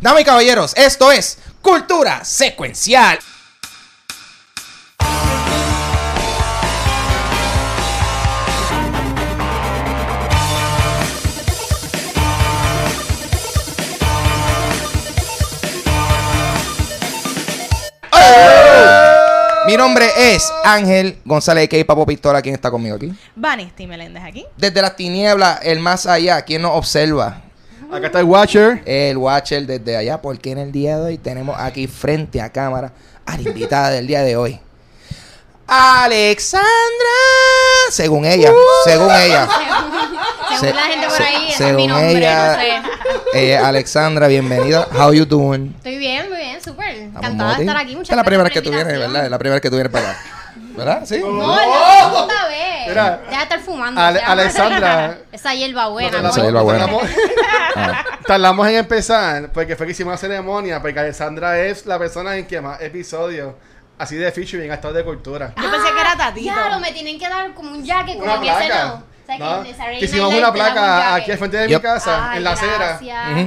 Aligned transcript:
Damas 0.00 0.20
y 0.20 0.24
caballeros, 0.24 0.74
esto 0.76 1.10
es 1.10 1.38
Cultura 1.62 2.24
Secuencial. 2.24 3.18
Mi 19.66 19.76
nombre 19.76 20.06
es 20.16 20.52
Ángel 20.64 21.18
González 21.24 21.68
K. 21.68 21.84
Papo 21.84 22.06
Pistola. 22.06 22.40
¿Quién 22.40 22.54
está 22.54 22.70
conmigo 22.70 22.96
aquí? 22.96 23.12
Vanesti 23.34 23.86
Meléndez 23.86 24.22
aquí. 24.22 24.46
Desde 24.56 24.80
las 24.80 24.94
tinieblas, 24.94 25.58
el 25.62 25.80
más 25.80 26.06
allá, 26.06 26.42
¿quién 26.42 26.62
nos 26.62 26.72
observa? 26.76 27.45
Acá 27.92 28.06
está 28.06 28.18
el 28.20 28.24
Watcher. 28.26 28.82
El 28.84 29.16
Watcher 29.16 29.66
desde 29.66 29.96
allá, 29.96 30.20
porque 30.20 30.50
en 30.52 30.58
el 30.58 30.72
día 30.72 30.96
de 30.98 31.04
hoy 31.04 31.18
tenemos 31.18 31.56
aquí 31.58 31.86
frente 31.86 32.40
a 32.40 32.50
cámara 32.50 32.92
a 33.24 33.36
la 33.36 33.42
invitada 33.42 33.90
del 33.90 34.06
día 34.06 34.22
de 34.22 34.36
hoy. 34.36 34.60
Alexandra, 35.68 36.62
según 37.90 38.24
ella, 38.24 38.50
según 38.84 39.10
ella. 39.14 39.48
Según 40.48 40.68
Se- 40.70 40.74
la 40.74 40.82
gente 40.84 41.06
por 41.08 41.16
se- 41.16 41.22
ahí, 41.24 41.48
es 41.50 41.54
según 41.56 41.76
mi 41.76 41.86
nombre, 41.88 42.16
ella, 42.18 42.56
no 42.56 42.60
sé. 43.34 43.48
eh, 43.52 43.56
Alexandra, 43.58 44.26
bienvenida. 44.28 44.88
How 44.96 45.12
you 45.12 45.26
doing? 45.26 45.74
Estoy 45.76 45.98
bien, 45.98 46.28
muy 46.30 46.38
bien, 46.38 46.62
súper. 46.62 46.94
Encantada 46.96 47.56
de 47.56 47.62
estar 47.64 47.76
aquí. 47.76 47.94
Muchas 47.94 48.10
es 48.10 48.16
la 48.16 48.22
primera 48.24 48.44
vez 48.44 48.52
que 48.54 48.62
tú 48.62 48.70
vienes. 48.70 48.98
¿verdad? 48.98 49.24
Es 49.26 49.30
la 49.30 49.38
primera 49.38 49.54
vez 49.56 49.60
que 49.62 49.68
tú 49.68 49.76
vienes 49.76 49.92
para 49.92 50.12
acá. 50.12 50.20
¿Verdad? 50.76 51.02
Sí. 51.04 51.18
No, 51.18 51.60
es 51.60 51.66
la 51.66 52.04
segunda 52.10 52.46
vez. 52.48 52.75
Mira. 52.88 53.20
Deja 53.28 53.36
de 53.36 53.42
estar 53.42 53.60
fumando. 53.60 54.00
Ale- 54.00 54.20
Alexandra. 54.20 55.18
Esa 55.32 55.54
hierba 55.54 55.88
buena. 55.88 56.18
Esa 56.18 56.38
¿no? 56.38 56.44
hierba 56.44 56.62
buena. 56.62 56.86
Tardamos, 56.86 57.02
Ah. 57.76 58.04
tardamos 58.26 58.68
en 58.68 58.76
empezar 58.76 59.50
porque 59.52 59.76
fue 59.76 59.86
que 59.86 59.92
hicimos 59.92 60.12
una 60.12 60.18
ceremonia. 60.18 60.80
Porque 60.80 60.98
Alessandra 60.98 61.58
es 61.60 61.84
la 61.86 61.98
persona 61.98 62.36
en 62.36 62.46
que 62.46 62.60
más 62.60 62.80
episodios 62.80 63.52
así 63.98 64.16
de 64.16 64.30
featuring 64.32 64.70
ha 64.70 64.74
estado 64.74 64.94
de 64.94 65.04
cultura. 65.04 65.52
Yo 65.56 65.70
pensé 65.70 65.92
que 65.92 66.00
era 66.00 66.16
Tatito. 66.16 66.52
Claro, 66.52 66.78
me 66.80 66.92
tienen 66.92 67.18
que 67.18 67.28
dar 67.28 67.52
como 67.54 67.72
un 67.72 67.84
jacket, 67.84 68.18
como 68.18 68.34
en 68.34 68.42
ese 68.44 68.68
no. 68.68 69.02
O 69.26 69.26
sea, 69.26 69.38
¿no? 69.38 69.62
que 69.64 69.74
Que 69.98 70.04
hicimos 70.04 70.32
una 70.32 70.52
placa 70.52 71.14
aquí 71.16 71.32
al 71.32 71.38
frente 71.38 71.56
de 71.56 71.66
Yep. 71.68 71.78
mi 71.78 71.88
casa, 71.88 72.30
Ay, 72.30 72.36
en 72.38 72.44
la 72.44 72.52
acera. 72.52 73.00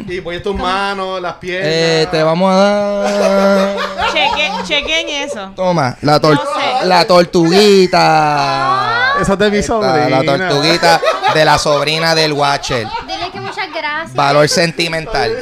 Y 0.08 0.20
voy 0.20 0.42
tus 0.42 0.54
manos, 0.56 1.22
las 1.22 1.36
piernas. 1.36 1.70
Eh, 1.72 2.08
te 2.12 2.22
vamos 2.22 2.52
a 2.54 2.56
dar. 2.58 3.78
Cheque, 4.12 4.52
chequen 4.66 5.08
eso. 5.08 5.54
Toma, 5.56 5.96
la, 6.02 6.20
tor- 6.20 6.34
No 6.36 6.42
sé. 6.82 6.86
la 6.86 7.08
tortuguita. 7.08 8.96
Eso 9.22 9.34
es 9.34 9.40
de 9.40 9.52
mi 9.52 9.64
sobrina. 9.64 10.10
La 10.10 10.24
tortuguita 10.24 11.02
de 11.34 11.46
la 11.46 11.58
sobrina 11.58 12.16
del 12.16 12.34
Watcher. 12.34 12.88
Dile 13.08 13.32
que 13.32 13.40
muchas 13.40 13.68
gracias. 13.74 14.14
Valor 14.14 14.48
sentimental. 14.48 15.38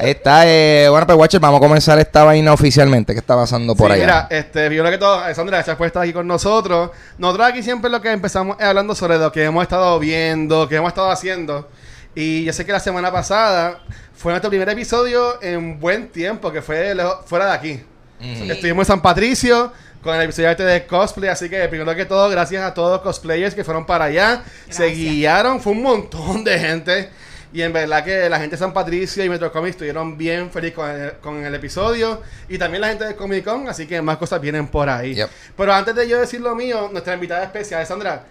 Ahí 0.00 0.10
está, 0.10 0.42
eh, 0.46 0.88
bueno, 0.90 1.06
pues 1.06 1.16
Watcher, 1.16 1.38
vamos 1.40 1.58
a 1.58 1.60
comenzar 1.60 1.96
esta 2.00 2.24
vaina 2.24 2.52
oficialmente. 2.52 3.12
¿Qué 3.12 3.20
está 3.20 3.36
pasando 3.36 3.76
por 3.76 3.86
Sí, 3.88 3.92
allá? 3.94 4.04
Mira, 4.04 4.26
este, 4.30 4.66
primero 4.66 4.90
que 4.90 4.98
todo, 4.98 5.20
Alessandra, 5.20 5.58
gracias 5.58 5.76
por 5.76 5.86
estar 5.86 6.02
aquí 6.02 6.12
con 6.12 6.26
nosotros. 6.26 6.90
Nosotros 7.18 7.46
aquí 7.46 7.62
siempre 7.62 7.88
lo 7.88 8.00
que 8.00 8.10
empezamos 8.10 8.56
es 8.58 8.66
hablando 8.66 8.96
sobre 8.96 9.16
lo 9.18 9.30
que 9.30 9.44
hemos 9.44 9.62
estado 9.62 9.98
viendo, 10.00 10.68
que 10.68 10.74
hemos 10.76 10.88
estado 10.88 11.08
haciendo. 11.10 11.68
Y 12.16 12.42
yo 12.44 12.52
sé 12.52 12.66
que 12.66 12.72
la 12.72 12.80
semana 12.80 13.12
pasada 13.12 13.78
fue 14.12 14.32
nuestro 14.32 14.50
primer 14.50 14.68
episodio 14.70 15.40
en 15.40 15.78
buen 15.78 16.08
tiempo, 16.08 16.50
que 16.50 16.62
fue 16.62 16.96
fuera 17.26 17.46
de 17.46 17.52
aquí. 17.52 17.80
Estuvimos 18.20 18.88
en 18.88 18.94
San 18.94 19.02
Patricio 19.02 19.72
con 20.02 20.16
el 20.16 20.22
episodio 20.22 20.50
este 20.50 20.64
de 20.64 20.86
cosplay, 20.86 21.30
así 21.30 21.48
que 21.48 21.68
primero 21.68 21.94
que 21.94 22.04
todo, 22.04 22.28
gracias 22.28 22.62
a 22.64 22.74
todos 22.74 22.92
los 22.92 23.00
cosplayers 23.02 23.54
que 23.54 23.62
fueron 23.62 23.86
para 23.86 24.06
allá. 24.06 24.42
Se 24.68 24.86
guiaron, 24.86 25.60
fue 25.60 25.72
un 25.72 25.82
montón 25.82 26.42
de 26.44 26.58
gente. 26.58 27.08
Y 27.54 27.60
en 27.60 27.72
verdad 27.72 28.02
que 28.02 28.28
la 28.30 28.38
gente 28.38 28.56
de 28.56 28.58
San 28.58 28.72
Patricio 28.72 29.22
y 29.22 29.28
Metro 29.28 29.52
Comics 29.52 29.72
estuvieron 29.72 30.16
bien 30.16 30.50
felices 30.50 30.74
con 30.74 30.90
el, 30.90 31.12
con 31.18 31.44
el 31.44 31.54
episodio. 31.54 32.22
Y 32.48 32.58
también 32.58 32.80
la 32.80 32.88
gente 32.88 33.04
de 33.04 33.14
Comic 33.14 33.44
Con, 33.44 33.68
así 33.68 33.86
que 33.86 34.00
más 34.00 34.16
cosas 34.16 34.40
vienen 34.40 34.66
por 34.68 34.88
ahí. 34.88 35.14
Yep. 35.14 35.28
Pero 35.56 35.72
antes 35.72 35.94
de 35.94 36.08
yo 36.08 36.18
decir 36.18 36.40
lo 36.40 36.54
mío, 36.54 36.88
nuestra 36.90 37.14
invitada 37.14 37.44
especial, 37.44 37.86
Sandra, 37.86 38.24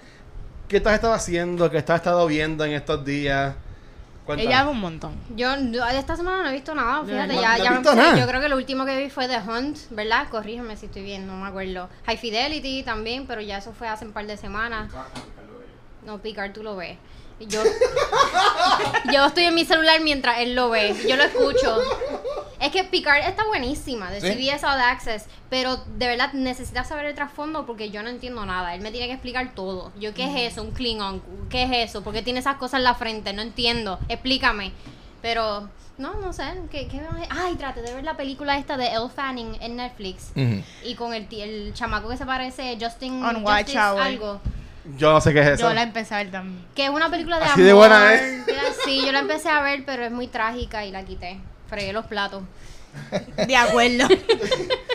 ¿qué 0.68 0.82
tú 0.82 0.90
has 0.90 0.96
estado 0.96 1.14
haciendo? 1.14 1.70
¿Qué 1.70 1.78
has 1.78 1.90
estado 1.90 2.26
viendo 2.26 2.66
en 2.66 2.72
estos 2.74 3.06
días? 3.06 3.54
Cuéntame. 4.36 4.56
Ella 4.56 4.70
un 4.70 4.80
montón. 4.80 5.16
Yo, 5.36 5.50
yo 5.72 5.86
esta 5.88 6.16
semana 6.16 6.44
no 6.44 6.50
he 6.50 6.54
visto 6.54 6.74
nada, 6.74 7.04
¿De 7.04 7.12
fíjate, 7.12 7.36
ya, 7.36 7.70
¿No 7.72 7.82
me 7.82 7.96
nada? 7.96 8.18
yo 8.18 8.28
creo 8.28 8.42
que 8.42 8.50
lo 8.50 8.56
último 8.56 8.86
que 8.86 8.98
vi 8.98 9.10
fue 9.10 9.28
The 9.28 9.40
Hunt, 9.40 9.78
¿verdad? 9.90 10.28
Corrígeme 10.30 10.78
si 10.78 10.86
estoy 10.86 11.04
bien, 11.04 11.28
no 11.28 11.36
me 11.36 11.48
acuerdo. 11.48 11.90
High 12.06 12.18
Fidelity 12.18 12.84
también, 12.84 13.28
pero 13.28 13.42
ya 13.42 13.58
eso 13.58 13.74
fue 13.74 13.88
hace 13.88 14.06
un 14.06 14.14
par 14.14 14.26
de 14.26 14.38
semanas. 14.38 14.92
No, 16.06 16.20
Picard 16.20 16.54
tú 16.54 16.64
lo 16.64 16.76
ves. 16.76 16.98
Y 17.40 17.48
Yo, 17.48 17.64
yo 19.12 19.26
estoy 19.26 19.46
en 19.46 19.56
mi 19.56 19.66
celular 19.66 20.00
mientras 20.02 20.40
él 20.40 20.56
lo 20.56 20.70
ve, 20.70 20.96
yo 21.08 21.16
lo 21.16 21.24
escucho. 21.24 21.80
Es 22.62 22.72
que 22.72 22.84
Picard 22.84 23.28
está 23.28 23.44
buenísima, 23.48 24.12
de 24.12 24.22
Sí. 24.22 24.28
CBS 24.34 24.64
All 24.66 24.80
Access, 24.80 25.26
pero 25.50 25.78
de 25.98 26.08
verdad 26.08 26.32
necesitas 26.34 26.88
saber 26.88 27.08
el 27.08 27.16
trasfondo 27.16 27.66
porque 27.66 27.90
yo 27.90 28.04
no 28.04 28.10
entiendo 28.10 28.46
nada. 28.46 28.76
Él 28.76 28.82
me 28.82 28.92
tiene 28.92 29.08
que 29.08 29.14
explicar 29.14 29.54
todo. 29.56 29.92
Yo, 30.00 30.14
¿qué 30.14 30.26
es 30.26 30.54
eso? 30.54 30.62
Un 30.62 30.72
Klingon, 30.72 31.22
¿qué 31.50 31.64
es 31.64 31.90
eso? 31.90 32.04
¿Por 32.04 32.14
qué 32.14 32.22
tiene 32.22 32.40
esas 32.40 32.58
cosas 32.58 32.78
en 32.78 32.84
la 32.84 32.94
frente? 32.94 33.34
No 33.34 33.42
entiendo, 33.42 33.98
explícame. 34.08 34.72
Pero, 35.24 35.70
no, 35.98 36.14
no 36.22 36.34
sé. 36.34 36.44
¿qué, 36.72 36.88
qué 36.88 37.02
Ay, 37.30 37.56
traté 37.56 37.82
de 37.82 37.94
ver 37.96 38.04
la 38.04 38.16
película 38.16 38.58
esta 38.58 38.78
de 38.78 38.88
Elle 38.88 39.10
Fanning 39.10 39.58
en 39.60 39.76
Netflix. 39.76 40.32
Y 40.84 40.96
con 40.96 41.14
el, 41.16 41.28
el 41.32 41.74
chamaco 41.74 42.10
que 42.10 42.18
se 42.18 42.26
parece, 42.28 42.78
Justin 42.80 43.24
On 43.26 43.44
Justice 43.44 43.78
algo. 43.78 44.40
Yo 44.98 45.14
no 45.14 45.22
sé 45.22 45.32
qué 45.34 45.42
es 45.42 45.48
eso. 45.48 45.68
Yo 45.68 45.74
la 45.74 45.84
empecé 45.84 46.14
a 46.16 46.18
ver 46.18 46.32
también. 46.32 46.66
Que 46.76 46.86
es 46.86 46.90
una 46.90 47.10
película 47.10 47.38
de 47.40 47.46
Así 47.46 47.54
amor. 47.54 47.66
de 47.66 47.74
buena 47.74 48.14
es. 48.14 48.46
Sí, 48.84 49.04
yo 49.06 49.12
la 49.12 49.20
empecé 49.20 49.48
a 49.50 49.62
ver, 49.62 49.84
pero 49.86 50.04
es 50.06 50.12
muy 50.12 50.28
trágica 50.28 50.86
y 50.86 50.92
la 50.92 51.04
quité. 51.06 51.40
Fregué 51.72 51.92
los 51.94 52.06
platos. 52.06 52.44
De 53.48 53.56
acuerdo. 53.56 54.08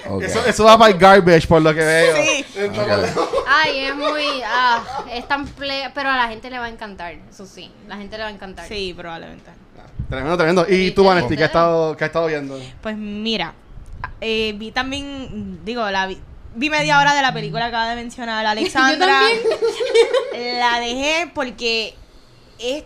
Ok. 0.09 0.23
Eso, 0.23 0.47
eso 0.47 0.63
va 0.63 0.79
para 0.79 0.93
el 0.93 0.99
garbage, 0.99 1.49
por 1.49 1.61
lo 1.61 1.75
que 1.75 1.81
veo. 1.81 2.17
Sí. 2.17 2.45
Entonces, 2.55 3.13
Ay, 3.49 3.87
es 3.87 3.97
muy. 3.97 4.23
Ah, 4.47 5.05
es 5.13 5.27
tan 5.27 5.45
ple- 5.57 5.91
Pero 5.93 6.11
a 6.11 6.17
la 6.17 6.29
gente 6.29 6.49
le 6.49 6.61
va 6.61 6.67
a 6.67 6.69
encantar. 6.69 7.17
Eso 7.29 7.45
sí, 7.45 7.73
la 7.89 7.97
gente 7.97 8.17
le 8.17 8.23
va 8.23 8.29
a 8.29 8.33
encantar. 8.33 8.69
Sí, 8.69 8.95
probablemente. 8.97 9.51
Tremendo, 10.09 10.37
tremendo. 10.37 10.65
¿Y 10.69 10.93
tú, 10.93 11.03
Vanesti, 11.03 11.37
qué 11.37 11.43
has 11.43 11.49
estado, 11.49 11.97
qué 11.97 12.05
has 12.05 12.09
estado 12.11 12.27
viendo? 12.29 12.57
Pues 12.83 12.97
mira, 12.97 13.53
eh, 14.21 14.55
vi 14.57 14.71
también, 14.71 15.59
digo, 15.65 15.91
la 15.91 16.07
vi, 16.07 16.17
vi 16.55 16.71
media 16.71 17.01
hora 17.01 17.13
de 17.13 17.23
la 17.23 17.33
película 17.35 17.63
que 17.65 17.69
acaba 17.71 17.89
de 17.91 17.97
mencionar 17.97 18.47
Alexandra. 18.47 19.23
la 20.33 20.79
dejé 20.79 21.33
porque 21.35 21.97
es 22.61 22.85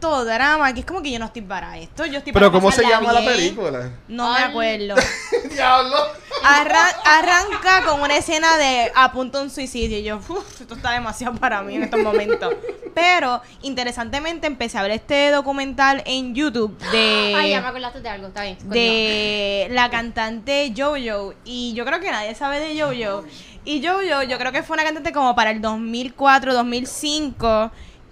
tanto 0.00 0.24
drama 0.24 0.72
que 0.72 0.80
es 0.80 0.86
como 0.86 1.02
que 1.02 1.10
yo 1.10 1.18
no 1.18 1.26
estoy 1.26 1.42
para 1.42 1.76
esto. 1.78 2.06
Yo 2.06 2.18
estoy 2.18 2.32
Pero 2.32 2.50
para 2.50 2.60
¿cómo 2.60 2.70
se 2.72 2.82
llama 2.82 3.12
la 3.12 3.20
película? 3.24 3.90
No 4.08 4.32
me 4.32 4.38
acuerdo. 4.40 4.94
Diablo. 5.50 5.96
Arran- 6.44 6.94
arranca 7.04 7.84
con 7.84 8.00
una 8.00 8.16
escena 8.16 8.56
de 8.56 8.92
a 8.94 9.10
punto 9.12 9.38
de 9.38 9.44
un 9.44 9.50
suicidio. 9.50 9.98
Y 9.98 10.04
yo, 10.04 10.16
"Uf, 10.18 10.60
esto 10.60 10.74
está 10.74 10.92
demasiado 10.92 11.34
para 11.36 11.62
mí 11.62 11.74
en 11.74 11.82
estos 11.84 12.00
momentos. 12.00 12.54
Pero, 12.94 13.42
interesantemente, 13.62 14.46
empecé 14.46 14.78
a 14.78 14.82
ver 14.82 14.92
este 14.92 15.30
documental 15.30 16.02
en 16.06 16.34
YouTube 16.34 16.76
de. 16.92 17.34
Ay, 17.36 17.50
ya 17.50 17.60
me 17.60 17.68
acordaste 17.68 18.00
de 18.00 18.08
algo, 18.08 18.28
está 18.28 18.42
bien. 18.42 18.56
de 18.68 19.68
la 19.70 19.90
cantante 19.90 20.72
Jojo 20.76 21.34
y 21.44 21.72
yo 21.74 21.84
creo 21.84 22.00
que 22.00 22.10
nadie 22.10 22.34
sabe 22.34 22.60
de 22.60 22.80
Jojo 22.80 23.24
y 23.64 23.84
Jojo 23.86 24.22
yo 24.22 24.38
creo 24.38 24.52
que 24.52 24.62
fue 24.62 24.74
una 24.74 24.84
cantante 24.84 25.12
como 25.12 25.34
para 25.34 25.50
el 25.50 25.60
2004 25.60 26.54
2005 26.54 27.70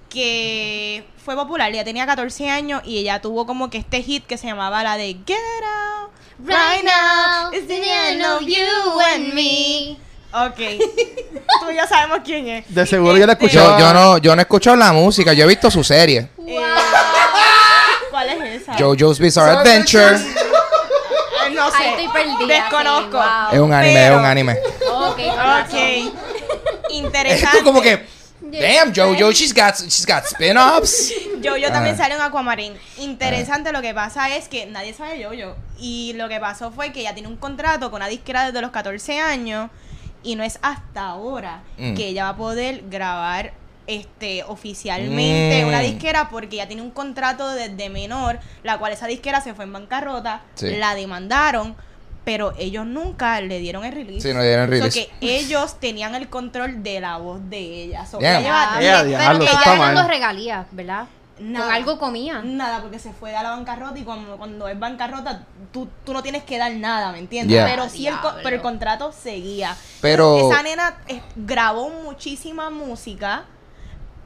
que 0.09 1.05
fue 1.27 1.35
popular 1.35 1.73
ella 1.73 1.83
tenía 1.83 2.07
14 2.07 2.49
años 2.51 2.83
y 2.85 2.99
ella 2.99 3.21
tuvo 3.21 3.47
como 3.47 3.69
que 3.69 3.79
este 3.79 4.01
hit 4.01 4.25
que 4.27 4.39
se 4.39 4.47
llamaba 4.47 4.85
la 4.85 4.97
de 4.97 5.17
Get 5.27 5.37
Out 5.37 6.11
Right 6.39 6.85
now, 6.85 7.51
it's 7.53 7.67
the 7.67 7.83
end 7.83 8.23
of 8.25 8.43
you 8.43 9.01
and 9.13 9.35
me. 9.35 9.99
ok 10.33 10.57
tú 11.67 11.73
ya 11.75 11.85
sabemos 11.89 12.21
quién 12.25 12.47
es 12.47 12.65
De 12.73 12.87
seguro 12.87 13.17
yo 13.17 13.27
la 13.27 13.33
Este, 13.33 13.47
escuché. 13.47 13.65
Yo, 13.65 13.77
yo 13.79 13.93
no, 13.93 14.19
yo 14.19 14.37
no 14.37 14.41
he 14.41 14.45
escuchado 14.45 14.77
la 14.77 14.93
música, 14.93 15.33
yo 15.33 15.45
he 15.45 15.49
visto 15.49 15.69
su 15.69 15.83
serie. 15.83 16.29
Eh, 16.47 16.61
¿cuál 18.11 18.29
es 18.29 18.63
esa? 18.63 18.77
JoJo's 18.79 19.19
Bizarre 19.19 19.51
Adventure. 19.57 20.17
Ay, 21.45 21.55
no 21.55 21.71
sé 21.73 21.89
estoy 21.91 22.09
perdida. 22.09 22.47
desconozco 22.47 23.17
wow. 23.17 23.53
Es 23.53 23.59
un 23.59 23.73
anime, 23.73 24.07
es 24.07 24.13
un 24.13 24.25
anime. 24.25 24.59
Ok, 24.93 25.19
ok 25.19 25.75
Es 26.89 26.95
interesante 26.95 27.63
como 27.65 27.81
que, 27.83 28.07
damn, 28.41 28.93
Jojo, 28.93 29.33
she's 29.33 29.53
got, 29.55 29.75
she's 29.77 30.07
got 30.07 30.25
spin-offs. 30.25 31.13
Yo 31.41 31.55
también 31.71 31.95
Ah. 31.95 31.99
sale 31.99 32.15
en 32.15 32.21
Aquamarine. 32.21 32.77
Interesante, 32.99 33.73
lo 33.73 33.81
que 33.83 33.95
pasa 33.95 34.35
es 34.37 34.49
que 34.49 34.67
nadie 34.67 34.93
sabe 34.95 35.19
yo. 35.21 35.31
Y 35.79 36.13
lo 36.15 36.29
que 36.29 36.39
pasó 36.41 36.71
fue 36.71 36.93
que 36.93 37.01
ella 37.01 37.15
tiene 37.15 37.29
un 37.29 37.37
contrato 37.37 37.91
con 37.91 37.99
una 37.99 38.09
disquera 38.09 38.45
desde 38.47 38.61
los 38.61 38.71
14 38.71 39.19
años. 39.21 39.71
Y 40.23 40.35
no 40.35 40.43
es 40.43 40.59
hasta 40.63 41.07
ahora 41.09 41.63
Mm. 41.79 41.95
que 41.95 42.09
ella 42.09 42.25
va 42.25 42.31
a 42.31 42.37
poder 42.37 42.83
grabar 42.89 43.53
este 43.87 44.43
oficialmente 44.43 45.65
Mm. 45.65 45.69
una 45.69 45.81
disquera 45.81 46.29
porque 46.29 46.57
ya 46.57 46.67
tiene 46.67 46.83
un 46.83 46.91
contrato 46.91 47.49
desde 47.55 47.89
menor, 47.89 48.41
la 48.65 48.79
cual 48.79 48.93
esa 48.93 49.07
disquera 49.07 49.41
se 49.41 49.55
fue 49.55 49.65
en 49.65 49.73
bancarrota, 49.73 50.43
Sí. 50.57 50.71
la 50.77 50.95
demandaron, 50.97 51.77
pero 52.27 52.53
ellos 52.59 52.85
nunca 52.85 53.41
le 53.41 53.61
dieron 53.61 53.85
el 53.85 53.93
release. 53.93 54.21
Sí, 54.29 54.35
no 54.35 54.41
le 54.41 54.49
dieron 54.49 54.65
el 54.73 54.79
So 54.81 54.85
release. 54.87 55.09
que 55.21 55.37
ellos 55.39 55.79
tenían 55.79 56.17
el 56.17 56.29
control 56.29 56.83
de 56.83 56.99
la 57.01 57.19
voz 57.19 57.39
de 57.49 57.59
ella. 57.85 58.05
So, 58.05 58.19
Damn. 58.19 58.41
ella 58.43 58.73
Ah, 58.75 58.79
Ella, 58.83 59.19
pero 59.29 59.39
que 59.39 59.45
está 59.45 59.65
ya 59.65 59.75
mal. 59.77 59.95
dando 59.95 60.11
regalías, 60.11 60.67
¿verdad? 60.73 61.07
Nada. 61.39 61.67
Con 61.67 61.75
algo 61.75 61.99
comía. 62.01 62.43
Nada, 62.43 62.81
porque 62.83 62.99
se 62.99 63.13
fue 63.13 63.37
a 63.37 63.43
la 63.45 63.51
bancarrota 63.51 63.97
y 63.99 64.03
cuando, 64.03 64.37
cuando 64.39 64.67
es 64.67 64.77
bancarrota, 64.77 65.45
tú, 65.73 65.87
tú 66.05 66.13
no 66.15 66.23
tienes 66.23 66.43
que 66.43 66.59
dar 66.59 66.73
nada, 66.73 67.13
¿me 67.13 67.19
entiendes? 67.21 67.55
Yeah. 67.55 67.67
Pero 67.67 67.89
sí, 67.89 68.09
el, 68.09 68.15
pero 68.43 68.57
el 68.57 68.63
contrato 68.63 69.13
seguía. 69.13 69.77
Pero- 70.01 70.51
Esa 70.51 70.63
nena 70.65 70.97
eh, 71.07 71.21
grabó 71.37 71.91
muchísima 71.91 72.71
música 72.71 73.45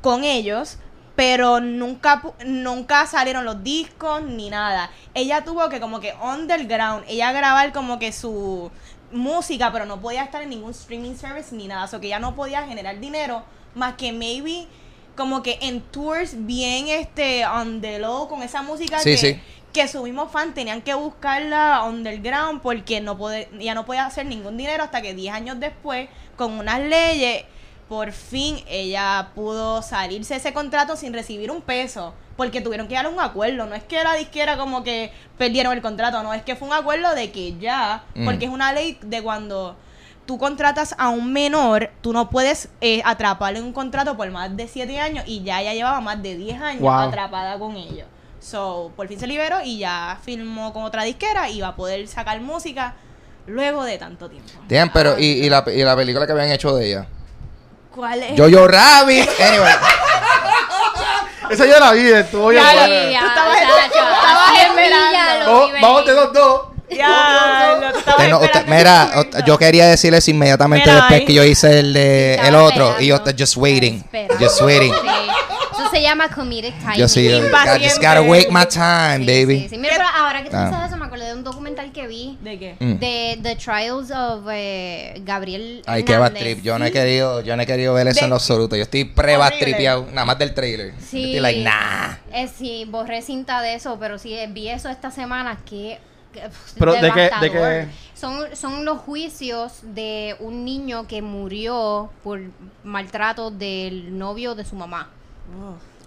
con 0.00 0.24
ellos, 0.24 0.78
pero 1.20 1.60
nunca, 1.60 2.22
nunca 2.46 3.04
salieron 3.04 3.44
los 3.44 3.62
discos 3.62 4.22
ni 4.22 4.48
nada. 4.48 4.90
Ella 5.12 5.44
tuvo 5.44 5.68
que 5.68 5.78
como 5.78 6.00
que 6.00 6.14
underground, 6.14 7.04
ella 7.08 7.30
grabar 7.30 7.74
como 7.74 7.98
que 7.98 8.10
su 8.10 8.70
música, 9.12 9.70
pero 9.70 9.84
no 9.84 10.00
podía 10.00 10.22
estar 10.22 10.40
en 10.40 10.48
ningún 10.48 10.70
streaming 10.70 11.16
service 11.16 11.54
ni 11.54 11.68
nada. 11.68 11.84
O 11.84 11.88
sea, 11.88 12.00
que 12.00 12.06
ella 12.06 12.20
no 12.20 12.34
podía 12.34 12.66
generar 12.66 12.98
dinero 13.00 13.42
más 13.74 13.96
que 13.96 14.12
maybe 14.12 14.66
como 15.14 15.42
que 15.42 15.58
en 15.60 15.82
tours 15.82 16.46
bien 16.46 16.88
este 16.88 17.44
on 17.44 17.82
the 17.82 17.98
low 17.98 18.26
con 18.26 18.42
esa 18.42 18.62
música 18.62 18.98
Sí, 19.00 19.10
que, 19.10 19.16
sí. 19.18 19.40
que 19.74 19.88
sus 19.88 20.02
mismos 20.02 20.32
fans 20.32 20.54
tenían 20.54 20.80
que 20.80 20.94
buscarla 20.94 21.84
underground 21.84 22.62
porque 22.62 23.02
no 23.02 23.18
puede, 23.18 23.50
ya 23.58 23.74
no 23.74 23.84
podía 23.84 24.06
hacer 24.06 24.24
ningún 24.24 24.56
dinero 24.56 24.84
hasta 24.84 25.02
que 25.02 25.12
10 25.12 25.34
años 25.34 25.60
después, 25.60 26.08
con 26.38 26.52
unas 26.52 26.80
leyes, 26.80 27.44
por 27.90 28.12
fin 28.12 28.56
ella 28.68 29.30
pudo 29.34 29.82
salirse 29.82 30.34
de 30.34 30.38
ese 30.38 30.52
contrato 30.52 30.94
sin 30.96 31.12
recibir 31.12 31.50
un 31.50 31.60
peso. 31.60 32.14
Porque 32.36 32.60
tuvieron 32.60 32.86
que 32.86 32.94
darle 32.94 33.10
un 33.12 33.18
acuerdo. 33.20 33.66
No 33.66 33.74
es 33.74 33.82
que 33.82 34.02
la 34.02 34.14
disquera 34.14 34.56
como 34.56 34.84
que 34.84 35.12
perdieron 35.36 35.72
el 35.72 35.82
contrato, 35.82 36.22
no, 36.22 36.32
es 36.32 36.42
que 36.42 36.54
fue 36.54 36.68
un 36.68 36.74
acuerdo 36.74 37.12
de 37.16 37.32
que 37.32 37.58
ya, 37.58 38.04
Mm. 38.14 38.24
porque 38.24 38.44
es 38.46 38.50
una 38.52 38.72
ley 38.72 38.96
de 39.02 39.20
cuando 39.22 39.76
tú 40.24 40.38
contratas 40.38 40.94
a 40.98 41.08
un 41.08 41.32
menor, 41.32 41.90
tú 42.00 42.12
no 42.12 42.30
puedes 42.30 42.68
eh, 42.80 43.02
atraparle 43.04 43.58
en 43.58 43.64
un 43.64 43.72
contrato 43.72 44.16
por 44.16 44.30
más 44.30 44.56
de 44.56 44.68
7 44.68 45.00
años 45.00 45.24
y 45.26 45.42
ya 45.42 45.60
ella 45.60 45.74
llevaba 45.74 46.00
más 46.00 46.22
de 46.22 46.36
10 46.36 46.62
años 46.62 46.82
Wow. 46.82 46.92
atrapada 46.92 47.58
con 47.58 47.74
ellos. 47.76 48.06
So, 48.38 48.92
por 48.96 49.08
fin 49.08 49.18
se 49.18 49.26
liberó 49.26 49.56
y 49.64 49.78
ya 49.78 50.16
filmó 50.22 50.72
con 50.72 50.84
otra 50.84 51.02
disquera 51.02 51.50
y 51.50 51.60
va 51.60 51.68
a 51.68 51.76
poder 51.76 52.06
sacar 52.06 52.40
música 52.40 52.94
luego 53.48 53.82
de 53.82 53.98
tanto 53.98 54.30
tiempo. 54.30 54.50
Damn, 54.68 54.90
pero 54.92 55.18
¿y, 55.18 55.24
y 55.24 55.50
la, 55.50 55.64
y 55.74 55.82
la 55.82 55.96
película 55.96 56.24
que 56.26 56.32
habían 56.32 56.52
hecho 56.52 56.74
de 56.76 56.86
ella? 56.86 57.06
¿Cuál 57.94 58.22
es? 58.22 58.38
Jojo 58.38 58.68
Rabbit. 58.68 59.28
Anyway. 59.40 59.72
Esa 61.50 61.66
yo 61.66 61.80
la 61.80 61.92
vi, 61.92 62.06
estuvo 62.08 62.48
bien 62.48 62.62
Ya, 62.62 62.70
Tú 62.70 63.26
estabas- 63.26 63.56
esperando. 64.56 65.70
Vamos 65.82 66.04
de 66.06 66.12
venir. 66.14 66.32
dos. 66.32 66.60
Ya, 66.90 67.92
Usted 67.96 68.28
no- 68.28 68.38
usted- 68.40 68.66
mira, 68.66 69.10
yo 69.46 69.56
quería 69.58 69.86
decirles 69.86 70.26
inmediatamente 70.28 70.84
Mira 70.88 70.96
después 71.02 71.20
ahí. 71.20 71.26
que 71.26 71.34
yo 71.34 71.44
hice 71.44 71.78
el 71.80 71.92
de 71.92 72.34
el 72.34 72.54
otro 72.56 72.96
y 73.00 73.06
yo 73.06 73.14
esperando. 73.16 73.38
just 73.44 73.56
waiting, 73.56 74.04
just 74.40 74.60
waiting. 74.62 74.92
Sí. 74.92 75.08
Eso 75.72 75.90
se 75.90 76.02
llama 76.02 76.28
comedic 76.28 76.76
timing. 76.80 76.98
Yo 76.98 77.08
sí, 77.08 77.20
I 77.28 77.36
Impaciente. 77.36 77.88
just 77.88 77.96
gotta 78.02 78.22
wake 78.22 78.48
my 78.50 78.66
time, 78.66 79.18
Sí, 79.24 79.26
baby. 79.44 79.60
sí, 79.62 79.68
sí. 79.70 79.78
Mira, 79.78 79.94
pero 79.96 80.08
ahora 80.08 80.42
que 80.42 80.50
tú 80.50 80.56
Ah. 80.56 80.68
Un 81.40 81.44
documental 81.44 81.90
que 81.92 82.06
vi 82.06 82.38
¿De 82.42 82.58
qué? 82.58 82.76
Mm. 82.78 82.94
de 82.98 83.38
The 83.42 83.56
Trials 83.56 84.10
of 84.10 84.44
eh, 84.52 85.20
Gabriel 85.24 85.82
Ay, 85.86 86.04
qué 86.04 86.16
bad 86.16 86.32
trip. 86.34 86.60
Yo 86.62 86.78
no 86.78 86.84
he 86.84 86.92
querido, 86.92 87.40
yo 87.42 87.56
no 87.56 87.62
he 87.62 87.66
querido 87.66 87.94
ver 87.94 88.06
eso 88.08 88.20
De- 88.20 88.24
en 88.24 88.30
lo 88.30 88.36
absoluto. 88.36 88.76
Yo 88.76 88.82
estoy 88.82 89.04
pre 89.04 89.36
tripeado, 89.58 90.06
nada 90.12 90.24
más 90.24 90.38
del 90.38 90.54
trailer. 90.54 90.94
Sí. 91.00 91.24
Estoy 91.24 91.40
like, 91.40 91.60
nah. 91.62 92.14
Eh, 92.32 92.48
sí, 92.48 92.86
borré 92.88 93.22
cinta 93.22 93.60
de 93.62 93.74
eso, 93.74 93.96
pero 93.98 94.18
sí, 94.18 94.34
eh, 94.34 94.46
vi 94.50 94.68
eso 94.68 94.88
esta 94.88 95.10
semana 95.10 95.58
que... 95.68 95.98
Pero, 96.78 96.92
¿de 96.92 97.00
qué- 97.00 97.06
de 97.06 97.10
devastador. 97.10 97.50
qué? 97.50 97.86
Son, 98.14 98.54
son 98.56 98.84
los 98.84 98.98
juicios 98.98 99.80
de 99.82 100.36
un 100.40 100.64
niño 100.64 101.06
que 101.08 101.22
murió 101.22 102.10
por 102.22 102.40
maltrato 102.84 103.50
del 103.50 104.16
novio 104.16 104.54
de 104.54 104.64
su 104.64 104.76
mamá. 104.76 105.10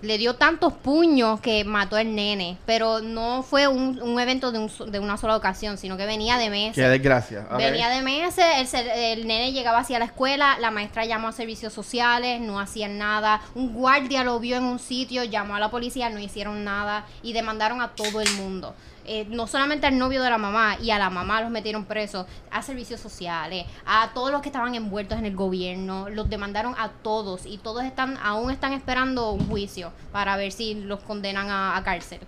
Le 0.04 0.18
dio 0.18 0.36
tantos 0.36 0.74
puños 0.74 1.40
que 1.40 1.64
mató 1.64 1.96
al 1.96 2.14
nene, 2.14 2.58
pero 2.66 3.00
no 3.00 3.42
fue 3.42 3.68
un, 3.68 4.02
un 4.02 4.20
evento 4.20 4.52
de, 4.52 4.60
un 4.60 4.92
de 4.92 5.00
una 5.00 5.18
sola 5.18 5.38
ocasión, 5.38 5.78
sino 5.78 5.96
que 5.96 6.06
venía 6.06 6.38
de 6.38 6.50
meses. 6.50 6.76
Qué 6.76 6.90
desgracia. 6.90 7.48
Venía 7.58 7.90
de 7.90 8.02
meses, 8.02 8.74
el, 8.74 8.88
el 8.88 9.28
nene 9.28 9.54
llegaba 9.54 9.80
hacia 9.80 10.00
la 10.00 10.06
escuela, 10.06 10.58
la 10.60 10.72
maestra 10.72 11.06
llamó 11.06 11.30
a 11.30 11.32
servicios 11.32 11.72
sociales, 11.72 12.42
no 12.42 12.60
hacían 12.60 12.98
nada, 12.98 13.42
un 13.56 13.74
guardia 13.74 14.26
lo 14.26 14.40
vio 14.40 14.58
en 14.58 14.66
un 14.66 14.78
sitio, 14.78 15.24
llamó 15.24 15.56
a 15.56 15.60
la 15.60 15.72
policía, 15.72 16.10
no 16.10 16.20
hicieron 16.20 16.66
nada 16.66 17.06
y 17.22 17.32
demandaron 17.32 17.82
a 17.82 17.90
todo 17.96 18.20
el 18.20 18.30
mundo. 18.34 18.76
Eh, 19.06 19.26
no 19.30 19.48
solamente 19.48 19.86
al 19.86 19.98
novio 19.98 20.24
de 20.24 20.30
la 20.30 20.38
mamá 20.38 20.78
y 20.82 20.90
a 20.92 20.98
la 20.98 21.10
mamá 21.10 21.42
los 21.42 21.52
metieron 21.52 21.84
presos, 21.86 22.26
a 22.50 22.62
servicios 22.62 23.02
sociales, 23.02 23.66
a 23.86 24.12
todos 24.14 24.32
los 24.32 24.42
que 24.42 24.48
estaban 24.50 24.76
envueltos 24.76 25.18
en 25.20 25.26
el 25.26 25.36
gobierno, 25.36 26.08
los 26.10 26.30
demandaron 26.30 26.74
a 26.78 26.90
todos 26.90 27.46
y 27.46 27.58
todos 27.58 27.84
están 27.84 28.18
aún 28.24 28.50
están 28.52 28.72
esperando 28.74 29.32
un 29.32 29.46
juicio 29.50 29.92
para 30.14 30.38
ver 30.38 30.52
si 30.54 30.76
los 30.76 31.00
condenan 31.02 31.50
a, 31.50 31.76
a 31.76 31.84
cárcel. 31.84 32.20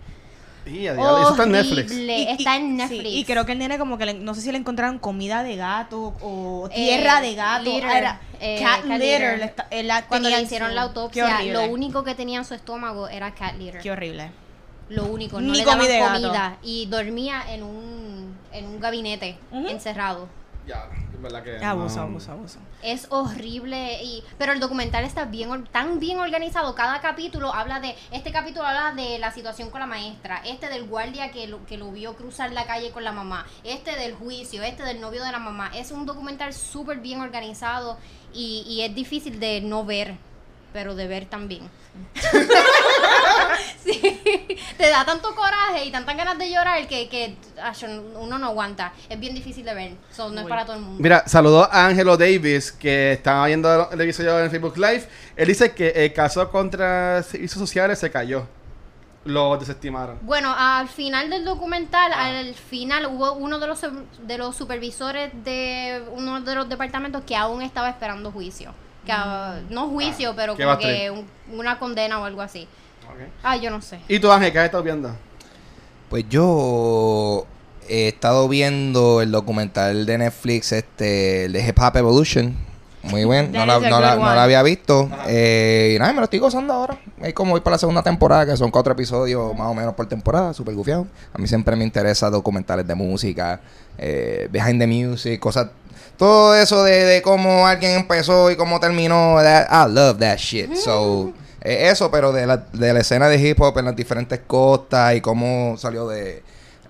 Y, 0.66 0.88
eso 0.88 1.30
está 1.32 1.44
en 1.44 1.52
Netflix. 1.52 1.92
Y- 1.94 2.10
está 2.28 2.56
en 2.56 2.62
sí, 2.72 2.74
Netflix. 2.74 3.06
y 3.16 3.24
creo 3.24 3.46
que 3.46 3.52
el 3.52 3.60
nene 3.60 3.78
como 3.78 3.98
que 4.00 4.08
le- 4.08 4.14
no 4.16 4.34
sé 4.34 4.42
si 4.42 4.52
le 4.52 4.58
encontraron 4.58 4.98
comida 4.98 5.44
de 5.44 5.56
gato 5.58 6.16
o 6.22 6.68
Eh, 6.72 6.76
tierra 6.76 7.22
de 7.22 7.36
gato. 7.36 7.64
litter, 7.64 7.86
Ah, 7.86 7.98
era 8.00 8.22
eh, 8.42 8.60
cat, 8.62 8.78
cat 8.82 8.86
litter. 8.86 9.00
litter. 9.00 9.40
le 9.40 9.46
está- 9.46 9.68
él 9.70 9.88
la 9.88 10.06
Cuando 10.08 10.28
le 10.30 10.42
hicieron 10.42 10.70
su- 10.70 10.76
la 10.76 10.82
autopsia, 10.82 11.42
lo 11.44 11.66
único 11.66 12.04
que 12.04 12.16
tenía 12.16 12.40
en 12.40 12.46
su 12.46 12.54
estómago 12.56 13.08
era 13.08 13.32
cat 13.36 13.56
litter. 13.60 13.80
Qué 13.80 13.92
horrible. 13.92 14.32
Lo 14.90 15.06
único, 15.06 15.42
no 15.42 15.52
Ni 15.52 15.60
le 15.60 15.66
daban 15.66 16.22
comida. 16.22 16.58
Y 16.64 16.86
dormía 16.88 17.44
en 17.50 17.64
un, 17.64 18.38
en 18.52 18.66
un 18.68 18.80
gabinete 18.80 19.38
Ujú. 19.52 19.68
encerrado. 19.68 20.28
Ya, 20.68 20.90
es 21.14 21.22
verdad 21.22 21.44
que. 21.44 21.64
Abuso, 21.64 21.98
no. 21.98 22.02
abuso, 22.04 22.32
abuso. 22.32 22.60
Es 22.82 23.06
horrible. 23.10 24.02
y 24.04 24.24
Pero 24.40 24.52
el 24.52 24.60
documental 24.60 25.04
está 25.06 25.26
bien 25.26 25.52
or- 25.52 25.68
tan 25.70 26.00
bien 26.00 26.20
organizado. 26.20 26.74
Cada 26.74 27.02
capítulo 27.02 27.54
habla 27.54 27.80
de. 27.80 27.96
Este 28.12 28.32
capítulo 28.32 28.66
habla 28.66 28.92
de 29.00 29.20
la 29.20 29.32
situación 29.32 29.70
con 29.70 29.80
la 29.80 29.86
maestra. 29.86 30.42
Este 30.44 30.68
del 30.70 30.88
guardia 30.88 31.32
que 31.32 31.46
lo, 31.48 31.64
que 31.68 31.78
lo 31.78 31.92
vio 31.92 32.16
cruzar 32.16 32.52
la 32.52 32.66
calle 32.66 32.90
con 32.92 33.04
la 33.04 33.12
mamá. 33.12 33.46
Este 33.64 33.96
del 33.96 34.16
juicio. 34.16 34.64
Este 34.64 34.82
del 34.84 35.00
novio 35.02 35.24
de 35.24 35.32
la 35.32 35.40
mamá. 35.40 35.70
Es 35.76 35.92
un 35.92 36.08
documental 36.08 36.52
súper 36.54 36.98
bien 37.00 37.22
organizado. 37.22 37.98
Y, 38.34 38.64
y 38.68 38.82
es 38.82 38.96
difícil 38.96 39.40
de 39.40 39.62
no 39.62 39.86
ver. 39.86 40.16
Pero 40.74 40.96
de 40.96 41.08
ver 41.08 41.26
también. 41.28 41.70
sí. 43.84 44.18
Te 44.78 44.90
da 44.90 45.06
tanto 45.06 45.34
coraje 45.36 45.86
y 45.86 45.92
tantas 45.92 46.16
ganas 46.18 46.38
de 46.38 46.50
llorar 46.52 46.88
que, 46.88 47.08
que 47.10 47.36
uno 48.20 48.38
no 48.38 48.48
aguanta. 48.48 48.94
Es 49.10 49.20
bien 49.20 49.34
difícil 49.36 49.66
de 49.66 49.74
ver. 49.74 49.92
So, 50.12 50.30
no 50.30 50.42
es 50.42 50.48
para 50.48 50.66
todo 50.66 50.76
el 50.76 50.82
mundo. 50.82 51.02
Mira, 51.02 51.24
saludó 51.28 51.64
a 51.72 51.86
Angelo 51.88 52.18
Davis, 52.18 52.72
que 52.72 53.14
estaba 53.14 53.48
viendo 53.48 53.90
el 53.92 54.02
episodio 54.02 54.40
en 54.40 54.52
Facebook 54.52 54.78
Live. 54.78 55.08
Él 55.36 55.48
dice 55.48 55.74
que 55.74 55.90
el 55.90 56.14
caso 56.14 56.50
contra 56.50 57.24
servicios 57.24 57.60
sociales 57.60 58.00
se 58.00 58.12
cayó. 58.12 58.48
Lo 59.26 59.58
desestimaron. 59.58 60.20
Bueno, 60.22 60.54
al 60.56 60.88
final 60.88 61.32
del 61.32 61.46
documental, 61.46 62.12
Ah. 62.14 62.28
al 62.28 62.54
final 62.54 63.08
hubo 63.08 63.34
uno 63.34 63.58
de 63.58 63.66
los 63.66 63.82
de 63.82 64.38
los 64.38 64.56
supervisores 64.56 65.32
de 65.44 66.04
uno 66.12 66.42
de 66.42 66.54
los 66.54 66.70
departamentos 66.70 67.24
que 67.26 67.36
aún 67.36 67.64
estaba 67.64 67.90
esperando 67.90 68.32
juicio. 68.32 68.72
Que, 69.04 69.12
ah, 69.12 69.62
no 69.72 69.88
juicio, 69.90 70.36
pero 70.36 70.54
Mm. 70.54 70.58
Qué 70.58 70.64
como 70.64 70.78
que 70.78 71.10
un- 71.12 71.28
una 71.60 71.80
condena 71.80 72.20
o 72.20 72.26
algo 72.26 72.42
así. 72.44 72.68
Ok. 73.10 73.30
Ah, 73.44 73.58
yo 73.58 73.70
no 73.70 73.82
sé. 73.82 74.00
¿Y 74.08 74.20
tú, 74.20 74.32
Ángel, 74.32 74.52
qué 74.52 74.60
has 74.60 74.66
estado 74.66 74.84
viendo? 74.84 75.16
Pues 76.10 76.26
yo 76.30 77.46
he 77.88 78.08
estado 78.10 78.48
viendo 78.48 79.22
el 79.22 79.32
documental 79.32 80.06
de 80.06 80.18
Netflix, 80.18 80.72
este, 80.72 81.46
el 81.46 81.54
de 81.54 81.68
Hip 81.68 81.78
Hop 81.80 81.96
Evolution. 81.98 82.56
Muy 83.04 83.24
bien, 83.30 83.52
no 83.52 83.66
la, 83.66 83.80
no 83.80 84.00
la- 84.02 84.16
good 84.16 84.24
no 84.24 84.34
la 84.36 84.44
había 84.44 84.64
visto. 84.64 85.10
Eh, 85.28 85.94
y 85.96 86.00
nada, 86.00 86.12
me 86.14 86.20
lo 86.20 86.24
estoy 86.26 86.40
gozando 86.40 86.74
ahora. 86.74 86.98
Es 87.22 87.34
como 87.34 87.52
voy 87.52 87.62
para 87.62 87.76
la 87.76 87.80
segunda 87.80 88.02
temporada, 88.02 88.46
que 88.46 88.58
son 88.58 88.72
cuatro 88.72 88.94
episodios 88.94 89.56
más 89.56 89.68
o 89.68 89.74
menos 89.74 89.94
por 89.94 90.08
temporada, 90.08 90.54
súper 90.54 90.74
gufiado. 90.76 91.06
A 91.34 91.38
mí 91.38 91.48
siempre 91.48 91.76
me 91.76 91.84
interesa 91.84 92.30
documentales 92.30 92.88
de 92.88 92.96
música, 92.96 93.62
eh, 93.98 94.48
behind 94.52 94.80
the 94.80 94.88
music, 94.88 95.40
cosas. 95.40 95.68
Todo 96.18 96.56
eso 96.56 96.84
de, 96.84 97.04
de 97.04 97.22
cómo 97.22 97.68
alguien 97.68 97.92
empezó 97.92 98.50
y 98.50 98.56
cómo 98.56 98.80
terminó. 98.80 99.36
that- 99.42 99.68
I 99.70 99.92
love 99.92 100.18
that 100.20 100.38
shit. 100.38 100.74
So, 100.76 101.34
eh, 101.66 101.90
eso, 101.90 102.10
pero 102.12 102.32
de 102.32 102.46
la, 102.48 102.58
de 102.58 102.94
la 102.94 103.00
escena 103.00 103.28
de 103.28 103.38
hip 103.40 103.60
hop 103.60 103.78
en 103.80 103.86
las 103.86 103.96
diferentes 103.96 104.40
costas 104.48 105.16
y 105.16 105.22
cómo 105.22 105.76
salió 105.78 106.08
de 106.08 106.44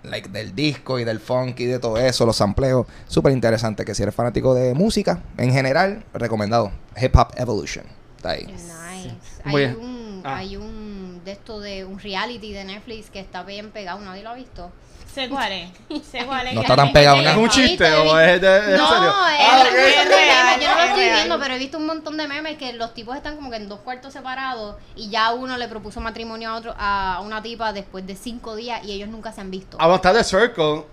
like, 0.04 0.30
del 0.30 0.54
disco 0.54 1.00
y 1.00 1.04
del 1.04 1.20
funk 1.20 1.60
y 1.62 1.66
de 1.66 1.80
todo 1.80 1.98
eso, 1.98 2.26
los 2.26 2.36
sampleos. 2.36 2.86
Súper 3.08 3.32
interesante 3.34 3.86
que 3.86 3.96
si 3.96 4.04
eres 4.04 4.14
fanático 4.14 4.54
de 4.54 4.74
música 4.74 5.22
en 5.38 5.52
general, 5.52 6.04
recomendado. 6.14 6.72
Hip 7.02 7.16
Hop 7.16 7.30
Evolution. 7.38 7.86
Está 8.18 8.32
ahí. 8.32 8.46
Nice. 8.46 9.16
Muy 9.46 9.62
Hay 9.64 9.68
bien. 9.74 9.80
un, 9.80 10.06
Ah. 10.28 10.38
hay 10.38 10.58
un 10.58 11.22
de 11.24 11.32
esto 11.34 11.60
de 11.60 11.86
un 11.86 12.00
reality 12.00 12.52
de 12.52 12.64
Netflix 12.64 13.12
que 13.12 13.20
está 13.20 13.44
bien 13.44 13.70
pegado, 13.72 14.00
nadie 14.02 14.24
lo 14.24 14.32
ha 14.32 14.34
visto. 14.36 14.72
Sé 15.16 15.30
cuál 15.30 15.52
es. 15.54 15.70
Sé 16.12 16.26
cuál 16.26 16.48
es. 16.48 16.54
No 16.54 16.62
está 16.62 16.76
tan 16.76 16.92
pegado, 16.92 17.22
¿no? 17.22 17.30
¿Es 17.30 17.38
un 17.38 17.50
chiste 17.50 17.86
o 17.94 18.20
es 18.20 18.42
de, 18.42 18.58
es 18.58 18.64
en 18.66 18.78
No, 18.78 18.88
serio? 18.90 19.08
es 19.10 19.16
Ah, 19.50 19.64
de 19.64 19.70
real. 19.72 20.60
Yo 20.62 20.68
no 20.68 20.76
lo 20.76 20.82
es 20.82 20.88
estoy 20.90 21.04
real. 21.06 21.16
viendo, 21.16 21.40
pero 21.40 21.54
he 21.54 21.58
visto 21.58 21.78
un 21.78 21.86
montón 21.86 22.18
de 22.18 22.28
memes 22.28 22.58
que 22.58 22.74
los 22.74 22.94
tipos 22.94 23.16
están 23.16 23.36
como 23.38 23.50
que 23.50 23.56
en 23.56 23.70
dos 23.70 23.80
cuartos 23.80 24.12
separados 24.14 24.76
y 24.96 25.10
ya 25.10 25.32
uno 25.34 25.58
le 25.58 25.68
propuso 25.70 26.02
matrimonio 26.02 26.50
a 26.50 26.56
otro 26.56 26.76
a 26.78 27.22
una 27.24 27.42
tipa 27.42 27.72
después 27.72 28.06
de 28.06 28.16
cinco 28.18 28.56
días 28.58 28.84
y 28.84 28.92
ellos 28.92 29.08
nunca 29.10 29.32
se 29.32 29.40
han 29.42 29.50
visto. 29.52 29.78
Ah, 29.80 29.94
está 29.96 30.12
The 30.14 30.24
Circle. 30.24 30.84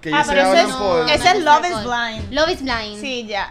Que 0.00 0.12
Ah, 0.12 0.24
pero 0.26 0.42
ese 0.52 0.62
es- 0.68 0.74
por... 0.74 1.10
ese 1.10 1.28
es 1.28 1.38
Love 1.44 1.64
is 1.66 1.82
Blind. 1.84 2.32
Love 2.32 2.48
is 2.50 2.62
Blind. 2.62 3.00
Sí, 3.00 3.26
ya. 3.28 3.48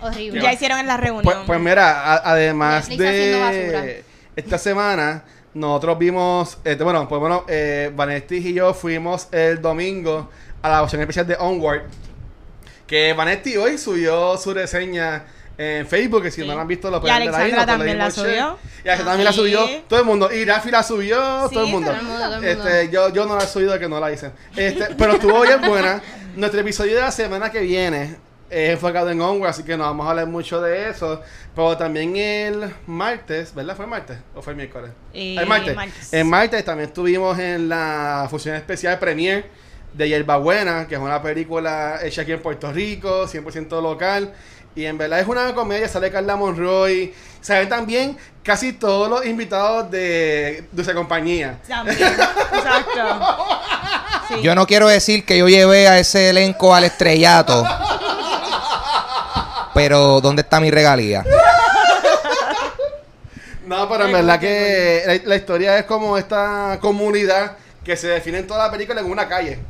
Horrible. 0.00 0.40
Ya 0.42 0.52
hicieron 0.52 0.78
en 0.78 0.86
la 0.86 0.96
reunión. 0.96 1.24
Pues, 1.24 1.36
pues 1.46 1.60
mira, 1.60 2.04
a- 2.14 2.30
además 2.32 2.88
Netflix 2.88 3.08
haciendo 3.10 3.46
de 3.46 3.72
basura. 3.72 4.04
esta 4.36 4.58
semana, 4.58 5.24
nosotros 5.54 5.98
vimos, 5.98 6.58
este, 6.64 6.84
bueno, 6.84 7.08
pues 7.08 7.20
bueno, 7.20 7.44
eh, 7.48 7.90
Vanestis 7.94 8.44
y 8.46 8.54
yo 8.54 8.74
fuimos 8.74 9.28
el 9.32 9.60
domingo 9.62 10.28
a 10.62 10.68
la 10.68 10.80
versión 10.82 11.00
especial 11.00 11.26
de 11.26 11.36
Onward. 11.38 11.82
Que 12.86 13.12
Vanetti 13.12 13.56
hoy 13.56 13.76
subió 13.78 14.36
su 14.38 14.54
reseña 14.54 15.24
en 15.58 15.86
Facebook, 15.86 16.22
que 16.22 16.30
si 16.30 16.40
Sí. 16.42 16.46
no 16.48 16.54
la 16.54 16.62
han 16.62 16.68
visto 16.68 16.90
lo 16.90 17.00
pueden 17.00 17.18
ver 17.30 17.34
ahí. 17.34 17.52
También 17.66 17.98
la 17.98 18.10
subió. 18.10 18.56
Y 18.84 18.88
Alexandra 18.88 19.04
también 19.04 19.24
la 19.24 19.32
Sí. 19.32 19.38
subió. 19.40 19.66
Todo 19.88 19.98
el 20.00 20.06
mundo. 20.06 20.32
Y 20.32 20.44
Rafi 20.44 20.70
la 20.70 20.82
subió, 20.82 21.48
Sí, 21.48 21.54
todo 21.54 21.64
el 21.66 21.70
mundo. 21.72 21.90
todo 21.90 22.00
el 22.00 22.06
mundo, 22.06 22.24
todo 22.24 22.34
el 22.36 22.56
mundo. 22.56 22.68
Este, 22.70 22.90
yo, 22.90 23.12
yo 23.12 23.26
no 23.26 23.36
la 23.36 23.44
he 23.44 23.46
subido 23.46 23.78
que 23.78 23.88
no 23.88 24.00
la 24.00 24.12
hice. 24.12 24.30
Este, 24.56 24.94
pero 24.96 25.14
estuvo 25.14 25.40
bien 25.42 25.60
buena. 25.60 26.00
Nuestro 26.36 26.60
episodio 26.60 26.94
de 26.94 27.00
la 27.00 27.10
semana 27.10 27.50
que 27.50 27.60
viene 27.60 28.16
es 28.50 28.70
enfocado 28.70 29.10
en 29.10 29.20
Onward, 29.20 29.50
así 29.50 29.62
que 29.62 29.76
no 29.76 29.84
vamos 29.84 30.06
a 30.06 30.10
hablar 30.10 30.26
mucho 30.26 30.60
de 30.60 30.90
eso. 30.90 31.20
Pero 31.54 31.76
también 31.76 32.16
el 32.16 32.74
martes, 32.86 33.54
¿verdad? 33.54 33.76
¿Fue 33.76 33.86
martes 33.86 34.18
o 34.34 34.42
fue 34.42 34.54
miércoles? 34.54 34.90
Eh, 35.12 35.36
el 35.38 35.46
martes. 35.46 35.76
martes. 35.76 36.12
El 36.12 36.24
martes 36.24 36.64
también 36.64 36.88
estuvimos 36.88 37.38
en 37.38 37.68
la 37.68 38.26
función 38.30 38.54
especial 38.54 38.98
Premier 38.98 39.46
de 39.92 40.08
Yerbabuena, 40.08 40.86
que 40.86 40.94
es 40.94 41.00
una 41.00 41.22
película 41.22 41.98
hecha 42.02 42.22
aquí 42.22 42.32
en 42.32 42.40
Puerto 42.40 42.72
Rico, 42.72 43.26
100% 43.26 43.82
local. 43.82 44.32
Y 44.74 44.84
en 44.84 44.96
verdad 44.96 45.18
es 45.18 45.26
una 45.26 45.52
comedia, 45.54 45.88
sale 45.88 46.10
Carla 46.10 46.36
Monroy. 46.36 47.12
Salen 47.40 47.68
también 47.68 48.16
casi 48.42 48.72
todos 48.72 49.08
los 49.08 49.24
invitados 49.26 49.90
de 49.90 50.68
Dulce 50.72 50.94
Compañía. 50.94 51.58
También. 51.66 51.98
Exacto. 51.98 53.36
Sí. 54.28 54.42
Yo 54.42 54.54
no 54.54 54.66
quiero 54.66 54.88
decir 54.88 55.24
que 55.24 55.38
yo 55.38 55.48
llevé 55.48 55.88
a 55.88 55.98
ese 55.98 56.28
elenco 56.28 56.74
al 56.74 56.84
estrellato. 56.84 57.64
Pero, 59.78 60.20
¿dónde 60.20 60.42
está 60.42 60.58
mi 60.58 60.72
regalía? 60.72 61.24
No, 63.64 63.88
pero 63.88 64.06
en 64.06 64.12
verdad 64.12 64.40
que 64.40 65.02
la, 65.06 65.28
la 65.28 65.36
historia 65.36 65.78
es 65.78 65.84
como 65.84 66.18
esta 66.18 66.78
comunidad 66.80 67.56
que 67.84 67.96
se 67.96 68.08
define 68.08 68.38
en 68.38 68.46
toda 68.46 68.64
la 68.64 68.72
película 68.72 69.00
en 69.00 69.10
una 69.10 69.28
calle. 69.28 69.60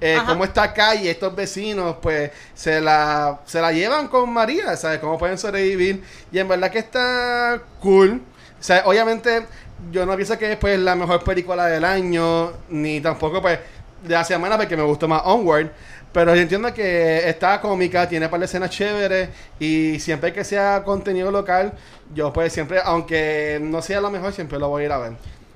Eh, 0.00 0.16
Ajá. 0.16 0.26
como 0.26 0.42
esta 0.42 0.74
calle, 0.74 1.10
estos 1.10 1.34
vecinos, 1.36 1.96
pues 2.02 2.30
se 2.54 2.80
la, 2.80 3.38
se 3.46 3.60
la 3.60 3.70
llevan 3.72 4.08
con 4.08 4.32
María, 4.32 4.76
¿sabes? 4.76 4.98
Cómo 4.98 5.16
pueden 5.16 5.38
sobrevivir. 5.38 6.02
Y 6.32 6.38
en 6.38 6.48
verdad 6.48 6.70
que 6.70 6.80
está 6.80 7.60
cool. 7.80 8.20
O 8.58 8.62
sea, 8.62 8.82
obviamente 8.84 9.46
yo 9.92 10.04
no 10.06 10.16
pienso 10.16 10.36
que 10.36 10.52
es 10.52 10.58
pues 10.58 10.78
la 10.78 10.96
mejor 10.96 11.22
película 11.22 11.66
del 11.66 11.84
año, 11.84 12.52
ni 12.68 13.00
tampoco 13.00 13.40
pues 13.40 13.60
de 14.02 14.14
la 14.14 14.24
semana 14.24 14.56
porque 14.56 14.76
me 14.76 14.82
gustó 14.82 15.06
más 15.06 15.22
Onward. 15.24 15.70
Pero 16.16 16.34
yo 16.34 16.40
entiendo 16.40 16.72
que 16.72 17.28
está 17.28 17.60
cómica, 17.60 18.08
tiene 18.08 18.30
par 18.30 18.40
de 18.40 18.46
escenas 18.46 18.70
chéveres 18.70 19.28
y 19.60 20.00
siempre 20.00 20.32
que 20.32 20.44
sea 20.44 20.82
contenido 20.82 21.30
local, 21.30 21.74
yo 22.14 22.32
pues 22.32 22.54
siempre, 22.54 22.78
aunque 22.82 23.58
no 23.60 23.82
sea 23.82 24.00
lo 24.00 24.10
mejor, 24.10 24.32
siempre 24.32 24.58
lo 24.58 24.70
voy 24.70 24.84
a 24.84 24.86
ir 24.86 24.92
a 24.92 24.96
ver. 24.96 25.12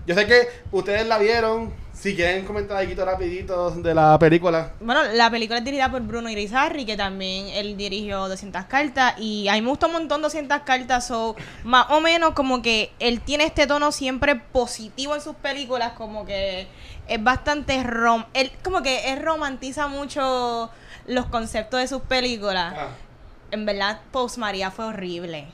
Yo 0.06 0.14
sé 0.14 0.26
que 0.26 0.48
ustedes 0.70 1.06
la 1.06 1.16
vieron, 1.16 1.72
si 1.94 2.14
quieren 2.14 2.44
comentar 2.44 2.76
algo 2.76 3.04
rapidito 3.04 3.70
de 3.70 3.94
la 3.94 4.18
película. 4.18 4.72
Bueno, 4.80 5.02
la 5.14 5.30
película 5.30 5.60
es 5.60 5.64
dirigida 5.64 5.90
por 5.90 6.02
Bruno 6.02 6.28
Irizarry, 6.28 6.84
que 6.84 6.96
también 6.96 7.48
él 7.48 7.76
dirigió 7.76 8.28
200 8.28 8.64
cartas. 8.64 9.14
Y 9.18 9.48
a 9.48 9.54
mí 9.54 9.62
me 9.62 9.68
gustó 9.68 9.86
un 9.86 9.92
montón 9.92 10.20
200 10.20 10.60
cartas. 10.60 11.06
So, 11.06 11.36
más 11.64 11.86
o 11.90 12.00
menos 12.00 12.32
como 12.32 12.60
que 12.60 12.92
él 12.98 13.20
tiene 13.20 13.44
este 13.44 13.66
tono 13.66 13.92
siempre 13.92 14.36
positivo 14.36 15.14
en 15.14 15.20
sus 15.20 15.36
películas. 15.36 15.92
Como 15.92 16.24
que 16.24 16.66
es 17.10 17.22
bastante 17.22 17.82
rom... 17.82 18.24
Él 18.32 18.50
como 18.64 18.82
que 18.82 19.12
él 19.12 19.20
romantiza 19.22 19.88
mucho 19.88 20.70
los 21.06 21.26
conceptos 21.26 21.80
de 21.80 21.88
sus 21.88 22.00
películas. 22.02 22.74
Ah. 22.76 22.88
En 23.50 23.66
verdad, 23.66 24.00
Post 24.12 24.38
María 24.38 24.70
fue 24.70 24.86
horrible. 24.86 25.46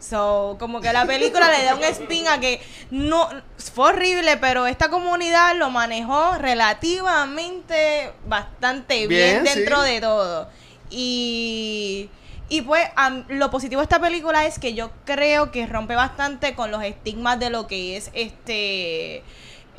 So, 0.00 0.56
como 0.58 0.80
que 0.80 0.92
la 0.92 1.04
película 1.04 1.50
le 1.50 1.62
da 1.64 1.74
un 1.74 1.84
spin 1.84 2.26
a 2.26 2.40
que 2.40 2.60
no 2.90 3.28
fue 3.74 3.90
horrible, 3.90 4.36
pero 4.38 4.66
esta 4.66 4.88
comunidad 4.88 5.54
lo 5.56 5.68
manejó 5.70 6.32
relativamente 6.38 8.12
bastante 8.26 9.06
bien, 9.06 9.42
Bien, 9.42 9.44
dentro 9.44 9.82
sí. 9.84 9.90
de 9.92 10.00
todo. 10.00 10.48
Y 10.90 12.08
y 12.48 12.62
pues 12.62 12.84
am- 12.96 13.24
lo 13.28 13.50
positivo 13.50 13.80
de 13.80 13.84
esta 13.84 14.00
película 14.00 14.44
es 14.46 14.58
que 14.58 14.74
yo 14.74 14.90
creo 15.04 15.52
que 15.52 15.66
rompe 15.66 15.94
bastante 15.94 16.54
con 16.56 16.72
los 16.72 16.82
estigmas 16.82 17.38
de 17.38 17.50
lo 17.50 17.68
que 17.68 17.96
es 17.96 18.10
este 18.12 19.22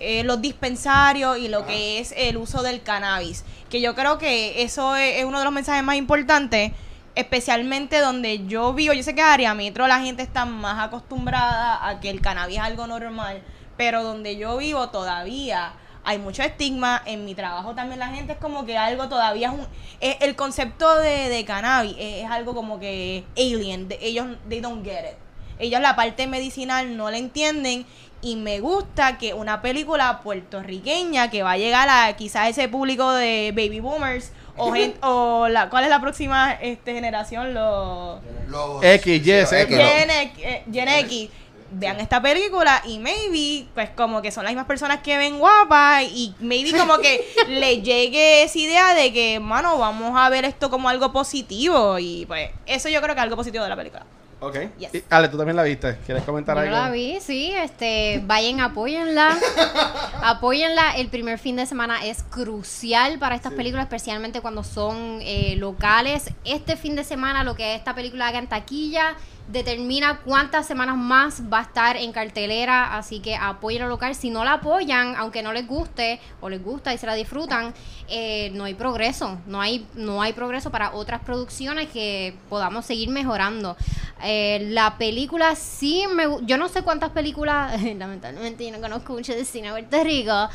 eh, 0.02 0.24
los 0.24 0.42
dispensarios 0.42 1.38
y 1.38 1.48
lo 1.48 1.66
que 1.66 2.00
es 2.00 2.14
el 2.18 2.38
uso 2.38 2.64
del 2.64 2.82
cannabis. 2.82 3.44
Que 3.70 3.80
yo 3.82 3.96
creo 3.96 4.18
que 4.18 4.64
eso 4.64 4.96
es, 4.96 5.18
es 5.20 5.26
uno 5.26 5.40
de 5.40 5.46
los 5.46 5.54
mensajes 5.54 5.84
más 5.84 5.96
importantes, 5.96 6.72
especialmente 7.16 8.00
donde 8.00 8.46
yo 8.48 8.74
vivo. 8.74 8.94
Yo 8.94 9.04
sé 9.04 9.14
que 9.16 9.22
en 9.22 9.28
área 9.28 9.54
metro 9.54 9.88
la 9.88 10.00
gente 10.02 10.24
está 10.24 10.46
más 10.46 10.80
acostumbrada 10.86 11.88
a 11.88 12.00
que 12.00 12.10
el 12.10 12.22
cannabis 12.22 12.58
es 12.58 12.64
algo 12.64 12.88
normal, 12.88 13.42
pero 13.78 14.04
donde 14.04 14.38
yo 14.38 14.58
vivo 14.58 14.90
todavía 14.90 15.74
hay 16.04 16.18
mucho 16.18 16.42
estigma. 16.44 17.02
En 17.06 17.26
mi 17.26 17.36
trabajo 17.36 17.76
también 17.76 18.00
la 18.00 18.08
gente 18.10 18.34
es 18.34 18.40
como 18.40 18.66
que 18.66 18.78
algo 18.78 19.08
todavía 19.08 19.50
es 19.50 19.54
un. 19.54 19.68
es- 20.00 20.18
el 20.22 20.36
concepto 20.36 20.96
de, 20.98 21.30
de 21.30 21.46
cannabis 21.46 21.96
es, 22.00 22.24
es 22.26 22.32
algo 22.32 22.54
como 22.56 22.80
que 22.80 23.24
alien. 23.38 23.88
de- 23.88 24.00
ellos, 24.02 24.26
they 24.50 24.60
don't 24.62 24.84
get 24.84 25.04
it 25.12 25.18
ellos 25.60 25.80
la 25.80 25.96
parte 25.96 26.26
medicinal 26.26 26.98
no 26.98 27.12
la 27.12 27.20
entienden 27.20 27.86
y 28.22 28.36
me 28.36 28.60
gusta 28.60 29.18
que 29.18 29.34
una 29.34 29.62
película 29.62 30.22
puertorriqueña 30.22 31.30
que 31.32 31.44
va 31.44 31.54
a 31.54 31.58
llegar 31.58 31.88
a 31.90 32.16
quizás 32.16 32.50
ese 32.50 32.68
público 32.68 33.12
de 33.14 33.52
baby 33.56 33.80
boomers 33.80 34.32
o 34.58 34.72
gen- 34.74 34.94
o 35.02 35.48
la 35.48 35.70
cuál 35.70 35.86
es 35.86 35.90
la 35.90 36.00
próxima 36.02 36.54
este 36.54 36.94
generación 36.94 37.54
los 37.54 38.20
X, 38.84 39.06
Y, 39.26 39.46
Z. 39.46 39.62
X, 39.62 39.78
Gen, 39.78 40.10
X- 40.12 40.44
eh, 40.46 40.64
Gen 40.72 40.90
X. 40.90 41.30
Vean 41.74 42.02
esta 42.02 42.22
película 42.22 42.82
y 42.86 43.00
maybe 43.00 43.66
pues 43.74 43.90
como 43.92 44.22
que 44.22 44.30
son 44.30 44.44
las 44.44 44.52
mismas 44.52 44.66
personas 44.68 45.00
que 45.00 45.16
ven 45.18 45.40
guapas 45.40 46.04
y 46.04 46.36
maybe 46.42 46.78
como 46.78 46.98
que 46.98 47.26
le 47.48 47.82
llegue 47.82 48.44
esa 48.44 48.60
idea 48.60 48.94
de 48.94 49.14
que 49.14 49.40
mano 49.40 49.78
vamos 49.78 50.12
a 50.20 50.28
ver 50.28 50.44
esto 50.44 50.70
como 50.70 50.90
algo 50.90 51.14
positivo 51.14 51.98
y 51.98 52.26
pues 52.26 52.50
eso 52.66 52.90
yo 52.90 53.02
creo 53.02 53.16
que 53.16 53.22
es 53.22 53.24
algo 53.24 53.38
positivo 53.38 53.64
de 53.64 53.70
la 53.70 53.78
película 53.78 54.06
Ok. 54.44 54.56
Yes. 54.80 54.96
Y, 54.96 55.04
Ale, 55.12 55.28
tú 55.28 55.38
también 55.38 55.56
la 55.56 55.62
viste. 55.62 55.98
¿Quieres 56.04 56.24
comentar 56.24 56.58
Yo 56.58 56.64
algo? 56.64 56.76
la 56.76 56.90
vi, 56.90 57.20
sí, 57.22 57.54
este, 57.56 58.24
vayan, 58.26 58.60
apóyenla. 58.60 59.38
apóyenla. 60.24 60.96
El 60.98 61.10
primer 61.10 61.38
fin 61.38 61.56
de 61.58 61.68
semana 61.68 62.04
es 62.04 62.24
crucial 62.24 63.20
para 63.20 63.36
estas 63.36 63.54
películas, 63.54 63.86
especialmente 63.86 64.42
cuando 64.42 64.64
son 64.64 65.20
eh, 65.22 65.56
locales. 65.58 66.32
Este 66.44 66.76
fin 66.76 66.96
de 66.96 67.04
semana, 67.04 67.44
lo 67.44 67.56
que 67.56 67.76
esta 67.76 67.94
película 67.94 68.28
haga 68.28 68.40
en 68.40 68.48
taquilla, 68.48 69.16
determina 69.52 70.22
cuántas 70.24 70.66
semanas 70.66 70.98
más 70.98 71.44
va 71.52 71.60
a 71.60 71.64
estar 71.64 71.98
en 71.98 72.12
cartelera. 72.12 72.96
Así 72.96 73.20
que 73.20 73.36
apoyen 73.36 73.82
lo 73.82 73.90
local. 73.90 74.16
Si 74.16 74.30
no 74.30 74.44
la 74.44 74.54
apoyan, 74.54 75.16
aunque 75.16 75.44
no 75.44 75.54
les 75.54 75.68
guste 75.68 76.20
o 76.40 76.50
les 76.50 76.64
gusta 76.64 76.94
y 76.94 76.98
se 76.98 77.06
la 77.06 77.14
disfrutan, 77.16 77.74
eh, 78.08 78.52
no 78.54 78.66
hay 78.66 78.74
progreso. 78.74 79.40
No 79.48 79.62
hay, 79.62 79.88
no 79.96 80.22
hay 80.22 80.34
progreso 80.34 80.72
para 80.72 80.94
otras 80.94 81.22
producciones 81.22 81.90
que 81.90 82.36
podamos 82.50 82.86
seguir 82.86 83.10
mejorando. 83.10 83.76
Eh, 84.24 84.68
la 84.70 84.98
película 84.98 85.56
sí 85.56 86.06
me 86.14 86.26
yo 86.44 86.58
no 86.58 86.70
sé 86.70 86.84
cuántas 86.84 87.10
películas 87.10 87.82
lamentablemente 87.98 88.64
yo 88.64 88.72
no 88.72 88.80
conozco 88.80 89.14
mucho 89.14 89.34
de 89.34 89.44
cine 89.46 89.72
Puerto 89.72 90.04
Rico 90.04 90.48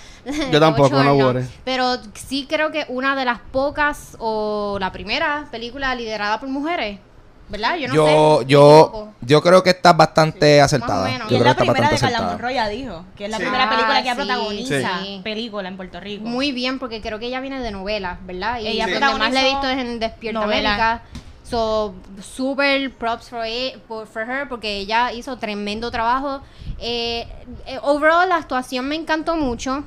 Yo 0.53 0.61
tampoco, 0.61 1.03
no 1.03 1.15
worry. 1.15 1.45
pero 1.65 1.97
sí 2.15 2.47
creo 2.49 2.71
que 2.71 2.87
una 2.88 3.17
de 3.17 3.25
las 3.25 3.41
pocas 3.41 4.17
o 4.21 4.76
la 4.79 4.93
primera 4.93 5.49
película 5.50 5.93
liderada 5.97 6.38
por 6.38 6.49
mujeres 6.49 7.00
¿verdad? 7.49 7.76
yo 7.76 7.88
no 7.88 7.95
Yo, 7.95 8.07
sé 8.38 8.45
me 8.45 8.50
yo, 8.50 9.12
yo 9.21 9.43
creo 9.43 9.62
que 9.62 9.71
estás 9.71 9.97
bastante 9.97 10.61
acertada. 10.61 11.05
menos. 11.09 11.29
Yo 11.31 11.37
y 11.37 11.41
creo 11.41 11.53
es 11.53 11.57
que 11.57 11.65
la 11.65 11.73
está 11.73 11.73
primera 11.73 11.88
de 11.88 11.93
bastante 11.95 12.00
Carla 12.00 12.17
acertada. 12.19 12.33
Monroy 12.33 12.55
ya 12.55 12.69
dijo 12.69 13.05
que 13.17 13.25
es 13.25 13.31
la 13.31 13.37
Sí. 13.37 13.43
primera 13.43 13.65
Ah, 13.65 13.71
película 13.71 13.95
que 13.95 14.00
ella 14.03 14.11
sí. 14.15 14.17
protagoniza 14.17 15.00
Sí. 15.03 15.21
película 15.25 15.69
en 15.69 15.76
Puerto 15.76 16.00
Rico 16.00 16.25
muy 16.25 16.53
bien 16.53 16.79
porque 16.79 17.00
creo 17.00 17.19
que 17.19 17.26
ella 17.26 17.41
viene 17.41 17.61
de 17.61 17.71
novelas 17.71 18.19
¿verdad? 18.26 18.61
y 18.61 18.67
Ella 18.69 18.85
donde 18.87 19.00
más 19.00 19.11
protagonizó 19.11 19.35
la 19.35 19.41
he 19.41 19.50
visto 19.50 19.69
es 19.69 19.79
en 19.79 19.99
Despierta 20.00 20.41
novela. 20.41 20.75
América 20.75 21.03
So, 21.49 21.95
super 22.21 22.93
props 22.95 23.29
for, 23.31 23.47
it- 23.47 23.76
for, 23.87 24.05
for 24.09 24.29
her 24.29 24.49
porque 24.49 24.79
ella 24.79 25.12
hizo 25.12 25.37
tremendo 25.38 25.93
trabajo. 25.93 26.41
Eh, 26.81 27.25
eh, 27.67 27.79
overall, 27.83 28.29
la 28.29 28.35
actuación 28.35 28.88
me 28.88 28.97
encantó 28.97 29.37
mucho. 29.37 29.85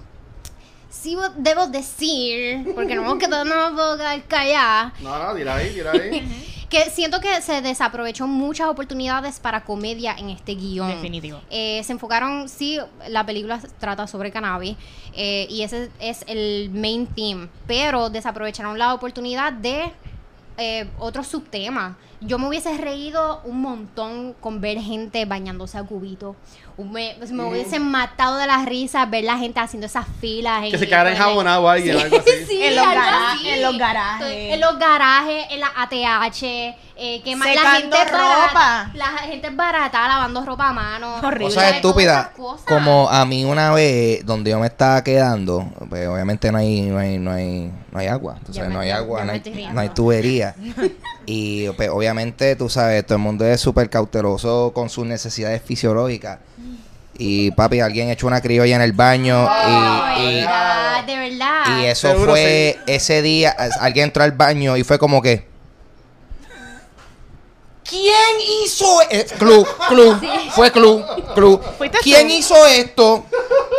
Sí, 0.90 1.16
bo- 1.18 1.28
debo 1.36 1.68
decir, 1.68 2.72
porque 2.74 2.96
no 2.96 3.18
que 3.18 3.28
todo 3.28 3.44
no 3.44 3.72
me 3.72 3.76
puedo 3.76 3.98
quedar 3.98 4.24
callada, 4.24 4.94
No, 5.02 5.22
no, 5.22 5.36
tira 5.36 5.56
ahí, 5.58 5.70
tira 5.74 5.92
ahí. 5.92 6.56
que 6.70 6.90
siento 6.90 7.20
que 7.20 7.42
se 7.42 7.62
desaprovechó 7.62 8.28
muchas 8.28 8.68
oportunidades 8.68 9.40
para 9.40 9.64
comedia 9.64 10.16
en 10.18 10.30
este 10.30 10.56
guion. 10.56 10.88
Definitivo. 10.88 11.42
Eh, 11.50 11.82
se 11.84 11.94
enfocaron, 11.94 12.48
sí, 12.48 12.80
la 13.08 13.26
película 13.26 13.60
trata 13.80 14.06
sobre 14.08 14.32
cannabis 14.32 14.78
eh, 15.16 15.48
y 15.50 15.64
ese 15.64 15.90
es 16.00 16.24
el 16.28 16.70
main 16.70 17.08
theme, 17.08 17.50
pero 17.66 18.10
desaprovecharon 18.10 18.78
la 18.78 18.94
oportunidad 18.94 19.52
de 19.52 19.92
eh, 20.58 20.88
otros 21.00 21.28
subtemas. 21.28 21.96
Yo 22.22 22.38
me 22.38 22.48
hubiese 22.50 22.78
reído 22.78 23.40
un 23.46 23.62
montón 23.62 24.34
con 24.42 24.60
ver 24.60 24.78
gente 24.80 25.24
bañándose 25.26 25.78
a 25.78 25.84
cubito. 25.84 26.36
Me, 26.78 27.16
pues, 27.18 27.32
me 27.32 27.44
hubiesen 27.44 27.82
matado 27.92 28.38
de 28.38 28.48
la 28.48 28.64
risa 28.64 29.06
ver 29.06 29.26
la 29.26 29.38
gente 29.38 29.60
haciendo 29.60 29.86
esas 29.88 30.06
filas. 30.22 30.64
Que 30.72 30.78
se 30.78 30.88
quedara 30.88 31.12
enjabonado 31.12 31.64
o 31.64 31.68
alguien, 31.70 31.98
algo 31.98 32.18
así. 32.18 32.30
Sí, 32.48 32.62
En 32.64 32.76
los 32.76 32.86
algo 32.86 33.02
así. 33.28 33.50
en 33.50 33.62
los 33.62 33.78
garajes. 33.78 34.54
En 34.54 34.60
los 34.62 34.80
garajes, 34.80 35.46
en 35.52 35.60
la 35.60 35.68
ATH, 35.76 36.44
eh, 37.02 37.22
que 37.24 37.36
ma- 37.36 37.46
la 37.54 37.72
gente 37.72 37.98
barata, 37.98 38.48
ropa. 38.48 38.92
la 38.96 39.06
gente 39.20 39.48
es 39.48 39.56
barata 39.56 40.08
lavando 40.08 40.46
ropa 40.46 40.70
a 40.70 40.74
mano. 40.74 41.16
Horrible. 41.22 41.48
Como 42.68 43.10
a 43.10 43.26
mí 43.26 43.44
una 43.46 43.72
vez, 43.74 44.26
donde 44.26 44.52
yo 44.52 44.60
me 44.60 44.68
estaba 44.68 45.04
quedando, 45.04 45.66
pues 45.90 46.08
obviamente 46.08 46.52
no 46.52 46.58
hay, 46.58 46.82
no 46.82 46.98
hay, 46.98 47.18
no 47.18 47.32
hay, 47.32 47.72
no 47.92 48.00
hay 48.00 48.08
agua. 48.08 48.38
Me- 48.56 48.68
no 48.70 48.80
hay 48.80 48.90
agua, 48.92 49.24
no 49.26 49.32
hay, 49.34 49.70
no 49.74 49.80
hay 49.82 49.90
tubería. 49.90 50.56
y 51.26 51.70
pues, 51.72 51.90
obviamente, 51.90 52.09
tú 52.58 52.70
sabes, 52.70 53.06
todo 53.06 53.16
el 53.18 53.24
mundo 53.24 53.46
es 53.46 53.60
súper 53.62 53.90
cauteloso 53.90 54.72
con 54.74 54.90
sus 54.90 55.06
necesidades 55.06 55.62
fisiológicas. 55.62 56.40
Y 57.18 57.52
papi, 57.52 57.82
alguien 57.82 58.10
echó 58.10 58.28
una 58.28 58.40
criolla 58.42 58.76
en 58.78 58.82
el 58.82 58.94
baño 58.94 59.46
Oh, 59.46 60.14
y, 60.18 60.22
y, 60.22 60.36
verdad, 60.36 61.04
de 61.04 61.18
verdad. 61.18 61.82
y 61.82 61.86
eso 61.86 62.12
Seguro 62.12 62.32
fue 62.32 62.78
ese 62.88 63.22
día, 63.22 63.50
alguien 63.82 64.06
entró 64.06 64.24
al 64.24 64.32
baño 64.32 64.78
y 64.78 64.84
fue 64.84 64.98
como 64.98 65.22
que... 65.22 65.48
¿Quién 67.84 68.14
hizo 68.64 69.02
e-?" 69.10 69.26
Club, 69.38 69.68
club, 69.88 70.22
fue 70.52 70.72
club, 70.72 71.04
club. 71.34 71.62
¿Fuiste 71.78 71.98
¿Quién 72.04 72.28
tú? 72.28 72.34
hizo 72.36 72.68
esto? 72.68 73.26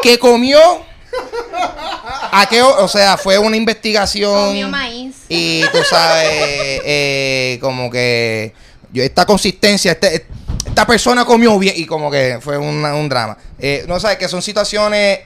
¿Que 0.02 0.18
comió? 0.18 0.58
¿A 2.32 2.46
qué? 2.48 2.62
o 2.62 2.84
o 2.84 2.88
sea, 2.88 3.16
fue 3.16 3.38
una 3.38 3.56
investigación. 3.56 4.48
Comió 4.48 4.68
maíz. 4.68 5.16
Y 5.28 5.62
tú 5.72 5.78
sabes, 5.88 6.28
eh, 6.84 7.58
como 7.60 7.90
que 7.90 8.52
yo 8.92 9.02
esta 9.02 9.26
consistencia, 9.26 9.92
este, 9.92 10.26
esta 10.66 10.86
persona 10.86 11.24
comió 11.24 11.58
bien 11.58 11.74
y 11.76 11.86
como 11.86 12.10
que 12.10 12.38
fue 12.40 12.56
una- 12.58 12.94
un 12.94 13.08
drama. 13.08 13.36
Eh, 13.58 13.84
no 13.88 13.98
sabes 14.00 14.18
que 14.18 14.28
son 14.28 14.42
situaciones 14.42 15.20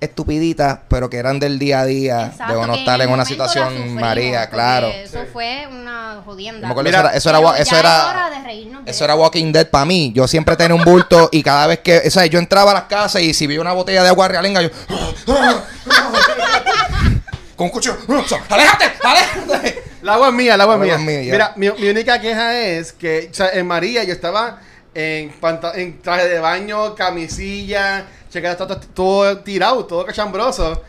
estupiditas, 0.00 0.80
pero 0.88 1.08
que 1.08 1.16
eran 1.16 1.38
del 1.38 1.58
día 1.58 1.80
a 1.80 1.84
día, 1.86 2.26
Exacto, 2.26 2.52
de 2.52 2.58
uno 2.58 2.74
estar 2.74 3.00
en 3.00 3.08
una 3.08 3.18
la 3.18 3.24
situación 3.24 3.68
sufrimos, 3.70 4.00
María, 4.00 4.50
claro. 4.50 4.88
Eso 4.88 5.24
fue 5.32 5.66
una 5.70 6.20
jodienda. 6.24 6.68
Mira, 6.82 7.10
eso 7.14 7.30
era, 7.30 7.38
eso 7.38 7.40
era, 7.40 7.58
eso 7.58 7.76
era- 7.76 8.30
de 8.30 8.90
eso 8.90 9.04
era 9.04 9.14
Walking 9.14 9.52
Dead 9.52 9.68
para 9.68 9.84
mí. 9.86 10.12
Yo 10.14 10.28
siempre 10.28 10.56
tenía 10.56 10.74
un 10.74 10.84
bulto 10.84 11.28
y 11.32 11.42
cada 11.42 11.66
vez 11.66 11.78
que, 11.80 12.02
o 12.06 12.10
sea, 12.10 12.26
yo 12.26 12.38
entraba 12.38 12.72
a 12.72 12.74
las 12.74 12.82
casas 12.84 13.22
y 13.22 13.32
si 13.32 13.46
vi 13.46 13.56
una 13.58 13.72
botella 13.72 14.02
de 14.02 14.08
agua 14.10 14.28
realenga, 14.28 14.60
yo 14.62 14.68
con 17.56 17.66
un 17.66 17.70
cuchillo, 17.70 17.96
aléjate, 18.48 18.84
aléjate. 19.02 19.82
El 20.02 20.08
agua 20.08 20.28
es 20.28 20.34
mía, 20.34 20.54
el 20.54 20.60
agua 20.60 20.74
es 20.74 20.80
El 20.80 20.86
mía. 20.86 20.94
agua 20.96 21.12
es 21.12 21.18
mía, 21.18 21.22
ya. 21.26 21.32
Mira, 21.32 21.52
mi, 21.56 21.70
mi 21.82 21.88
única 21.88 22.20
queja 22.20 22.58
es 22.60 22.92
que, 22.92 23.28
o 23.30 23.34
sea, 23.34 23.50
en 23.50 23.66
María 23.66 24.04
yo 24.04 24.12
estaba 24.12 24.58
en, 24.94 25.32
en 25.76 26.02
traje 26.02 26.28
de 26.28 26.38
baño, 26.40 26.94
camisilla, 26.94 28.04
checa, 28.34 28.56
todo, 28.56 28.76
todo 28.94 29.38
tirado, 29.38 29.84
todo 29.84 30.04
cachambroso. 30.04 30.82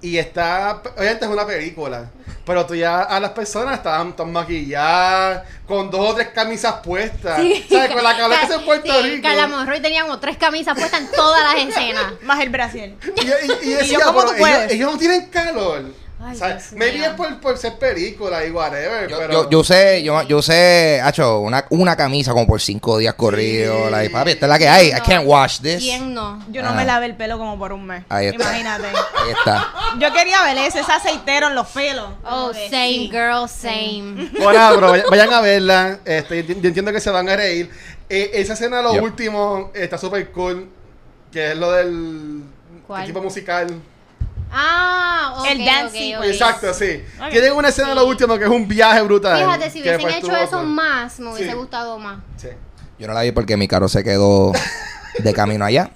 Y 0.00 0.18
está, 0.18 0.82
obviamente 0.96 1.24
es 1.24 1.30
una 1.30 1.46
película, 1.46 2.10
pero 2.44 2.66
tú 2.66 2.74
ya 2.74 3.02
a 3.02 3.20
las 3.20 3.30
personas 3.30 3.76
estaban 3.76 4.16
tan 4.16 4.32
maquilladas, 4.32 5.44
con 5.64 5.92
dos 5.92 6.10
o 6.10 6.14
tres 6.14 6.28
camisas 6.28 6.74
puestas. 6.82 7.36
¿Sabes? 7.68 7.92
Con 7.92 8.02
la 8.02 8.16
calor 8.16 8.30
que 8.30 8.44
hace 8.44 8.54
en 8.54 8.64
Puerto 8.64 8.92
sí, 8.92 9.02
Rico. 9.02 9.28
Carla 9.28 9.46
Monroy 9.46 9.80
tenía 9.80 10.02
como 10.02 10.18
tres 10.18 10.36
camisas 10.38 10.76
puestas 10.76 11.02
en 11.02 11.10
todas 11.12 11.54
las 11.54 11.68
escenas. 11.68 12.14
Más 12.22 12.40
el 12.40 12.48
Brasil. 12.50 12.96
Y, 13.16 13.68
y, 13.68 13.70
y 13.70 13.74
decía, 13.74 13.98
yo, 14.00 14.06
¿cómo 14.06 14.24
tú 14.24 14.32
ellos, 14.44 14.70
ellos 14.70 14.92
no 14.92 14.98
tienen 14.98 15.26
calor. 15.26 15.84
Ay, 16.24 16.34
O 16.36 16.38
sea, 16.38 16.58
maybe 16.76 17.04
es 17.04 17.10
por, 17.14 17.40
por 17.40 17.58
ser 17.58 17.78
película 17.78 18.44
y 18.46 18.50
whatever, 18.50 19.08
Yo, 19.08 19.18
pero... 19.18 19.32
yo, 19.32 19.50
yo 19.50 19.58
usé, 19.60 20.02
yo, 20.04 20.22
yo 20.22 20.38
usé, 20.38 21.00
hacho, 21.02 21.40
una, 21.40 21.64
una 21.70 21.96
camisa 21.96 22.32
como 22.32 22.46
por 22.46 22.60
cinco 22.60 22.98
días 22.98 23.14
corridos. 23.14 23.86
Sí. 23.86 23.90
like, 23.90 24.10
papi, 24.10 24.30
esta 24.30 24.46
es 24.46 24.50
la 24.50 24.58
que 24.58 24.68
hay. 24.68 24.88
I 24.90 25.00
can't 25.04 25.26
wash 25.26 25.58
this. 25.60 25.78
¿Quién 25.82 26.14
no? 26.14 26.44
Yo 26.50 26.62
no 26.62 26.68
Ah. 26.70 26.74
me 26.74 26.84
lavé 26.84 27.06
el 27.06 27.16
pelo 27.16 27.38
como 27.38 27.58
por 27.58 27.72
un 27.72 27.84
mes. 27.86 28.04
Ahí 28.08 28.26
está. 28.28 28.44
Imagínate. 28.44 28.86
Ahí 29.16 29.30
está. 29.36 29.72
Yo 29.98 30.12
quería 30.12 30.42
ver 30.44 30.58
ese, 30.58 30.80
ese 30.80 30.92
aceitero 30.92 31.48
en 31.48 31.54
los 31.56 31.66
pelos. 31.68 32.08
Oh, 32.24 32.52
same 32.52 32.70
sí. 32.70 33.10
girl, 33.10 33.48
same. 33.48 34.30
Bueno, 34.40 34.70
pero 34.76 34.90
vayan, 34.90 35.06
vayan 35.10 35.32
a 35.32 35.40
verla. 35.40 35.98
Este, 36.04 36.44
yo 36.44 36.54
entiendo 36.68 36.92
que 36.92 37.00
se 37.00 37.10
van 37.10 37.28
a 37.28 37.36
reír. 37.36 37.68
Eh, 38.08 38.30
esa 38.34 38.52
escena, 38.52 38.80
lo 38.82 38.92
Yep. 38.94 39.02
último, 39.02 39.70
está 39.74 39.98
súper 39.98 40.30
cool. 40.30 40.68
Que 41.32 41.52
es 41.52 41.56
lo 41.56 41.72
del 41.72 42.42
¿Cuál? 42.86 43.02
equipo 43.04 43.22
musical. 43.22 43.68
Ah, 44.54 45.34
ok, 45.38 45.46
El 45.50 45.60
ok. 45.62 46.18
pues. 46.18 46.30
Exacto, 46.32 46.74
sí. 46.74 47.02
Tienen 47.30 47.52
una 47.54 47.68
escena, 47.68 47.94
lo 47.94 48.06
último, 48.06 48.36
que 48.38 48.44
es 48.44 48.50
un 48.50 48.68
viaje 48.68 49.00
brutal. 49.02 49.38
Fíjate, 49.42 49.70
si 49.70 49.80
hubiesen 49.80 50.10
hecho 50.10 50.36
eso 50.36 50.62
más, 50.62 51.18
me 51.20 51.30
hubiese 51.32 51.50
Sí. 51.50 51.56
gustado 51.56 51.98
más. 51.98 52.18
Sí. 52.36 52.48
Yo 52.98 53.06
no 53.08 53.14
la 53.14 53.22
vi 53.22 53.32
porque 53.32 53.56
mi 53.56 53.66
carro 53.66 53.88
se 53.88 54.04
quedó 54.04 54.52
de 55.18 55.32
camino 55.32 55.64
allá. 55.64 55.90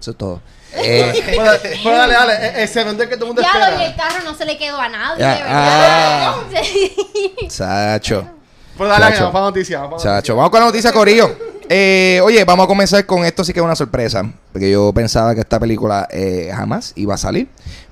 Eso 0.00 0.12
es 0.12 0.16
todo. 0.16 0.40
Eh, 0.72 1.34
Bueno, 1.34 1.50
bueno, 1.82 1.98
dale, 1.98 2.12
dale. 2.14 2.32
E- 2.34 2.62
Ese 2.62 2.80
evento 2.82 3.02
que 3.08 3.16
todo 3.16 3.24
el 3.30 3.34
mundo 3.34 3.42
Ya 3.42 3.52
lo 3.58 3.58
y 3.58 3.82
el 3.84 3.90
espera. 3.90 4.08
carro 4.08 4.24
no 4.24 4.34
se 4.34 4.44
le 4.44 4.56
quedó 4.56 4.80
a 4.80 4.88
nadie, 4.88 5.20
Ya, 5.20 5.34
de 5.34 5.42
verdad. 5.42 6.34
Sí. 6.62 7.50
Sacho. 7.50 8.28
Pues 8.76 8.88
dale, 8.88 9.06
Chacho. 9.06 9.32
vamos 9.32 9.52
para. 9.52 9.78
Vamos 9.80 10.02
para 10.02 10.20
Chacho, 10.20 10.36
vamos 10.36 10.50
con 10.50 10.60
la 10.60 10.66
noticia, 10.66 10.92
Corillo. 10.92 11.49
Eh, 11.72 12.20
oye, 12.24 12.44
vamos 12.44 12.64
a 12.64 12.66
comenzar 12.66 13.06
con 13.06 13.24
esto, 13.24 13.44
sí 13.44 13.52
que 13.52 13.60
es 13.60 13.64
una 13.64 13.76
sorpresa. 13.76 14.28
Porque 14.52 14.72
yo 14.72 14.92
pensaba 14.92 15.34
que 15.36 15.40
esta 15.40 15.60
película 15.60 16.08
eh, 16.10 16.50
jamás 16.52 16.92
iba 16.96 17.14
a 17.14 17.16
salir. 17.16 17.46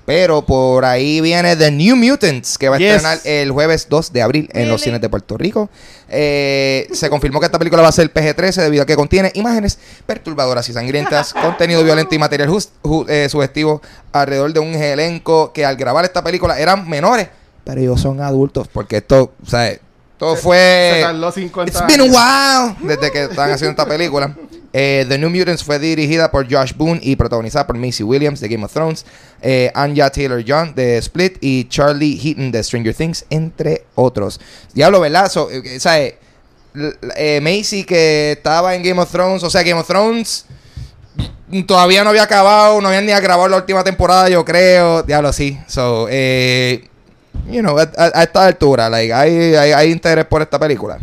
Pero 0.04 0.44
por 0.44 0.84
ahí 0.84 1.20
viene 1.20 1.54
The 1.54 1.70
New 1.70 1.94
Mutants, 1.94 2.58
que 2.58 2.68
va 2.68 2.74
a 2.76 2.78
Yes. 2.80 2.94
estrenar 2.96 3.18
el 3.24 3.52
jueves 3.52 3.86
2 3.88 4.12
de 4.12 4.22
abril 4.22 4.48
en 4.52 4.68
los 4.68 4.80
cines 4.80 5.00
de 5.00 5.08
Puerto 5.08 5.36
Rico. 5.36 5.68
Eh, 6.08 6.88
se 6.92 7.08
confirmó 7.08 7.38
que 7.38 7.46
esta 7.46 7.58
película 7.58 7.82
va 7.82 7.88
a 7.88 7.92
ser 7.92 8.12
PG-13 8.12 8.62
debido 8.62 8.82
a 8.82 8.86
que 8.86 8.96
contiene 8.96 9.30
imágenes 9.34 9.78
perturbadoras 10.06 10.68
y 10.70 10.72
sangrientas, 10.72 11.32
contenido 11.40 11.84
violento 11.84 12.14
y 12.14 12.18
material 12.18 12.48
jus- 12.48 12.70
ju- 12.82 13.04
eh, 13.08 13.28
sugestivo 13.28 13.80
alrededor 14.10 14.52
de 14.54 14.60
un 14.60 14.74
elenco 14.74 15.52
que 15.52 15.64
al 15.66 15.76
grabar 15.76 16.04
esta 16.04 16.24
película 16.24 16.58
eran 16.58 16.88
menores, 16.88 17.28
pero 17.62 17.80
ellos 17.80 18.00
son 18.00 18.20
adultos. 18.22 18.66
Porque 18.72 18.96
esto, 18.96 19.34
o 19.40 19.46
sea, 19.46 19.78
todo 20.18 20.36
Se- 20.36 20.42
fue... 20.42 20.90
se 20.94 21.00
tardó 21.02 21.32
50 21.32 21.70
It's 21.72 21.86
been 21.86 22.00
a 22.00 22.04
while 22.04 22.76
desde 22.94 23.10
que 23.10 23.24
estaban 23.24 23.50
haciendo 23.52 23.70
esta 23.70 23.86
película. 23.86 24.34
Eh, 24.72 25.06
The 25.08 25.16
New 25.16 25.30
Mutants 25.30 25.64
fue 25.64 25.78
dirigida 25.78 26.30
por 26.30 26.46
Josh 26.52 26.74
Boone 26.76 27.00
y 27.02 27.16
protagonizada 27.16 27.66
por 27.66 27.76
Macy 27.76 28.02
Williams 28.02 28.40
de 28.40 28.48
Game 28.48 28.64
of 28.64 28.72
Thrones, 28.72 29.06
eh, 29.40 29.70
Anya 29.74 30.10
Taylor 30.10 30.44
John 30.46 30.74
de 30.74 30.98
Split 30.98 31.38
y 31.40 31.66
Charlie 31.68 32.18
Heaton 32.22 32.52
de 32.52 32.62
Stranger 32.62 32.94
Things, 32.94 33.24
entre 33.30 33.86
otros. 33.94 34.38
Diablo, 34.74 35.00
¿verdad? 35.00 35.30
So, 35.30 35.50
eh, 35.50 35.62
eh, 35.64 35.80
¿sabes? 35.80 36.14
Eh, 37.16 37.40
Macy 37.42 37.84
que 37.84 38.32
estaba 38.32 38.74
en 38.74 38.82
Game 38.82 39.00
of 39.00 39.10
Thrones, 39.10 39.42
o 39.42 39.48
sea, 39.48 39.62
Game 39.62 39.80
of 39.80 39.86
Thrones 39.86 40.44
todavía 41.66 42.04
no 42.04 42.10
había 42.10 42.24
acabado, 42.24 42.80
no 42.80 42.88
habían 42.88 43.06
ni 43.06 43.12
grabado 43.12 43.48
la 43.48 43.56
última 43.56 43.82
temporada, 43.82 44.28
yo 44.28 44.44
creo. 44.44 45.02
Diablo, 45.02 45.32
sí. 45.32 45.58
So, 45.66 46.06
eh, 46.10 46.88
you 47.46 47.60
know, 47.60 47.78
a, 47.78 47.82
a- 47.96 48.12
a 48.20 48.22
esta 48.22 48.46
altura, 48.46 48.88
like, 48.90 49.12
hay, 49.12 49.54
hay, 49.54 49.72
hay 49.72 49.90
interés 49.92 50.24
por 50.26 50.42
esta 50.42 50.58
película. 50.58 50.98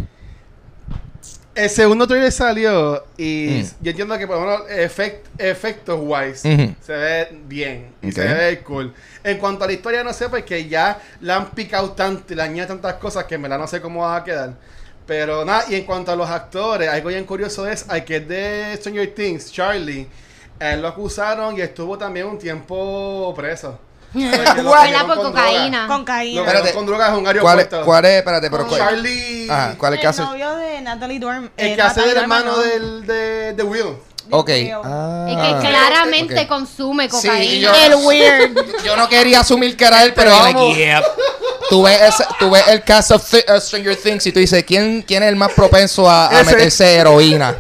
El 1.54 1.69
segundo 1.69 2.06
trailer 2.06 2.34
salió 2.34 3.02
y 3.17 3.62
Mm. 3.63 3.84
yo 3.84 3.89
entiendo 3.91 4.17
que 4.17 4.28
por 4.28 4.36
lo 4.38 4.41
menos 4.45 4.62
efect- 4.69 5.21
efectos 5.38 5.98
wise 6.04 6.76
se 6.86 6.91
ve 6.93 7.30
bien 7.48 7.93
y 8.02 8.12
se 8.12 8.26
ve 8.26 8.60
cool. 8.60 8.93
En 9.24 9.38
cuanto 9.38 9.63
a 9.63 9.67
la 9.67 9.71
historia 9.74 10.04
no 10.04 10.12
sé 10.12 10.28
porque 10.28 10.67
ya 10.67 11.00
la 11.21 11.38
han 11.38 11.52
picado 11.52 11.91
tanto 11.91 12.34
y 12.34 12.36
le 12.36 12.41
añadido 12.41 12.67
tantas 12.67 12.95
cosas 12.95 13.24
que 13.24 13.36
en 13.36 13.43
verdad 13.43 13.58
no 13.58 13.67
sé 13.67 13.80
cómo 13.80 14.02
va 14.02 14.17
a 14.17 14.24
quedar. 14.26 14.54
Pero 15.08 15.45
nada, 15.45 15.63
y 15.69 15.76
en 15.76 15.86
cuanto 15.86 16.12
a 16.12 16.15
los 16.17 16.30
actores, 16.30 16.89
algo 16.89 17.08
bien 17.08 17.24
curioso 17.24 17.65
es 17.69 17.86
al 17.88 18.04
que 18.04 18.17
es 18.17 18.28
de 18.28 18.76
Stranger 18.76 19.13
Things, 19.15 19.50
Charlie, 19.50 20.08
él 20.60 20.82
lo 20.82 20.89
acusaron 20.89 21.56
y 21.58 21.62
estuvo 21.62 21.98
también 21.98 22.26
un 22.26 22.38
tiempo 22.38 23.34
preso. 23.34 23.80
Cogieron 24.15 25.08
Por 25.08 25.15
con 25.17 25.25
cocaína. 25.32 25.88
Con 25.88 26.01
Espérate. 26.10 26.71
drogas 26.86 27.10
en 27.10 27.15
un 27.15 27.23
¿Cuál 27.23 27.36
es, 27.60 27.65
aeropuerto. 27.65 27.82
cuál 27.86 28.06
es? 28.06 28.12
Espérate, 28.19 28.49
pero 28.49 28.67
cuál, 28.67 28.80
Charlie, 28.80 29.49
Ajá, 29.49 29.75
¿cuál 29.78 29.93
es 29.93 29.99
que 29.99 30.06
el 30.06 30.10
hace? 30.10 30.21
novio 30.21 30.56
de 30.56 30.82
Natalie 30.82 31.19
Dorm. 31.19 31.49
el 31.58 31.67
eh, 31.71 31.75
que 31.75 31.82
hace 31.82 32.01
del 32.01 32.17
hermano 32.17 32.58
del, 32.58 33.06
de, 33.06 33.54
de 33.54 33.63
Will. 33.63 33.97
Ok. 34.32 34.49
Ah. 34.84 35.28
Es 35.30 35.36
que 35.62 35.67
claramente 35.69 36.39
Ok. 36.41 36.47
consume 36.47 37.04
Sí, 37.06 37.10
cocaína. 37.10 37.62
yo- 37.62 37.75
El 37.86 37.95
weird. 38.06 38.84
Yo 38.84 38.95
no 38.95 39.08
quería 39.08 39.41
asumir 39.41 39.78
que 39.78 39.86
era 39.86 40.04
él, 40.04 40.13
pero, 40.15 40.32
Pero 40.32 40.43
like, 40.43 40.91
vamos. 40.93 41.08
Tú 41.69 41.84
ves, 41.84 42.01
ese- 42.01 42.25
tú 42.39 42.49
ves 42.49 42.63
el 42.67 42.84
cast 42.84 43.12
of 43.12 43.23
Thi- 43.32 43.43
uh, 43.51 43.60
Stranger 43.60 43.95
Things 43.95 44.25
y 44.28 44.32
tú 44.32 44.39
dices, 44.39 44.63
¿quién, 44.65 45.04
quién 45.04 45.21
es 45.23 45.30
el 45.30 45.36
más 45.36 45.51
propenso 45.51 46.10
a, 46.10 46.30
a 46.30 46.41
Ese. 46.41 46.51
meterse 46.51 46.95
heroína? 46.95 47.56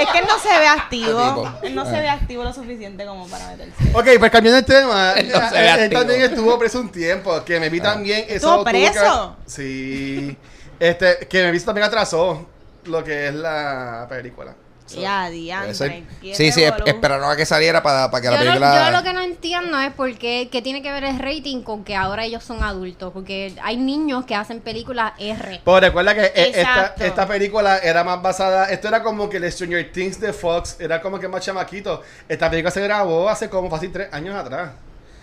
Es 0.00 0.08
que 0.10 0.18
él 0.18 0.24
no 0.28 0.38
se 0.38 0.58
ve 0.58 0.66
activo. 0.68 1.54
Él 1.62 1.74
no 1.74 1.82
Ah. 1.82 1.86
se 1.86 2.00
ve 2.00 2.08
activo 2.08 2.44
lo 2.44 2.52
suficiente 2.52 3.04
como 3.04 3.26
para 3.28 3.48
meterse. 3.48 3.74
Ok, 3.94 4.06
pues 4.18 4.30
cambiando 4.30 4.58
el 4.58 4.64
tema, 4.64 5.12
Él 5.16 5.28
no 5.28 5.48
se 5.48 5.54
ve 5.54 5.60
él, 5.60 5.64
él 5.66 5.82
activo. 5.84 6.00
también 6.00 6.20
estuvo 6.22 6.58
preso 6.58 6.80
un 6.80 6.90
tiempo, 6.90 7.44
que 7.44 7.58
me 7.60 7.68
vi 7.68 7.80
también 7.80 8.24
eso 8.28 8.34
¿Estuvo 8.34 8.52
tuvo 8.56 8.64
que- 8.64 8.70
preso? 8.70 9.36
sí. 9.46 10.36
Este, 10.80 11.26
que 11.28 11.42
me 11.42 11.50
vi 11.50 11.60
también 11.60 11.86
atrasó 11.86 12.46
lo 12.84 13.02
que 13.02 13.28
es 13.28 13.34
la 13.34 14.06
película. 14.08 14.54
So, 14.88 15.02
Ya, 15.02 15.28
diantre. 15.28 15.74
ser. 15.74 16.02
Sí, 16.34 16.50
sí, 16.50 16.64
esperaron 16.86 17.30
a 17.30 17.36
que 17.36 17.44
saliera 17.44 17.82
para, 17.82 18.10
para 18.10 18.22
que 18.22 18.28
la 18.28 18.32
lo, 18.36 18.38
película... 18.40 18.84
yo 18.90 18.96
lo 18.96 19.02
que 19.02 19.12
no 19.12 19.20
entiendo 19.20 19.78
es 19.78 19.92
por 19.92 20.16
qué 20.16 20.48
qué 20.50 20.62
tiene 20.62 20.80
que 20.82 20.90
ver 20.90 21.04
el 21.04 21.18
rating 21.18 21.60
con 21.62 21.84
que 21.84 21.94
ahora 21.94 22.24
ellos 22.24 22.42
son 22.42 22.62
adultos. 22.62 23.12
Porque 23.12 23.54
hay 23.62 23.76
niños 23.76 24.24
que 24.24 24.34
hacen 24.34 24.60
películas 24.60 25.12
R. 25.18 25.60
Pues 25.62 25.80
recuerda 25.82 26.14
que 26.14 26.22
eh, 26.24 26.52
esta, 26.54 26.94
esta 26.98 27.28
película 27.28 27.76
era 27.78 28.02
más 28.02 28.22
basada, 28.22 28.70
esto 28.70 28.88
era 28.88 29.02
como 29.02 29.28
que 29.28 29.36
el 29.36 29.52
Stranger 29.52 29.92
Things 29.92 30.18
de 30.18 30.32
Fox, 30.32 30.76
era 30.80 31.02
como 31.02 31.18
que 31.20 31.28
más 31.28 31.44
chamaquito. 31.44 32.02
Esta 32.26 32.48
película 32.48 32.70
se 32.70 32.80
grabó 32.80 33.28
hace 33.28 33.50
como 33.50 33.68
fácil 33.68 33.92
tres 33.92 34.08
años 34.10 34.34
atrás. 34.34 34.70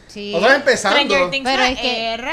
Sí. 0.08 0.32
Nosotros 0.32 0.58
empezando. 0.58 0.99
Stranger 0.99 1.30
Things 1.32 1.43
Pero 1.49 1.63
fue 1.63 1.71
es 1.71 1.80
que- 1.80 2.13
R. 2.13 2.32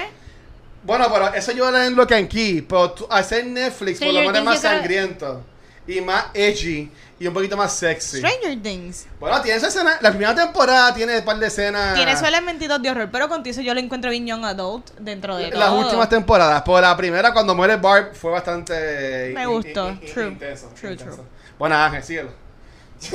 Bueno, 0.84 1.06
pero 1.12 1.32
eso 1.32 1.52
yo 1.52 1.74
en 1.76 1.94
lo 1.96 2.06
que 2.06 2.18
en 2.18 2.28
Key, 2.28 2.60
pero 2.62 2.90
tú- 2.90 3.06
hacer 3.08 3.46
Netflix 3.46 4.00
por 4.00 4.08
lo 4.08 4.20
menos 4.20 4.36
es 4.38 4.42
más 4.44 4.60
sangriento 4.60 5.44
y 5.86 6.00
más 6.00 6.26
edgy 6.34 6.90
y 7.18 7.26
un 7.26 7.34
poquito 7.34 7.56
más 7.56 7.72
sexy. 7.74 8.18
Stranger 8.18 8.60
Things. 8.62 9.06
Bueno, 9.20 9.40
tiene 9.42 9.58
esa 9.58 9.68
escena, 9.68 9.96
la 10.00 10.10
primera 10.10 10.34
temporada 10.34 10.92
tiene 10.94 11.18
un 11.18 11.24
par 11.24 11.38
de 11.38 11.46
escenas. 11.46 11.94
Tiene 11.94 12.12
esos 12.12 12.26
elementitos 12.26 12.82
de 12.82 12.90
horror, 12.90 13.08
pero 13.12 13.28
contigo 13.28 13.60
yo 13.62 13.74
lo 13.74 13.80
encuentro 13.80 14.10
bien 14.10 14.26
young 14.26 14.44
adult 14.44 14.90
dentro 14.98 15.36
de 15.36 15.50
Las 15.50 15.68
todo. 15.70 15.80
últimas 15.80 16.08
temporadas, 16.08 16.62
pero 16.64 16.80
la 16.80 16.96
primera 16.96 17.32
cuando 17.32 17.54
muere 17.54 17.76
Barb 17.76 18.14
fue 18.14 18.32
bastante 18.32 19.30
Me 19.34 19.42
in- 19.42 19.48
gustó. 19.48 19.88
in- 19.90 20.00
in- 20.02 20.12
True. 20.12 20.28
intenso, 20.28 20.68
True, 20.78 20.92
intenso. 20.92 21.14
true. 21.16 21.26
Bueno, 21.58 21.76
Ángel, 21.76 22.02
síguelo. 22.02 22.30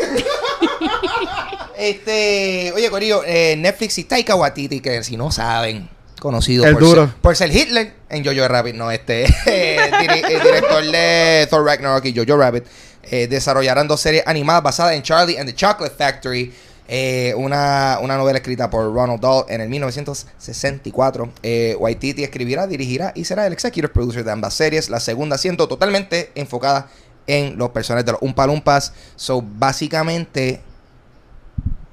Este, 1.77 2.71
oye, 2.75 2.89
Corillo, 2.89 3.21
eh, 3.25 3.55
Netflix 3.57 3.97
y 3.99 4.03
Taika 4.05 4.35
Waititi, 4.35 4.79
que 4.81 5.03
si 5.03 5.15
no 5.17 5.31
saben, 5.31 5.89
conocido 6.19 6.65
El 6.65 6.73
por, 6.73 6.81
duro. 6.81 7.05
Ser, 7.05 7.15
por 7.15 7.35
ser 7.35 7.55
Hitler 7.55 7.93
en 8.09 8.25
Jojo 8.25 8.47
Rabbit, 8.47 8.75
no, 8.75 8.91
este, 8.91 9.25
eh, 9.45 9.77
eh, 9.91 10.39
director 10.43 10.83
de 10.83 11.47
Thor 11.49 11.65
Ragnarok 11.65 12.05
y 12.05 12.15
Jojo 12.15 12.37
Rabbit, 12.37 12.65
eh, 13.09 13.27
desarrollarán 13.27 13.87
dos 13.87 14.01
series 14.01 14.23
animadas 14.25 14.63
basadas 14.63 14.93
en 14.93 15.03
Charlie 15.03 15.37
and 15.37 15.47
the 15.49 15.55
Chocolate 15.55 15.95
Factory, 15.95 16.53
eh, 16.89 17.33
una, 17.35 17.99
una 18.01 18.15
novela 18.15 18.37
escrita 18.37 18.69
por 18.69 18.93
Ronald 18.93 19.19
Dahl 19.21 19.45
en 19.49 19.61
el 19.61 19.69
1964. 19.69 21.29
Eh, 21.43 21.75
Waititi 21.79 22.23
escribirá, 22.23 22.67
dirigirá 22.67 23.11
y 23.15 23.25
será 23.25 23.45
el 23.45 23.53
executive 23.53 23.89
producer 23.89 24.23
de 24.23 24.31
ambas 24.31 24.53
series, 24.53 24.89
la 24.89 24.99
segunda 24.99 25.37
siendo 25.37 25.67
totalmente 25.67 26.31
enfocada 26.35 26.89
en 27.27 27.57
los 27.57 27.69
personajes 27.71 28.05
de 28.05 28.13
los 28.13 28.21
Umpalumpas. 28.21 28.93
So, 29.17 29.41
básicamente, 29.41 30.61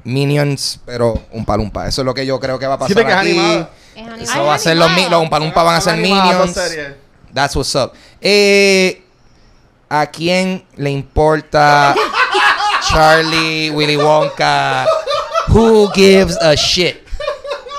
Minions, 0.04 0.80
pero 0.84 1.20
un 1.32 1.44
palumpa. 1.44 1.88
Eso 1.88 2.02
es 2.02 2.06
lo 2.06 2.14
que 2.14 2.24
yo 2.26 2.38
creo 2.38 2.58
que 2.58 2.66
va 2.66 2.74
a 2.74 2.86
Sí, 2.86 2.94
pasar 2.94 3.10
es 3.10 3.16
aquí. 3.16 3.66
Es 3.94 4.30
Eso 4.30 4.44
va 4.44 4.54
a 4.54 4.58
ser 4.58 4.76
los, 4.76 4.90
los 5.10 5.22
Umpalumpa 5.22 5.62
van 5.62 5.76
a 5.76 5.80
ser 5.80 5.96
Minions. 5.96 6.54
That's 7.32 7.56
what's 7.56 7.74
up. 7.74 7.92
Eh, 8.20 9.02
¿A 9.88 10.06
quién 10.06 10.64
le 10.76 10.90
importa 10.90 11.94
Charlie, 12.88 13.70
Willy 13.70 13.96
Wonka? 13.96 14.86
Who 15.48 15.90
gives 15.94 16.36
a 16.40 16.54
shit? 16.54 16.96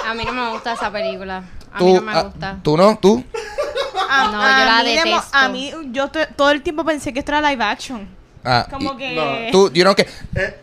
A 0.08 0.14
mí 0.14 0.24
no 0.24 0.32
me 0.34 0.52
gusta 0.52 0.74
esa 0.74 0.92
película. 0.92 1.44
A 1.74 1.80
mí 1.80 1.94
no 1.94 2.02
me 2.02 2.12
ah, 2.14 2.22
gusta. 2.24 2.60
¿Tú 2.64 2.78
no? 2.78 2.98
¿Tú? 3.02 3.24
A, 4.10 4.28
No, 4.32 4.42
a 4.42 4.60
yo 4.60 4.66
la 4.66 4.84
mí 4.84 4.90
de 4.96 5.06
mo- 5.06 5.16
detesto. 5.16 5.38
A 5.38 5.50
mí, 5.50 5.74
yo 5.92 6.08
to- 6.10 6.28
todo 6.36 6.52
el 6.52 6.62
tiempo 6.62 6.86
pensé 6.86 7.12
que 7.12 7.20
esto 7.20 7.32
era 7.34 7.50
live 7.50 7.64
action. 7.64 8.08
Ah, 8.44 8.68
Como 8.70 8.94
y- 8.94 8.98
que... 8.98 9.16
no. 9.16 9.52
¿Tú, 9.52 9.72
you 9.74 9.84
know 9.84 9.96
que 9.96 10.08
Eh, 10.36 10.60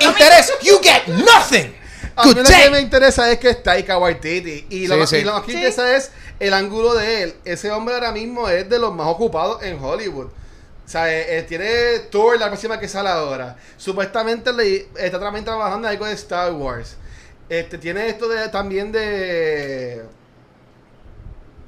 interés, 0.00 0.52
you 0.62 0.80
get 0.82 1.06
nothing. 1.06 1.72
A 2.20 2.24
mí 2.26 2.34
Good 2.34 2.42
lo 2.42 2.44
que 2.64 2.70
me 2.70 2.80
interesa 2.80 3.30
es 3.30 3.38
que 3.38 3.50
es 3.50 3.62
Taika 3.62 3.98
Waititi. 3.98 4.66
Y 4.70 4.86
lo, 4.86 5.06
Sí, 5.06 5.16
y 5.16 5.24
lo 5.24 5.32
más 5.32 5.42
que 5.42 5.52
Sí. 5.52 5.56
interesa 5.58 5.96
es 5.96 6.10
el 6.38 6.54
ángulo 6.54 6.94
de 6.94 7.22
él. 7.22 7.34
Ese 7.44 7.70
hombre 7.70 7.94
ahora 7.94 8.12
mismo 8.12 8.48
es 8.48 8.68
de 8.68 8.78
los 8.78 8.94
más 8.94 9.06
ocupados 9.08 9.62
en 9.62 9.82
Hollywood. 9.82 10.26
O 10.26 10.92
sea, 10.92 11.12
eh, 11.12 11.38
eh, 11.38 11.42
tiene 11.42 12.00
Thor, 12.10 12.38
la 12.38 12.48
próxima 12.48 12.80
que 12.80 12.88
sale 12.88 13.08
ahora. 13.08 13.56
Supuestamente 13.76 14.52
le, 14.52 14.88
está 14.96 15.20
también 15.20 15.44
trabajando 15.44 15.86
en 15.86 15.92
algo 15.92 16.06
de 16.06 16.14
Star 16.14 16.52
Wars. 16.52 16.96
Este, 17.48 17.78
tiene 17.78 18.08
esto 18.08 18.28
de, 18.28 18.48
también 18.48 18.90
de... 18.92 20.02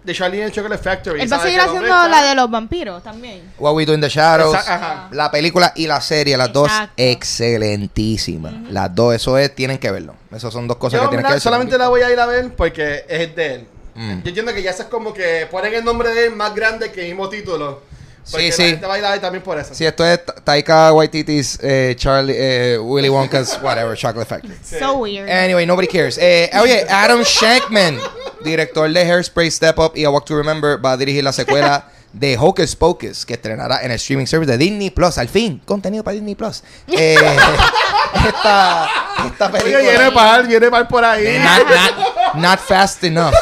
De 0.04 0.12
Charlie 0.14 0.42
and 0.42 0.50
the 0.50 0.56
Chocolate 0.56 0.82
Factory. 0.82 1.20
Él 1.22 1.32
va 1.32 1.36
a 1.36 1.40
seguir 1.42 1.60
haciendo 1.60 1.86
la 2.08 2.22
de 2.24 2.34
los 2.34 2.50
vampiros 2.50 3.02
también. 3.04 3.52
What 3.58 3.74
We 3.74 3.86
Do 3.86 3.94
in 3.94 4.00
the 4.00 4.08
Shadows. 4.08 4.54
Esa- 4.58 4.74
ajá. 4.74 5.08
La 5.12 5.30
película 5.30 5.72
y 5.76 5.86
la 5.86 6.00
serie, 6.00 6.36
las 6.36 6.52
dos 6.52 6.68
Exacto. 6.68 6.94
excelentísimas. 6.96 8.52
Las 8.70 8.94
dos, 8.94 9.14
eso 9.14 9.38
es, 9.38 9.54
tienen 9.54 9.78
que 9.78 9.90
verlo. 9.90 10.14
Esas 10.34 10.52
son 10.52 10.66
dos 10.66 10.76
cosas 10.76 10.98
Yo 11.00 11.04
que 11.04 11.10
tienen 11.10 11.20
mira, 11.24 11.28
que 11.28 11.34
ver. 11.34 11.40
solamente 11.40 11.78
la 11.78 11.88
voy 11.88 12.02
a 12.02 12.10
ir 12.10 12.18
a 12.18 12.26
ver 12.26 12.52
porque 12.54 13.04
es 13.08 13.34
de 13.36 13.54
él. 13.54 13.66
Mm. 13.94 14.22
Yo 14.22 14.28
entiendo 14.28 14.54
que 14.54 14.62
ya 14.62 14.70
es 14.70 14.82
como 14.84 15.12
que 15.12 15.46
ponen 15.50 15.74
el 15.74 15.84
nombre 15.84 16.14
de 16.14 16.26
él 16.26 16.34
más 16.36 16.54
grande 16.54 16.90
que 16.90 17.02
el 17.02 17.08
mismo 17.08 17.28
título. 17.28 17.82
Porque 18.30 18.52
Sí, 18.52 18.62
la 18.62 18.64
sí. 18.66 18.70
gente 18.72 18.86
va 18.86 18.94
a 18.94 19.14
ir 19.16 19.20
también 19.20 19.42
por 19.42 19.58
eso. 19.58 19.74
Si 19.74 19.84
esto 19.84 20.04
es 20.06 20.24
Ta- 20.24 20.34
Taika 20.34 20.92
Waititi's, 20.92 21.58
eh, 21.62 21.94
Charlie, 21.98 22.34
eh, 22.36 22.78
Willy 22.78 23.08
Wonka's, 23.10 23.58
whatever, 23.62 23.96
Chocolate 23.96 24.28
Factory. 24.28 24.54
Sí. 24.62 24.76
So 24.78 24.94
weird. 24.98 25.28
Anyway, 25.28 25.66
nobody 25.66 25.88
cares. 25.88 26.18
Eh, 26.18 26.50
oye, 26.60 26.86
Adam 26.88 27.22
Shankman, 27.22 27.98
director 28.44 28.88
de 28.92 29.00
Hairspray, 29.04 29.50
Step 29.50 29.78
Up 29.78 29.92
y 29.96 30.04
A 30.04 30.10
Walk 30.10 30.24
to 30.26 30.36
Remember, 30.36 30.78
va 30.84 30.92
a 30.92 30.96
dirigir 30.96 31.24
la 31.24 31.32
secuela 31.32 31.88
de 32.12 32.36
Hocus 32.38 32.76
Pocus, 32.76 33.24
que 33.26 33.34
estrenará 33.34 33.80
en 33.82 33.90
el 33.90 33.96
streaming 33.96 34.26
service 34.26 34.50
de 34.52 34.58
Disney 34.58 34.90
Plus. 34.90 35.18
Al 35.18 35.28
fin, 35.28 35.60
contenido 35.64 36.04
para 36.04 36.14
Disney 36.14 36.34
Plus. 36.36 36.62
Eh, 36.88 37.16
esta, 38.26 38.88
esta 39.26 39.46
Oye, 39.46 39.58
película. 39.58 39.78
viene 39.80 40.12
par, 40.12 40.46
viene 40.46 40.70
par 40.70 40.88
por 40.88 41.04
ahí. 41.04 41.26
Eh, 41.26 41.38
Not, 41.40 41.66
not- 41.68 42.34
not 42.34 42.60
fast 42.60 43.02
enough. 43.04 43.34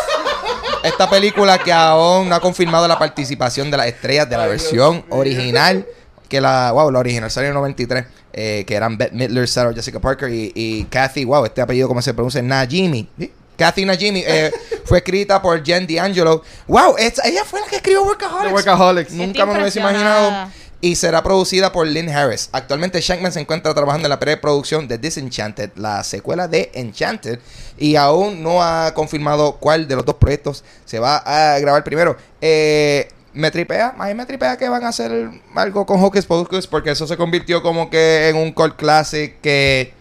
Esta 0.82 1.08
película 1.10 1.58
que 1.58 1.72
aún 1.72 2.28
no 2.28 2.34
ha 2.34 2.40
confirmado 2.40 2.88
la 2.88 2.98
participación 2.98 3.70
de 3.70 3.76
las 3.76 3.86
estrellas 3.86 4.28
de 4.28 4.36
la 4.36 4.46
versión 4.46 5.04
original. 5.10 5.86
Que 6.28 6.40
la, 6.40 6.70
wow, 6.72 6.90
la 6.90 7.00
original 7.00 7.30
salió 7.30 7.48
en 7.48 7.54
93. 7.54 8.04
eh, 8.32 8.64
que 8.66 8.74
eran 8.76 8.96
Bette 8.96 9.12
Midler, 9.12 9.48
Sarah 9.48 9.72
Jessica 9.74 9.98
Parker 9.98 10.30
y, 10.32 10.52
y 10.54 10.84
Kathy, 10.84 11.24
wow, 11.24 11.44
este 11.44 11.60
apellido, 11.60 11.88
¿cómo 11.88 12.00
se 12.00 12.14
pronuncia? 12.14 12.40
Najimy. 12.40 13.08
¿sí? 13.18 13.32
Kathy 13.58 13.84
Najimy. 13.84 14.22
eh, 14.24 14.52
fue 14.84 14.98
escrita 14.98 15.42
por 15.42 15.62
Jen 15.64 15.86
D'Angelo. 15.88 16.42
Wow, 16.68 16.94
esta- 16.98 17.26
ella 17.28 17.44
fue 17.44 17.60
la 17.60 17.66
que 17.66 17.76
escribió 17.76 18.04
Workaholics. 18.04 18.46
The 18.48 18.54
Workaholics. 18.54 19.12
Nunca 19.12 19.44
me 19.44 19.54
lo 19.54 19.60
hubiese 19.60 19.80
imaginado. 19.80 20.48
Y 20.82 20.96
será 20.96 21.22
producida 21.22 21.72
por 21.72 21.86
Lynn 21.86 22.08
Harris. 22.08 22.48
Actualmente 22.52 23.00
Shankman 23.00 23.32
se 23.32 23.40
encuentra 23.40 23.74
trabajando 23.74 24.06
en 24.06 24.10
la 24.10 24.18
preproducción 24.18 24.88
de 24.88 24.96
Disenchanted, 24.96 25.72
la 25.76 26.02
secuela 26.04 26.48
de 26.48 26.70
Enchanted. 26.72 27.38
Y 27.76 27.96
aún 27.96 28.42
no 28.42 28.62
ha 28.62 28.94
confirmado 28.94 29.56
cuál 29.56 29.86
de 29.86 29.96
los 29.96 30.06
dos 30.06 30.16
proyectos 30.16 30.64
se 30.86 30.98
va 30.98 31.18
a 31.18 31.58
grabar 31.58 31.84
primero. 31.84 32.16
Eh, 32.40 33.10
me 33.32 33.50
tripea, 33.50 33.94
mí 33.98 34.14
me 34.14 34.26
tripea 34.26 34.56
que 34.56 34.68
van 34.68 34.84
a 34.84 34.88
hacer 34.88 35.30
algo 35.54 35.86
con 35.86 36.02
Hocus 36.02 36.26
Pocus 36.26 36.66
porque 36.66 36.90
eso 36.90 37.06
se 37.06 37.16
convirtió 37.16 37.62
como 37.62 37.90
que 37.90 38.28
en 38.28 38.36
un 38.36 38.52
cult 38.52 38.76
classic 38.76 39.40
que 39.40 39.92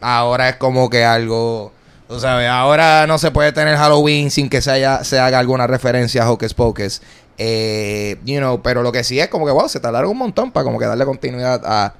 ahora 0.00 0.48
es 0.50 0.56
como 0.56 0.90
que 0.90 1.04
algo... 1.04 1.72
Tú 2.08 2.20
sabes, 2.20 2.48
ahora 2.48 3.06
no 3.06 3.16
se 3.16 3.30
puede 3.30 3.52
tener 3.52 3.76
Halloween 3.76 4.30
sin 4.30 4.50
que 4.50 4.60
se, 4.60 4.70
haya, 4.70 5.02
se 5.04 5.18
haga 5.18 5.38
alguna 5.38 5.66
referencia 5.66 6.22
a 6.22 6.30
Hocus 6.30 6.52
Pocus. 6.52 7.00
Eh, 7.38 8.16
you 8.24 8.38
know, 8.38 8.62
pero 8.62 8.82
lo 8.82 8.92
que 8.92 9.02
sí 9.04 9.18
es 9.18 9.28
como 9.28 9.44
que, 9.46 9.52
wow, 9.52 9.68
se 9.68 9.80
tardaron 9.80 10.10
un 10.10 10.18
montón 10.18 10.52
para 10.52 10.64
como 10.64 10.78
que 10.78 10.86
darle 10.86 11.04
continuidad 11.04 11.60
a 11.64 11.94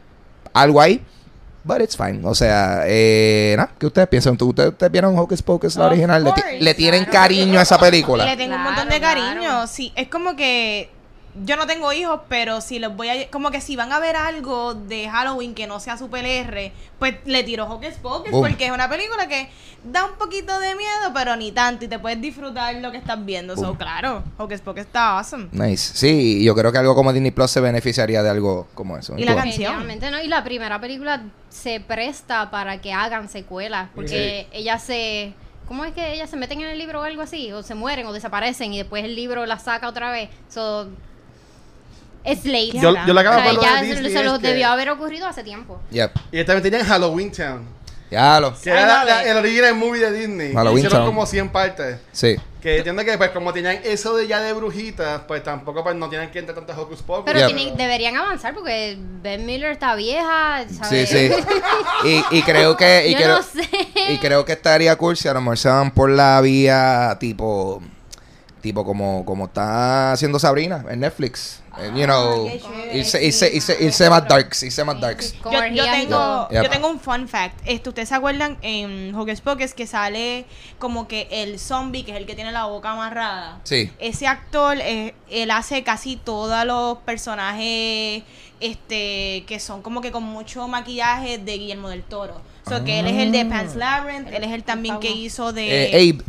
algo 0.53 0.81
ahí. 0.81 1.03
But 1.67 1.81
it's 1.81 1.97
fine. 1.97 2.21
O 2.25 2.35
sea, 2.35 2.83
eh, 2.87 3.57
¿qué 3.79 3.87
ustedes 3.87 4.07
piensan? 4.09 4.37
¿Tú- 4.37 4.51
¿Ustedes, 4.51 4.69
ustedes 4.73 4.93
vieron 4.93 5.19
Hocus 5.19 5.41
Pocus, 5.43 5.77
la 5.77 5.87
Of 5.87 5.93
original? 5.93 6.23
¿Le, 6.23 6.33
ti- 6.33 6.41
course, 6.43 6.61
le 6.61 6.75
tienen 6.75 7.05
claro. 7.05 7.21
cariño 7.21 7.59
a 7.59 7.63
esa 7.63 7.79
película? 7.79 8.25
le 8.27 8.37
tengo 8.37 8.55
un 8.57 8.63
montón 8.63 8.89
de 8.91 9.01
cariño. 9.01 9.41
claro. 9.41 9.67
Sí, 9.67 9.91
es 9.97 10.09
como 10.09 10.37
que 10.37 10.91
yo 11.43 11.57
no 11.57 11.67
tengo 11.67 11.93
hijos, 11.93 12.21
pero 12.29 12.61
si 12.61 12.79
les 12.79 12.95
voy 12.95 13.09
a 13.09 13.31
como 13.31 13.51
que 13.51 13.61
si 13.61 13.75
van 13.75 13.93
a 13.93 13.99
ver 13.99 14.15
algo 14.15 14.75
de 14.75 15.09
Halloween 15.09 15.55
que 15.55 15.67
no 15.67 15.81
sea 15.81 15.97
super 15.97 16.25
R, 16.25 16.73
pues 16.99 17.17
le 17.25 17.43
tiro 17.43 17.65
Hocus 17.65 17.95
Pocus 17.95 18.31
Boom. 18.31 18.49
porque 18.49 18.67
es 18.67 18.73
una 18.73 18.89
película 18.89 19.27
que 19.27 19.49
da 19.83 20.05
un 20.05 20.15
poquito 20.15 20.59
de 20.61 20.75
miedo, 20.77 21.13
pero 21.13 21.35
ni 21.37 21.51
tanto 21.51 21.85
y 21.85 21.89
te 21.89 21.99
puedes 21.99 22.21
disfrutar 22.21 22.77
lo 22.77 22.93
que 22.93 22.99
estás 22.99 23.25
viendo. 23.25 23.57
So, 23.57 23.69
Boom. 23.69 23.77
claro, 23.77 24.23
Hocus 24.39 24.61
Pocus 24.61 24.83
está 24.83 25.19
awesome. 25.19 25.49
Nice. 25.51 25.93
Sí, 25.95 26.45
yo 26.45 26.55
creo 26.55 26.71
que 26.71 26.79
algo 26.79 26.95
como 26.95 27.13
Disney 27.13 27.33
Plus 27.33 27.51
se 27.51 27.61
beneficiaría 27.61 28.23
de 28.23 28.31
algo 28.31 28.69
como 28.75 28.97
eso. 28.97 29.19
Y 29.19 29.25
la 29.25 29.35
canción. 29.35 29.87
¿no? 29.87 30.21
Y 30.23 30.29
la 30.29 30.45
primera 30.45 30.81
película 30.81 31.23
se 31.49 31.81
presta 31.81 32.51
para 32.51 32.81
que 32.81 32.93
hagan 32.93 33.29
secuelas, 33.29 33.89
porque 33.95 34.47
ellas 34.53 34.83
se... 34.83 35.35
¿Cómo 35.67 35.87
es 35.87 35.95
que 35.95 36.13
ellas 36.13 36.29
se 36.29 36.37
meten 36.37 36.61
en 36.61 36.69
el 36.69 36.79
libro 36.79 37.01
o 37.01 37.05
algo 37.05 37.23
así? 37.23 37.51
O 37.53 37.63
se 37.63 37.75
mueren 37.75 38.07
o 38.07 38.13
desaparecen 38.13 38.75
y 38.75 38.79
después 38.79 39.03
el 39.03 39.17
libro 39.17 39.47
la 39.47 39.59
saca 39.59 39.89
otra 39.89 40.11
vez. 40.11 40.29
So, 40.51 40.89
it's 42.25 42.45
late. 42.45 42.73
Yo, 42.73 42.95
yo 43.07 43.15
le 43.15 43.21
acabo 43.21 43.37
de 43.37 43.49
hablar 43.49 43.63
ya 43.63 43.81
de 43.83 43.87
Disney. 43.89 44.13
se 44.13 44.25
es 44.25 44.33
que- 44.39 44.49
debió 44.49 44.69
haber 44.69 44.91
ocurrido 44.91 45.27
hace 45.27 45.43
tiempo. 45.45 45.81
Yep. 45.91 46.11
Y 46.33 46.45
también 46.45 46.63
tenían 46.63 46.87
Halloween 46.87 47.31
Town. 47.33 47.75
Ya 48.11 48.39
lo. 48.39 48.55
Que 48.61 48.71
era 48.71 48.87
la- 48.87 49.05
la- 49.05 49.23
el 49.25 49.37
original 49.39 49.75
movie 49.75 50.01
de 50.01 50.13
Disney. 50.13 50.53
Halloween 50.53 50.79
Hicieron 50.79 50.99
Town. 51.01 51.07
como 51.07 51.27
100 51.27 51.49
partes. 51.51 51.97
Sí. 52.13 52.37
Que 52.63 52.77
entiendo 52.79 53.05
que 53.05 53.19
pues 53.19 53.31
como 53.31 53.53
tenían 53.53 53.81
eso 53.85 54.17
de 54.17 54.27
ya 54.27 54.41
de 54.41 54.53
brujitas, 54.53 55.23
pues 55.27 55.43
tampoco 55.43 55.83
pues 55.83 55.97
no 55.97 56.09
tienen 56.09 56.31
que 56.31 56.39
entrar 56.39 56.55
tantas 56.55 56.79
Hocus 56.79 57.03
Pocus. 57.03 57.25
Pero 57.27 57.47
tienen- 57.47 57.77
deberían 57.77 58.17
avanzar 58.17 58.55
porque 58.55 58.97
Ben 59.23 59.45
Miller 59.45 59.73
está 59.73 59.95
vieja, 59.97 60.65
Sí, 60.69 60.75
¿sabes? 60.77 61.09
sí. 61.11 61.31
Y, 62.05 62.25
y 62.39 62.43
creo 62.43 62.77
que. 62.77 63.09
Y 63.09 63.13
Yo 63.15 63.19
creo, 63.19 63.37
no 63.37 63.43
sé. 63.43 63.69
Y 64.11 64.19
creo 64.19 64.45
que 64.45 64.53
estaría 64.53 64.95
cool 64.97 65.17
si 65.17 65.27
a 65.29 65.35
lo 65.35 65.41
mejor 65.41 65.59
se 65.59 65.69
van 65.69 65.91
por 65.91 66.09
la 66.09 66.41
vía 66.41 67.17
tipo. 67.21 67.83
Tipo 68.65 68.83
como, 68.83 69.27
como 69.27 69.45
está 69.45 70.13
haciendo 70.13 70.39
Sabrina 70.39 70.87
en 70.89 71.01
Netflix. 71.01 71.61
Eh, 71.79 71.91
you 71.95 72.07
know, 72.07 72.47
qué 72.47 72.59
chévere, 72.59 72.97
irse, 72.97 73.23
irse, 73.23 73.55
irse, 73.55 73.77
irse 73.79 74.09
más 74.09 74.27
darks, 74.27 74.63
irse 74.63 74.83
más 74.85 74.99
darks. 74.99 75.35
Yo, 75.45 75.67
yo 75.67 75.85
tengo, 75.85 76.49
yo 76.51 76.71
tengo 76.71 76.89
un 76.89 76.99
fun 76.99 77.29
fact. 77.29 77.61
Esto, 77.67 77.91
¿Ustedes 77.91 78.09
se 78.09 78.15
acuerdan 78.15 78.57
en 78.63 79.15
Hocus 79.15 79.43
Pocus 79.43 79.75
que 79.75 79.87
sale 79.87 80.47
como 80.79 81.07
que 81.07 81.29
el 81.31 81.59
zombie, 81.59 82.05
que 82.05 82.13
es 82.13 82.17
el 82.17 82.25
que 82.25 82.35
tiene 82.35 82.53
la 82.53 82.65
boca 82.65 82.93
amarrada? 82.93 83.61
Sí. 83.65 83.93
Ese 83.99 84.27
actor, 84.27 84.79
eh, 84.81 85.15
él 85.31 85.51
hace 85.51 85.83
casi 85.83 86.17
todos 86.17 86.65
los 86.65 86.97
personajes 87.01 88.23
este 88.61 89.45
que 89.47 89.59
son 89.61 89.83
como 89.83 90.01
que 90.01 90.11
con 90.11 90.23
mucho 90.23 90.67
maquillaje 90.69 91.37
de 91.37 91.59
Guillermo 91.59 91.91
del 91.91 92.03
Toro. 92.03 92.41
O 92.65 92.71
sea, 92.71 92.83
que 92.83 93.01
él 93.01 93.09
es 93.09 93.19
el 93.19 93.31
de 93.31 93.45
Pan's 93.45 93.77
Labyrinth, 93.77 94.33
él 94.33 94.43
es 94.43 94.53
el 94.53 94.65
también 94.65 94.99
que 95.01 95.11
hizo 95.11 95.53
de... 95.53 95.91
Eh, 95.91 96.13
Abe. 96.15 96.25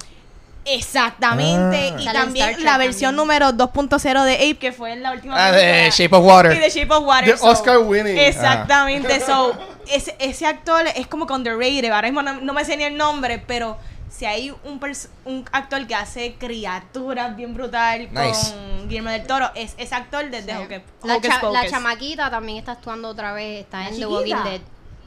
Exactamente. 0.66 1.94
Ah. 1.96 2.00
Y 2.02 2.04
Sale 2.06 2.20
también 2.20 2.46
Star 2.46 2.56
Trek 2.56 2.66
la 2.66 2.78
versión 2.78 3.16
también. 3.16 3.40
número 3.42 3.52
2.0 3.54 4.24
de 4.24 4.34
Ape, 4.36 4.58
que 4.58 4.72
fue 4.72 4.94
en 4.94 5.04
la 5.04 5.12
última 5.12 5.36
Ah, 5.38 5.52
de. 5.52 5.90
Shape 5.92 6.16
of 6.16 6.26
Water. 6.26 6.54
Y 6.54 6.60
de 6.60 6.70
Shape 6.70 6.94
of 6.94 7.04
Water. 7.06 7.38
The 7.38 7.46
Oscar 7.48 7.78
winning. 7.80 8.18
Exactamente. 8.18 9.20
So, 9.22 9.54
ese, 9.92 10.16
ese 10.20 10.46
actor 10.46 10.86
es 10.96 11.08
como 11.08 11.26
que 11.28 11.34
underrated. 11.34 11.92
Ahora 11.92 12.08
mismo 12.08 12.22
no, 12.22 12.42
no 12.42 12.54
me 12.54 12.66
sé 12.66 12.78
ni 12.78 12.84
el 12.84 12.98
nombre, 12.98 13.40
pero 13.46 13.78
si 14.10 14.26
hay 14.26 14.50
un, 14.64 14.80
un 15.26 15.46
actor 15.52 15.86
que 15.88 15.96
hace 15.96 16.36
criaturas 16.36 17.36
bien 17.36 17.54
brutal 17.54 18.08
Nice. 18.12 18.52
con 18.54 18.88
Guillermo 18.88 19.10
del 19.10 19.28
Toro, 19.28 19.52
es 19.56 19.74
ese 19.78 19.94
actor 19.94 20.30
desde 20.30 20.54
Sí. 20.54 20.76
Hocus, 21.02 21.52
La, 21.52 21.68
chamaquita 21.70 22.30
también 22.30 22.60
está 22.60 22.74
actuando 22.74 23.10
otra 23.10 23.34
vez. 23.34 23.62
Está 23.66 23.80
¿La 23.82 23.90
en 23.90 24.00
The? 24.00 24.06
Walking 24.06 24.36
Dead. 24.46 24.62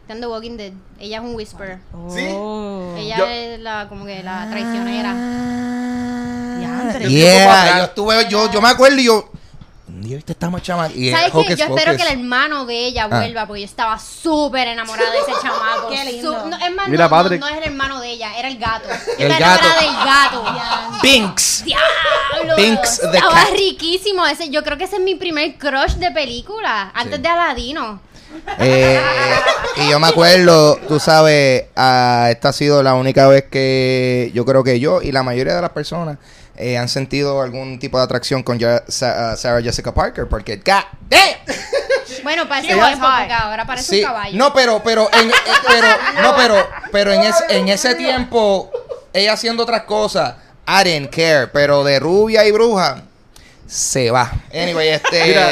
Está 0.09 0.15
en 0.15 0.21
The 0.23 0.27
Walking 0.27 0.57
Dead. 0.57 0.73
Ella 0.99 1.19
es 1.19 1.23
un 1.23 1.35
whisperer. 1.35 1.81
¿Sí? 2.09 2.29
Oh. 2.33 2.95
Ella 2.97 3.19
Yo- 3.19 3.27
es 3.27 3.61
la, 3.61 3.89
como 3.91 4.07
que 4.07 4.23
la 4.23 4.49
traicionera. 4.51 5.13
Diantre. 6.59 7.05
Yo- 7.05 7.11
Yeah, 7.11 7.77
yo 7.79 7.85
estuve, 7.85 8.27
yo, 8.31 8.51
yo 8.51 8.63
me 8.63 8.69
acuerdo 8.71 8.97
y 8.97 9.05
yo. 9.05 9.31
Día 9.87 10.17
viste 10.17 10.33
estamos 10.33 10.63
chama 10.63 10.89
y 10.95 11.11
¿Sabes 11.11 11.33
qué? 11.47 11.57
Yo 11.57 11.65
espero 11.67 11.95
que 11.97 12.03
el 12.05 12.21
hermano 12.21 12.65
de 12.65 12.87
ella 12.87 13.05
Ah. 13.11 13.19
vuelva 13.19 13.47
porque 13.47 13.61
yo 13.61 13.67
estaba 13.67 13.99
súper 13.99 14.69
enamorada 14.69 15.11
de 15.11 15.19
ese 15.19 15.33
chamaco. 15.43 15.89
Qué 15.91 16.05
lindo. 16.11 16.47
No, 16.47 16.57
es 16.57 16.75
más, 16.75 16.89
Mira, 16.89 17.09
no, 17.09 17.23
no- 17.25 17.47
es 17.49 17.57
el 17.59 17.65
hermano 17.65 18.01
de 18.01 18.11
ella, 18.13 18.39
era 18.39 18.49
el 18.49 18.57
gato. 18.59 18.89
Yo 19.19 19.27
El 19.27 19.29
gato. 19.39 19.67
enamorada 19.67 19.81
del 19.81 19.95
gato. 20.07 20.99
Binks. 21.03 21.65
¡Diablo! 21.67 22.57
Binks 22.57 23.01
the 23.01 23.17
Estaba 23.19 23.35
cat. 23.35 23.51
riquísimo. 23.59 24.25
Ese, 24.27 24.49
yo 24.49 24.63
creo 24.65 24.79
que 24.79 24.85
ese 24.85 24.97
es 24.97 25.03
mi 25.03 25.17
primer 25.17 25.59
crush 25.59 25.97
de 25.97 26.11
película. 26.13 26.93
Antes 26.95 27.17
Sí. 27.17 27.23
de 27.23 27.29
Aladino. 27.29 28.01
Eh, 28.59 29.01
y 29.81 29.91
yo 29.91 30.01
me 30.01 30.09
acuerdo, 30.09 30.77
tú 30.89 30.99
sabes, 30.99 31.65
ah, 31.77 32.29
esta 32.31 32.49
ha 32.51 32.53
sido 32.53 32.83
la 32.83 32.95
única 32.95 33.27
vez 33.29 33.45
que 33.51 34.31
yo 34.35 34.45
creo 34.45 34.65
que 34.65 34.81
yo 34.81 35.03
y 35.03 35.13
la 35.13 35.23
mayoría 35.23 35.55
de 35.55 35.61
las 35.63 35.71
personas 35.71 36.19
eh, 36.57 36.77
han 36.77 36.89
sentido 36.89 37.41
algún 37.43 37.79
tipo 37.79 37.99
de 37.99 38.05
atracción 38.05 38.43
con 38.43 38.59
Sa- 38.89 39.33
ah, 39.33 39.37
Sarah 39.37 39.63
Jessica 39.63 39.95
Parker, 39.95 40.27
porque 40.29 40.57
God 40.57 40.83
damn. 41.09 41.39
Bueno, 42.25 42.45
She 42.63 42.75
was 42.75 42.99
hot. 42.99 43.19
porque 43.21 43.33
ahora 43.33 43.65
parece 43.67 43.91
Sí, 43.97 44.01
un 44.01 44.07
caballo. 44.07 44.37
no, 44.39 44.53
pero, 44.53 44.83
pero, 44.83 45.09
en, 45.13 45.31
eh, 45.31 45.35
pero, 45.67 45.87
no, 46.23 46.35
pero, 46.37 46.67
pero 46.91 47.13
en, 47.13 47.23
ese, 47.23 47.45
en 47.51 47.69
ese 47.69 47.95
tiempo, 47.95 48.71
ella 49.13 49.35
haciendo 49.35 49.63
otras 49.63 49.83
cosas, 49.85 50.35
I 50.67 50.83
didn't 50.85 51.11
care, 51.15 51.47
pero 51.47 51.85
de 51.85 52.01
rubia 52.01 52.45
y 52.47 52.51
bruja, 52.51 53.03
se 53.67 54.11
va. 54.11 54.33
Anyway, 54.53 54.89
este... 54.89 55.25
Mira, 55.25 55.49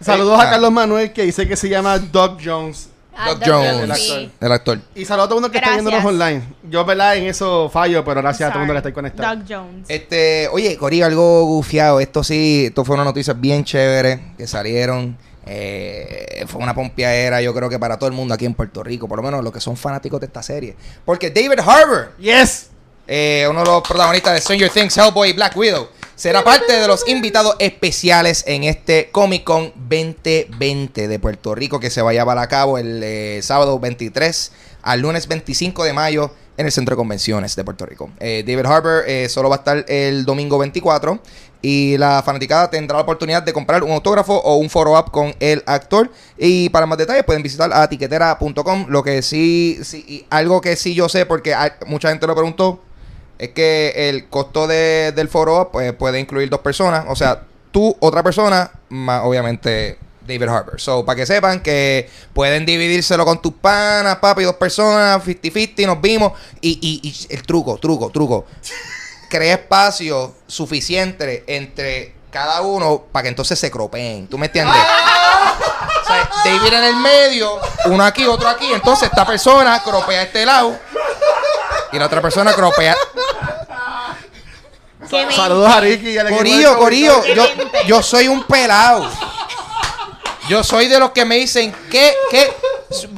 Saludos 0.00 0.38
Ah. 0.40 0.46
a 0.46 0.50
Carlos 0.50 0.70
Manuel 0.70 1.12
que 1.12 1.22
dice 1.22 1.48
que 1.48 1.56
se 1.56 1.68
llama 1.68 1.98
Doug 1.98 2.38
Jones. 2.44 2.87
Ah, 3.20 3.30
Doc 3.30 3.38
Doc 3.40 3.48
Jones, 3.48 3.98
sí. 4.00 4.30
el 4.40 4.52
actor. 4.52 4.78
Y 4.94 5.04
saludos 5.04 5.26
a 5.26 5.28
todo 5.28 5.38
el 5.38 5.42
mundo 5.42 5.50
que 5.52 5.58
Gracias. 5.58 5.78
está 5.78 5.90
viéndonos 5.90 6.12
online. 6.14 6.42
Yo, 6.70 6.84
¿verdad? 6.84 7.16
En 7.16 7.24
eso 7.24 7.68
fallo, 7.68 8.04
pero 8.04 8.22
gracias 8.22 8.48
a 8.48 8.52
todo 8.52 8.62
el 8.62 8.66
mundo 8.68 8.74
que 8.74 8.78
está 8.78 8.88
ahí 8.88 8.94
conectado. 8.94 9.36
Doug 9.36 9.44
Jones. 9.48 9.86
Este, 9.88 10.48
oye, 10.52 10.76
Corillo, 10.76 11.06
algo 11.06 11.44
gufiado. 11.46 11.98
Esto 12.00 12.22
sí, 12.22 12.66
esto 12.68 12.84
fue 12.84 12.94
una 12.94 13.04
noticia 13.04 13.34
bien 13.34 13.64
chévere 13.64 14.34
que 14.36 14.46
salieron. 14.46 15.16
Eh, 15.50 16.44
fue 16.46 16.60
una 16.62 16.74
pompeadera, 16.74 17.40
yo 17.40 17.54
creo 17.54 17.68
que 17.70 17.78
para 17.78 17.98
todo 17.98 18.08
el 18.08 18.14
mundo 18.14 18.34
aquí 18.34 18.44
en 18.44 18.54
Puerto 18.54 18.82
Rico, 18.82 19.08
por 19.08 19.16
lo 19.18 19.22
menos 19.22 19.42
los 19.42 19.52
que 19.52 19.60
son 19.60 19.76
fanáticos 19.76 20.20
de 20.20 20.26
esta 20.26 20.42
serie. 20.42 20.76
Porque 21.04 21.30
David 21.30 21.58
Harbour, 21.60 22.12
Yes. 22.18 22.68
Eh, 23.08 23.46
uno 23.50 23.60
de 23.60 23.66
los 23.66 23.82
protagonistas 23.82 24.34
de 24.34 24.40
Stranger 24.40 24.70
Things, 24.70 24.96
Hellboy 24.96 25.32
Black 25.32 25.56
Widow, 25.56 25.88
será 26.14 26.44
parte 26.44 26.72
de 26.72 26.86
los 26.86 27.08
invitados 27.08 27.56
especiales 27.58 28.44
en 28.46 28.64
este 28.64 29.10
Comic 29.10 29.44
Con 29.44 29.72
2020 29.76 31.08
de 31.08 31.18
Puerto 31.18 31.54
Rico 31.54 31.80
que 31.80 31.90
se 31.90 32.02
va 32.02 32.10
a 32.10 32.12
llevar 32.12 32.38
a 32.38 32.46
cabo 32.48 32.78
el 32.78 33.00
eh, 33.02 33.40
sábado 33.42 33.78
23 33.78 34.52
al 34.82 35.00
lunes 35.00 35.26
25 35.26 35.84
de 35.84 35.92
mayo 35.92 36.30
en 36.56 36.66
el 36.66 36.72
Centro 36.72 36.94
de 36.94 36.98
Convenciones 36.98 37.54
de 37.56 37.64
Puerto 37.64 37.86
Rico. 37.86 38.10
Eh, 38.18 38.44
David 38.46 38.66
Harbour 38.66 39.04
solo 39.28 39.48
va 39.48 39.56
a 39.56 39.58
estar 39.58 39.84
el 39.88 40.24
domingo 40.24 40.58
24 40.58 41.20
y 41.62 41.96
la 41.98 42.22
fanaticada 42.24 42.70
tendrá 42.70 42.96
la 42.96 43.02
oportunidad 43.02 43.42
de 43.42 43.52
comprar 43.52 43.82
un 43.82 43.90
autógrafo 43.92 44.34
o 44.36 44.56
un 44.56 44.70
follow 44.70 44.98
up 44.98 45.10
con 45.10 45.34
el 45.40 45.62
actor. 45.66 46.10
Y 46.36 46.68
para 46.68 46.86
más 46.86 46.98
detalles 46.98 47.24
pueden 47.24 47.42
visitar 47.42 47.72
a 47.72 47.88
tiquetera.com. 47.88 48.86
Lo 48.88 49.02
que 49.02 49.22
sí, 49.22 49.78
sí 49.82 50.26
algo 50.30 50.60
que 50.60 50.76
sí 50.76 50.94
yo 50.94 51.08
sé 51.08 51.26
porque 51.26 51.54
hay- 51.54 51.70
mucha 51.86 52.10
gente 52.10 52.26
lo 52.26 52.34
preguntó 52.34 52.80
es 53.38 53.50
que 53.50 54.08
el 54.08 54.28
costo 54.28 54.66
de- 54.66 55.12
del 55.14 55.28
foro 55.28 55.70
pues, 55.72 55.92
puede 55.92 56.18
incluir 56.20 56.48
dos 56.50 56.60
personas. 56.60 57.04
O 57.08 57.16
sea, 57.16 57.42
tú, 57.70 57.96
otra 58.00 58.22
persona, 58.22 58.70
más 58.88 59.22
obviamente 59.24 59.98
David 60.26 60.48
Harbour. 60.48 60.80
So, 60.80 61.04
para 61.04 61.16
que 61.16 61.24
sepan 61.26 61.60
que 61.60 62.10
pueden 62.34 62.66
dividírselo 62.66 63.24
con 63.24 63.40
tus 63.40 63.54
panas, 63.54 64.16
papi, 64.16 64.42
dos 64.44 64.56
personas, 64.56 65.22
50-50, 65.24 65.86
nos 65.86 66.00
vimos. 66.00 66.32
Y, 66.60 66.78
y- 66.82 67.08
y 67.08 67.34
el 67.34 67.42
truco, 67.44 67.78
truco, 67.78 68.10
truco. 68.10 68.44
Crea 69.30 69.54
espacio 69.54 70.34
suficiente 70.46 71.44
entre 71.46 72.14
cada 72.30 72.60
uno 72.62 73.04
para 73.12 73.22
que 73.22 73.28
entonces 73.30 73.58
se 73.58 73.70
cropeen. 73.70 74.26
¿Tú 74.26 74.36
me 74.38 74.46
entiendes? 74.46 74.76
David 76.44 76.72
en 76.72 76.84
el 76.84 76.96
medio, 76.96 77.58
uno 77.86 78.04
aquí, 78.04 78.24
otro 78.26 78.48
aquí. 78.48 78.72
Entonces 78.72 79.08
esta 79.10 79.26
persona 79.26 79.82
cropea 79.82 80.22
este 80.22 80.44
lado. 80.46 80.76
Y 81.92 81.98
la 81.98 82.06
otra 82.06 82.20
persona 82.20 82.52
cropea. 82.52 82.94
Qué. 85.10 85.26
Saludos 85.34 85.68
a 85.70 85.80
Ricky 85.80 86.10
y 86.10 86.18
al 86.18 86.28
Corillo, 86.28 86.78
Corillo, 86.78 87.24
yo, 87.34 87.44
yo 87.86 88.02
soy 88.02 88.28
un 88.28 88.42
pelado. 88.44 89.08
Yo 90.48 90.64
soy 90.64 90.88
de 90.88 90.98
los 90.98 91.10
que 91.10 91.24
me 91.24 91.36
dicen 91.36 91.74
que, 91.90 92.14
que 92.30 92.50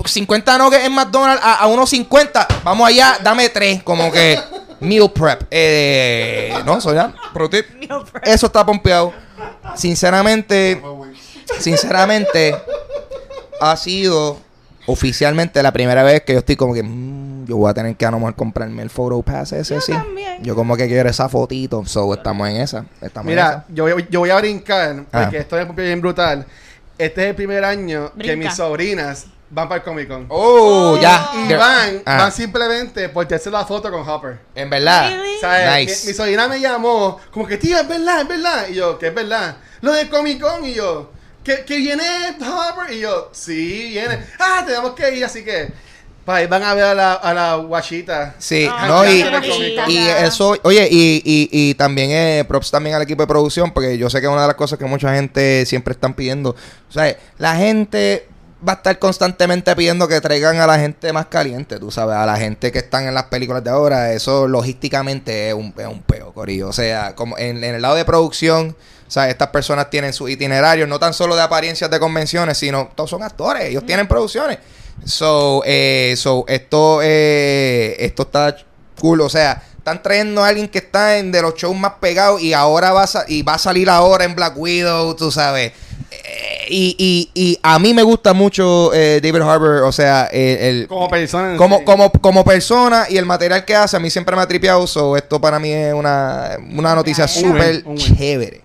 50 0.05 0.59
nuggets 0.59 0.85
en 0.85 0.93
McDonald's 0.93 1.45
a, 1.45 1.55
a 1.61 1.67
unos 1.69 1.89
50. 1.91 2.47
Vamos 2.65 2.89
allá, 2.89 3.19
dame 3.23 3.49
tres. 3.51 3.83
Como 3.85 4.11
que 4.11 4.39
meal 4.81 5.11
prep. 5.13 5.43
Eh, 5.51 6.53
no, 6.65 6.81
soy 6.81 6.97
ya. 6.97 7.13
prote- 7.33 7.65
Eso 8.25 8.47
está 8.47 8.67
pompeado. 8.67 9.13
Sinceramente, 9.77 10.83
sinceramente, 11.61 12.57
ha 13.61 13.77
sido 13.77 14.39
oficialmente 14.87 15.63
la 15.63 15.71
primera 15.73 16.03
vez 16.03 16.23
que 16.23 16.33
yo 16.33 16.41
estoy 16.41 16.57
como 16.57 16.75
que 16.75 16.83
mm, 16.83 17.20
yo 17.47 17.57
voy 17.57 17.71
a 17.71 17.75
tener 17.75 17.97
que 17.97 18.07
a 18.07 18.11
lo 18.11 18.19
mejor 18.19 18.35
comprarme 18.37 18.83
el 18.83 18.91
photo 18.91 19.21
pass 19.23 19.53
ese 19.53 19.75
Yo 19.75 19.81
sí. 19.81 19.93
también. 19.93 20.43
Yo 20.43 20.55
como 20.55 20.77
que 20.77 20.87
quiero 20.89 21.09
esa 21.09 21.29
fotito. 21.29 21.85
So, 21.87 22.13
estamos 22.15 22.49
en 22.49 22.57
esa. 22.57 22.85
Estamos 23.01 23.27
en 23.29 23.35
Mira, 23.37 23.49
esa. 23.51 23.65
yo, 23.69 23.85
voy- 23.85 24.07
yo 24.11 24.21
voy 24.21 24.31
a 24.31 24.37
brincar 24.37 25.05
porque 25.11 25.37
Ah. 25.39 25.41
esto 25.41 25.59
es 25.59 25.75
bien 25.75 26.01
brutal. 26.01 26.47
Este 26.99 27.23
es 27.23 27.29
el 27.31 27.35
primer 27.35 27.65
año 27.65 28.13
que 28.19 28.37
mis 28.37 28.55
sobrinas 28.55 29.27
van 29.53 29.69
para 29.69 29.79
el 29.79 29.83
Comic 29.85 30.07
Con. 30.09 30.27
Oh, 30.29 30.95
Oh. 30.97 31.01
ya. 31.01 31.31
Y 31.35 31.47
Girl. 31.49 31.59
van, 31.59 32.03
Ah, 32.07 32.17
van 32.19 32.33
simplemente 32.33 33.09
por 33.09 33.33
hacer 33.33 33.53
la 33.53 33.65
foto 33.65 33.91
con 33.91 34.07
Hopper. 34.09 34.39
En 34.55 34.69
verdad. 34.71 35.09
Really? 35.11 35.37
O 35.37 35.41
sea, 35.41 35.77
Nice. 35.79 36.03
mi, 36.03 36.09
mi 36.09 36.15
sobrina 36.15 36.47
me 36.49 36.61
llamó 36.61 37.19
como 37.33 37.47
que, 37.47 37.57
tío, 37.57 37.79
es 37.79 37.89
verdad, 37.89 38.21
es 38.23 38.29
verdad. 38.29 38.67
Y 38.69 38.75
yo, 38.75 38.99
¿qué 38.99 39.09
es 39.09 39.15
verdad? 39.15 39.57
Lo 39.81 39.93
del 39.93 40.09
Comic 40.09 40.41
Con. 40.41 40.65
Y 40.65 40.75
yo, 40.75 41.11
¿que, 41.43 41.65
que 41.65 41.77
viene 41.79 42.05
Hopper? 42.41 42.95
Y 42.95 43.01
yo, 43.01 43.31
sí, 43.33 43.89
viene. 43.91 44.19
Ah, 44.39 44.63
tenemos 44.67 44.93
que 44.93 45.17
ir, 45.17 45.25
así 45.25 45.43
que. 45.43 45.73
Pa, 46.31 46.37
ahí 46.37 46.47
van 46.47 46.63
a 46.63 46.75
ver 46.75 46.85
a 46.85 46.95
la, 46.95 47.13
a 47.15 47.35
la 47.35 47.55
guachita. 47.57 48.35
Sí, 48.39 48.69
Ah, 48.71 48.87
no, 48.87 49.11
y, 49.11 49.25
y 49.89 49.99
eso, 50.09 50.57
oye, 50.63 50.89
y, 50.91 51.23
y, 51.25 51.49
y 51.51 51.75
también 51.75 52.11
eh, 52.13 52.45
props 52.47 52.71
también 52.71 52.95
al 52.95 53.03
equipo 53.03 53.23
de 53.23 53.27
producción, 53.27 53.73
porque 53.73 53.99
yo 53.99 54.09
sé 54.09 54.21
que 54.21 54.27
es 54.27 54.33
una 54.33 54.43
de 54.43 54.49
las 54.49 54.57
cosas 54.57 54.79
que 54.79 54.85
mucha 54.85 55.15
gente 55.15 55.67
siempre 55.67 55.93
están 55.93 56.15
pidiendo. 56.15 56.51
O 56.51 56.93
sea, 56.93 57.17
la 57.39 57.57
gente 57.57 58.29
va 58.67 58.73
a 58.73 58.77
estar 58.77 58.99
constantemente 58.99 59.75
pidiendo 59.75 60.07
que 60.07 60.21
traigan 60.21 60.59
a 60.61 60.67
la 60.67 60.79
gente 60.79 61.13
más 61.13 61.27
caliente, 61.27 61.79
tú 61.79 61.91
sabes, 61.91 62.17
a 62.17 62.27
la 62.27 62.37
gente 62.37 62.71
que 62.71 62.79
están 62.81 63.07
en 63.07 63.15
las 63.15 63.25
películas 63.25 63.65
de 63.65 63.71
ahora, 63.71 64.13
eso 64.13 64.47
logísticamente 64.47 65.49
es 65.49 65.55
un, 65.55 65.75
es 65.77 65.87
un 65.87 66.03
peo, 66.03 66.33
Corillo. 66.33 66.69
O 66.69 66.73
sea, 66.73 67.15
como 67.15 67.39
en, 67.39 67.65
en 67.65 67.75
el 67.75 67.83
lado 67.83 67.95
de 67.95 68.05
producción, 68.05 68.77
o 69.09 69.11
sea, 69.11 69.29
estas 69.29 69.49
personas 69.49 69.91
tienen 69.91 70.13
su 70.13 70.29
itinerario, 70.29 70.87
no 70.87 70.99
tan 70.99 71.13
solo 71.15 71.35
de 71.35 71.43
apariencias 71.43 71.91
de 71.91 71.99
convenciones, 71.99 72.59
sino 72.59 72.91
todos 72.95 73.11
son 73.11 73.23
actores, 73.23 73.65
ellos 73.65 73.85
tienen 73.85 74.07
producciones. 74.07 74.59
So, 75.05 75.63
eh, 75.67 76.15
so 76.17 76.45
esto, 76.49 77.01
eh, 77.03 77.97
esto 78.01 78.23
está 78.23 78.57
cool, 79.01 79.21
o 79.23 79.29
sea, 79.29 79.63
están 79.79 80.03
trayendo 80.03 80.45
a 80.45 80.49
alguien 80.49 80.69
que 80.69 80.79
está 80.79 81.19
en 81.19 81.33
de 81.33 81.41
los 81.43 81.55
shows 81.55 81.77
más 81.77 81.95
pegados 82.01 82.41
y 82.43 82.53
ahora 82.53 82.93
va 82.93 83.05
a, 83.05 83.09
y 83.29 83.43
va 83.43 83.55
a 83.55 83.59
salir 83.59 83.89
ahora 83.89 84.25
en 84.25 84.35
Black 84.35 84.55
Widow, 84.57 85.15
tú 85.17 85.31
sabes. 85.31 85.73
Eh, 86.13 86.67
y, 86.69 86.97
y, 86.99 87.31
y 87.41 87.59
a 87.63 87.79
mí 87.79 87.95
me 87.95 88.03
gusta 88.03 88.33
mucho 88.35 88.93
eh, 88.93 89.21
David 89.23 89.41
Harbour, 89.43 89.83
o 89.85 89.93
sea, 89.93 90.27
el, 90.27 90.59
el- 90.59 90.87
Como 90.89 91.09
persona. 91.09 91.57
como, 91.57 91.79
sí. 91.79 91.85
como, 91.85 92.13
como 92.13 92.45
persona 92.45 93.07
y 93.09 93.17
el 93.17 93.25
material 93.27 93.65
que 93.65 93.75
hace, 93.75 93.97
a 93.97 94.01
mí 94.01 94.11
siempre 94.11 94.37
me 94.37 94.43
ha 94.43 94.47
tripeado. 94.47 94.87
So, 94.87 95.17
esto 95.17 95.41
para 95.41 95.59
mí 95.59 95.73
es 95.73 95.95
una, 95.95 96.59
una 96.77 96.95
noticia 96.95 97.27
súper 97.27 97.77
win, 97.77 97.83
un 97.87 97.97
win. 97.97 98.17
chévere. 98.17 98.61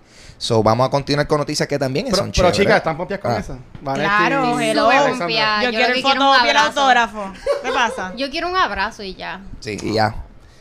So, 0.46 0.62
vamos 0.62 0.86
a 0.86 0.92
continuar 0.92 1.26
con 1.26 1.40
noticias 1.40 1.68
que 1.68 1.80
también 1.80 2.06
Pero, 2.06 2.18
son 2.18 2.26
pero 2.32 2.52
chéveres. 2.52 2.58
chicas, 2.60 2.78
¿están 2.78 2.96
pompias 2.98 3.20
con 3.20 3.32
Ah. 3.32 3.42
Vanetti 3.82 4.08
Claro, 4.08 4.60
hello. 4.60 4.92
Yo, 4.92 5.08
Yo 5.18 5.72
quiero 5.72 5.94
el 5.96 6.04
quiero 6.04 6.60
autógrafo. 6.60 7.34
¿Qué 7.64 7.72
pasa? 7.72 8.14
Yo 8.16 8.30
quiero 8.30 8.50
un 8.50 8.56
abrazo 8.56 9.02
y 9.02 9.16
ya. 9.16 9.40
Sí, 9.60 9.76
y 9.82 9.94
ya. 9.96 10.14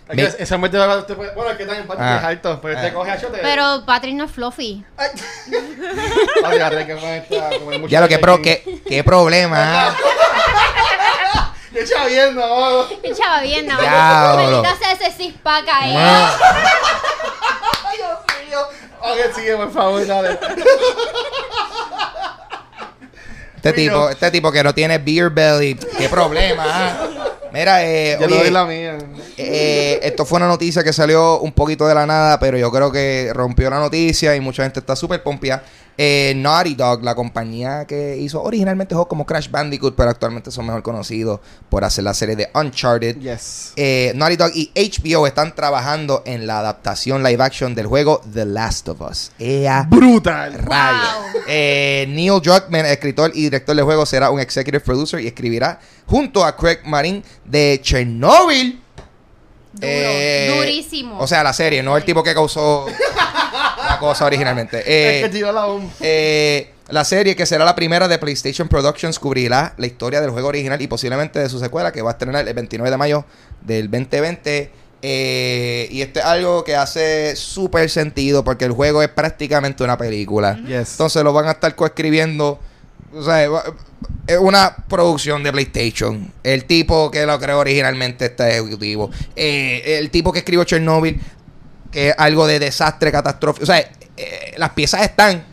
Es 0.08 0.16
que 0.16 0.22
Mi- 0.22 0.42
Esa 0.42 0.56
muerte 0.56 0.78
de 0.78 0.86
Bueno, 0.86 1.50
es 1.50 1.56
que 1.58 1.66
también 1.66 1.86
Patrick 1.86 2.06
Ah. 2.08 2.16
es 2.18 2.24
alto, 2.24 2.60
pero 2.62 2.78
Ah. 2.78 2.80
te 2.80 2.94
coge 2.94 3.10
a 3.10 3.20
chote. 3.20 3.38
Pero 3.42 3.84
Patrick 3.84 4.14
no 4.14 4.24
es 4.24 4.30
fluffy. 4.30 4.82
Ya 7.90 8.00
lo 8.00 8.08
que, 8.08 8.18
pro, 8.18 8.40
qué, 8.40 8.80
qué 8.88 9.04
problema. 9.04 9.94
Qué. 11.72 11.80
El 11.80 11.88
chava 11.90 12.06
bien, 12.06 12.34
no. 13.66 13.78
Diablo. 13.78 14.62
Maldita 14.62 14.76
sea 14.78 14.92
ese 14.92 15.10
six 15.14 15.34
pack 15.42 15.66
ahí. 15.70 15.94
Ah. 15.94 16.34
Ay, 17.90 17.98
Dios 17.98 18.18
mío. 18.48 18.60
Ok, 19.04 19.34
sigue, 19.34 19.56
por 19.56 19.70
favor, 19.72 20.06
dale. 20.06 20.38
Este 23.56 23.72
tipo, 23.72 24.10
este 24.10 24.30
tipo 24.30 24.52
que 24.52 24.62
no 24.62 24.74
tiene 24.74 24.98
beer 24.98 25.30
belly, 25.30 25.74
qué 25.96 26.08
problema. 26.10 26.64
ah? 26.66 27.06
Mira, 27.52 27.84
eh, 27.84 28.16
Yo 28.20 28.26
oye, 28.26 28.36
doy 28.38 28.50
la 28.50 28.64
mía. 28.66 28.98
eh, 29.38 30.00
esto 30.02 30.26
fue 30.26 30.36
una 30.36 30.48
noticia 30.48 30.82
que 30.84 30.92
salió 30.92 31.38
un 31.40 31.52
poquito 31.52 31.86
de 31.86 31.94
la 31.94 32.04
nada, 32.04 32.38
pero 32.40 32.58
yo 32.58 32.70
creo 32.70 32.90
que 32.92 33.30
rompió 33.32 33.70
la 33.70 33.78
noticia 33.78 34.34
y 34.36 34.40
mucha 34.40 34.64
gente 34.64 34.80
está 34.80 34.94
súper 34.96 35.22
pompia. 35.22 35.62
Eh, 35.96 36.32
Naughty 36.36 36.74
Dog, 36.74 37.04
la 37.04 37.14
compañía 37.14 37.84
que 37.86 38.16
hizo 38.18 38.42
originalmente 38.42 38.94
juegos 38.94 39.08
como 39.08 39.24
Crash 39.24 39.48
Bandicoot, 39.50 39.94
pero 39.96 40.10
actualmente 40.10 40.50
son 40.50 40.66
mejor 40.66 40.82
conocidos 40.82 41.40
por 41.68 41.84
hacer 41.84 42.02
la 42.04 42.14
serie 42.14 42.34
de 42.36 42.48
Uncharted. 42.54 43.18
Yes. 43.20 43.72
Eh, 43.76 44.12
Naughty 44.16 44.36
Dog 44.36 44.50
y 44.54 44.72
HBO 44.74 45.26
están 45.26 45.54
trabajando 45.54 46.22
en 46.26 46.46
la 46.46 46.58
adaptación 46.58 47.22
live 47.22 47.42
action 47.42 47.74
del 47.74 47.86
juego 47.86 48.20
The 48.32 48.44
Last 48.44 48.88
of 48.88 49.00
Us. 49.02 49.30
Ea 49.38 49.86
Brutal. 49.88 50.54
rayo. 50.54 50.98
Wow. 51.32 51.42
Eh, 51.46 52.06
Neil 52.08 52.40
Druckmann, 52.42 52.86
escritor 52.86 53.30
y 53.34 53.42
director 53.42 53.76
del 53.76 53.84
juego, 53.84 54.04
será 54.04 54.30
un 54.30 54.40
executive 54.40 54.80
producer 54.80 55.20
y 55.20 55.26
escribirá 55.28 55.78
junto 56.06 56.44
a 56.44 56.56
Craig 56.56 56.78
Marin 56.84 57.22
de 57.44 57.78
Chernobyl. 57.82 58.80
Duro, 59.72 59.86
Eh, 59.90 60.54
durísimo. 60.56 61.18
O 61.18 61.26
sea, 61.26 61.42
la 61.42 61.52
serie, 61.52 61.82
no 61.82 61.96
el 61.96 62.04
tipo 62.04 62.22
que 62.22 62.32
causó 62.32 62.86
la 63.94 63.98
cosa 63.98 64.24
originalmente. 64.26 64.82
Eh, 64.86 65.16
es 65.20 65.22
que 65.24 65.28
tiró 65.30 65.52
la 65.52 65.64
bomba. 65.66 65.90
eh, 66.00 66.70
la 66.88 67.04
serie, 67.04 67.34
que 67.34 67.46
será 67.46 67.64
la 67.64 67.74
primera 67.74 68.08
de 68.08 68.18
PlayStation 68.18 68.68
Productions, 68.68 69.18
cubrirá 69.18 69.74
la 69.78 69.86
historia 69.86 70.20
del 70.20 70.30
juego 70.30 70.48
original 70.48 70.80
y 70.82 70.86
posiblemente 70.86 71.38
de 71.38 71.48
su 71.48 71.58
secuela, 71.58 71.92
que 71.92 72.02
va 72.02 72.10
a 72.10 72.12
estrenar 72.12 72.46
el 72.46 72.54
29 72.54 72.90
de 72.90 72.96
mayo 72.96 73.24
del 73.62 73.90
2020. 73.90 74.70
Eh, 75.06 75.88
y 75.90 76.00
esto 76.02 76.20
es 76.20 76.24
algo 76.24 76.64
que 76.64 76.76
hace 76.76 77.36
súper 77.36 77.90
sentido 77.90 78.42
porque 78.42 78.64
el 78.64 78.72
juego 78.72 79.02
es 79.02 79.08
prácticamente 79.08 79.82
una 79.84 79.96
película. 79.98 80.56
Yes. 80.66 80.92
Entonces 80.92 81.22
lo 81.22 81.32
van 81.32 81.46
a 81.46 81.52
estar 81.52 81.74
coescribiendo. 81.74 82.58
O 83.14 83.22
sea, 83.22 83.44
es 84.26 84.38
una 84.38 84.74
producción 84.88 85.42
de 85.42 85.52
PlayStation. 85.52 86.32
El 86.42 86.64
tipo 86.64 87.10
que 87.10 87.26
lo 87.26 87.38
creó 87.38 87.58
originalmente 87.60 88.26
está 88.26 88.48
ejecutivo. 88.50 89.10
Eh, 89.36 89.98
el 89.98 90.10
tipo 90.10 90.32
que 90.32 90.38
escribió 90.40 90.64
Chernobyl, 90.64 91.20
que 91.94 92.08
es 92.08 92.14
algo 92.18 92.46
de 92.48 92.58
desastre, 92.58 93.12
catastrófico. 93.12 93.62
O 93.62 93.66
sea, 93.66 93.78
eh, 94.16 94.54
las 94.56 94.70
piezas 94.70 95.02
están. 95.02 95.44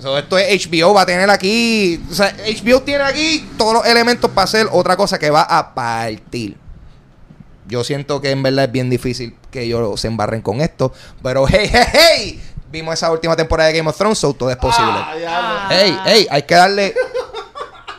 So, 0.00 0.18
esto 0.18 0.36
es 0.36 0.68
HBO, 0.68 0.92
va 0.92 1.02
a 1.02 1.06
tener 1.06 1.30
aquí. 1.30 2.02
O 2.10 2.14
sea, 2.14 2.34
HBO 2.36 2.82
tiene 2.82 3.04
aquí 3.04 3.48
todos 3.56 3.74
los 3.74 3.86
elementos 3.86 4.28
para 4.32 4.44
hacer 4.44 4.66
otra 4.72 4.96
cosa 4.96 5.18
que 5.18 5.30
va 5.30 5.42
a 5.42 5.74
partir. 5.74 6.56
Yo 7.68 7.84
siento 7.84 8.20
que 8.20 8.32
en 8.32 8.42
verdad 8.42 8.64
es 8.64 8.72
bien 8.72 8.90
difícil 8.90 9.36
que 9.50 9.62
ellos 9.62 10.00
se 10.00 10.08
embarren 10.08 10.42
con 10.42 10.60
esto. 10.60 10.92
Pero 11.22 11.46
hey, 11.48 11.70
hey, 11.72 11.86
hey. 11.92 12.42
Vimos 12.70 12.94
esa 12.94 13.10
última 13.12 13.36
temporada 13.36 13.68
de 13.68 13.78
Game 13.78 13.88
of 13.88 13.96
Thrones, 13.96 14.18
so 14.18 14.34
todo 14.34 14.50
es 14.50 14.56
posible. 14.56 14.90
Ah. 14.92 15.68
Hey, 15.70 15.96
hey, 16.04 16.26
hay 16.28 16.42
que 16.42 16.54
darle. 16.56 16.94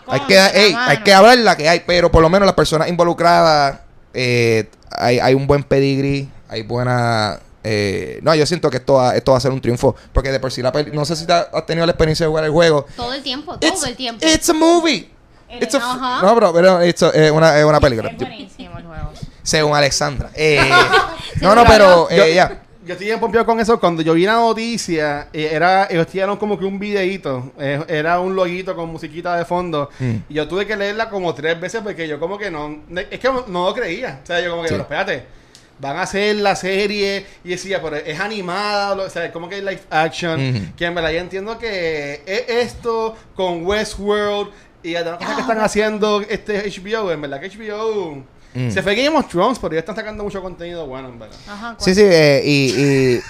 hay 0.08 0.19
que, 0.28 0.39
hey, 0.54 0.76
hay 0.78 0.97
que 1.04 1.13
hablar 1.13 1.38
la 1.38 1.56
que 1.56 1.69
hay, 1.69 1.84
pero 1.88 2.12
por 2.12 2.21
lo 2.21 2.30
menos 2.30 2.45
las 2.45 2.56
personas 2.56 2.89
involucradas, 2.89 3.80
eh, 4.13 4.69
hay, 4.91 5.19
hay 5.19 5.34
un 5.34 5.47
buen 5.47 5.63
pedigrí, 5.63 6.30
hay 6.50 6.63
buena. 6.63 7.39
Eh, 7.70 8.20
no, 8.22 8.34
yo 8.36 8.46
siento 8.46 8.70
que 8.70 8.78
esto 8.78 8.94
va, 8.96 9.16
esto 9.16 9.32
va 9.34 9.38
a 9.38 9.42
ser 9.42 9.52
un 9.52 9.60
triunfo. 9.62 9.96
Porque 10.14 10.32
de 10.32 10.40
por 10.40 10.52
sí 10.52 10.62
la 10.62 10.72
peli- 10.72 10.92
No 10.92 11.04
sé 11.06 11.16
si 11.16 11.26
te 11.26 11.34
has 11.34 11.66
tenido 11.66 11.86
la 11.86 11.92
experiencia 11.92 12.26
de 12.26 12.30
jugar 12.30 12.46
el 12.46 12.52
juego. 12.52 12.86
todo 12.96 13.14
el 13.14 13.22
tiempo, 13.24 13.58
todo 13.58 13.70
It's, 13.72 13.84
el 13.86 13.96
tiempo. 13.96 14.26
it's 14.26 14.50
a 14.50 14.54
movie. 14.54 15.10
It 15.50 15.64
It's 15.64 15.76
a, 15.76 15.78
is. 15.78 15.84
Ajá. 15.84 16.22
no, 16.22 16.36
bro, 16.36 16.54
pero 16.54 16.82
es 16.82 17.02
una, 17.32 17.58
es 17.60 17.64
una 17.66 17.80
película. 17.80 18.10
Es 18.10 18.18
buenísimo 18.18 18.78
el 18.78 18.86
juego. 18.86 19.12
Según 19.44 19.76
Alexandra. 19.76 20.30
Eh, 20.34 20.60
no, 21.42 21.56
no, 21.56 21.64
pero 21.66 22.10
Yo- 22.10 22.24
eh, 22.24 22.34
ya. 22.36 22.64
Yo 22.86 22.94
estoy 22.94 23.08
bien 23.08 23.20
pompeado 23.20 23.46
con 23.46 23.60
eso. 23.60 23.78
Cuando 23.82 24.02
yo 24.02 24.14
vi 24.14 24.26
la 24.26 24.36
noticia, 24.36 25.28
eh, 25.34 25.50
era, 25.52 25.88
ellos 25.90 26.08
tiraron 26.08 26.38
como 26.38 26.58
que 26.58 26.64
un 26.64 26.80
videíto. 26.80 27.52
eh, 27.60 27.84
era 27.90 28.18
un 28.22 28.34
loguito 28.34 28.76
con 28.78 28.90
musiquita 28.90 29.36
de 29.36 29.44
fondo. 29.44 29.90
Mm. 30.00 30.16
Y 30.30 30.34
yo 30.36 30.48
tuve 30.48 30.66
que 30.66 30.78
leerla 30.78 31.10
como 31.10 31.34
tres 31.36 31.60
veces 31.60 31.82
porque 31.84 32.08
yo 32.08 32.18
como 32.18 32.38
que 32.38 32.50
no... 32.50 32.78
Es 33.12 33.20
que 33.20 33.30
no 33.48 33.66
lo 33.66 33.74
creía. 33.74 34.22
O 34.24 34.26
sea, 34.26 34.40
yo 34.40 34.52
como 34.52 34.62
que, 34.64 34.70
Sí. 34.70 34.74
pero 34.76 34.84
espérate. 34.84 35.26
Van 35.80 35.96
a 35.98 36.02
hacer 36.02 36.36
la 36.38 36.56
serie 36.56 37.26
y 37.44 37.50
decía, 37.50 37.82
pero 37.82 37.96
es 37.98 38.20
animada, 38.20 38.96
lo- 38.96 39.04
o 39.04 39.10
sea, 39.10 39.32
como 39.32 39.48
que 39.48 39.58
es 39.60 39.63
live 39.63 39.82
action. 39.90 40.74
Que 40.76 40.86
en 40.86 40.96
verdad 40.96 41.12
yo 41.12 41.20
entiendo 41.20 41.58
que 41.60 42.22
es 42.26 42.44
esto 42.50 43.16
con 43.36 43.66
Westworld 43.66 44.50
y 44.84 44.94
las 44.94 45.04
cosas 45.18 45.36
que 45.36 45.42
están 45.42 45.60
haciendo 45.60 46.22
este 46.22 46.63
HBO. 46.70 47.12
En 47.12 47.22
verdad 47.22 47.40
que 47.40 47.50
HBO 47.50 48.24
Mm. 48.58 48.72
se 48.72 48.82
fue 48.82 48.96
Game 48.96 49.15
of 49.15 49.28
Thrones, 49.28 49.60
pero 49.60 49.74
ya 49.74 49.80
están 49.82 49.96
sacando 49.96 50.24
mucho 50.24 50.41
contenido 50.41 50.86
bueno, 50.88 51.10
en 51.10 51.20
verdad. 51.20 51.36
Ajá, 51.48 51.76
Sí, 51.80 51.93
sí, 51.93 52.02
eh, 52.04 52.41
y, 52.43 52.74
y, 52.82 53.22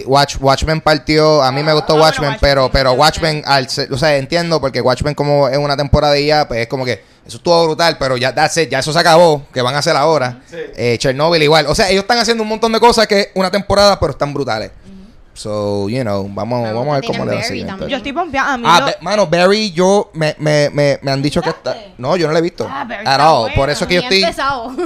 y 0.00 0.04
Watch, 0.04 0.36
Watchmen 0.40 0.80
partió, 0.80 1.42
a 1.42 1.50
mí 1.52 1.62
me 1.62 1.72
gustó 1.72 1.94
Ah, 1.94 1.96
bueno, 1.96 2.04
Watchmen, 2.04 2.30
Watchmen, 2.32 2.40
pero, 2.40 2.70
pero 2.70 2.92
Watchmen, 2.92 3.42
al 3.46 3.68
ser- 3.70 3.92
o 3.92 3.96
sea, 3.96 4.16
entiendo, 4.16 4.60
porque 4.60 4.80
Watchmen 4.80 5.14
como 5.14 5.48
es 5.48 5.56
una 5.56 5.76
temporada 5.76 6.18
y 6.18 6.26
ya, 6.26 6.46
pues 6.46 6.60
es 6.60 6.66
como 6.66 6.84
que 6.84 7.02
eso 7.26 7.38
estuvo 7.38 7.64
brutal, 7.64 7.96
pero 7.98 8.16
ya, 8.18 8.34
that's 8.34 8.56
it, 8.58 8.68
ya 8.68 8.80
eso 8.80 8.92
se 8.92 8.98
acabó, 8.98 9.46
que 9.54 9.62
van 9.62 9.74
a 9.74 9.78
hacer 9.78 9.96
ahora. 9.96 10.42
Sí. 10.50 10.56
Eh, 10.76 10.98
Chernobyl 10.98 11.42
igual, 11.42 11.66
o 11.66 11.74
sea, 11.74 11.88
ellos 11.88 12.02
están 12.02 12.18
haciendo 12.18 12.42
un 12.42 12.48
montón 12.50 12.70
de 12.72 12.80
cosas 12.80 13.06
que 13.06 13.20
es 13.20 13.28
una 13.34 13.50
temporada, 13.50 13.98
pero 13.98 14.12
están 14.12 14.34
brutales. 14.34 14.70
So, 15.34 15.88
you 15.88 16.02
know, 16.02 16.28
vamos, 16.32 16.62
vamos 16.62 16.88
a 16.88 17.00
ver 17.00 17.04
cómo 17.06 17.24
le 17.24 17.34
va. 17.36 17.86
Yo 17.88 17.96
estoy 17.96 18.12
pompeada. 18.12 18.54
A 18.54 18.56
mí 18.56 18.64
Ah, 18.66 18.80
lo- 18.80 18.86
Be- 18.86 18.96
mano, 19.00 19.26
Barry, 19.26 19.72
yo 19.72 20.10
me, 20.14 20.34
me, 20.38 20.70
me, 20.70 20.98
me 21.02 21.10
han 21.10 21.20
dicho 21.20 21.42
que 21.42 21.50
está. 21.50 21.76
No, 21.98 22.16
yo 22.16 22.26
no 22.28 22.32
la 22.32 22.38
he 22.38 22.42
visto. 22.42 22.66
Ah, 22.70 22.84
Barry 22.88 23.04
At 23.06 23.20
all. 23.20 23.40
buena. 23.42 23.56
Por 23.56 23.70
eso 23.70 23.84
es 23.84 23.88
que 23.88 23.94
yo 23.96 24.00
estoy. 24.02 24.20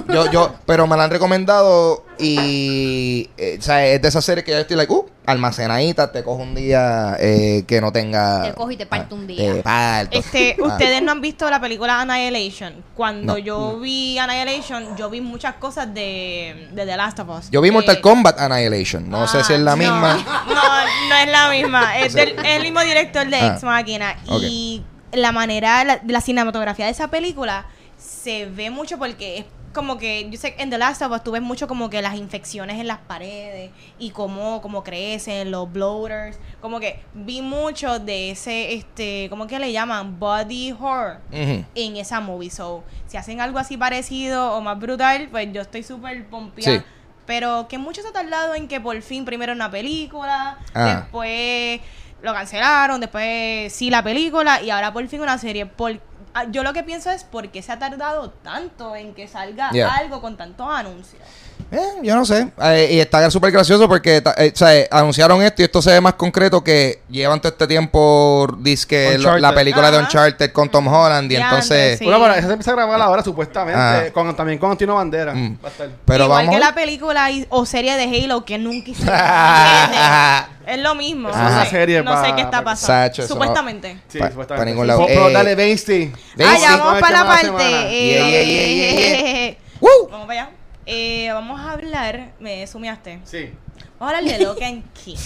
Yo, 0.09 0.31
yo, 0.31 0.55
pero 0.65 0.87
me 0.87 0.97
la 0.97 1.05
han 1.05 1.11
recomendado 1.11 2.03
y, 2.19 3.31
eh, 3.37 3.57
o 3.59 3.63
sea, 3.63 3.87
es 3.87 4.01
de 4.03 4.09
esas 4.09 4.25
series 4.25 4.45
que 4.45 4.53
yo 4.53 4.59
estoy 4.59 4.77
like, 4.77 4.93
uh, 4.93 5.07
almacenadita, 5.27 6.11
te 6.13 6.23
cojo 6.25 6.43
un 6.43 6.55
día 6.55 7.17
eh, 7.21 7.65
que 7.67 7.81
no 7.81 7.93
tenga. 7.93 8.43
Te 8.43 8.55
cojo 8.55 8.71
y 8.71 8.77
te 8.77 8.87
parto 8.87 9.15
un 9.15 9.27
día. 9.27 9.55
Te 9.55 9.63
parto. 9.63 10.19
Este, 10.19 10.57
Ah. 10.61 10.67
ustedes 10.67 11.03
no 11.03 11.13
han 11.13 11.21
visto 11.21 11.49
la 11.51 11.61
película 11.61 12.01
Annihilation. 12.01 12.85
Cuando 12.95 13.35
No. 13.35 13.39
yo 13.39 13.79
vi 13.79 14.19
Annihilation, 14.19 14.97
yo 14.97 15.11
vi 15.11 15.21
muchas 15.21 15.55
cosas 15.57 15.93
de, 15.95 16.69
de 16.73 16.87
The 16.87 16.97
Last 16.97 17.19
of 17.21 17.29
Us. 17.29 17.51
Yo 17.51 17.61
vi 17.61 17.71
Mortal 17.71 18.01
Kombat 18.01 18.39
Annihilation. 18.41 19.09
No 19.09 19.27
sé 19.29 19.39
ah, 19.39 19.45
si 19.45 19.53
es 19.55 19.61
la 19.61 19.73
no, 19.73 19.77
misma. 19.77 20.15
No, 20.49 21.09
no 21.09 21.15
es 21.17 21.29
la 21.31 21.51
misma. 21.51 21.99
Es, 22.05 22.13
del- 22.15 22.39
es 22.39 22.57
el 22.57 22.63
mismo 22.63 22.81
director 22.81 23.27
de 23.29 23.37
Ah. 23.37 23.53
Ex 23.55 23.63
Máquina. 23.63 24.17
Y 24.29 24.83
la 25.13 25.33
manera, 25.33 25.85
la, 25.85 26.01
la 26.07 26.21
cinematografía 26.21 26.85
de 26.87 26.91
esa 26.93 27.09
película 27.09 27.67
se 27.97 28.47
ve 28.47 28.71
mucho 28.71 28.99
porque 28.99 29.39
es 29.39 29.45
como 29.73 29.99
que, 29.99 30.29
yo 30.31 30.39
sé 30.39 30.55
en 30.59 30.71
The 30.71 30.79
Last 30.79 31.03
of 31.03 31.13
Us 31.13 31.23
tú 31.23 31.33
ves 31.33 31.43
mucho 31.43 31.69
como 31.69 31.91
que 31.91 32.01
las 32.03 32.17
infecciones 32.17 32.81
en 32.81 32.87
las 32.87 32.99
paredes 32.99 33.71
y 33.99 34.11
cómo, 34.11 34.61
cómo 34.63 34.83
crecen, 34.83 35.51
los 35.51 35.71
bloaters. 35.73 36.39
Como 36.61 36.81
que 36.81 37.01
vi 37.15 37.43
mucho 37.43 37.99
de 37.99 38.31
ese, 38.31 38.75
este, 38.75 39.27
¿cómo 39.31 39.47
que 39.47 39.59
le 39.59 39.73
llaman? 39.73 40.19
Body 40.19 40.73
horror 40.73 41.21
en 41.31 41.97
esa 41.97 42.21
movie. 42.21 42.51
So, 42.51 42.83
si 43.07 43.17
hacen 43.17 43.41
algo 43.41 43.59
así 43.59 43.77
parecido 43.77 44.53
o 44.55 44.61
más 44.61 44.79
brutal, 44.79 45.29
pues 45.31 45.53
yo 45.53 45.63
estoy 45.63 45.83
súper 45.83 46.27
pompeada. 46.27 46.79
Sí. 46.81 46.85
Pero 47.27 47.69
que 47.69 47.77
mucho 47.79 48.01
se 48.01 48.09
ha 48.09 48.13
tardado 48.13 48.55
en 48.55 48.69
que 48.69 48.81
por 48.81 49.01
fin 49.03 49.25
primero 49.25 49.53
una 49.53 49.71
película, 49.71 50.59
Ah. 50.75 51.01
después 51.03 51.81
lo 52.23 52.33
cancelaron, 52.33 53.01
después 53.01 53.73
sí 53.73 53.91
la 53.91 54.03
película 54.03 54.63
y 54.63 54.71
ahora 54.71 54.93
por 54.93 55.07
fin 55.09 55.21
una 55.21 55.37
serie. 55.39 55.67
Por, 55.67 56.01
yo 56.45 56.63
lo 56.63 56.73
que 56.73 56.83
pienso 56.83 57.11
es 57.11 57.25
por 57.25 57.51
qué 57.51 57.63
se 57.63 57.73
ha 57.73 57.79
tardado 57.79 58.31
tanto 58.31 58.95
en 58.97 59.15
que 59.15 59.29
salga 59.29 59.71
Yeah. 59.73 59.95
algo 59.97 60.21
con 60.21 60.37
tantos 60.37 60.67
anuncios. 60.71 61.23
Eh, 61.71 61.79
yo 62.03 62.15
no 62.17 62.25
sé. 62.25 62.49
Eh, 62.63 62.89
y 62.93 62.99
está 63.01 63.31
súper 63.31 63.51
gracioso 63.51 63.87
porque 63.89 64.23
eh, 64.39 64.53
o 64.55 64.57
sea, 64.57 64.75
eh, 64.75 64.89
anunciaron 64.91 65.43
esto 65.43 65.61
y 65.61 65.67
esto 65.67 65.83
se 65.83 65.91
ve 65.93 66.01
más 66.01 66.15
concreto 66.15 66.65
que 66.65 67.01
llevan 67.11 67.41
todo 67.41 67.53
este 67.53 67.67
tiempo 67.67 68.47
disque 68.61 69.19
lo- 69.19 69.37
la 69.39 69.55
película 69.55 69.91
de 69.91 69.99
Ajá. 69.99 70.07
Uncharted 70.07 70.51
con 70.53 70.71
Tom 70.71 70.87
Holland 70.89 71.31
y 71.31 71.35
Ya, 71.35 71.45
entonces... 71.45 71.99
Sí. 71.99 72.05
Bueno, 72.07 72.21
pero 72.23 72.33
esa 72.35 72.47
se 72.47 72.53
empieza 72.55 72.71
a 72.71 72.75
grabar 72.75 72.99
ahora, 73.03 73.23
supuestamente. 73.23 73.79
Ah. 73.79 74.05
Con, 74.15 74.35
también 74.35 74.59
con 74.59 74.71
Antino 74.71 74.95
Bandera. 74.95 75.35
Mm. 75.35 75.59
Va 75.63 75.69
a 75.69 75.71
estar. 75.71 75.89
Pero 76.07 76.25
Igual 76.25 76.47
vamos 76.47 76.55
que 76.55 76.61
la 76.65 76.75
película 76.75 77.31
y- 77.31 77.47
o 77.51 77.67
serie 77.67 77.97
de 77.97 78.05
Halo 78.25 78.47
que 78.47 78.57
nunca 78.57 78.91
hicieron. 78.91 79.15
es 80.67 80.79
lo 80.79 80.95
mismo. 80.95 81.29
Eso 81.29 81.39
no 81.39 81.65
sé, 81.65 81.71
serie 81.71 82.03
no 82.03 82.25
sé 82.25 82.33
qué 82.35 82.43
está 82.43 82.59
pa- 82.59 82.71
pasando. 82.71 82.87
Sacho, 83.09 83.23
eso 83.23 83.35
no- 83.35 83.41
Supuestamente. 83.41 84.01
Sí, 84.09 84.19
Pa- 84.19 84.31
supuestamente. 84.31 84.65
pa' 84.65 84.71
ningún 84.71 84.87
lado. 84.87 85.05
Pero 85.07 85.29
Eh, 85.29 85.33
dale, 85.35 85.53
Ah, 85.53 86.57
ya 86.59 86.77
vamos 86.79 87.01
para 87.01 87.25
la 87.25 87.37
de 87.37 87.49
parte. 87.51 87.65
eh, 87.91 88.13
Yeah, 88.15 88.29
yeah, 88.31 88.43
yeah, 88.43 89.49
yeah, 89.51 89.57
¡Woo! 89.81 90.09
Vamos 90.11 90.27
para 90.27 90.41
allá. 90.43 90.51
Eh, 90.91 91.29
vamos 91.31 91.61
a 91.61 91.73
hablar, 91.73 92.33
me 92.41 92.67
sumiaste. 92.67 93.21
Sí. 93.25 93.53
Vamos 93.99 94.15
a 94.15 94.17
hablar 94.17 94.39
de 94.39 94.43
Lock 94.43 94.63
and 94.63 94.83
Key. 94.95 95.17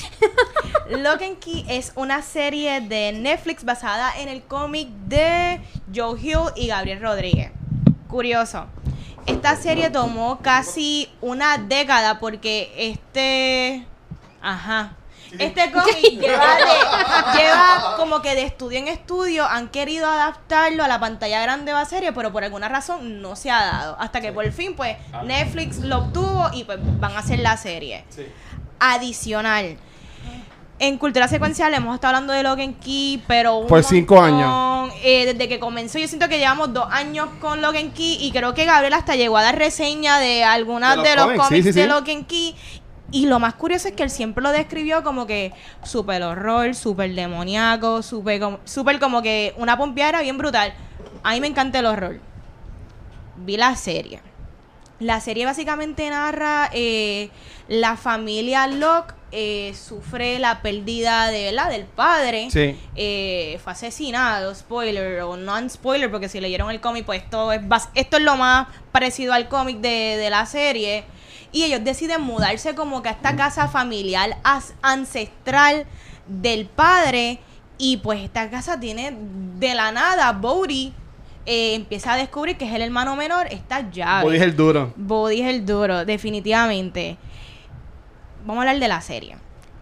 Lock 0.90 1.22
and 1.22 1.38
Key 1.38 1.64
es 1.68 1.92
una 1.94 2.20
serie 2.20 2.80
de 2.80 3.12
Netflix 3.12 3.62
basada 3.62 4.12
en 4.18 4.28
el 4.28 4.42
cómic 4.42 4.88
de 5.06 5.60
Joe 5.94 6.20
Hill 6.20 6.50
y 6.56 6.66
Gabriel 6.66 7.00
Rodríguez. 7.00 7.52
Curioso. 8.08 8.66
Esta 9.26 9.54
serie 9.54 9.88
tomó 9.90 10.40
casi 10.40 11.08
una 11.20 11.58
década 11.58 12.18
porque 12.18 12.72
este... 12.76 13.86
Ajá. 14.40 14.96
Este 15.38 15.70
cómic 15.72 15.96
lleva, 16.20 16.56
de- 16.56 17.38
lleva 17.38 17.94
como 17.96 18.20
que 18.22 18.34
de 18.34 18.42
estudio 18.42 18.78
en 18.78 18.88
estudio, 18.88 19.46
han 19.46 19.68
querido 19.68 20.08
adaptarlo 20.08 20.84
a 20.84 20.88
la 20.88 21.00
pantalla 21.00 21.40
grande 21.42 21.72
de 21.72 21.78
la 21.78 21.84
serie, 21.84 22.12
pero 22.12 22.32
por 22.32 22.44
alguna 22.44 22.68
razón 22.68 23.20
no 23.22 23.34
se 23.36 23.50
ha 23.50 23.64
dado. 23.64 23.96
Hasta 23.98 24.20
que 24.20 24.32
por 24.32 24.50
fin, 24.52 24.74
pues, 24.74 24.96
Netflix 25.24 25.78
lo 25.78 25.98
obtuvo 25.98 26.50
y 26.52 26.64
pues 26.64 26.78
van 27.00 27.12
a 27.12 27.20
hacer 27.20 27.38
la 27.40 27.56
serie. 27.56 28.04
Adicional. 28.78 29.76
En 30.78 30.98
cultura 30.98 31.28
secuencial 31.28 31.72
hemos 31.74 31.94
estado 31.94 32.16
hablando 32.16 32.32
de 32.32 32.42
Logan 32.42 32.74
Key, 32.74 33.22
pero 33.28 33.58
un 33.58 33.68
Por 33.68 33.84
cinco 33.84 34.16
montón. 34.20 34.90
Eh, 35.04 35.26
desde 35.32 35.48
que 35.48 35.60
comenzó, 35.60 35.98
yo 36.00 36.08
siento 36.08 36.28
que 36.28 36.38
llevamos 36.38 36.72
dos 36.72 36.88
años 36.90 37.28
con 37.40 37.62
Logan 37.62 37.92
Key 37.92 38.18
y 38.20 38.32
creo 38.32 38.52
que 38.52 38.64
Gabriel 38.64 38.92
hasta 38.94 39.14
llegó 39.14 39.36
a 39.36 39.42
dar 39.42 39.56
reseña 39.56 40.18
de 40.18 40.42
algunas 40.42 40.96
De 41.00 41.08
de 41.10 41.14
los 41.16 41.24
cómics, 41.34 41.48
sí, 41.50 41.62
sí, 41.62 41.70
de 41.72 41.82
sí. 41.84 41.88
Logan 41.88 42.24
Key. 42.24 42.56
Y 43.12 43.26
lo 43.26 43.38
más 43.38 43.54
curioso 43.54 43.88
es 43.88 43.94
que 43.94 44.02
él 44.02 44.10
siempre 44.10 44.42
lo 44.42 44.50
describió 44.50 45.04
como 45.04 45.26
que 45.26 45.52
súper 45.84 46.22
horror, 46.22 46.74
súper 46.74 47.14
demoníaco, 47.14 48.02
súper 48.02 48.40
como, 48.40 48.58
súper 48.64 48.98
como 48.98 49.20
que 49.20 49.54
una 49.58 49.76
pompeadera 49.76 50.22
bien 50.22 50.38
brutal. 50.38 50.72
A 51.22 51.32
mí 51.32 51.40
me 51.40 51.46
encanta 51.46 51.78
el 51.78 51.86
horror. 51.86 52.20
Vi 53.36 53.58
la 53.58 53.76
serie. 53.76 54.20
La 54.98 55.20
serie 55.20 55.44
básicamente 55.44 56.08
narra 56.08 56.70
eh, 56.72 57.28
la 57.68 57.96
familia 57.96 58.66
Locke 58.66 59.14
eh, 59.30 59.74
sufre 59.74 60.38
la 60.38 60.62
pérdida 60.62 61.28
de 61.28 61.46
¿verdad? 61.46 61.70
del 61.70 61.84
padre. 61.84 62.48
Sí. 62.50 62.78
Eh, 62.96 63.60
fue 63.62 63.72
asesinado, 63.72 64.54
spoiler 64.54 65.20
o 65.22 65.36
non-spoiler, 65.36 66.10
porque 66.10 66.28
si 66.28 66.40
leyeron 66.40 66.70
el 66.70 66.80
cómic, 66.80 67.04
pues 67.04 67.22
esto 67.22 67.52
es, 67.52 67.60
esto 67.94 68.16
es 68.16 68.22
lo 68.22 68.36
más 68.36 68.68
parecido 68.90 69.34
al 69.34 69.48
cómic 69.48 69.78
de, 69.80 70.16
de 70.16 70.30
la 70.30 70.46
serie. 70.46 71.04
Y 71.52 71.64
ellos 71.64 71.84
deciden 71.84 72.22
mudarse 72.22 72.74
como 72.74 73.02
que 73.02 73.10
a 73.10 73.12
esta 73.12 73.36
casa 73.36 73.68
familiar 73.68 74.38
ancestral 74.80 75.86
del 76.26 76.66
padre. 76.66 77.40
Y 77.78 77.98
pues 77.98 78.22
esta 78.22 78.50
casa 78.50 78.80
tiene 78.80 79.14
de 79.58 79.74
la 79.74 79.92
nada, 79.92 80.32
Bodhi 80.32 80.94
eh, 81.44 81.74
empieza 81.74 82.12
a 82.12 82.16
descubrir 82.16 82.56
que 82.56 82.66
es 82.66 82.72
el 82.72 82.82
hermano 82.82 83.16
menor, 83.16 83.48
esta 83.50 83.90
llave. 83.90 84.24
Body 84.24 84.36
es 84.36 84.42
el 84.42 84.56
duro. 84.56 84.92
Body 84.96 85.40
es 85.40 85.48
el 85.48 85.66
duro, 85.66 86.04
definitivamente. 86.04 87.18
Vamos 88.44 88.58
a 88.58 88.68
hablar 88.68 88.80
de 88.80 88.88
la 88.88 89.00
serie. 89.00 89.36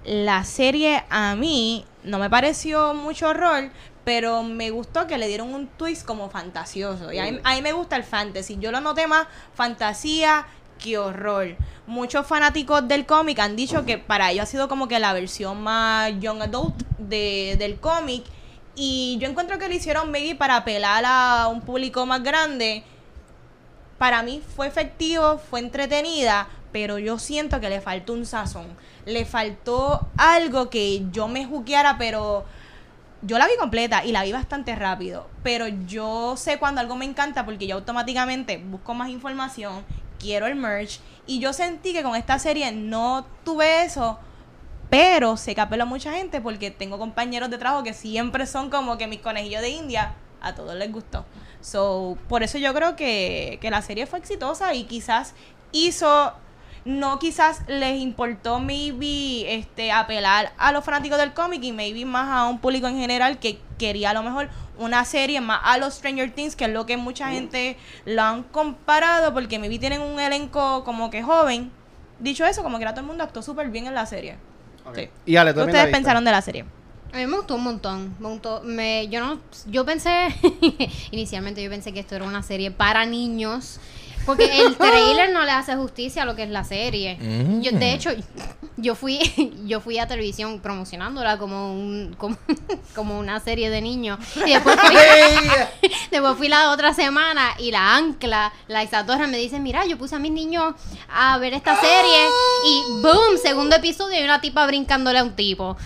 La 0.04 0.44
serie 0.44 1.04
a 1.10 1.34
mí 1.34 1.84
no 2.02 2.18
me 2.18 2.30
pareció 2.30 2.94
mucho 2.94 3.28
horror, 3.28 3.70
pero 4.04 4.42
me 4.42 4.70
gustó 4.70 5.06
que 5.06 5.18
le 5.18 5.28
dieron 5.28 5.52
un 5.52 5.66
twist 5.66 6.06
como 6.06 6.30
fantasioso. 6.30 7.12
Y 7.12 7.18
a 7.18 7.24
mí, 7.24 7.38
a 7.44 7.54
mí 7.54 7.62
me 7.62 7.72
gusta 7.72 7.96
el 7.96 8.04
fantasy. 8.04 8.56
Yo 8.58 8.72
lo 8.72 8.80
noté 8.80 9.06
más 9.06 9.26
fantasía 9.54 10.46
que 10.80 10.98
horror. 10.98 11.56
Muchos 11.86 12.26
fanáticos 12.26 12.86
del 12.88 13.06
cómic 13.06 13.38
han 13.38 13.54
dicho 13.54 13.84
que 13.84 13.98
para 13.98 14.30
ellos 14.30 14.44
ha 14.44 14.46
sido 14.46 14.68
como 14.68 14.88
que 14.88 14.98
la 14.98 15.12
versión 15.12 15.62
más 15.62 16.12
young 16.20 16.42
adult 16.42 16.74
de, 16.98 17.56
del 17.58 17.78
cómic. 17.78 18.24
Y 18.74 19.18
yo 19.20 19.28
encuentro 19.28 19.58
que 19.58 19.68
lo 19.68 19.74
hicieron 19.74 20.10
maybe 20.10 20.34
para 20.34 20.56
apelar 20.56 21.04
a 21.06 21.48
un 21.48 21.60
público 21.60 22.06
más 22.06 22.22
grande 22.22 22.84
para 24.00 24.22
mí 24.22 24.42
fue 24.56 24.66
efectivo, 24.66 25.36
fue 25.36 25.60
entretenida, 25.60 26.48
pero 26.72 26.98
yo 26.98 27.18
siento 27.18 27.60
que 27.60 27.68
le 27.68 27.82
faltó 27.82 28.14
un 28.14 28.24
sazón. 28.24 28.68
Le 29.04 29.26
faltó 29.26 30.08
algo 30.16 30.70
que 30.70 31.04
yo 31.12 31.28
me 31.28 31.44
juqueara, 31.44 31.98
pero 31.98 32.46
yo 33.20 33.36
la 33.36 33.46
vi 33.46 33.58
completa 33.58 34.02
y 34.02 34.12
la 34.12 34.22
vi 34.22 34.32
bastante 34.32 34.74
rápido. 34.74 35.28
Pero 35.42 35.68
yo 35.68 36.34
sé 36.38 36.58
cuando 36.58 36.80
algo 36.80 36.96
me 36.96 37.04
encanta 37.04 37.44
porque 37.44 37.66
yo 37.66 37.76
automáticamente 37.76 38.56
busco 38.56 38.94
más 38.94 39.10
información, 39.10 39.84
quiero 40.20 40.46
el 40.46 40.54
merch. 40.54 41.00
Y 41.26 41.40
yo 41.40 41.52
sentí 41.52 41.92
que 41.92 42.02
con 42.02 42.14
esta 42.14 42.38
serie 42.38 42.70
no 42.72 43.26
tuve 43.44 43.84
eso. 43.84 44.18
Pero 44.90 45.36
sé 45.36 45.54
que 45.54 45.60
apelo 45.60 45.84
a 45.84 45.86
mucha 45.86 46.12
gente 46.12 46.40
porque 46.40 46.70
tengo 46.70 46.98
compañeros 46.98 47.50
de 47.50 47.58
trabajo 47.58 47.84
que 47.84 47.94
siempre 47.94 48.46
son 48.46 48.70
como 48.70 48.98
que 48.98 49.06
mis 49.06 49.20
conejillos 49.20 49.62
de 49.62 49.70
India. 49.70 50.14
A 50.42 50.54
todos 50.54 50.74
les 50.74 50.90
gustó. 50.90 51.24
So, 51.60 52.16
por 52.28 52.42
eso 52.42 52.58
yo 52.58 52.72
creo 52.74 52.96
que, 52.96 53.58
que 53.60 53.70
la 53.70 53.82
serie 53.82 54.06
fue 54.06 54.18
exitosa 54.18 54.74
y 54.74 54.84
quizás 54.84 55.34
hizo, 55.70 56.32
no 56.84 57.18
quizás 57.18 57.62
les 57.68 58.00
importó 58.00 58.58
maybe 58.58 59.54
este 59.54 59.92
apelar 59.92 60.52
a 60.56 60.72
los 60.72 60.82
fanáticos 60.82 61.18
del 61.18 61.34
cómic 61.34 61.62
y 61.62 61.72
maybe 61.72 62.04
más 62.06 62.28
a 62.28 62.48
un 62.48 62.58
público 62.58 62.88
en 62.88 62.98
general 62.98 63.38
que 63.38 63.60
quería 63.78 64.10
a 64.10 64.14
lo 64.14 64.22
mejor 64.22 64.48
una 64.80 65.04
serie 65.04 65.40
más 65.40 65.60
a 65.62 65.78
los 65.78 65.94
Stranger 65.94 66.30
Things, 66.32 66.56
que 66.56 66.64
es 66.64 66.70
lo 66.70 66.86
que 66.86 66.96
mucha 66.96 67.30
gente 67.30 67.76
lo 68.04 68.22
han 68.22 68.42
comparado 68.42 69.32
porque 69.32 69.58
maybe 69.58 69.78
tienen 69.78 70.00
un 70.00 70.18
elenco 70.18 70.82
como 70.84 71.10
que 71.10 71.22
joven. 71.22 71.70
Dicho 72.18 72.44
eso, 72.44 72.62
como 72.62 72.78
que 72.78 72.82
era 72.82 72.92
todo 72.92 73.02
el 73.02 73.06
mundo 73.06 73.22
actuó 73.24 73.42
súper 73.42 73.68
bien 73.68 73.86
en 73.86 73.94
la 73.94 74.06
serie. 74.06 74.36
Sí. 74.94 75.08
Y 75.26 75.36
Ale, 75.36 75.50
¿Qué 75.50 75.54
¿tú 75.54 75.60
también 75.60 75.76
la 75.76 75.82
ustedes 75.82 75.94
pensaron 75.96 76.24
de 76.24 76.30
la 76.32 76.42
serie? 76.42 76.64
A 77.12 77.16
mí 77.16 77.26
me 77.26 77.36
gustó 77.36 77.54
un 77.56 77.64
montón. 77.64 78.14
Me 78.18 78.28
gustó- 78.28 78.62
me- 78.64 79.08
yo 79.08 79.20
no, 79.24 79.40
yo 79.66 79.84
pensé, 79.84 80.28
inicialmente 81.10 81.62
yo 81.62 81.70
pensé 81.70 81.92
que 81.92 82.00
esto 82.00 82.14
era 82.16 82.24
una 82.24 82.42
serie 82.42 82.70
para 82.70 83.04
niños. 83.06 83.80
Porque 84.30 84.60
el 84.60 84.76
trailer 84.78 85.32
no 85.32 85.44
le 85.44 85.50
hace 85.50 85.74
justicia 85.74 86.22
a 86.22 86.24
lo 86.24 86.36
que 86.36 86.44
es 86.44 86.50
la 86.50 86.64
serie. 86.64 87.16
Mm. 87.20 87.60
Yo, 87.62 87.72
de 87.72 87.92
hecho, 87.92 88.10
yo 88.76 88.94
fui, 88.94 89.18
yo 89.66 89.80
fui 89.80 89.98
a 89.98 90.06
televisión 90.06 90.60
promocionándola 90.60 91.36
como 91.38 91.72
un, 91.72 92.14
como, 92.16 92.36
como 92.94 93.18
una 93.18 93.40
serie 93.40 93.70
de 93.70 93.80
niños. 93.80 94.18
Y 94.46 94.52
después 94.52 94.78
fui, 94.80 94.96
después 96.10 96.36
fui 96.36 96.48
la 96.48 96.70
otra 96.70 96.94
semana 96.94 97.54
y 97.58 97.70
la 97.72 97.96
ancla, 97.96 98.52
la 98.68 98.84
Isadora 98.84 99.26
me 99.26 99.36
dice, 99.36 99.58
mira, 99.58 99.84
yo 99.86 99.98
puse 99.98 100.14
a 100.14 100.18
mis 100.18 100.32
niños 100.32 100.74
a 101.08 101.38
ver 101.38 101.54
esta 101.54 101.74
serie 101.80 102.26
y 102.66 103.02
boom, 103.02 103.36
segundo 103.42 103.76
episodio 103.76 104.20
y 104.20 104.24
una 104.24 104.40
tipa 104.40 104.66
brincándole 104.66 105.18
a 105.18 105.24
un 105.24 105.34
tipo. 105.34 105.76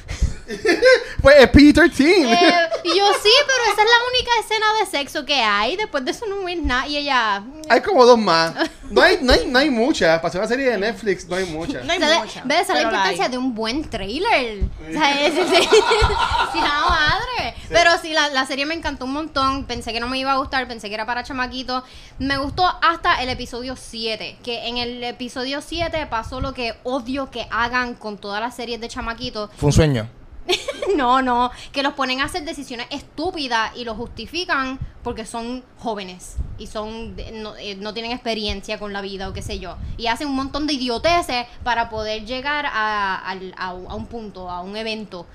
Pues 1.22 1.36
es 1.38 1.50
PG-13. 1.52 2.00
Eh, 2.00 2.68
y 2.84 2.88
yo 2.98 3.06
sí, 3.22 3.30
pero 3.46 3.72
esa 3.72 3.82
es 3.82 3.88
la 3.88 4.06
única 4.10 4.30
escena 4.40 4.66
de 4.78 4.86
sexo 4.86 5.24
que 5.24 5.36
hay. 5.36 5.76
Después 5.76 6.04
de 6.04 6.10
eso 6.10 6.26
no 6.26 6.46
hay 6.46 6.56
nada. 6.56 6.86
Y 6.86 6.98
ella. 6.98 7.42
Hay 7.70 7.80
como 7.80 8.04
dos 8.04 8.18
más. 8.18 8.54
No 8.90 9.00
hay, 9.00 9.18
no 9.22 9.32
hay, 9.32 9.46
no 9.46 9.58
hay 9.58 9.70
muchas. 9.70 10.18
Para 10.18 10.28
hacer 10.28 10.40
una 10.40 10.48
serie 10.48 10.70
de 10.70 10.78
Netflix 10.78 11.26
no 11.26 11.34
hay 11.34 11.46
muchas. 11.46 11.84
No 11.84 11.92
hay 11.92 11.98
¿sabes? 11.98 12.18
mucha, 12.18 12.42
¿Ves? 12.44 12.60
Esa 12.60 12.74
es 12.74 12.78
la 12.78 12.82
importancia 12.82 13.28
de 13.28 13.38
un 13.38 13.54
buen 13.54 13.88
trailer. 13.88 14.62
O 14.88 14.92
sea, 14.92 15.26
es, 15.26 15.34
sí, 15.34 16.60
la 16.60 16.84
madre. 16.88 17.54
Pero 17.70 17.90
sí, 18.00 18.12
la, 18.12 18.28
la 18.28 18.46
serie 18.46 18.66
me 18.66 18.74
encantó 18.74 19.06
un 19.06 19.14
montón. 19.14 19.64
Pensé 19.64 19.92
que 19.92 19.98
no 19.98 20.06
me 20.06 20.18
iba 20.18 20.32
a 20.32 20.36
gustar. 20.36 20.68
Pensé 20.68 20.88
que 20.88 20.94
era 20.94 21.06
para 21.06 21.24
chamaquitos. 21.24 21.82
Me 22.18 22.36
gustó 22.36 22.66
hasta 22.82 23.20
el 23.22 23.30
episodio 23.30 23.74
7. 23.74 24.36
Que 24.44 24.68
en 24.68 24.76
el 24.76 25.02
episodio 25.02 25.60
7 25.60 26.06
pasó 26.06 26.40
lo 26.40 26.52
que 26.52 26.74
odio 26.84 27.30
que 27.30 27.48
hagan 27.50 27.94
con 27.94 28.18
todas 28.18 28.40
las 28.40 28.54
series 28.54 28.80
de 28.80 28.88
chamaquitos. 28.88 29.50
Fue 29.56 29.68
un 29.68 29.72
sueño. 29.72 30.08
No, 30.96 31.22
no, 31.22 31.50
que 31.72 31.82
los 31.82 31.94
ponen 31.94 32.20
a 32.20 32.24
hacer 32.24 32.44
decisiones 32.44 32.86
estúpidas 32.90 33.72
y 33.76 33.84
lo 33.84 33.94
justifican 33.94 34.78
porque 35.02 35.26
son 35.26 35.64
jóvenes 35.78 36.36
y 36.58 36.66
son 36.68 37.16
no, 37.32 37.56
eh, 37.56 37.74
no 37.76 37.92
tienen 37.94 38.12
experiencia 38.12 38.78
con 38.78 38.92
la 38.92 39.00
vida 39.00 39.28
o 39.28 39.32
qué 39.32 39.42
sé 39.42 39.58
yo. 39.58 39.76
Y 39.96 40.06
hacen 40.06 40.28
un 40.28 40.36
montón 40.36 40.66
de 40.66 40.74
idioteces 40.74 41.46
para 41.64 41.88
poder 41.88 42.24
llegar 42.26 42.66
a, 42.66 43.16
al- 43.16 43.54
a 43.56 43.72
un- 43.74 43.90
a 43.90 43.94
un 43.94 44.06
punto, 44.06 44.48
a 44.50 44.60
un 44.60 44.76
evento. 44.76 45.26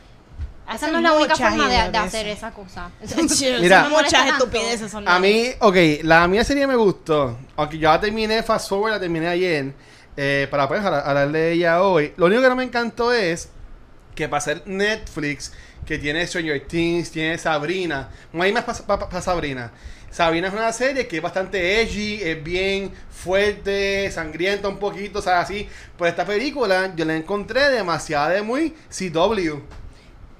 Esa 0.73 0.87
no 0.91 0.97
es 0.97 1.03
la 1.03 1.13
única 1.13 1.35
forma 1.35 1.67
de, 1.67 1.77
hacer 1.97 2.27
esa 2.27 2.51
cosa. 2.51 2.91
Mira. 3.59 3.89
Muchas 3.89 4.27
estupideces. 4.27 4.91
Son 4.91 5.07
A 5.07 5.19
mí, 5.19 5.47
ok, 5.59 5.75
la 6.03 6.27
mía 6.27 6.43
serie 6.43 6.67
me 6.67 6.75
gustó. 6.75 7.37
Aunque 7.57 7.77
yo 7.79 7.89
la 7.89 7.99
terminé, 7.99 8.43
fast 8.43 8.69
forward, 8.69 8.91
la 8.93 8.99
terminé 8.99 9.27
ayer. 9.27 9.73
eh, 10.15 10.47
para 10.51 10.67
pues 10.67 10.83
hablar 10.85 11.31
de 11.31 11.53
ella 11.53 11.81
hoy. 11.81 12.13
Lo 12.17 12.27
único 12.27 12.41
que 12.43 12.49
no 12.49 12.55
me 12.55 12.63
encantó 12.63 13.11
es 13.11 13.49
que 14.15 14.27
para 14.27 14.41
ser 14.41 14.63
Netflix, 14.65 15.53
que 15.85 15.97
tiene 15.97 16.25
Stranger 16.25 16.65
Things, 16.67 17.11
tiene 17.11 17.37
Sabrina. 17.37 18.09
No 18.33 18.43
hay 18.43 18.51
más 18.51 18.63
para 18.81 19.21
Sabrina. 19.21 19.71
Sabrina 20.11 20.47
es 20.47 20.53
una 20.53 20.73
serie 20.73 21.07
que 21.07 21.17
es 21.17 21.21
bastante 21.21 21.81
edgy, 21.81 22.21
es 22.23 22.43
bien 22.43 22.91
fuerte, 23.11 24.09
sangrienta 24.11 24.67
un 24.67 24.79
poquito, 24.79 25.19
o 25.19 25.21
sea, 25.21 25.41
así. 25.41 25.67
Pero 25.97 26.09
esta 26.09 26.25
película 26.25 26.93
yo 26.95 27.05
la 27.05 27.15
encontré 27.15 27.69
demasiado 27.69 28.31
de 28.31 28.41
muy 28.41 28.73
CW. 28.89 29.61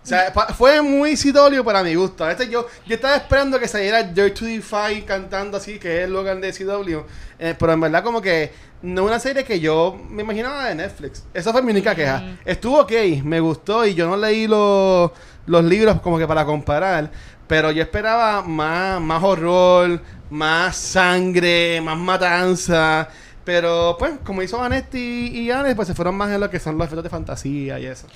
O 0.10 0.12
sea, 0.12 0.34
fue 0.56 0.82
muy 0.82 1.16
CW 1.16 1.64
para 1.64 1.84
mi 1.84 1.94
gusto. 1.94 2.28
Este 2.28 2.50
yo, 2.50 2.66
yo 2.88 2.96
estaba 2.96 3.16
esperando 3.16 3.60
que 3.60 3.68
saliera 3.68 4.02
Dirt 4.02 4.40
to 4.40 4.46
Defy 4.46 5.04
cantando 5.06 5.58
así, 5.58 5.78
que 5.78 6.00
es 6.00 6.06
el 6.06 6.14
Logan 6.14 6.42
de 6.42 6.52
CW. 6.52 7.06
eh, 7.38 7.56
pero 7.60 7.74
en 7.74 7.80
verdad 7.80 8.04
como 8.04 8.20
que 8.20 8.52
no 8.82 9.04
es 9.04 9.08
una 9.08 9.20
serie 9.20 9.44
que 9.44 9.60
yo 9.60 10.02
me 10.10 10.24
imaginaba 10.24 10.66
de 10.66 10.74
Netflix. 10.74 11.24
Esa 11.32 11.52
fue 11.52 11.62
mi 11.62 11.70
única 11.70 11.94
queja. 11.94 12.38
Estuvo 12.44 12.80
ok, 12.80 12.92
me 13.24 13.40
gustó 13.40 13.86
y 13.86 13.94
yo 13.94 14.08
no 14.08 14.18
leí 14.18 14.48
los, 14.48 15.12
los 15.46 15.64
libros 15.64 16.02
como 16.02 16.18
que 16.18 16.26
para 16.26 16.44
comparar. 16.44 17.12
Pero 17.46 17.70
yo 17.70 17.84
esperaba 17.84 18.42
más, 18.42 19.00
más 19.00 19.24
horror, 19.24 20.02
más 20.32 20.76
sangre, 20.76 21.82
más 21.82 21.98
matanza. 22.00 23.10
Pero 23.44 23.96
pues, 23.98 24.14
como 24.24 24.44
hizo 24.44 24.58
Vanetti 24.58 25.28
y 25.34 25.52
Alex, 25.52 25.76
pues 25.76 25.88
se 25.88 25.94
fueron 25.94 26.16
más 26.16 26.32
en 26.32 26.40
lo 26.40 26.50
que 26.50 26.60
son 26.60 26.78
los 26.78 26.86
efectos 26.86 27.04
de 27.04 27.10
fantasía 27.10 27.80
y 27.80 27.86
eso. 27.86 28.08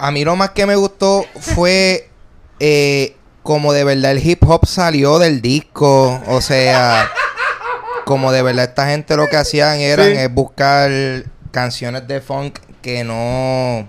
A 0.00 0.10
mí 0.10 0.24
lo 0.24 0.34
más 0.36 0.50
que 0.50 0.66
me 0.66 0.76
gustó 0.76 1.24
fue 1.38 2.08
eh, 2.58 3.14
como 3.42 3.72
de 3.72 3.84
verdad 3.84 4.12
el 4.12 4.26
hip 4.26 4.42
hop 4.48 4.66
salió 4.66 5.18
del 5.18 5.40
disco. 5.42 6.20
O 6.26 6.40
sea, 6.40 7.08
como 8.06 8.32
de 8.32 8.42
verdad 8.42 8.64
esta 8.64 8.88
gente 8.88 9.16
lo 9.16 9.28
que 9.28 9.36
hacían 9.36 9.78
eran 9.80 10.06
Sí. 10.06 10.12
es 10.18 10.32
buscar 10.34 10.90
canciones 11.50 12.06
de 12.08 12.20
funk 12.20 12.58
que 12.82 13.04
no 13.04 13.88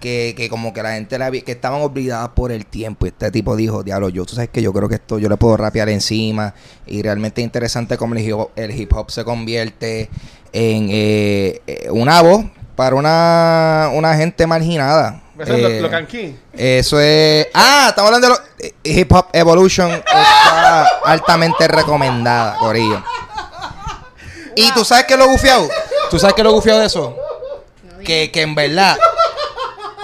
que, 0.00 0.34
que 0.36 0.48
como 0.48 0.72
que 0.72 0.80
la 0.82 0.92
gente 0.92 1.18
la 1.18 1.28
vi- 1.28 1.42
que 1.42 1.50
estaban 1.50 1.80
olvidadas 1.82 2.28
por 2.28 2.52
el 2.52 2.64
tiempo. 2.66 3.04
Y 3.06 3.08
este 3.08 3.32
tipo 3.32 3.56
dijo, 3.56 3.82
diablo, 3.82 4.08
yo, 4.10 4.24
tú 4.24 4.36
sabes 4.36 4.50
que 4.50 4.62
yo 4.62 4.72
creo 4.72 4.88
que 4.88 4.94
esto 4.94 5.18
yo 5.18 5.28
le 5.28 5.36
puedo 5.36 5.56
rapear 5.56 5.88
encima. 5.88 6.54
Y 6.86 7.02
realmente 7.02 7.40
es 7.40 7.44
interesante 7.44 7.96
cómo 7.96 8.14
el 8.14 8.20
hip 8.20 8.34
hop, 8.36 8.50
el 8.54 8.70
hip 8.80 8.92
hop 8.94 9.10
se 9.10 9.24
convierte 9.24 10.08
en 10.52 10.86
eh, 10.90 11.60
eh, 11.66 11.88
una 11.90 12.22
voz 12.22 12.44
para 12.78 12.94
una, 12.94 13.90
una 13.92 14.14
gente 14.14 14.46
marginada. 14.46 15.20
Eso 15.36 15.52
es 15.52 15.62
lo, 15.62 15.68
Eh, 15.68 15.80
lo 15.80 15.90
canquí. 15.90 16.38
eso 16.52 17.00
es. 17.00 17.48
Ah, 17.52 17.86
estamos 17.88 18.12
hablando 18.14 18.28
de 18.28 18.34
lo- 18.34 18.66
eh, 18.68 18.74
Hip 18.84 19.10
Hop 19.12 19.26
Evolution. 19.32 19.90
Está 19.90 20.82
altamente 21.04 21.66
recomendada, 21.66 22.54
Corillo. 22.58 23.02
Y 24.54 24.70
tú 24.72 24.84
sabes 24.84 25.06
que 25.06 25.16
lo 25.16 25.26
gufiado. 25.26 25.68
¿Tú 26.08 26.20
sabes 26.20 26.36
que 26.36 26.44
lo 26.44 26.52
gufiado 26.52 26.78
de 26.78 26.86
eso? 26.86 27.16
Que, 28.04 28.30
que 28.30 28.42
en 28.42 28.54
verdad. 28.54 28.96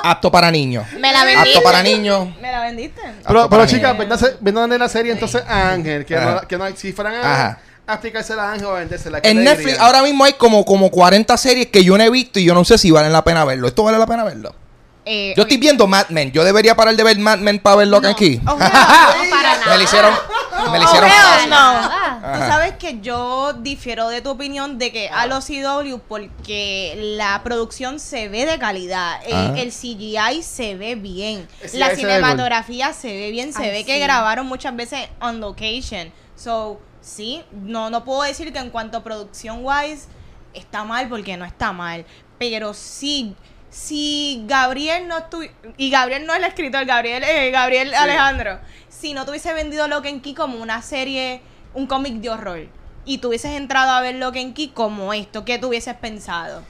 Apto 0.02 0.32
para 0.32 0.50
niños. 0.50 0.84
Me 0.98 1.12
la 1.12 1.24
vendiste. 1.24 1.50
Apto 1.50 1.62
para 1.62 1.80
niños. 1.80 2.28
¿Me 2.40 2.50
la 2.50 2.60
vendiste? 2.60 3.00
Pero, 3.24 3.48
pero 3.48 3.66
chicas, 3.66 3.96
viendo, 3.96 4.16
viendo 4.40 4.78
la 4.78 4.88
serie, 4.88 5.12
entonces 5.12 5.44
Ángel, 5.46 6.04
que, 6.04 6.16
no, 6.16 6.40
que 6.40 6.58
no, 6.58 6.64
si 6.76 6.92
fueran 6.92 7.14
Ajá. 7.14 7.46
a, 7.46 7.58
a 7.86 7.92
explicársela 7.94 8.44
a 8.44 8.52
Ángel 8.52 8.66
o 8.66 8.70
a 8.76 8.78
vendérsela, 8.80 9.20
¿qué 9.20 9.28
En 9.30 9.44
Netflix 9.44 9.78
ahora 9.78 10.02
mismo 10.02 10.24
hay 10.24 10.32
como, 10.34 10.64
como 10.64 10.90
40 10.90 11.36
series 11.36 11.66
que 11.66 11.84
yo 11.84 11.96
no 11.98 12.04
he 12.04 12.10
visto 12.10 12.38
y 12.38 12.44
yo 12.44 12.54
no 12.54 12.64
sé 12.64 12.78
si 12.78 12.90
valen 12.90 13.12
la 13.12 13.22
pena 13.24 13.44
verlo. 13.44 13.68
¿Esto 13.68 13.82
vale 13.84 13.98
la 13.98 14.06
pena 14.06 14.24
verlo? 14.24 14.54
Eh, 15.06 15.34
Yo 15.36 15.42
estoy 15.42 15.58
viendo 15.58 15.86
Mad 15.86 16.08
Men. 16.08 16.32
Yo 16.32 16.44
debería 16.44 16.74
parar 16.74 16.96
de 16.96 17.02
ver 17.04 17.18
Mad 17.18 17.36
Men 17.38 17.58
para 17.58 17.76
verlo 17.76 18.00
no. 18.00 18.08
aquí. 18.08 18.40
Ojeos, 18.46 18.58
No, 18.58 19.30
para 19.30 19.58
nada. 19.58 19.66
Me 19.68 19.76
lo 19.76 19.82
hicieron, 19.82 20.14
me 20.72 20.78
lo 20.78 20.84
hicieron 20.84 21.10
no. 21.42 21.46
Nada. 21.48 22.20
Tú 22.32 22.38
sabes 22.40 22.72
que 22.78 23.00
yo 23.02 23.52
difiero 23.52 24.08
de 24.08 24.22
tu 24.22 24.30
opinión 24.30 24.78
de 24.78 24.90
que 24.92 25.10
a 25.10 25.26
los 25.26 25.44
CW 25.44 25.98
porque 26.08 26.94
la 27.18 27.42
producción 27.44 28.00
se 28.00 28.28
ve 28.30 28.46
de 28.46 28.58
calidad, 28.58 29.20
el, 29.26 29.34
Ah. 29.34 29.54
el 29.58 29.72
CGI 29.72 30.42
se 30.42 30.74
ve 30.74 30.94
bien, 30.94 31.46
la 31.74 31.88
se 31.88 31.96
ve 31.96 31.96
cinematografía 31.96 32.94
se 32.94 33.08
ve 33.08 33.30
bien, 33.30 33.52
se 33.52 33.62
Ay, 33.64 33.70
ve 33.72 33.84
que 33.84 33.94
sí. 33.96 34.00
grabaron 34.00 34.46
muchas 34.46 34.74
veces 34.74 35.00
on 35.20 35.38
location. 35.38 36.10
So, 36.34 36.80
sí, 37.04 37.44
no 37.52 37.90
no 37.90 38.04
puedo 38.04 38.22
decir 38.22 38.52
que 38.52 38.58
en 38.58 38.70
cuanto 38.70 38.98
a 38.98 39.04
producción 39.04 39.60
wise 39.62 40.08
está 40.54 40.84
mal 40.84 41.08
porque 41.08 41.36
no 41.36 41.44
está 41.44 41.72
mal, 41.72 42.06
pero 42.38 42.72
sí 42.74 43.36
si 43.68 44.44
Gabriel 44.46 45.08
no 45.08 45.18
estu 45.18 45.42
y 45.76 45.90
Gabriel 45.90 46.26
no 46.26 46.32
es 46.32 46.38
el 46.38 46.44
escritor, 46.44 46.84
Gabriel 46.84 47.24
eh, 47.24 47.50
Gabriel 47.50 47.92
Alejandro, 47.92 48.60
si 48.88 49.14
no 49.14 49.26
tuviese 49.26 49.52
vendido 49.52 49.88
Lock 49.88 50.06
and 50.06 50.22
Key 50.22 50.34
como 50.34 50.62
una 50.62 50.80
serie, 50.80 51.42
un 51.74 51.86
cómic 51.86 52.14
de 52.14 52.30
horror 52.30 52.68
y 53.04 53.18
tú 53.18 53.28
hubieses 53.28 53.52
entrado 53.52 53.90
a 53.90 54.00
ver 54.00 54.14
Lock 54.14 54.36
and 54.36 54.54
Key 54.54 54.68
como 54.68 55.12
esto, 55.12 55.44
¿qué 55.44 55.58
tú 55.58 55.68
hubieses 55.68 55.94
pensado? 55.96 56.62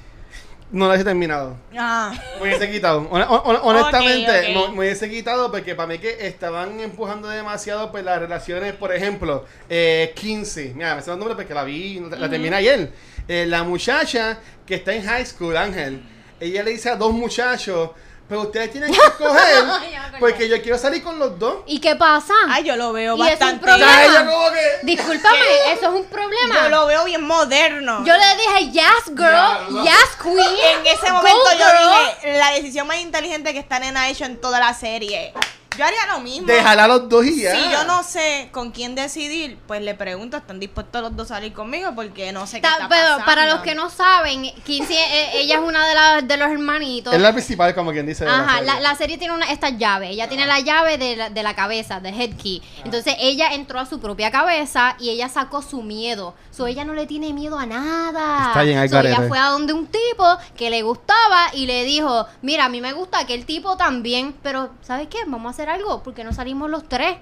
No 0.71 0.89
la 0.89 0.97
he 0.97 1.05
terminado. 1.05 1.57
Ah, 1.79 2.13
Me 2.41 2.49
hubiese 2.49 2.69
quitado. 2.71 3.07
Hon- 3.11 3.23
hon- 3.29 3.61
honestamente, 3.63 4.31
Ok, 4.31 4.45
ok. 4.49 4.55
no- 4.55 4.69
me 4.73 4.79
hubiese 4.81 5.09
quitado 5.09 5.51
porque 5.53 5.75
para 5.77 5.87
mí 5.87 5.99
que 5.99 6.27
estaban 6.27 6.81
empujando 6.81 7.29
demasiado 7.29 7.93
pues 7.93 8.03
las 8.05 8.19
relaciones, 8.19 8.73
por 8.75 8.93
ejemplo, 8.93 9.45
eh, 9.69 10.13
15. 10.17 10.73
Mira, 10.75 10.97
me 10.97 11.03
sé 11.03 11.13
el 11.13 11.19
nombre 11.19 11.37
porque 11.37 11.55
la 11.55 11.63
vi, 11.65 12.01
la, 12.01 12.17
la 12.17 12.29
terminé 12.29 12.57
ayer. 12.57 12.91
Eh, 13.29 13.47
la 13.47 13.63
muchacha 13.63 14.39
que 14.67 14.75
está 14.75 14.93
en 14.95 15.05
high 15.05 15.25
school, 15.27 15.57
Ángel, 15.57 16.03
ella 16.41 16.63
le 16.65 16.73
dice 16.73 16.91
a 16.91 16.97
dos 16.97 17.13
muchachos, 17.13 17.91
pero 18.29 18.43
ustedes 18.43 18.71
tienen 18.73 18.93
que 18.93 18.99
escoger 18.99 19.65
Ya 19.91 20.13
porque 20.19 20.49
yo 20.49 20.63
quiero 20.63 20.79
salir 20.79 21.03
con 21.03 21.19
los 21.19 21.39
dos. 21.39 21.59
¿Y 21.67 21.81
qué 21.81 21.97
pasa? 21.97 22.33
ay, 22.49 22.65
yo 22.65 22.77
lo 22.77 22.93
veo 22.93 23.17
Y 23.17 23.23
es 23.23 23.25
un 23.25 23.29
bastante. 23.31 23.65
O 23.71 23.77
sea, 23.77 23.87
problema. 23.87 24.05
ella 24.05 24.27
como 24.31 24.51
que... 24.53 24.79
Discúlpame, 24.87 25.73
eso 25.73 25.83
es 25.83 25.89
un 25.89 26.05
problema. 26.05 26.55
Yo 26.63 26.69
lo 26.71 26.87
veo 26.87 27.05
bien 27.05 27.23
moderno. 27.27 28.05
Yo 28.05 28.15
le 28.17 28.37
dije, 28.37 28.71
yes, 28.73 29.07
girl, 29.09 29.19
Diablo. 29.19 29.83
yes, 29.85 30.09
queen. 30.23 30.39
en 30.79 30.87
ese 30.87 31.07
Go, 31.11 31.13
momento 31.15 31.51
yo 31.59 31.67
girl. 31.67 32.07
dije, 32.23 32.39
la 32.39 32.51
decisión 32.53 32.87
más 32.87 32.99
inteligente 32.99 33.53
que 33.53 33.59
esta 33.59 33.79
nena 33.81 34.03
ha 34.03 34.09
hecho 34.09 34.25
en 34.25 34.41
toda 34.41 34.61
la 34.61 34.73
serie. 34.73 35.33
Yo 35.77 35.85
haría 35.85 36.07
lo 36.13 36.21
mismo. 36.21 36.47
Déjala 36.47 36.85
a 36.85 36.89
los 36.89 37.09
dos 37.09 37.27
y 37.27 37.43
ya. 37.43 37.55
Si 37.55 37.71
yo 37.71 37.85
no 37.85 38.03
sé 38.03 38.49
con 38.53 38.71
quién 38.71 38.95
decidir, 38.95 39.59
pues 39.67 39.83
le 39.83 39.95
pregunto, 39.95 40.37
¿están 40.37 40.61
dispuestos 40.61 41.03
los 41.03 41.17
dos 41.17 41.31
a 41.31 41.37
salir 41.37 41.53
conmigo? 41.53 41.93
Porque 41.95 42.33
no 42.33 42.47
sé 42.47 42.61
qué 42.61 42.67
está 42.67 42.89
pero 42.89 43.03
pasando. 43.03 43.25
para 43.25 43.47
los 43.47 43.61
que 43.61 43.75
no 43.75 43.91
saben, 43.91 44.51
Kinsey, 44.65 44.97
eh, 44.97 45.31
ella 45.41 45.57
es 45.57 45.63
una 45.63 45.87
de, 45.87 45.95
las 45.95 46.29
de 46.29 46.37
los 46.37 46.51
hermanitos. 46.51 47.15
Es 47.15 47.21
la 47.21 47.33
principal, 47.33 47.75
como 47.75 47.93
quien 47.93 48.07
dice. 48.07 48.27
Ajá, 48.27 48.59
serie. 48.59 48.67
la, 48.67 48.81
la 48.81 48.95
serie 48.95 49.19
tiene 49.19 49.35
una, 49.35 49.51
esta 49.51 49.71
llave. 49.71 50.11
Ella 50.11 50.29
tiene 50.29 50.47
la 50.47 50.61
llave 50.61 50.99
de 50.99 51.17
la, 51.17 51.31
de 51.31 51.43
la 51.43 51.55
cabeza, 51.55 52.01
de 52.01 52.11
head 52.11 52.37
key. 52.37 52.63
Entonces 52.85 53.15
ella 53.19 53.49
entró 53.53 53.81
a 53.81 53.87
su 53.87 54.01
propia 54.01 54.31
cabeza 54.31 54.97
y 54.99 55.11
ella 55.11 55.29
sacó 55.29 55.63
su 55.63 55.83
miedo. 55.83 56.35
So 56.51 56.67
ella 56.67 56.85
no 56.85 56.95
le 56.95 57.07
tiene 57.07 57.33
miedo 57.33 57.59
a 57.59 57.67
nada. 57.67 58.49
Está 58.49 58.63
bien, 58.63 58.85
So, 58.89 59.01
ella 59.01 59.25
fue 59.29 59.39
a 59.39 59.47
donde 59.47 59.73
un 59.73 59.87
tipo 59.87 60.25
que 60.57 60.71
le 60.71 60.83
gustaba 60.83 61.49
y 61.53 61.67
le 61.67 61.85
dijo, 61.85 62.27
mira, 62.43 62.67
a 62.67 62.69
mí 62.69 62.81
me 62.81 62.93
gusta 62.93 63.19
aquel 63.19 63.45
tipo 63.45 63.77
también, 63.77 64.35
pero 64.43 64.71
¿sabes 64.83 65.09
qué? 65.09 65.19
Vamos 65.27 65.47
a 65.47 65.51
hacer 65.51 65.64
algo 65.69 66.03
porque 66.03 66.25
no 66.25 66.33
salimos 66.33 66.71
los 66.71 66.89
tres. 66.89 67.17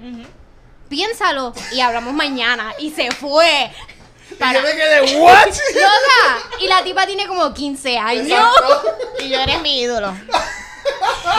Piénsalo 0.88 1.52
y 1.72 1.80
hablamos 1.80 2.12
mañana. 2.14 2.72
Y 2.78 2.90
se 2.90 3.10
fue. 3.12 3.70
Y 4.30 4.34
Para- 4.34 4.60
yo 4.60 4.64
me 4.66 4.72
quedé, 4.74 5.16
¿what? 5.18 5.46
Loca. 5.74 6.58
Y 6.60 6.66
la 6.68 6.82
tipa 6.84 7.06
tiene 7.06 7.26
como 7.26 7.52
15 7.52 7.98
años. 7.98 8.26
Exacto. 8.28 8.82
Y 9.20 9.28
yo 9.28 9.40
eres 9.40 9.60
mi 9.62 9.80
ídolo. 9.80 10.12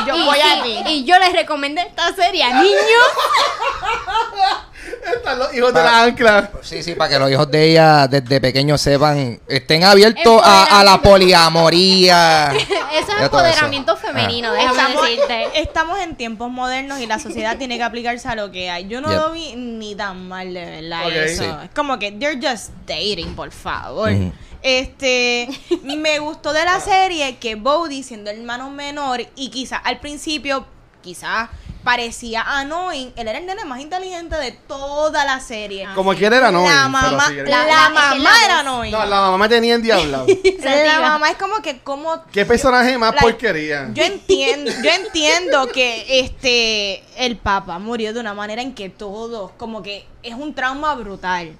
Yo 0.07 0.15
y, 0.15 0.23
voy 0.23 0.39
a 0.39 0.63
ti. 0.63 0.83
y 0.87 1.03
yo 1.03 1.19
les 1.19 1.33
recomendé 1.33 1.81
esta 1.81 2.15
serie 2.15 2.43
a 2.43 2.61
niños. 2.61 2.79
Están 5.15 5.39
los 5.39 5.53
hijos 5.53 5.73
de 5.73 5.83
la 5.83 6.03
ancla. 6.03 6.51
Sí, 6.61 6.81
sí, 6.83 6.95
para 6.95 7.09
que 7.11 7.19
los 7.19 7.31
hijos 7.31 7.49
de 7.51 7.71
ella 7.71 8.07
desde 8.07 8.39
pequeños 8.41 8.81
sepan, 8.81 9.39
estén 9.47 9.83
abiertos 9.83 10.41
a, 10.43 10.79
a 10.79 10.83
la 10.83 11.01
poliamoría. 11.01 12.53
Eso 12.93 13.11
es 13.17 13.23
empoderamiento 13.23 13.93
eso. 13.93 14.01
femenino, 14.07 14.49
Ah. 14.49 14.53
déjame 14.53 14.71
Estamos, 14.81 15.01
decirte. 15.07 15.59
estamos 15.61 15.99
en 15.99 16.15
tiempos 16.15 16.49
modernos 16.51 16.99
y 16.99 17.07
la 17.07 17.19
sociedad 17.19 17.57
tiene 17.57 17.77
que 17.77 17.83
aplicarse 17.83 18.27
a 18.27 18.35
lo 18.35 18.51
que 18.51 18.69
hay. 18.69 18.87
Yo 18.87 19.01
no 19.01 19.09
Yep. 19.09 19.17
lo 19.19 19.31
vi 19.31 19.55
ni 19.55 19.95
tan 19.95 20.27
mal 20.27 20.53
de 20.53 20.65
verdad 20.65 21.11
eso. 21.11 21.43
Sí. 21.43 21.49
Es 21.63 21.69
como 21.75 21.97
que 21.99 22.11
they're 22.11 22.39
just 22.39 22.69
dating, 22.85 23.35
por 23.35 23.51
favor. 23.51 24.11
Ujú. 24.11 24.31
Este, 24.61 25.49
me 25.83 26.19
gustó 26.19 26.53
de 26.53 26.63
la 26.63 26.79
serie 26.79 27.35
que 27.37 27.55
Bodhi 27.55 28.03
siendo 28.03 28.29
el 28.31 28.39
hermano 28.39 28.69
menor 28.69 29.21
y 29.35 29.49
quizás 29.49 29.81
al 29.83 29.99
principio, 29.99 30.65
quizás 31.01 31.49
parecía 31.83 32.41
annoying, 32.41 33.11
él 33.15 33.27
era 33.27 33.37
el 33.39 33.45
nene 33.45 33.65
más 33.65 33.79
inteligente 33.79 34.35
de 34.37 34.51
toda 34.51 35.25
la 35.25 35.39
serie. 35.39 35.87
Como 35.95 36.13
quiera 36.15 36.37
era 36.37 36.51
no. 36.51 36.63
la 36.67 36.87
mamá, 36.87 37.27
sí, 37.27 37.35
la, 37.35 37.41
era- 37.41 37.65
La- 37.65 37.89
mamá 37.89 38.15
la 38.15 38.45
era 38.45 38.59
annoying. 38.59 38.91
No, 38.91 39.05
la 39.05 39.21
mamá 39.21 39.37
me 39.37 39.49
tenía 39.49 39.75
endiablado. 39.75 40.25
la 40.63 40.99
mamá 41.01 41.29
es 41.29 41.37
como 41.37 41.61
que 41.61 41.79
como 41.79 42.23
¿Qué 42.31 42.45
personaje 42.45 42.97
más 42.97 43.13
porquería? 43.13 43.89
Yo 43.93 44.03
entiendo, 44.03 44.71
yo 44.83 44.89
entiendo 44.91 45.67
que 45.67 46.19
este 46.19 47.03
el 47.17 47.37
Papa 47.37 47.79
murió 47.79 48.13
de 48.13 48.19
una 48.19 48.33
manera 48.33 48.61
en 48.61 48.73
que 48.73 48.89
todos, 48.89 49.51
como 49.57 49.83
que 49.83 50.05
es 50.23 50.33
un 50.33 50.53
trauma 50.53 50.95
brutal. 50.95 51.57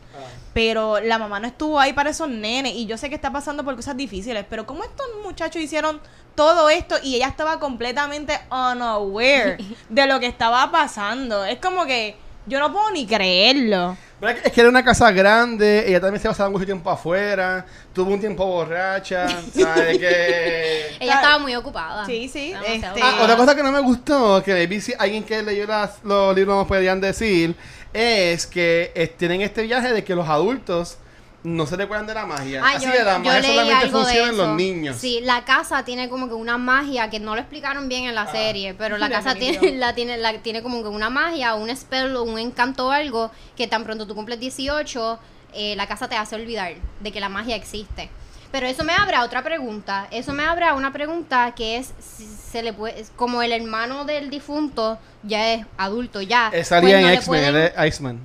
Pero 0.54 1.00
la 1.00 1.18
mamá 1.18 1.40
no 1.40 1.48
estuvo 1.48 1.80
ahí 1.80 1.94
para 1.94 2.12
esos 2.12 2.30
nenes. 2.30 2.74
Y 2.76 2.86
yo 2.86 2.96
sé 2.98 3.10
que 3.10 3.16
está 3.16 3.32
pasando 3.32 3.64
por 3.64 3.76
cosas 3.76 3.98
difíciles. 3.98 4.46
Pero 4.48 4.68
como 4.68 4.84
estos 4.84 5.06
muchachos 5.24 5.60
hicieron 5.62 6.00
todo 6.36 6.70
esto 6.70 6.96
y 7.04 7.16
ella 7.16 7.28
estaba 7.28 7.60
completamente 7.60 8.40
unaware 8.50 9.58
de 9.90 10.08
lo 10.08 10.20
que 10.20 10.28
estaba 10.28 10.72
pasando. 10.72 11.46
Es 11.46 11.60
como 11.60 11.86
que 11.86 12.16
yo 12.46 12.60
no 12.60 12.72
puedo 12.74 12.92
ni 12.92 13.06
creerlo. 13.06 13.96
¿Verdad 14.20 14.42
que- 14.42 14.48
Es 14.48 14.54
que 14.54 14.62
era 14.62 14.70
una 14.70 14.84
casa 14.84 15.12
grande, 15.12 15.86
ella 15.88 16.00
también 16.00 16.22
se 16.22 16.28
pasaba 16.30 16.50
mucho 16.50 16.66
tiempo 16.66 16.90
afuera, 16.90 17.66
tuvo 17.94 18.14
un 18.14 18.20
tiempo 18.20 18.46
borracha, 18.46 19.28
¿sabes? 19.54 19.98
que... 19.98 20.96
Ella 21.00 21.16
estaba 21.16 21.40
muy 21.40 21.56
ocupada. 21.56 22.06
Sí, 22.06 22.30
sí, 22.30 22.54
este- 22.66 23.02
Ah, 23.02 23.20
otra 23.22 23.36
cosa 23.36 23.56
que 23.56 23.64
no 23.64 23.72
me 23.72 23.82
gustó, 23.82 24.42
que 24.44 24.54
maybe 24.54 24.80
si 24.82 24.94
alguien 24.98 25.24
que 25.24 25.42
leyó 25.44 25.66
las- 25.68 26.04
los 26.04 26.34
libros 26.36 26.56
nos 26.56 26.68
podrían 26.68 27.02
decir, 27.02 27.56
es 27.92 28.48
que 28.48 28.92
eh, 28.96 29.08
tienen 29.08 29.42
este 29.42 29.62
viaje 29.64 29.92
de 29.94 30.04
que 30.04 30.16
los 30.16 30.28
adultos 30.28 30.98
no 31.44 31.66
se 31.66 31.76
recuerdan 31.76 32.08
de 32.08 32.14
la 32.14 32.26
magia. 32.26 32.62
Ah, 32.64 32.74
Así 32.76 32.86
yo, 32.86 32.92
que 32.92 33.04
la 33.04 33.14
yo 33.14 33.20
magia 33.20 33.40
leí 33.42 33.52
solamente 33.52 33.86
algo 33.86 33.98
de 34.00 34.04
funciona 34.06 34.30
en 34.30 34.38
los 34.38 34.50
niños. 34.56 34.98
Sí, 34.98 35.20
la 35.22 35.44
casa 35.44 35.84
tiene 35.84 36.08
como 36.10 36.28
que 36.28 36.34
una 36.34 36.58
magia 36.58 37.10
que 37.10 37.20
no 37.20 37.36
lo 37.36 37.42
explicaron 37.42 37.90
bien 37.90 38.06
en 38.06 38.16
la 38.16 38.32
serie, 38.32 38.74
pero 38.74 38.98
la 38.98 39.10
casa 39.12 39.36
tiene, 39.36 39.72
la 39.78 39.94
tiene, 39.94 40.18
la, 40.18 40.34
tiene 40.40 40.64
como 40.64 40.82
que 40.82 40.90
una 40.90 41.10
magia, 41.10 41.56
un 41.56 41.76
spell 41.76 42.16
o 42.16 42.24
un 42.24 42.40
encanto 42.40 42.88
o 42.88 42.92
algo 42.92 43.30
que 43.58 43.68
tan 43.68 43.84
pronto 43.84 44.08
tú 44.08 44.16
cumples 44.16 44.40
18, 44.40 45.20
eh, 45.54 45.76
la 45.76 45.86
casa 45.88 46.08
te 46.08 46.16
hace 46.16 46.36
olvidar 46.36 46.74
de 47.02 47.12
que 47.12 47.20
la 47.20 47.30
magia 47.30 47.56
existe. 47.56 48.10
Pero 48.52 48.68
eso 48.68 48.84
me 48.84 48.94
abre 48.94 49.16
a 49.16 49.24
otra 49.24 49.42
pregunta. 49.44 50.08
Eso 50.12 50.32
me 50.32 50.44
abre 50.44 50.66
a 50.66 50.76
una 50.76 50.94
pregunta 50.94 51.54
que 51.56 51.78
es 51.78 51.92
si 52.00 52.24
se 52.26 52.62
le 52.62 52.72
puede, 52.72 53.04
como 53.16 53.42
el 53.42 53.52
hermano 53.52 54.06
del 54.06 54.30
difunto 54.30 55.00
ya 55.24 55.54
es 55.54 55.66
adulto 55.76 56.22
ya. 56.22 56.52
Salía 56.64 57.00
pues 57.00 57.02
no 57.02 57.10
X-Men, 57.10 57.26
pueden- 57.26 57.56
es 57.76 57.88
Iceman. 57.96 58.20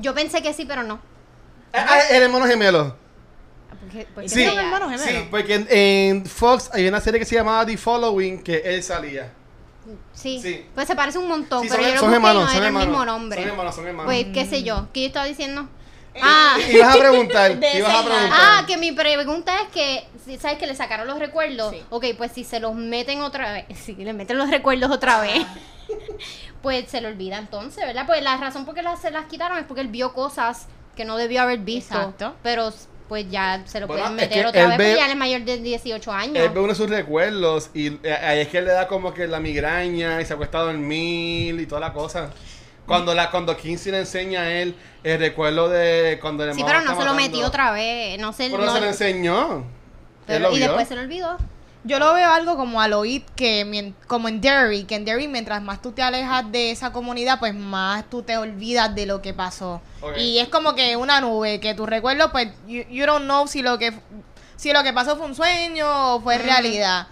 Yo 0.00 0.14
pensé 0.14 0.42
que 0.42 0.52
sí, 0.54 0.64
pero 0.64 0.84
no. 0.84 1.00
Ah, 1.74 1.86
ah, 1.88 2.00
el 2.10 2.22
hermano 2.22 2.46
gemelo. 2.46 2.96
Porque, 3.80 4.06
porque 4.14 4.28
Sí, 4.28 4.44
gemelos. 4.44 5.00
sí, 5.00 5.26
porque 5.30 5.54
en, 5.54 5.66
en 5.70 6.26
Fox 6.26 6.70
hay 6.72 6.86
una 6.88 7.00
serie 7.00 7.18
que 7.20 7.26
se 7.26 7.34
llamaba 7.34 7.66
The 7.66 7.76
Following 7.76 8.42
que 8.42 8.62
él 8.64 8.82
salía. 8.82 9.32
Sí. 10.14 10.40
Sí. 10.42 10.66
Pues 10.74 10.86
se 10.86 10.96
parece 10.96 11.18
un 11.18 11.28
montón, 11.28 11.62
Sí, 11.62 11.68
pero 11.70 11.82
son- 11.82 11.92
yo 11.92 12.00
son 12.00 12.14
hermanos, 12.14 12.42
no 12.44 12.48
son 12.48 12.56
era 12.56 12.66
el 12.66 12.74
hermanos. 12.74 12.88
mismo 12.88 13.04
nombre. 13.04 13.40
Son 13.42 13.50
hermanos, 13.50 13.74
son 13.74 13.86
hermanos. 13.86 14.06
Pues, 14.12 14.26
qué 14.32 14.46
sé 14.46 14.62
yo. 14.62 14.88
¿Qué 14.92 15.02
yo 15.02 15.06
estaba 15.08 15.26
diciendo? 15.26 15.68
Ah. 16.22 16.56
Ibas 16.70 16.94
a 16.94 16.98
preguntar. 16.98 17.50
Ibas 17.74 17.94
a 17.94 18.04
preguntar. 18.04 18.30
Ah, 18.32 18.64
que 18.66 18.76
mi 18.78 18.92
pregunta 18.92 19.52
es 19.62 19.68
que, 19.68 20.38
¿sabes 20.38 20.58
que 20.58 20.66
le 20.66 20.74
sacaron 20.76 21.06
los 21.06 21.18
recuerdos? 21.18 21.72
Sí. 21.74 21.82
Ok, 21.90 22.06
pues 22.16 22.32
si 22.32 22.44
se 22.44 22.60
los 22.60 22.74
meten 22.74 23.20
otra 23.20 23.52
vez, 23.52 23.64
si 23.84 23.94
le 23.96 24.12
meten 24.12 24.38
los 24.38 24.48
recuerdos 24.48 24.90
otra 24.90 25.20
vez, 25.20 25.44
pues 26.62 26.88
se 26.88 27.00
le 27.00 27.08
olvida 27.08 27.38
entonces, 27.38 27.84
¿verdad? 27.84 28.06
Pues 28.06 28.22
la 28.22 28.36
razón 28.36 28.64
por 28.64 28.74
qué 28.74 28.82
las, 28.82 29.00
se 29.02 29.10
las 29.10 29.26
quitaron 29.26 29.58
es 29.58 29.64
porque 29.64 29.80
él 29.82 29.88
vio 29.88 30.14
cosas 30.14 30.66
que 30.94 31.04
no 31.04 31.16
debió 31.16 31.42
haber 31.42 31.60
visto. 31.60 31.94
Exacto. 31.94 32.34
Pero 32.42 32.72
pues 33.08 33.30
ya 33.30 33.62
se 33.66 33.80
lo 33.80 33.86
Bueno, 33.86 34.02
pueden 34.04 34.18
es 34.18 34.28
meter 34.28 34.42
que 34.44 34.48
otra 34.48 34.60
vez 34.68 34.78
ve- 34.78 34.84
porque 34.84 34.96
ya 34.98 35.04
él 35.04 35.10
es 35.12 35.16
mayor 35.16 35.42
de 35.42 35.58
18 35.58 36.12
años. 36.12 36.36
Él 36.38 36.48
ve 36.50 36.58
uno 36.60 36.68
de 36.70 36.74
sus 36.74 36.88
recuerdos 36.88 37.70
y 37.74 37.98
eh, 38.02 38.12
ahí 38.12 38.40
es 38.40 38.48
que 38.48 38.58
él 38.58 38.64
le 38.64 38.72
da 38.72 38.88
como 38.88 39.12
que 39.12 39.26
la 39.26 39.40
migraña 39.40 40.20
y 40.20 40.24
se 40.24 40.32
acuesta 40.32 40.58
a 40.58 40.62
dormir 40.62 41.60
y 41.60 41.66
toda 41.66 41.80
la 41.82 41.92
cosa. 41.92 42.30
Cuando 42.86 43.14
la 43.14 43.30
cuando 43.30 43.56
Kinsey 43.56 43.92
le 43.92 44.00
enseña 44.00 44.42
a 44.42 44.52
él 44.52 44.74
el 45.02 45.18
recuerdo 45.18 45.68
de 45.68 46.18
cuando 46.20 46.44
el 46.44 46.54
sí, 46.54 46.62
pero 46.66 46.80
no 46.82 46.98
se 46.98 47.04
lo 47.04 47.14
metió 47.14 47.46
otra 47.46 47.72
vez. 47.72 48.18
No 48.18 48.32
sé. 48.32 48.48
Pero 48.50 48.64
no- 48.64 48.72
se 48.74 48.80
lo 48.80 48.86
enseñó. 48.86 49.56
él 49.58 49.64
pero- 50.26 50.48
lo 50.48 50.52
y 50.54 50.56
vio. 50.58 50.66
después 50.66 50.88
se 50.88 50.94
lo 50.96 51.02
olvidó. 51.02 51.36
Yo 51.84 51.98
lo 51.98 52.14
veo 52.14 52.30
algo 52.30 52.56
como 52.56 52.80
al 52.80 52.94
oír 52.94 53.24
que 53.36 53.92
como 54.06 54.28
en 54.28 54.40
Derry, 54.40 54.84
que 54.84 54.94
en 54.94 55.04
Derry 55.04 55.28
mientras 55.28 55.62
más 55.62 55.82
tú 55.82 55.92
te 55.92 56.02
alejas 56.02 56.50
de 56.50 56.70
esa 56.70 56.92
comunidad, 56.92 57.38
pues 57.38 57.54
más 57.54 58.08
tú 58.08 58.22
te 58.22 58.38
olvidas 58.38 58.94
de 58.94 59.04
lo 59.04 59.20
que 59.20 59.34
pasó. 59.34 59.82
Y 60.16 60.38
es 60.38 60.48
como 60.48 60.74
que 60.74 60.96
una 60.96 61.20
nube, 61.20 61.60
que 61.60 61.74
tu 61.74 61.84
recuerdo, 61.84 62.32
pues 62.32 62.48
you, 62.66 62.84
you 62.88 63.04
don't 63.04 63.24
know 63.24 63.46
si 63.46 63.60
lo 63.60 63.78
que 63.78 63.92
si 64.56 64.72
lo 64.72 64.82
que 64.82 64.92
pasó 64.92 65.16
fue 65.16 65.26
un 65.26 65.34
sueño 65.34 66.14
o 66.14 66.20
fue 66.20 66.38
realidad. 66.38 67.06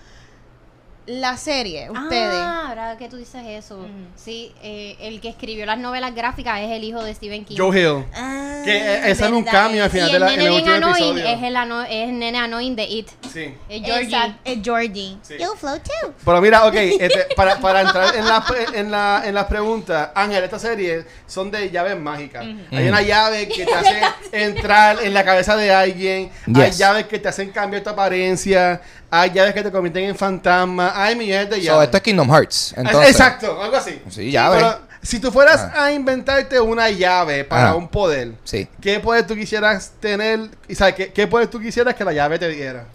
La 1.07 1.37
serie, 1.37 1.91
ustedes. 1.91 2.31
Ah, 2.33 2.67
ahora 2.69 2.97
que 2.97 3.09
tú 3.09 3.17
dices 3.17 3.43
eso. 3.45 3.85
Sí, 4.15 4.53
eh, 4.63 4.97
el 5.01 5.21
que 5.21 5.29
escribió 5.31 5.67
las 5.67 5.77
novelas 5.79 6.15
gráficas 6.15 6.61
es 6.61 6.71
el 6.71 6.85
hijo 6.85 7.03
de 7.03 7.13
Stephen 7.13 7.45
King. 7.45 7.57
Joe 7.59 7.77
Hill. 7.81 8.05
Ah, 8.15 8.61
Que 8.65 8.77
eh, 8.77 9.11
ese 9.11 9.25
es 9.25 9.31
un 9.33 9.45
verdad. 9.45 9.63
cambio 9.63 9.83
al 9.83 9.89
y 9.89 9.93
final 9.93 10.07
el 10.09 10.13
de 10.13 10.19
la, 10.21 10.31
en 10.33 10.37
nene 10.39 10.45
el 10.49 10.53
último 10.55 10.75
annoying 10.77 11.19
es 11.19 11.43
el, 11.43 11.57
ano- 11.57 11.83
es 11.83 12.09
el 12.09 12.19
nene 12.21 12.39
annoying 12.39 12.77
de 12.77 12.85
It. 12.85 13.09
Sí. 13.33 13.53
Es 13.69 13.83
Georgie. 13.83 14.35
Es 14.45 14.59
Georgie. 14.63 15.17
Sí. 15.23 15.35
You 15.41 15.57
flow 15.57 15.77
too. 15.81 16.13
Pero 16.25 16.41
mira, 16.41 16.67
ok, 16.67 16.75
este, 16.77 17.35
para, 17.35 17.59
para 17.59 17.81
entrar 17.81 18.15
en, 18.15 18.25
la, 18.25 18.45
en, 18.75 18.91
la, 18.93 19.23
en 19.27 19.35
las 19.35 19.47
preguntas, 19.47 20.11
Ángel, 20.15 20.45
esta 20.45 20.61
serie 20.61 21.05
son 21.27 21.51
de 21.51 21.69
llaves 21.69 21.99
mágicas. 21.99 22.45
Hay 22.71 22.87
una 22.89 23.03
llave 23.03 23.49
que 23.49 23.67
te 23.67 23.75
hace 23.75 24.01
entrar 24.33 25.03
en 25.03 25.13
la 25.13 25.25
cabeza 25.25 25.57
de 25.57 25.73
alguien, 25.73 26.31
hay 26.55 26.67
Yes. 26.71 26.79
llaves 26.79 27.07
que 27.09 27.19
te 27.19 27.27
hacen 27.29 27.51
cambiar 27.51 27.83
tu 27.83 27.91
apariencia, 27.91 28.81
hay 29.15 29.31
llaves 29.31 29.53
que 29.53 29.63
te 29.63 29.71
convierten 29.71 30.05
en 30.05 30.17
fantasma, 30.17 30.93
hay 30.97 31.15
millones 31.15 31.51
de 31.51 31.57
So, 31.57 31.63
llaves. 31.63 31.85
esto 31.85 31.97
es 31.99 32.03
Kingdom 32.03 32.31
Hearts. 32.31 32.75
Entonces, 32.77 33.11
Exacto, 33.11 33.63
algo 33.63 33.77
así. 33.77 34.01
Sí, 34.09 34.31
llave. 34.31 34.57
Pero 34.57 34.79
si 35.03 35.21
tú 35.21 35.31
fueras 35.31 35.61
Ah. 35.75 35.85
a 35.85 35.93
inventarte 35.93 36.59
una 36.59 36.89
llave 36.89 37.45
para 37.45 37.71
Ah. 37.71 37.75
un 37.77 37.89
poder, 37.89 38.33
Sí. 38.45 38.67
¿qué 38.81 39.01
poder 39.01 39.27
tú 39.27 39.35
quisieras 39.35 39.93
tener? 40.01 40.49
¿qué, 40.97 41.13
¿qué 41.13 41.27
poder 41.27 41.49
tú 41.49 41.61
quisieras 41.61 41.95
que 41.95 42.05
la 42.05 42.13
llave 42.15 42.39
te 42.39 42.49
diera? 42.49 42.87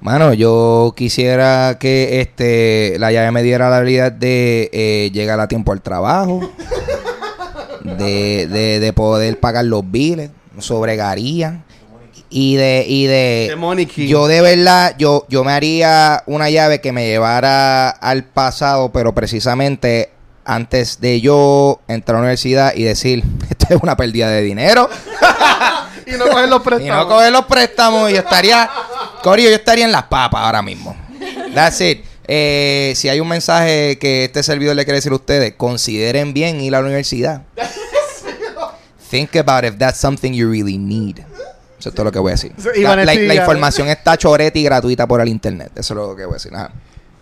Mano, 0.00 0.32
yo 0.32 0.94
quisiera 0.96 1.76
que 1.78 2.22
este 2.22 2.96
la 2.98 3.12
llave 3.12 3.30
me 3.32 3.42
diera 3.42 3.68
la 3.68 3.76
habilidad 3.76 4.10
de 4.12 4.70
eh, 4.72 5.10
llegar 5.12 5.38
a 5.40 5.46
tiempo 5.46 5.72
al 5.72 5.82
trabajo, 5.82 6.40
de, 7.84 8.46
de, 8.46 8.80
de 8.80 8.92
poder 8.94 9.38
pagar 9.38 9.66
los 9.66 9.82
biles, 9.90 10.30
sobregaría 10.58 11.64
y 12.30 12.54
de 12.56 12.84
y 12.88 13.06
de 13.06 13.88
key. 13.92 14.08
yo 14.08 14.28
de 14.28 14.40
verdad 14.40 14.94
yo 14.98 15.26
yo 15.28 15.44
me 15.44 15.52
haría 15.52 16.22
una 16.26 16.48
llave 16.48 16.80
que 16.80 16.92
me 16.92 17.06
llevara 17.06 17.90
al 17.90 18.24
pasado, 18.24 18.90
pero 18.92 19.14
precisamente 19.14 20.10
antes 20.44 21.00
de 21.00 21.20
yo 21.20 21.80
entrar 21.88 22.16
a 22.16 22.18
la 22.20 22.22
universidad 22.22 22.72
y 22.74 22.84
decir 22.84 23.22
esto 23.50 23.66
es 23.70 23.82
una 23.82 23.96
pérdida 23.96 24.30
de 24.30 24.42
dinero 24.42 24.88
Y 26.06 26.12
no 26.12 26.26
coger 26.26 26.48
los 26.48 26.60
y 26.60 26.64
préstamos. 26.64 26.96
no 27.04 27.08
coger 27.08 27.32
los 27.32 27.44
préstamos 27.44 28.10
y 28.10 28.14
yo 28.14 28.20
estaría, 28.20 28.68
Corio, 29.22 29.48
yo 29.48 29.54
estaría 29.54 29.84
en 29.84 29.92
las 29.92 30.04
papas 30.04 30.42
ahora 30.42 30.60
mismo. 30.60 30.96
That's 31.54 31.80
it. 31.80 32.04
Eh, 32.26 32.94
si 32.96 33.08
hay 33.08 33.20
un 33.20 33.28
mensaje 33.28 33.96
que 33.98 34.24
este 34.24 34.42
servidor 34.42 34.74
le 34.74 34.84
quiere 34.84 34.96
decir 34.98 35.12
a 35.12 35.16
ustedes, 35.16 35.54
consideren 35.56 36.32
bien 36.32 36.60
ir 36.60 36.74
a 36.74 36.80
la 36.80 36.86
universidad. 36.86 37.42
Think 39.10 39.36
about 39.36 39.64
if 39.64 39.76
that's 39.78 39.98
something 39.98 40.32
you 40.32 40.50
really 40.50 40.78
need. 40.78 41.24
Eso 41.80 41.88
es 41.88 41.94
todo 41.94 42.04
lo 42.04 42.12
que 42.12 42.18
voy 42.18 42.30
a 42.30 42.34
decir. 42.34 42.52
La, 42.76 43.34
información 43.34 43.88
está 43.88 44.16
choreta 44.18 44.58
y 44.58 44.62
gratuita 44.62 45.06
por 45.06 45.20
el 45.22 45.28
internet. 45.28 45.72
Eso 45.74 45.94
es 45.94 45.96
lo 45.96 46.14
que 46.14 46.26
voy 46.26 46.34
a 46.34 46.36
decir. 46.36 46.54
Ajá. 46.54 46.70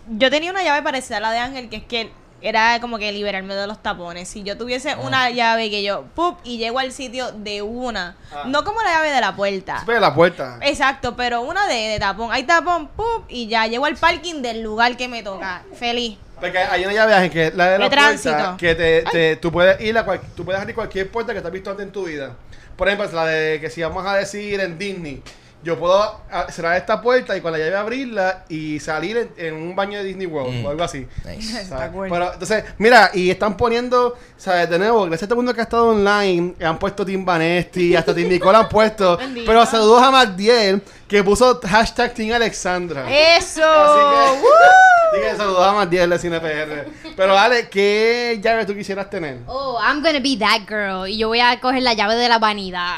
Yo 0.09 0.29
tenía 0.29 0.51
una 0.51 0.63
llave 0.63 0.81
parecida 0.81 1.17
a 1.17 1.19
la 1.21 1.31
de 1.31 1.37
Ángel, 1.39 1.69
que 1.69 1.77
es 1.77 1.83
que 1.83 2.11
era 2.41 2.79
como 2.81 2.97
que 2.97 3.11
liberarme 3.11 3.55
de 3.55 3.67
los 3.67 3.81
tapones. 3.81 4.27
Si 4.27 4.43
yo 4.43 4.57
tuviese 4.57 4.95
una 4.95 5.29
llave 5.29 5.69
que 5.69 5.81
yo, 5.83 6.05
¡pup! 6.15 6.39
y 6.43 6.57
llego 6.57 6.79
al 6.79 6.91
sitio 6.91 7.31
de 7.31 7.61
una, 7.61 8.17
Ah. 8.33 8.43
no 8.47 8.63
como 8.63 8.81
la 8.81 8.91
llave 8.93 9.11
de 9.11 9.21
la 9.21 9.35
puerta. 9.35 9.77
Espera 9.77 9.99
la 9.99 10.13
puerta. 10.13 10.57
Exacto, 10.61 11.15
pero 11.15 11.41
una 11.41 11.65
de, 11.67 11.75
de 11.75 11.99
tapón. 11.99 12.31
Hay 12.31 12.43
tapón, 12.43 12.87
¡pup! 12.87 13.25
y 13.29 13.47
ya 13.47 13.65
llego 13.67 13.85
al 13.85 13.95
parking 13.95 14.41
del 14.41 14.61
lugar 14.61 14.97
que 14.97 15.07
me 15.07 15.23
toca. 15.23 15.63
Feliz. 15.73 16.17
Porque 16.39 16.57
hay 16.57 16.83
una 16.85 16.93
llave 16.93 17.13
Ángel, 17.13 17.31
que 17.31 17.47
es 17.47 17.55
la 17.55 17.69
de 17.71 17.77
la 17.79 17.83
De 17.85 17.89
puerta 17.89 18.05
tránsito. 18.07 18.57
que 18.57 18.75
te, 18.75 19.01
te- 19.11 19.35
tú 19.37 19.51
puedes 19.51 19.79
ir 19.81 19.97
a 19.97 20.05
cual- 20.05 20.21
tú 20.35 20.45
puedes 20.45 20.59
abrir 20.61 20.75
cualquier 20.75 21.09
puerta 21.09 21.33
que 21.33 21.41
te 21.41 21.47
has 21.47 21.53
visto 21.53 21.69
antes 21.71 21.85
en 21.85 21.91
tu 21.91 22.05
vida. 22.05 22.35
Por 22.75 22.87
ejemplo, 22.87 23.09
la 23.13 23.25
de 23.25 23.59
que 23.59 23.69
si 23.69 23.81
vamos 23.81 24.05
a 24.05 24.15
decir 24.15 24.59
en 24.61 24.77
Disney, 24.77 25.21
yo 25.61 25.77
puedo 25.77 26.21
cerrar 26.51 26.77
esta 26.77 27.01
puerta 27.01 27.35
y 27.35 27.41
con 27.41 27.51
la 27.51 27.57
llave 27.57 27.75
abrirla 27.75 28.45
y 28.47 28.79
salir 28.79 29.17
en, 29.17 29.29
en 29.35 29.53
un 29.55 29.75
baño 29.75 29.97
de 29.97 30.05
Disney 30.05 30.25
World 30.25 30.61
Mm. 30.61 30.65
o 30.65 30.69
algo 30.69 30.83
así. 30.85 31.05
Nice. 31.25 31.67
Pero, 32.09 32.31
entonces, 32.31 32.63
mira, 32.77 33.11
y 33.13 33.29
están 33.29 33.57
poniendo, 33.57 34.17
¿sabes? 34.37 34.69
De 34.69 34.79
nuevo, 34.79 35.01
gracias 35.07 35.23
a 35.23 35.27
todo 35.27 35.33
el 35.33 35.37
mundo 35.39 35.53
que 35.53 35.59
ha 35.59 35.65
estado 35.65 35.89
online, 35.89 36.53
han 36.63 36.79
puesto 36.79 37.05
Team 37.05 37.25
Vanesti, 37.25 37.93
hasta 37.97 38.15
Team 38.15 38.29
Nicole 38.29 38.57
han 38.57 38.69
puesto. 38.69 39.19
Pero 39.45 39.65
saludos 39.65 40.01
a 40.01 40.09
Magdiel, 40.11 40.81
que 41.09 41.23
puso 41.23 41.59
hashtag 41.67 42.13
Team 42.13 42.33
Alexandra. 42.35 43.05
¡Eso! 43.09 43.63
Así 43.65 43.99
que, 43.99 44.47
así 45.27 45.31
que 45.31 45.37
saludos 45.37 45.67
a 45.67 45.73
Magdiel 45.73 46.09
de 46.11 46.19
CinePR. 46.19 46.87
Pero 47.17 47.37
Ale, 47.37 47.67
¿qué 47.69 48.39
llave 48.41 48.65
tú 48.65 48.73
quisieras 48.75 49.09
tener? 49.09 49.39
Oh, 49.47 49.79
I'm 49.81 50.01
gonna 50.01 50.19
be 50.19 50.37
that 50.39 50.61
girl. 50.67 51.07
Y 51.09 51.17
yo 51.17 51.27
voy 51.27 51.39
a 51.39 51.59
coger 51.59 51.81
la 51.83 51.93
llave 51.93 52.15
de 52.15 52.29
la 52.29 52.37
vanidad. 52.39 52.97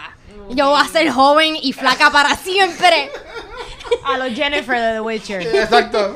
Yo 0.49 0.69
voy 0.71 0.81
a 0.81 0.87
ser 0.87 1.09
joven 1.09 1.55
y 1.61 1.71
flaca 1.73 2.11
para 2.11 2.35
siempre. 2.35 3.09
A 4.05 4.17
los 4.17 4.29
Jennifer 4.33 4.79
de 4.79 4.93
The 4.93 5.01
Witcher. 5.01 5.41
Exacto. 5.41 6.13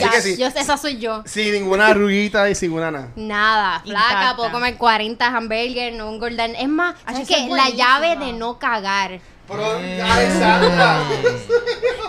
Ya, 0.00 0.10
que 0.10 0.20
sí. 0.22 0.36
yo- 0.36 0.46
esa 0.46 0.76
soy 0.76 0.98
yo. 0.98 1.22
Sin 1.26 1.52
ninguna 1.52 1.88
arruguita 1.88 2.48
y 2.48 2.54
sin 2.54 2.74
nada. 2.74 3.08
Nada, 3.16 3.80
flaca, 3.80 4.06
Intacta. 4.08 4.36
puedo 4.36 4.52
comer 4.52 4.76
40 4.76 5.26
hamburguers, 5.26 5.96
no 5.96 6.08
engordar. 6.08 6.50
Es 6.50 6.68
más, 6.68 6.94
Ay, 7.04 7.14
¿sabes 7.14 7.28
esa 7.30 7.36
qué? 7.38 7.44
es 7.44 7.50
La 7.50 7.56
buenísima. 7.64 7.76
llave 8.00 8.16
de 8.26 8.32
no 8.32 8.58
cagar. 8.58 9.20
Pero, 9.50 9.66
Alexandra. 10.12 11.02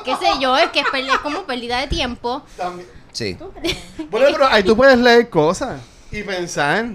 ¿Qué 0.06 0.16
sé 0.16 0.26
yo? 0.40 0.58
Es 0.58 0.70
que 0.70 0.80
es, 0.82 0.86
per- 0.92 1.06
es 1.06 1.18
como 1.20 1.44
pérdida 1.44 1.80
de 1.80 1.88
tiempo. 1.88 2.44
También. 2.58 2.88
Sí. 3.12 3.38
Bueno, 4.10 4.28
pero 4.32 4.48
ahí 4.48 4.64
tú 4.64 4.76
puedes 4.76 4.98
leer 4.98 5.30
cosas 5.30 5.82
y 6.12 6.24
pensar. 6.24 6.86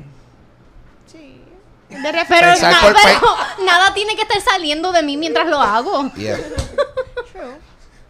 Sí. 1.10 1.40
Pero, 1.88 2.18
Pensar 2.28 2.72
na- 2.72 2.80
por- 2.80 2.94
pero 2.94 3.64
nada 3.64 3.92
tiene 3.94 4.14
que 4.16 4.22
estar 4.22 4.40
saliendo 4.40 4.92
de 4.92 5.02
mí 5.02 5.16
mientras 5.16 5.46
lo 5.48 5.60
hago. 5.60 6.10
Yeah. 6.14 6.38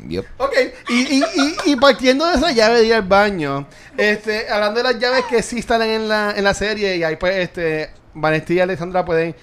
Yep. 0.08 0.24
Ok, 0.38 0.52
y, 0.90 1.16
y, 1.16 1.22
y, 1.24 1.72
y 1.72 1.76
partiendo 1.76 2.26
de 2.26 2.36
esa 2.36 2.52
llave 2.52 2.78
de 2.80 2.84
ir 2.86 2.94
al 2.94 3.02
baño, 3.02 3.66
este, 3.96 4.48
hablando 4.48 4.78
de 4.82 4.92
las 4.92 5.00
llaves 5.00 5.24
que 5.24 5.42
sí 5.42 5.58
están 5.58 5.82
en 5.82 6.08
la, 6.08 6.32
en 6.36 6.44
la 6.44 6.54
serie, 6.54 6.96
y 6.96 7.02
ahí 7.02 7.16
pues 7.16 7.34
este, 7.36 7.90
Vanesti 8.14 8.54
y 8.54 8.60
Alexandra 8.60 9.04
pueden 9.04 9.34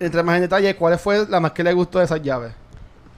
entrar 0.00 0.24
más 0.24 0.36
en 0.36 0.42
detalle, 0.42 0.74
¿cuál 0.74 0.98
fue 0.98 1.26
la 1.28 1.38
más 1.40 1.52
que 1.52 1.62
le 1.62 1.72
gustó 1.72 1.98
de 1.98 2.06
esas 2.06 2.22
llaves? 2.22 2.52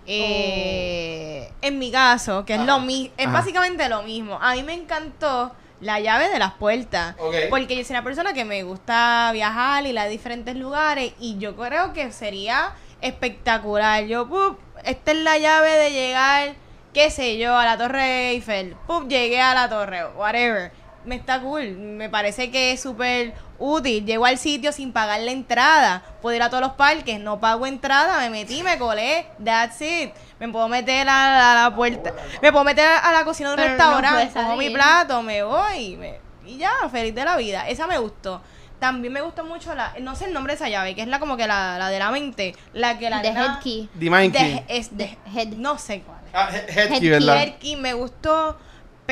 Eh, 0.06 1.48
en 1.62 1.78
mi 1.78 1.90
caso, 1.90 2.44
que 2.44 2.54
es 2.54 2.60
lo 2.60 2.80
mismo, 2.80 3.14
es 3.16 3.26
Ajá. 3.26 3.38
básicamente 3.38 3.88
lo 3.88 4.02
mismo. 4.02 4.38
A 4.40 4.54
mí 4.54 4.62
me 4.62 4.74
encantó 4.74 5.52
la 5.80 6.00
llave 6.00 6.28
de 6.28 6.38
las 6.38 6.52
puertas. 6.54 7.14
Porque 7.50 7.76
yo 7.76 7.84
soy 7.84 7.94
una 7.94 8.04
persona 8.04 8.32
que 8.32 8.44
me 8.44 8.62
gusta 8.64 9.30
viajar 9.32 9.86
y 9.86 9.90
ir 9.90 9.98
a 9.98 10.06
diferentes 10.06 10.56
lugares. 10.56 11.12
Y 11.20 11.38
yo 11.38 11.56
creo 11.56 11.92
que 11.92 12.10
sería 12.12 12.72
espectacular. 13.00 14.04
Yo, 14.04 14.28
pup, 14.28 14.58
esta 14.84 15.12
es 15.12 15.18
la 15.18 15.38
llave 15.38 15.70
de 15.70 15.90
llegar, 15.90 16.54
qué 16.92 17.10
sé 17.10 17.38
yo, 17.38 17.56
a 17.56 17.64
la 17.64 17.78
Torre 17.78 18.30
Eiffel. 18.30 18.76
Pup, 18.86 19.08
llegué 19.08 19.40
a 19.40 19.54
la 19.54 19.68
torre, 19.68 20.06
whatever. 20.16 20.72
Me 21.04 21.16
está 21.16 21.40
cool. 21.40 21.72
Me 21.72 22.08
parece 22.08 22.50
que 22.50 22.72
es 22.72 22.80
súper 22.80 23.34
útil. 23.58 24.04
Llego 24.04 24.24
al 24.26 24.38
sitio 24.38 24.72
sin 24.72 24.92
pagar 24.92 25.20
la 25.20 25.32
entrada. 25.32 26.02
Puedo 26.20 26.36
ir 26.36 26.42
a 26.42 26.48
todos 26.50 26.62
los 26.62 26.72
parques, 26.72 27.18
no 27.20 27.40
pago 27.40 27.66
entrada, 27.66 28.18
me 28.20 28.30
metí, 28.30 28.62
me 28.62 28.78
colé. 28.78 29.26
That's 29.44 29.80
it. 29.80 30.10
Me 30.38 30.48
puedo 30.48 30.68
meter 30.68 31.02
a 31.02 31.04
la, 31.04 31.52
a 31.52 31.68
la 31.70 31.74
puerta. 31.76 32.12
Me 32.40 32.52
puedo 32.52 32.64
meter 32.64 32.86
a 32.86 33.12
la 33.12 33.24
cocina 33.24 33.50
de 33.50 33.54
un 33.54 33.60
Pero 33.60 33.70
no 33.70 33.76
restaurante, 33.78 34.26
puedes 34.30 34.46
cojo 34.46 34.56
mi 34.56 34.70
plato, 34.70 35.22
me 35.22 35.42
voy 35.42 35.96
me- 35.96 36.20
y 36.44 36.56
ya, 36.58 36.72
feliz 36.90 37.14
de 37.14 37.24
la 37.24 37.36
vida. 37.36 37.68
Esa 37.68 37.86
me 37.86 37.98
gustó. 37.98 38.40
También 38.80 39.12
me 39.12 39.20
gustó 39.20 39.44
mucho 39.44 39.76
la, 39.76 39.94
no 40.00 40.16
sé 40.16 40.24
el 40.24 40.32
nombre 40.32 40.54
de 40.54 40.56
esa 40.56 40.68
llave, 40.68 40.96
que 40.96 41.02
es 41.02 41.06
la 41.06 41.20
como 41.20 41.36
que 41.36 41.46
la, 41.46 41.78
la 41.78 41.88
de 41.88 42.00
la 42.00 42.10
mente, 42.10 42.56
la 42.72 42.98
que 42.98 43.08
la 43.10 43.22
The 43.22 43.28
head 43.28 43.58
key. 43.62 43.88
The 43.96 44.10
Mind 44.10 44.32
de- 44.32 44.38
Key. 44.38 44.64
es 44.66 44.96
de, 44.96 45.16
Head. 45.32 45.48
no 45.56 45.78
sé 45.78 46.00
cuál. 46.00 46.18
Ah, 46.34 46.48
he- 46.52 46.56
head 46.80 46.90
Head 46.92 46.98
key, 46.98 47.08
¿verdad? 47.10 47.38
Jerky 47.38 47.76
me 47.76 47.92
gustó, 47.94 48.58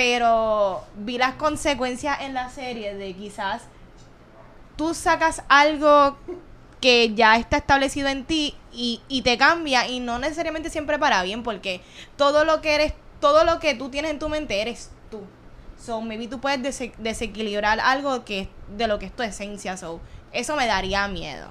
pero 0.00 0.82
vi 0.96 1.18
las 1.18 1.34
consecuencias 1.34 2.22
en 2.22 2.32
la 2.32 2.48
serie 2.48 2.94
de 2.94 3.12
quizás 3.12 3.60
tú 4.76 4.94
sacas 4.94 5.42
algo 5.50 6.16
que 6.80 7.12
ya 7.14 7.36
está 7.36 7.58
establecido 7.58 8.08
en 8.08 8.24
ti 8.24 8.56
y, 8.72 9.02
y 9.08 9.20
te 9.20 9.36
cambia 9.36 9.86
y 9.88 10.00
no 10.00 10.18
necesariamente 10.18 10.70
siempre 10.70 10.98
para 10.98 11.22
bien 11.22 11.42
porque 11.42 11.82
todo 12.16 12.46
lo 12.46 12.62
que 12.62 12.76
eres, 12.76 12.94
todo 13.20 13.44
lo 13.44 13.60
que 13.60 13.74
tú 13.74 13.90
tienes 13.90 14.12
en 14.12 14.18
tu 14.18 14.30
mente 14.30 14.62
eres 14.62 14.88
tú. 15.10 15.20
So, 15.78 16.00
maybe 16.00 16.28
tú 16.28 16.40
puedes 16.40 16.62
dese- 16.62 16.94
desequilibrar 16.96 17.78
algo 17.78 18.24
que 18.24 18.48
de 18.74 18.86
lo 18.86 18.98
que 18.98 19.04
es 19.04 19.12
tu 19.14 19.22
esencia. 19.22 19.76
So, 19.76 20.00
eso 20.32 20.56
me 20.56 20.66
daría 20.66 21.06
miedo. 21.08 21.48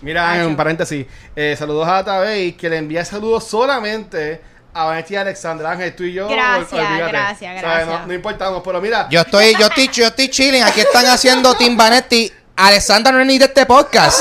Mira, 0.00 0.40
en 0.40 0.46
un 0.46 0.56
paréntesis, 0.56 1.06
eh, 1.36 1.54
saludos 1.54 1.86
a 1.86 2.02
Tabey, 2.02 2.52
que 2.52 2.70
le 2.70 2.78
envía 2.78 3.04
saludos 3.04 3.44
solamente 3.44 4.40
a 4.72 4.84
Vanetti 4.84 5.14
y 5.14 5.16
Alexandra 5.16 5.72
Ángel, 5.72 5.94
tú 5.96 6.04
y 6.04 6.12
yo. 6.12 6.28
Gracias, 6.28 6.72
olvídate. 6.72 7.12
gracias, 7.12 7.60
¿Sabes? 7.60 7.62
gracias. 7.62 8.00
No, 8.00 8.06
no 8.06 8.14
importamos, 8.14 8.62
pero 8.64 8.80
mira, 8.80 9.08
Yo 9.10 9.20
estoy, 9.20 9.54
yo 9.58 9.66
estoy, 9.66 9.88
yo 9.88 10.06
estoy 10.06 10.28
chilling. 10.28 10.62
Aquí 10.62 10.80
están 10.80 11.06
haciendo 11.06 11.54
Tim 11.54 11.76
Vanetti. 11.76 12.32
Alessandra 12.56 13.12
no 13.12 13.20
es 13.20 13.26
ni 13.26 13.38
de 13.38 13.46
este 13.46 13.64
podcast. 13.66 14.20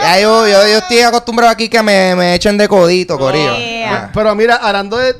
Ya 0.00 0.20
yo, 0.20 0.46
yo, 0.46 0.66
yo 0.68 0.78
estoy 0.78 1.00
acostumbrado 1.00 1.50
aquí 1.50 1.68
que 1.68 1.82
me, 1.82 2.14
me 2.14 2.34
echen 2.34 2.56
de 2.58 2.68
codito, 2.68 3.18
corillo. 3.18 3.56
Yeah. 3.56 4.10
Pero 4.12 4.34
mira, 4.34 4.56
hablando 4.56 4.98
de, 4.98 5.14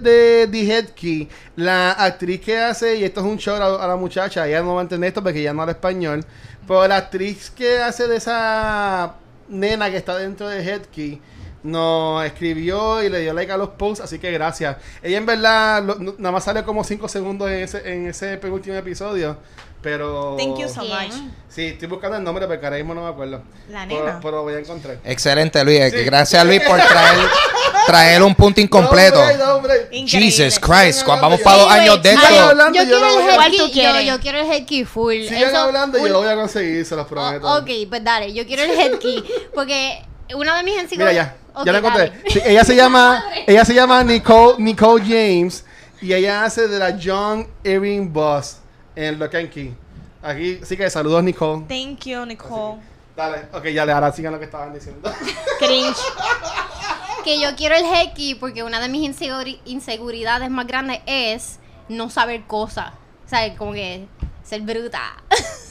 de 0.47 0.87
Key, 0.95 1.29
la 1.57 1.93
actriz 1.93 2.41
que 2.41 2.59
hace, 2.59 2.97
y 2.97 3.05
esto 3.05 3.21
es 3.21 3.27
un 3.27 3.39
show 3.39 3.57
a, 3.57 3.85
a 3.85 3.89
la 3.89 3.97
muchacha, 3.97 4.47
ella 4.47 4.63
no 4.63 4.75
va 4.75 4.81
a 4.81 4.83
entender 4.83 5.09
esto 5.09 5.23
porque 5.23 5.41
ella 5.41 5.55
no 5.55 5.63
habla 5.63 5.73
español, 5.73 6.25
pero 6.69 6.87
la 6.87 6.97
actriz 6.97 7.51
que 7.51 7.79
hace 7.79 8.07
de 8.07 8.17
esa 8.17 9.15
nena 9.49 9.91
que 9.91 9.97
está 9.97 10.17
dentro 10.19 10.49
de 10.49 10.63
Head 10.63 10.83
Key, 10.95 11.21
nos 11.67 12.25
escribió 12.25 13.03
y 13.03 13.09
le 13.09 13.21
dio 13.21 13.33
like 13.35 13.51
a 13.53 13.57
los 13.57 13.71
posts, 13.71 14.05
así 14.05 14.19
que 14.19 14.31
gracias. 14.33 14.77
Ella 15.03 15.19
en 15.19 15.27
verdad 15.27 15.83
lo- 15.83 15.97
no- 15.97 16.15
nada 16.19 16.33
más 16.33 16.45
sale 16.45 16.63
como 16.65 16.85
5 16.85 17.09
segundos 17.09 17.49
en 17.51 17.57
ese, 17.63 17.93
en 17.93 18.07
ese 18.09 18.37
penúltimo 18.39 18.77
episodio, 18.77 19.37
pero... 19.83 20.37
Thank 20.39 20.59
you 20.59 20.69
so 20.69 20.83
much. 20.83 21.13
Sí, 21.49 21.67
estoy 21.67 21.89
buscando 21.89 22.17
el 22.17 22.23
nombre 22.25 22.47
porque 22.47 22.65
ahora 22.67 22.77
mismo 22.77 22.95
no 22.95 23.03
me 23.03 23.09
acuerdo. 23.09 23.43
La 23.71 23.87
Pero- 23.87 24.05
nena. 24.05 24.19
Pero, 24.23 24.37
lo 24.37 24.43
voy 24.43 24.55
a 24.55 24.59
encontrar. 24.59 24.99
Excelente, 25.05 25.65
Luis. 25.65 25.79
Sí. 25.91 26.05
Gracias, 26.05 26.45
Luis, 26.47 26.61
por 26.61 26.77
traer, 26.79 27.19
traer 27.87 28.23
un 28.23 28.35
punto 28.35 28.61
incompleto. 28.61 29.17
No, 29.17 29.23
hombre, 29.23 29.39
no, 29.45 29.55
hombre. 29.57 29.89
Jesus 30.07 30.59
Christ, 30.61 31.01
Sigan 31.01 31.21
vamos 31.21 31.41
para 31.41 31.57
dos 31.63 31.71
años 31.73 32.03
de 32.03 32.13
esto. 32.13 32.27
hablando, 32.27 32.79
yo 32.79 32.83
yo 32.85 32.89
quiero 32.91 33.01
lo 33.01 33.07
el 33.07 33.23
voy 33.23 33.31
a- 33.33 33.35
¿Cuál 33.37 33.53
headkey, 33.55 33.73
tú 33.73 33.81
yo, 33.81 34.01
yo 34.03 34.21
quiero 34.21 34.39
el 34.39 34.47
headkey 34.53 34.85
full. 34.85 35.15
Sigan 35.23 35.43
Eso, 35.49 35.57
hablando 35.59 35.99
y 35.99 36.03
yo 36.03 36.09
lo 36.09 36.19
voy 36.21 36.29
a 36.29 36.35
conseguir, 36.37 36.85
se 36.85 36.95
los 36.97 37.07
prometo. 37.07 37.47
O- 37.47 37.59
ok, 37.59 37.71
pues 37.89 38.05
dale, 38.05 38.33
yo 38.33 38.47
quiero 38.47 38.63
el 38.65 38.71
headkey. 38.71 39.25
Porque 39.55 40.03
una 40.35 40.57
de 40.57 40.63
mis 40.63 40.73
Mira 40.75 40.83
enciclopedias. 40.83 41.27
ya, 41.27 41.37
Ok, 41.55 41.67
ya 41.67 41.73
la 41.73 41.79
encontré. 41.79 42.13
Sí, 42.29 42.41
ella 42.45 42.65
se 42.65 42.75
llama, 42.77 43.25
ella 43.47 43.65
se 43.65 43.75
llama 43.75 44.03
Nicole, 44.05 44.57
Nicole 44.63 45.03
James 45.05 45.65
y 46.03 46.13
ella 46.13 46.45
hace 46.45 46.69
de 46.69 46.79
la 46.79 46.99
John 47.03 47.47
Irving 47.65 48.13
Boss 48.13 48.59
en 48.95 49.19
Lock 49.19 49.35
and 49.37 49.51
Key. 49.51 49.75
Aquí, 50.23 50.61
sí 50.65 50.77
que 50.77 50.91
saludos 50.91 51.23
Nicole. 51.23 51.65
Thank 51.69 52.01
you, 52.07 52.25
Nicole. 52.27 52.81
Dale, 53.17 53.47
ok, 53.53 53.65
ya 53.69 53.87
le 53.87 53.93
ahora 53.93 54.13
sigan 54.13 54.33
lo 54.33 54.39
que 54.39 54.45
estaban 54.45 54.75
diciendo. 54.75 55.11
Cringe. 55.59 55.97
Que 57.25 57.41
yo 57.41 57.57
quiero 57.57 57.75
el 57.75 57.85
headkey 57.85 58.37
porque 58.37 58.63
una 58.63 58.79
de 58.79 58.89
mis 58.89 59.03
inseguri- 59.11 59.59
inseguridades 59.65 60.49
más 60.49 60.65
grandes 60.69 61.01
es 61.07 61.59
no 61.89 62.09
saber 62.09 62.45
cosas. 62.47 62.93
O 63.25 63.29
sea, 63.29 63.53
como 63.57 63.73
que 63.73 64.07
ser 64.47 64.61
bruta. 64.63 65.17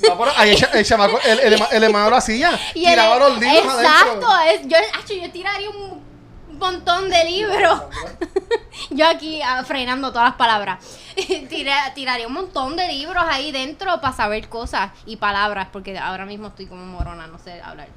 No, 0.08 0.18
pero 0.18 0.32
ahí 0.36 0.52
el, 0.52 0.80
el 0.80 0.86
chamaco, 0.86 1.20
el, 1.24 1.40
el, 1.40 1.64
el 1.72 1.84
hermano 1.84 2.10
lo 2.10 2.16
hacía. 2.18 2.52
Y 2.74 2.86
tiraba 2.86 3.18
los 3.18 3.40
libros 3.40 3.80
Exacto, 3.80 4.28
adentro. 4.30 4.38
es, 4.52 4.68
yo, 4.68 4.78
acho, 5.00 5.14
yo 5.14 5.32
tiraría 5.32 5.70
un 5.70 6.04
montón 6.60 7.10
de 7.10 7.24
libros. 7.24 7.82
yo 8.90 9.08
aquí 9.08 9.42
ah, 9.42 9.64
frenando 9.66 10.12
todas 10.12 10.30
las 10.30 10.36
palabras. 10.38 10.84
Tira- 11.50 11.94
tiraría 11.94 12.28
un 12.28 12.34
montón 12.34 12.76
de 12.76 12.88
libros 12.90 13.24
ahí 13.28 13.52
dentro 13.52 14.02
para 14.02 14.14
saber 14.16 14.50
cosas 14.50 14.92
y 15.06 15.16
palabras, 15.16 15.70
porque 15.72 15.98
ahora 15.98 16.26
mismo 16.26 16.48
estoy 16.48 16.66
como 16.68 16.86
morona, 16.86 17.28
no 17.28 17.40
sé 17.40 17.62
hablar. 17.62 17.88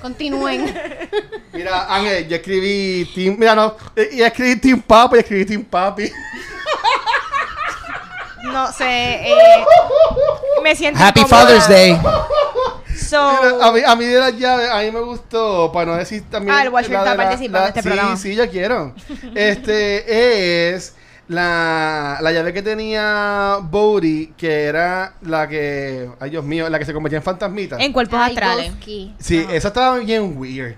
Continúen. 0.00 0.72
Mira, 1.52 1.92
Ángel, 1.92 2.28
yo 2.28 2.36
escribí 2.36 3.04
Team, 3.12 3.34
mira, 3.36 3.56
no, 3.56 3.74
eh, 3.96 4.10
y 4.12 4.22
escribí 4.22 4.54
Team 4.60 4.80
Papi 4.82 5.16
y 5.16 5.18
escribí 5.18 5.44
Team 5.44 5.64
Papi. 5.64 6.04
No 8.44 8.72
sé, 8.72 9.28
eh, 9.28 9.64
me 10.62 10.74
siento 10.74 11.00
Happy 11.02 11.20
incómoda. 11.20 11.42
Father's 11.46 11.68
Day. 11.68 11.98
So, 12.96 13.32
Mira, 13.32 13.66
a, 13.66 13.72
mí, 13.72 13.80
a 13.86 13.96
mí 13.96 14.04
de 14.04 14.18
las 14.18 14.36
llaves, 14.38 14.70
a 14.70 14.80
mí 14.80 14.90
me 14.90 15.00
gustó, 15.00 15.70
para 15.72 15.92
no 15.92 15.96
decir 15.96 16.24
también. 16.30 16.54
Ah, 16.54 16.62
el 16.62 16.68
Watcher 16.70 16.94
está 16.94 17.16
participando 17.16 17.58
en 17.58 17.68
este 17.68 17.82
sí, 17.82 17.88
programa. 17.88 18.16
Sí, 18.16 18.34
yo 18.34 18.50
quiero. 18.50 18.94
este 19.34 20.70
es 20.74 20.94
la, 21.28 22.18
la 22.20 22.32
llave 22.32 22.52
que 22.52 22.62
tenía 22.62 23.58
Bodhi, 23.62 24.34
que 24.36 24.64
era 24.64 25.14
la 25.22 25.48
que, 25.48 26.10
ay 26.20 26.30
Dios 26.30 26.44
mío, 26.44 26.68
la 26.68 26.78
que 26.78 26.84
se 26.84 26.92
convertía 26.92 27.18
en 27.18 27.22
fantasmita. 27.22 27.76
en 27.78 27.92
cuerpos 27.92 28.20
astrales. 28.20 28.72
Sí, 29.18 29.46
esa 29.50 29.68
estaba 29.68 29.98
bien 29.98 30.34
weird. 30.36 30.76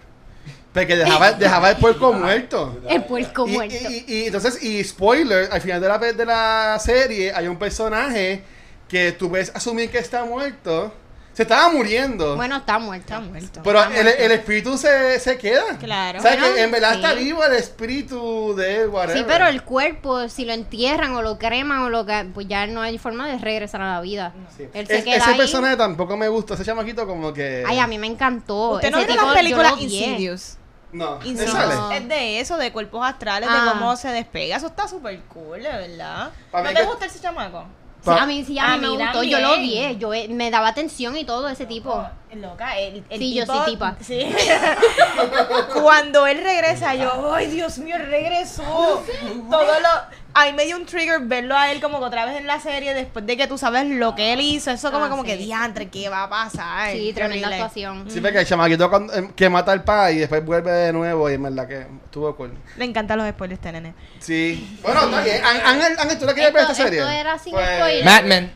Porque 0.75 0.97
dejaba, 0.97 1.33
dejaba 1.33 1.71
el 1.71 1.77
puerco 1.77 2.13
muerto. 2.13 2.81
El 2.89 3.05
puerco 3.05 3.47
Y, 3.47 3.53
muerto. 3.53 3.75
y- 3.89 4.05
y- 4.09 4.15
y 4.23 4.27
entonces, 4.27 4.61
y 4.63 4.83
spoiler, 4.85 5.49
al 5.53 5.61
final 5.61 5.81
de 5.81 5.89
la, 5.89 5.99
de 5.99 6.27
la 6.27 6.79
serie 6.81 7.33
hay 7.33 7.47
un 7.47 7.57
personaje 7.57 8.43
que 8.89 9.13
tú 9.13 9.31
ves 9.31 9.51
asumir 9.55 9.89
que 9.91 9.99
está 9.99 10.25
muerto. 10.25 10.93
Se 11.33 11.43
estaba 11.43 11.69
muriendo. 11.69 12.37
bueno, 12.37 12.59
está 12.59 12.79
muerto. 12.79 13.07
Está 13.13 13.21
muerto. 13.21 13.61
Pero 13.65 13.81
Está 13.83 13.97
el, 13.99 14.05
muerto. 14.05 14.23
el 14.23 14.31
espíritu 14.33 14.79
se, 14.79 15.19
se 15.19 15.37
queda. 15.37 15.79
Claro. 15.81 16.21
O 16.21 16.23
sea, 16.23 16.33
Bueno, 16.37 16.55
que 16.55 16.63
en 16.63 16.71
verdad 16.71 16.95
está 16.95 17.13
sí. 17.13 17.19
vivo 17.25 17.45
el 17.45 17.53
espíritu 17.55 18.55
de 18.57 18.83
él, 18.83 18.89
whatever. 18.89 19.19
Sí, 19.19 19.25
pero 19.27 19.47
el 19.49 19.63
cuerpo, 19.65 20.29
si 20.29 20.45
lo 20.45 20.53
entierran 20.53 21.13
o 21.17 21.23
lo 21.23 21.37
creman 21.39 21.81
o 21.81 21.89
lo 21.91 22.07
que, 22.07 22.25
pues 22.33 22.47
ya 22.47 22.69
no 22.69 22.83
hay 22.83 22.99
forma 22.99 23.27
de 23.29 23.39
regresar 23.39 23.81
a 23.83 23.95
la 23.95 24.01
vida. 24.01 24.33
Sí. 24.57 24.69
Él 24.73 24.87
se 24.87 24.99
Es- 24.99 25.05
queda 25.05 25.17
ese 25.17 25.31
ahí. 25.31 25.37
personaje 25.37 25.77
tampoco 25.77 26.17
me 26.17 26.29
gusta. 26.29 26.55
Ese 26.55 26.65
chamaquito 26.65 27.05
como 27.05 27.33
que... 27.33 27.65
Ay, 27.67 27.81
a 27.81 27.87
mí 27.89 27.99
me 27.99 28.07
encantó. 28.07 28.73
¿Usted 28.77 28.93
no 28.93 28.99
Ese 28.99 29.07
vio 29.09 29.15
tipo, 29.17 29.27
las 29.27 29.37
películas. 29.37 29.75
Insidious? 29.81 30.59
No, 30.95 31.19
¿él 31.21 31.27
Insidious 31.27 31.53
sale? 31.53 31.97
es 31.99 32.09
de 32.09 32.41
eso, 32.41 32.57
de 32.57 32.73
cuerpos 32.73 33.05
astrales, 33.05 33.49
Ah. 33.53 33.65
de 33.65 33.71
cómo 33.73 33.97
se 33.97 34.09
despega. 34.09 34.57
Eso 34.57 34.69
está 34.69 34.87
súper 34.89 35.19
cool, 35.25 35.63
de 35.63 35.69
verdad. 35.69 36.31
Pa' 36.51 36.63
¿No 36.63 36.69
te 36.69 36.75
que- 36.77 36.85
gusta 36.85 37.07
ese 37.07 37.21
chamaco? 37.21 37.65
Sí, 38.05 38.11
a 38.11 38.27
mí 38.27 38.45
sí, 38.45 38.59
a 38.59 38.77
mí 38.77 38.81
me 38.87 38.89
gustó. 38.91 39.23
Yo 39.23 39.41
lo 39.41 39.53
también. 39.53 39.87
odié. 39.93 39.97
Yo, 39.99 40.13
eh, 40.13 40.29
me 40.29 40.51
daba 40.51 40.69
atención 40.69 41.17
y 41.17 41.25
todo 41.25 41.49
ese 41.49 41.65
tipo. 41.65 41.91
Oh, 41.91 42.07
loca, 42.37 42.79
el, 42.79 43.03
el 43.09 43.19
Sí, 43.19 43.33
yo 43.35 43.47
soy 43.47 43.73
tipa. 43.73 43.97
Sí. 44.03 44.31
Cuando 45.83 46.27
él 46.27 46.43
regresa, 46.43 46.95
yo, 46.95 47.33
ay, 47.35 47.47
Dios 47.47 47.79
mío, 47.79 47.97
él 47.97 48.07
regresó. 48.07 48.63
Todo 49.51 49.81
lo... 49.81 50.24
A 50.37 50.47
mí 50.47 50.53
me 50.53 50.65
dio 50.65 50.77
un 50.77 50.85
trigger 50.85 51.21
verlo 51.21 51.57
a 51.57 51.71
él 51.71 51.81
como 51.81 52.01
que 52.01 52.07
otra 52.07 52.25
vez 52.27 52.37
en 52.37 52.47
la 52.49 52.59
serie 52.59 52.93
después 52.93 53.25
de 53.25 53.37
que 53.37 53.47
tú 53.47 53.57
sabes 53.57 53.87
lo 53.87 54.17
que 54.17 54.33
él 54.33 54.41
hizo. 54.41 54.73
Eso 54.73 54.91
como, 54.91 55.05
Ah, 55.05 55.09
como 55.09 55.23
sí. 55.23 55.29
que 55.29 55.37
diantre, 55.37 55.89
¿qué 55.89 56.09
va 56.09 56.25
a 56.25 56.29
pasar? 56.29 56.91
Sí, 56.91 57.07
Qué 57.09 57.15
tremenda 57.15 57.47
horrible. 57.47 57.55
actuación. 57.63 58.11
Sí, 58.11 58.21
porque 58.21 58.41
el 58.41 58.47
chamaquito 58.47 58.91
cuando- 58.91 59.15
em, 59.15 59.33
que 59.33 59.49
mata 59.49 59.71
al 59.71 59.85
pa 59.85 60.11
y 60.11 60.19
después 60.19 60.45
vuelve 60.45 60.73
de 60.73 60.93
nuevo 60.93 61.31
y 61.31 61.35
en 61.35 61.43
verdad 61.45 61.69
que 61.69 61.87
estuvo 62.05 62.35
cool. 62.35 62.53
Le 62.77 62.85
encantan 62.85 63.19
los 63.19 63.29
spoilers, 63.31 63.59
este 63.59 63.71
nene. 63.73 63.95
Sí. 64.19 64.79
Bueno, 64.83 65.03
está 65.05 65.23
bien. 65.23 65.41
Án- 65.45 65.61
Ángel, 66.01 66.19
¿tú 66.19 66.27
la 66.27 66.35
quieres 66.35 66.53
ver 66.53 66.63
esta 66.63 66.75
serie? 66.75 66.99
esto 66.99 67.11
era 67.11 67.39
sin 67.39 67.53
Pues- 67.53 67.77
spoiler. 67.77 68.05
Mad 68.05 68.23
Men. 68.25 68.53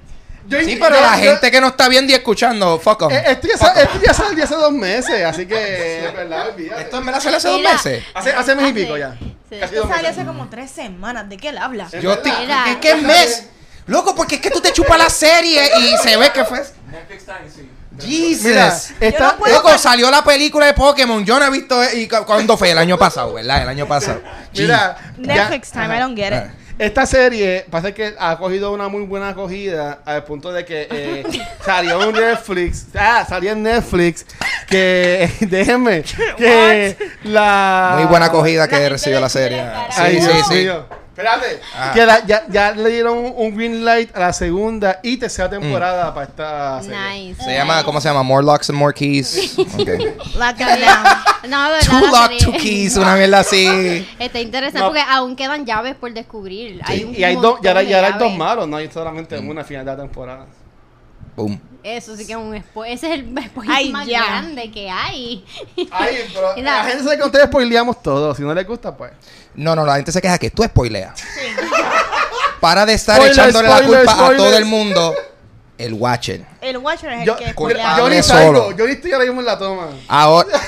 Yo- 0.49 0.59
Sí, 0.64 0.76
pero 0.80 0.96
yo- 0.96 1.01
la 1.03 1.16
yo- 1.18 1.30
gente 1.32 1.51
que 1.51 1.61
no 1.61 1.68
está 1.68 1.88
viendo 1.88 2.11
y 2.11 2.14
escuchando, 2.14 2.78
fuck 2.80 3.03
'em. 3.03 3.11
Eh, 3.12 3.22
Esto 3.28 3.49
ya, 3.49 3.57
sa- 3.59 3.80
esto 3.82 4.01
ya 4.05 4.14
salió 4.14 4.44
hace 4.44 4.55
dos 4.55 4.72
meses, 4.72 5.24
así 5.24 5.46
que 5.46 6.07
es 6.07 6.12
verdad, 6.14 6.49
olvídate. 6.49 6.82
Esto 6.82 7.01
me 7.03 7.12
la 7.12 7.20
salió 7.20 7.36
hace 7.36 7.49
dos 7.49 7.61
meses. 7.61 8.05
Hace, 8.14 8.32
hace 8.32 8.55
mes 8.57 8.70
y 8.70 8.72
pico 8.72 8.96
ya. 8.96 9.16
sí. 9.49 9.57
Esto 9.61 9.86
salió 9.88 10.09
hace 10.11 10.24
como 10.24 10.49
tres 10.49 10.70
semanas. 10.70 11.28
¿De 11.28 11.36
qué 11.36 11.51
él 11.51 11.59
habla? 11.59 11.88
Es 11.92 12.03
Yo 12.03 12.11
verdad. 12.11 12.38
Mira. 12.40 12.64
¿Qué, 12.64 12.78
qué 12.80 12.94
mes? 12.96 13.44
Loco, 13.86 14.14
porque 14.14 14.36
es 14.36 14.40
que 14.40 14.51
tú 14.51 14.61
te 14.61 14.72
chupas 14.72 14.99
la 14.99 15.09
serie 15.11 15.70
y 15.80 15.96
se 16.03 16.16
ve 16.16 16.30
que 16.32 16.44
fue. 16.44 16.62
Netflix 16.90 17.24
Time, 17.24 17.38
sí. 17.55 17.70
Jesus. 18.01 18.44
Mira, 18.44 18.76
esta, 19.01 19.32
no 19.32 19.36
puedo- 19.38 19.55
Loco, 19.57 19.76
salió 19.78 20.11
la 20.11 20.22
película 20.22 20.66
de 20.66 20.74
Pokémon. 20.74 21.24
Yo 21.24 21.38
no 21.38 21.46
he 21.46 21.51
visto. 21.51 21.82
¿Y 21.94 22.07
cu- 22.07 22.24
cuándo 22.26 22.57
fue? 22.57 22.70
El 22.70 22.78
año 22.78 22.96
pasado, 22.99 23.34
¿verdad? 23.34 23.62
El 23.62 23.68
año 23.68 23.86
pasado. 23.88 24.20
mira, 24.55 24.96
ya- 25.18 25.34
Netflix 25.34 25.70
time, 25.72 25.96
I 25.96 26.01
don't 26.01 26.16
get 26.16 26.32
it. 26.32 26.51
Esta 26.79 27.07
serie 27.07 27.66
pasa 27.70 27.93
que 27.93 28.14
ha 28.18 28.39
cogido 28.39 28.72
una 28.72 28.89
muy 28.89 29.03
buena 29.03 29.31
acogida 29.31 30.01
al 30.05 30.22
punto 30.24 30.53
de 30.53 30.64
que 30.64 30.87
eh, 30.91 31.24
salió 31.64 32.03
en 32.05 32.12
Netflix. 32.12 32.87
Ah, 32.97 33.26
salió 33.29 33.53
en 33.53 33.62
Netflix. 33.64 34.24
Que, 34.68 35.29
déjenme, 35.41 36.05
que 36.37 36.97
la. 37.24 37.95
Muy 37.99 38.07
buena 38.07 38.26
acogida 38.26 38.68
que 38.68 38.89
recibió 38.89 39.20
la 39.20 39.29
serie. 39.29 39.64
Sí, 39.91 40.20
sí, 40.20 40.31
sí. 40.49 40.68
Espérate. 41.19 41.61
Ah. 41.77 41.93
La- 41.97 42.25
ya, 42.27 42.45
ya 42.49 42.71
le 42.73 42.91
dieron 42.91 43.19
un, 43.19 43.33
un 43.37 43.57
green 43.57 43.85
light 43.85 44.14
a 44.16 44.21
la 44.21 44.33
segunda 44.33 45.01
y 45.03 45.16
tercera 45.16 45.51
temporada 45.51 46.14
para 46.14 46.27
esta 46.27 46.81
serie. 46.83 46.97
Nice. 47.29 47.43
Se 47.43 47.53
llama, 47.55 47.83
¿cómo 47.83 48.01
se 48.01 48.09
llama? 48.09 48.23
More 48.23 48.45
Locks 48.47 48.71
and 48.71 48.79
More 48.79 48.95
Keys. 48.95 49.57
Ok. 49.59 49.89
Lock 50.39 50.57
them 50.57 50.81
down. 50.81 51.51
No, 51.51 51.73
de 51.73 51.81
Two 51.81 51.93
verdad, 51.95 52.12
la 52.12 52.21
Lock, 52.21 52.31
serie- 52.31 52.45
Two 52.45 52.53
Keys, 52.53 52.97
una 52.97 53.16
mierda 53.16 53.41
así. 53.41 54.07
Está 54.19 54.41
interesante 54.41 54.79
No. 54.81 54.87
porque 54.87 55.03
aún 55.09 55.35
quedan 55.37 55.66
llaves 55.66 55.97
por 55.97 56.12
descubrir. 56.12 56.81
Hay 56.85 57.03
un 57.05 57.14
Y, 57.14 57.19
y 57.19 57.25
hay 57.25 57.35
dos, 57.35 57.59
ya, 57.62 57.73
montón 57.75 57.85
de 57.85 57.91
ya 57.91 57.99
hay 58.07 58.12
dos 58.12 58.21
llaves. 58.21 58.39
malos, 58.39 58.69
no 58.69 58.77
hay 58.77 58.89
solamente 58.91 59.41
Mm. 59.41 59.49
una 59.49 59.61
al 59.62 59.66
final 59.66 59.85
de 59.85 59.91
la 59.93 59.97
temporada. 59.99 60.47
Boom. 61.39 61.61
Eso 61.84 62.16
sí 62.16 62.26
que 62.26 62.32
es 62.32 62.39
un 62.39 62.61
spoiler. 62.61 62.97
Ese 62.97 63.07
es 63.14 63.20
el 63.20 63.45
spoiler 63.47 63.74
Ay, 63.76 63.91
más 63.91 64.07
ya. 64.07 64.24
grande 64.24 64.70
que 64.72 64.91
hay. 64.91 65.45
Ay, 65.93 66.16
pero 66.34 66.49
Mira. 66.57 66.78
la 66.78 66.84
gente 66.84 67.05
sabe 67.05 67.16
que 67.18 67.24
ustedes 67.24 67.47
spoileamos 67.47 68.03
todo. 68.03 68.34
Si 68.34 68.43
no 68.43 68.53
les 68.53 68.66
gusta, 68.66 68.97
pues. 68.97 69.12
No, 69.55 69.74
no, 69.76 69.86
la 69.86 69.97
gente 69.97 70.11
se 70.12 70.20
queja 70.20 70.36
que 70.39 70.51
tú 70.51 70.64
spoileas. 70.64 71.12
Para 72.61 72.84
de 72.84 72.95
estar 72.95 73.16
Spoiler, 73.16 73.32
echándole 73.32 73.68
spoiler, 73.68 74.05
la 74.05 74.12
culpa 74.14 74.26
a 74.32 74.36
todo 74.36 74.57
el 74.57 74.64
mundo. 74.64 75.14
El 75.78 75.95
Watcher. 75.95 76.45
El 76.61 76.78
Watcher 76.78 77.12
es 77.12 77.20
el 77.20 77.26
Yo, 77.26 77.36
que 77.36 77.45
yo, 77.45 77.51
spoilea. 77.53 77.97
yo 77.99 78.09
ni 78.11 78.22
salgo, 78.22 78.64
solo. 78.64 78.76
yo 78.76 78.84
ni 78.86 78.93
estoy 78.95 79.12
ahora 79.12 79.24
mismo 79.26 79.41
en 79.41 79.47
la 79.47 79.59
toma. 79.59 79.89
Ahora, 80.09 80.49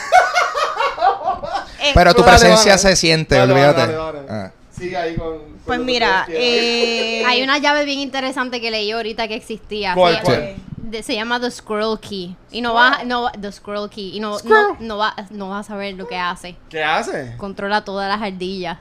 Eh, 1.82 1.92
pero 1.94 2.14
tu 2.14 2.22
presencia 2.22 2.72
dale. 2.76 2.78
se 2.78 2.94
siente, 2.96 3.34
Dale, 3.36 3.52
olvídate. 3.54 3.80
dale, 3.80 3.92
dale, 3.94 4.22
dale. 4.26 4.28
Ah. 4.46 4.50
Sigue 4.80 4.96
ahí 4.96 5.14
con. 5.16 5.38
con 5.38 5.58
Pues 5.66 5.80
mira, 5.80 6.26
eh, 6.28 7.22
Hay 7.26 7.42
una 7.42 7.58
llave 7.58 7.84
bien 7.84 7.98
interesante 8.00 8.60
que 8.60 8.70
leí 8.70 8.90
ahorita 8.90 9.28
que 9.28 9.34
existía. 9.34 9.94
¿Cuál, 9.94 10.16
se, 10.16 10.22
cuál? 10.22 10.54
de- 10.76 11.02
se 11.02 11.14
llama 11.14 11.38
The 11.40 11.50
Squirrel 11.50 11.98
Key. 12.00 12.34
Y 12.50 12.60
no 12.62 12.74
vas, 12.74 13.04
no, 13.04 13.22
va- 13.22 13.32
The 13.32 13.52
Squirrel 13.52 13.88
Key. 13.90 14.16
Y 14.16 14.20
no, 14.20 14.38
no, 14.80 14.96
va- 14.98 15.14
no 15.30 15.50
vas 15.50 15.66
a 15.66 15.68
saber 15.68 15.94
lo 15.94 16.08
que 16.08 16.16
hace. 16.16 16.56
¿Qué 16.68 16.82
hace? 16.82 17.34
Controla 17.36 17.84
todas 17.84 18.08
las 18.08 18.20
ardillas. 18.26 18.78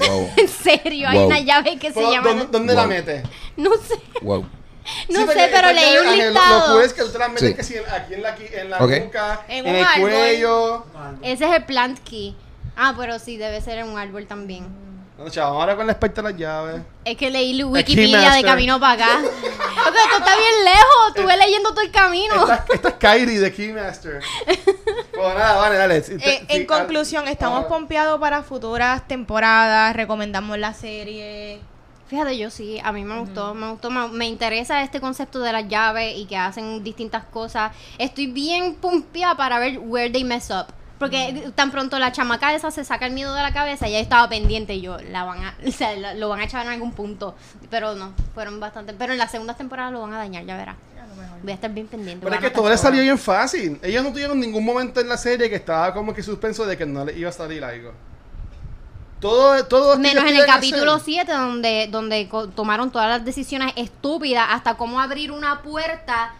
Wow, 0.00 0.28
En 0.36 0.48
serio, 0.48 1.08
hay 1.08 1.18
una 1.18 1.38
llave 1.38 1.78
que 1.78 1.88
se 1.88 1.94
Pero, 2.00 2.10
llama. 2.10 2.28
¿Dónde, 2.28 2.46
dónde 2.50 2.74
la 2.74 2.86
mete? 2.86 3.22
No 3.56 3.70
sé, 3.76 3.94
wow. 4.22 4.42
no 4.42 4.48
Sí, 5.20 5.24
porque- 5.24 5.32
sé, 5.40 5.50
pero 5.52 5.72
leí 5.72 5.96
un 5.98 6.06
Ángel, 6.08 6.34
lo- 6.34 6.40
Lo, 6.40 6.80
listado. 6.80 6.94
que 6.96 7.02
tú 7.04 7.08
te 7.12 7.18
la 7.18 7.28
metes 7.28 7.48
Sí. 7.50 7.54
que 7.54 7.62
sí, 7.62 7.74
en- 7.76 7.88
aquí 7.92 8.14
en 8.14 8.22
la, 8.22 8.28
aquí 8.30 8.44
en 8.52 8.70
la 8.70 8.78
Ok. 8.78 8.90
nuca, 9.04 9.44
En 9.48 9.64
en, 9.66 9.70
un 9.70 9.76
el 9.76 9.84
árbol. 9.84 10.10
cuello. 10.10 10.84
Ese 11.22 11.44
es 11.44 11.52
el 11.54 11.64
plant 11.64 11.98
key. 12.00 12.34
Ah, 12.76 12.94
pero 12.98 13.18
sí, 13.20 13.36
debe 13.36 13.60
ser 13.60 13.78
en 13.78 13.88
un 13.88 13.98
árbol 13.98 14.26
también. 14.26 14.66
No, 15.18 15.28
chaval, 15.28 15.52
ahora 15.60 15.76
con 15.76 15.84
la 15.84 15.92
espectra 15.92 16.22
de 16.22 16.30
las 16.30 16.40
llaves. 16.40 16.82
Es 17.04 17.16
que 17.16 17.28
leí 17.28 17.60
Wikipedia 17.64 18.30
de 18.34 18.42
camino 18.44 18.78
para 18.78 18.92
acá. 18.92 19.18
Porque 19.20 19.98
esto 19.98 20.18
está 20.18 20.36
bien 20.36 20.64
lejos. 20.64 21.08
Estuve 21.08 21.36
leyendo 21.36 21.70
todo 21.70 21.80
el 21.80 21.90
camino. 21.90 22.34
Esta, 22.34 22.64
esta 22.72 22.88
es 22.90 22.94
Kairi 22.94 23.36
de 23.36 23.52
Keymaster. 23.52 24.20
pues 24.46 25.34
nada, 25.34 25.56
vale, 25.56 25.76
dale. 25.76 26.00
Te- 26.02 26.14
Eh, 26.14 26.46
en 26.48 26.60
sí, 26.60 26.66
conclusión, 26.66 27.24
ah, 27.26 27.32
estamos 27.32 27.64
ah. 27.64 27.68
pompeados 27.68 28.20
para 28.20 28.44
futuras 28.44 29.08
temporadas. 29.08 29.96
Recomendamos 29.96 30.56
la 30.56 30.72
serie. 30.72 31.60
Fíjate, 32.06 32.38
yo 32.38 32.48
sí, 32.50 32.80
a 32.82 32.92
mí 32.92 33.04
me 33.04 33.18
gustó, 33.18 33.54
me 33.54 33.70
gustó, 33.70 33.90
me, 33.90 34.08
me 34.08 34.26
interesa 34.26 34.82
este 34.82 35.00
concepto 35.00 35.40
de 35.40 35.52
las 35.52 35.68
llaves 35.68 36.16
y 36.16 36.26
que 36.26 36.36
hacen 36.36 36.82
distintas 36.84 37.24
cosas. 37.24 37.72
Estoy 37.98 38.28
bien 38.28 38.76
pompeada 38.76 39.36
para 39.36 39.58
ver 39.58 39.78
where 39.80 40.10
they 40.10 40.22
mess 40.24 40.48
up. 40.50 40.66
Porque 40.98 41.52
tan 41.54 41.70
pronto 41.70 41.98
la 41.98 42.10
chamaca 42.12 42.54
esa 42.54 42.70
se 42.70 42.84
saca 42.84 43.06
el 43.06 43.12
miedo 43.12 43.32
de 43.34 43.42
la 43.42 43.52
cabeza, 43.52 43.88
ya 43.88 44.00
estaba 44.00 44.28
pendiente 44.28 44.74
y 44.74 44.80
yo, 44.80 44.98
la 44.98 45.24
van 45.24 45.44
a, 45.44 45.54
o 45.66 45.70
sea, 45.70 45.94
la- 45.96 46.14
lo 46.14 46.28
van 46.28 46.40
a 46.40 46.44
echar 46.44 46.66
en 46.66 46.72
algún 46.72 46.92
punto. 46.92 47.34
Pero 47.70 47.94
no, 47.94 48.12
fueron 48.34 48.58
bastante. 48.60 48.92
Pero 48.94 49.12
en 49.12 49.18
las 49.18 49.30
segundas 49.30 49.56
temporadas 49.56 49.92
lo 49.92 50.00
van 50.00 50.14
a 50.14 50.18
dañar, 50.18 50.44
ya 50.44 50.56
verás. 50.56 50.76
Voy 51.42 51.52
a 51.52 51.54
estar 51.54 51.70
bien 51.70 51.86
pendiente. 51.86 52.24
Pero 52.24 52.34
es 52.34 52.40
que 52.42 52.50
todo 52.50 52.68
le 52.68 52.76
salió 52.76 53.00
bien 53.00 53.18
fácil. 53.18 53.78
Ellos 53.82 54.02
no 54.02 54.10
tuvieron 54.10 54.40
ningún 54.40 54.64
momento 54.64 55.00
en 55.00 55.08
la 55.08 55.16
serie 55.16 55.48
que 55.48 55.54
estaba 55.56 55.94
como 55.94 56.12
que 56.12 56.22
suspenso 56.22 56.66
de 56.66 56.76
que 56.76 56.84
no 56.84 57.04
le 57.04 57.16
iba 57.16 57.28
a 57.28 57.32
salir 57.32 57.62
algo. 57.62 57.92
Todo, 59.20 59.64
todo 59.66 59.98
Menos 59.98 60.24
en 60.24 60.36
el 60.36 60.46
capítulo 60.46 60.94
hacer. 60.94 61.04
7, 61.26 61.32
donde, 61.32 61.88
donde 61.90 62.28
co- 62.28 62.48
tomaron 62.48 62.90
todas 62.92 63.08
las 63.08 63.24
decisiones 63.24 63.72
estúpidas, 63.76 64.46
hasta 64.50 64.76
cómo 64.76 65.00
abrir 65.00 65.32
una 65.32 65.60
puerta 65.62 66.34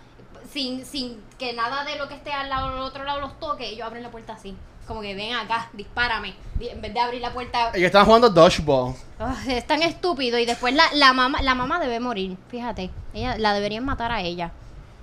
sin, 0.52 0.84
sin 0.84 1.20
que 1.38 1.52
nada 1.52 1.84
de 1.84 1.96
lo 1.96 2.08
que 2.08 2.14
esté 2.14 2.32
al 2.32 2.48
lado 2.48 2.68
al 2.68 2.80
otro 2.80 3.04
lado 3.04 3.20
los 3.20 3.38
toque. 3.40 3.68
Ellos 3.68 3.86
abren 3.86 4.02
la 4.02 4.10
puerta 4.10 4.32
así. 4.34 4.56
Como 4.86 5.02
que 5.02 5.14
ven 5.14 5.34
acá, 5.34 5.68
dispárame. 5.74 6.34
Di- 6.58 6.68
En 6.68 6.80
vez 6.80 6.94
de 6.94 7.00
abrir 7.00 7.20
la 7.20 7.32
puerta. 7.32 7.68
Ellos 7.74 7.86
estaban 7.86 8.06
jugando 8.06 8.30
dodgeball. 8.30 8.94
Ah, 9.18 9.36
es 9.46 9.66
tan 9.66 9.82
estúpido. 9.82 10.38
Y 10.38 10.46
después 10.46 10.74
la, 10.74 10.84
la, 10.94 11.12
mamá, 11.12 11.42
la 11.42 11.54
mamá 11.54 11.78
debe 11.78 12.00
morir. 12.00 12.36
Fíjate. 12.50 12.90
Ella, 13.12 13.36
la 13.36 13.52
deberían 13.52 13.84
matar 13.84 14.12
a 14.12 14.22
ella. 14.22 14.50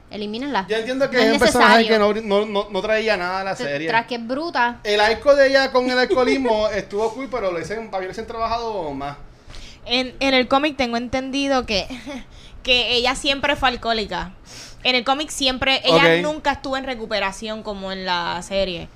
Elimínenla. 0.09 0.65
Yo 0.69 0.77
entiendo 0.77 1.09
que 1.09 1.17
No 1.17 1.23
es 1.23 1.33
un 1.33 1.39
personaje 1.39 1.87
que 1.87 1.99
no, 1.99 2.13
no, 2.13 2.45
no, 2.45 2.67
no 2.69 2.81
traía 2.81 3.17
nada 3.17 3.41
a 3.41 3.43
la 3.43 3.55
serie. 3.55 3.87
Tras 3.87 4.05
que 4.07 4.15
es 4.15 4.25
bruta. 4.27 4.79
El 4.83 4.99
arco 4.99 5.35
de 5.35 5.47
ella 5.49 5.71
con 5.71 5.89
el 5.89 5.97
alcoholismo 5.97 6.67
estuvo 6.73 7.11
cool, 7.13 7.27
pero 7.29 7.51
lo 7.51 7.59
dicen, 7.59 7.89
para 7.91 8.03
hubiesen 8.03 8.25
trabajado 8.27 8.91
más. 8.93 9.17
En, 9.85 10.15
en 10.19 10.33
el 10.33 10.47
cómic 10.47 10.77
tengo 10.77 10.97
entendido 10.97 11.65
que, 11.65 11.87
que 12.63 12.93
ella 12.95 13.15
siempre 13.15 13.55
fue 13.55 13.69
alcohólica. 13.69 14.31
En 14.85 14.95
el 14.95 15.03
cómic 15.03 15.29
siempre, 15.29 15.81
ella 15.83 16.03
Ok. 16.17 16.21
nunca 16.21 16.51
estuvo 16.53 16.77
en 16.77 16.85
recuperación 16.85 17.63
como 17.63 17.91
en 17.91 18.05
la 18.05 18.41
serie. 18.43 18.87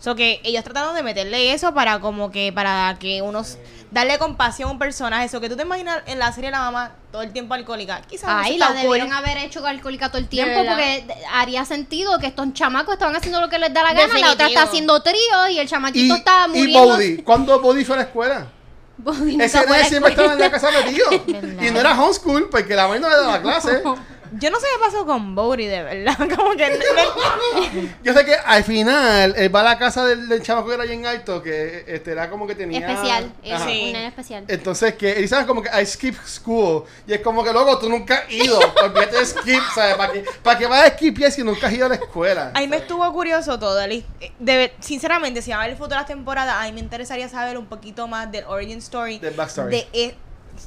So 0.00 0.14
que 0.14 0.40
ellos 0.44 0.62
trataron 0.62 0.94
de 0.94 1.02
meterle 1.02 1.52
eso 1.52 1.74
para 1.74 1.98
como 2.00 2.30
que, 2.30 2.52
para 2.52 2.96
que 3.00 3.20
unos, 3.22 3.58
darle 3.90 4.16
compasión 4.18 4.68
a 4.68 4.72
un 4.72 4.78
personaje. 4.78 5.24
Eso 5.26 5.40
que 5.40 5.48
tú 5.48 5.56
te 5.56 5.62
imaginas 5.62 6.02
en 6.06 6.18
la 6.20 6.30
serie 6.32 6.50
la 6.52 6.58
mamá 6.60 6.92
todo 7.10 7.22
el 7.22 7.32
tiempo 7.32 7.54
alcohólica. 7.54 8.02
Quizás 8.02 8.28
Ay, 8.28 8.52
hubiese 8.52 8.58
la 8.58 8.80
debieron 8.80 9.12
haber 9.12 9.38
hecho 9.38 9.64
alcohólica 9.66 10.08
todo 10.08 10.18
el 10.18 10.28
tiempo 10.28 10.60
porque 10.64 11.04
haría 11.32 11.64
sentido 11.64 12.18
que 12.20 12.26
estos 12.28 12.52
chamacos 12.52 12.94
estaban 12.94 13.16
haciendo 13.16 13.40
lo 13.40 13.48
que 13.48 13.58
les 13.58 13.72
da 13.74 13.82
la 13.82 13.92
gana, 13.92 14.06
la 14.06 14.06
otra 14.06 14.18
Definitivo. 14.28 14.48
está 14.48 14.62
haciendo 14.62 15.02
trío 15.02 15.48
y 15.50 15.58
el 15.58 15.66
Y, 15.66 15.68
chamaquito 15.68 16.14
está 16.14 16.46
y 16.46 16.58
muriendo. 16.58 16.80
Bodhi. 16.86 17.16
¿Cuándo 17.22 17.60
Bodhi 17.60 17.84
fue 17.84 17.94
a 17.96 17.98
la 17.98 18.04
escuela? 18.04 18.46
Bodhi 18.98 19.36
no 19.36 19.44
Ese 19.44 19.64
nene 19.66 19.84
siempre 19.84 20.10
estaba 20.12 20.32
en 20.32 20.38
la 20.40 20.50
casa 20.50 20.70
metido. 20.70 21.06
Y 21.60 21.70
no 21.72 21.80
era 21.80 22.00
homeschool 22.00 22.48
porque 22.50 22.74
la 22.74 22.88
mamá 22.88 23.00
no 23.00 23.08
le 23.08 23.16
daba 23.16 23.40
clase. 23.42 23.82
Yo 24.32 24.50
no 24.50 24.58
sé 24.60 24.66
qué 24.72 24.84
pasó 24.84 25.06
con 25.06 25.34
Bodhi, 25.34 25.66
de 25.66 25.82
verdad. 25.82 26.16
Como 26.36 26.52
que... 26.56 26.70
no- 26.70 27.88
Yo 28.04 28.12
sé 28.14 28.24
que 28.24 28.34
al 28.34 28.64
final 28.64 29.34
él 29.36 29.54
va 29.54 29.60
a 29.60 29.64
la 29.64 29.78
casa 29.78 30.04
del, 30.04 30.28
del 30.28 30.42
chamaco 30.42 30.68
que 30.68 30.74
era 30.74 30.84
bien 30.84 31.06
alto, 31.06 31.42
que 31.42 31.84
este, 31.86 32.12
era 32.12 32.28
como 32.30 32.46
que 32.46 32.54
tenía... 32.54 32.80
Especial, 32.80 33.32
es 33.42 33.52
Ajá. 33.52 33.66
Sí. 33.66 33.80
un 33.86 33.92
nene 33.92 34.06
especial. 34.08 34.44
Entonces 34.48 34.94
que 34.94 35.12
él 35.12 35.28
sabe 35.28 35.46
como 35.46 35.62
que 35.62 35.70
I 35.80 35.84
skip 35.86 36.16
school 36.26 36.84
y 37.06 37.12
es 37.14 37.20
como 37.20 37.42
que 37.44 37.52
luego 37.52 37.78
tú 37.78 37.88
nunca 37.88 38.18
has 38.26 38.30
ido, 38.32 38.58
olvídate 38.82 39.16
de 39.18 39.26
skip, 39.26 39.62
¿sabes? 39.74 39.96
¿Para 39.96 40.12
qué, 40.12 40.24
para 40.42 40.58
qué 40.58 40.66
vas 40.66 40.84
a 40.84 40.90
skip 40.90 41.18
si 41.30 41.42
nunca 41.42 41.66
has 41.66 41.72
ido 41.72 41.86
a 41.86 41.88
la 41.90 41.94
escuela? 41.96 42.52
A 42.54 42.60
mí 42.60 42.68
me 42.68 42.76
estuvo 42.78 43.10
curioso 43.12 43.58
todo. 43.58 43.80
el- 43.80 44.04
de- 44.38 44.72
sinceramente, 44.80 45.42
si 45.42 45.50
va 45.50 45.58
a 45.60 45.62
haber 45.64 45.76
futuras 45.76 46.06
temporadas, 46.06 46.56
a 46.58 46.64
mí 46.66 46.72
me 46.72 46.80
interesaría 46.80 47.28
saber 47.28 47.58
un 47.58 47.66
poquito 47.66 48.06
más 48.08 48.30
del 48.30 48.44
origin 48.44 48.78
story. 48.78 49.18
Del 49.18 49.34
backstory. 49.34 49.70
De, 49.70 49.88
e- 49.92 50.14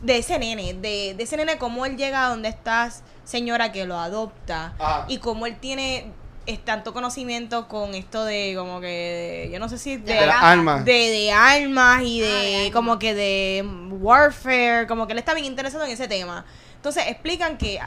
de 0.02 0.18
ese 0.18 0.40
nene. 0.40 0.74
De, 0.74 1.14
de 1.16 1.24
ese 1.24 1.38
nene, 1.38 1.58
cómo 1.58 1.86
él 1.86 1.98
llega 1.98 2.26
a 2.26 2.30
donde 2.30 2.50
estás, 2.50 3.04
señora 3.24 3.72
que 3.72 3.86
lo 3.86 3.98
adopta. 4.00 4.74
Ajá. 4.80 5.06
Y 5.08 5.18
cómo 5.18 5.46
él 5.46 5.58
tiene 5.60 6.12
es 6.48 6.64
tanto 6.66 6.92
conocimiento 6.92 7.68
con 7.68 7.94
esto 7.94 8.26
de 8.26 8.56
como 8.58 8.82
que 8.82 8.88
de- 9.48 9.50
yo 9.54 9.60
no 9.60 9.70
sé 9.70 9.78
si 9.78 9.98
de, 9.98 10.14
De 10.14 10.20
armas. 10.20 10.84
de, 10.86 10.92
de 10.92 11.32
armas 11.32 12.02
y 12.04 12.22
Ah, 12.24 12.26
de 12.26 12.56
armas. 12.58 12.72
como 12.72 12.98
que 13.00 13.14
de 13.14 13.64
warfare 13.92 14.88
como 14.88 15.06
que 15.06 15.14
él 15.14 15.20
está 15.20 15.34
bien 15.36 15.46
interesado 15.46 15.86
en 15.86 15.92
ese 15.92 16.08
tema 16.08 16.44
entonces 16.76 17.04
explican 17.08 17.58
que 17.60 17.80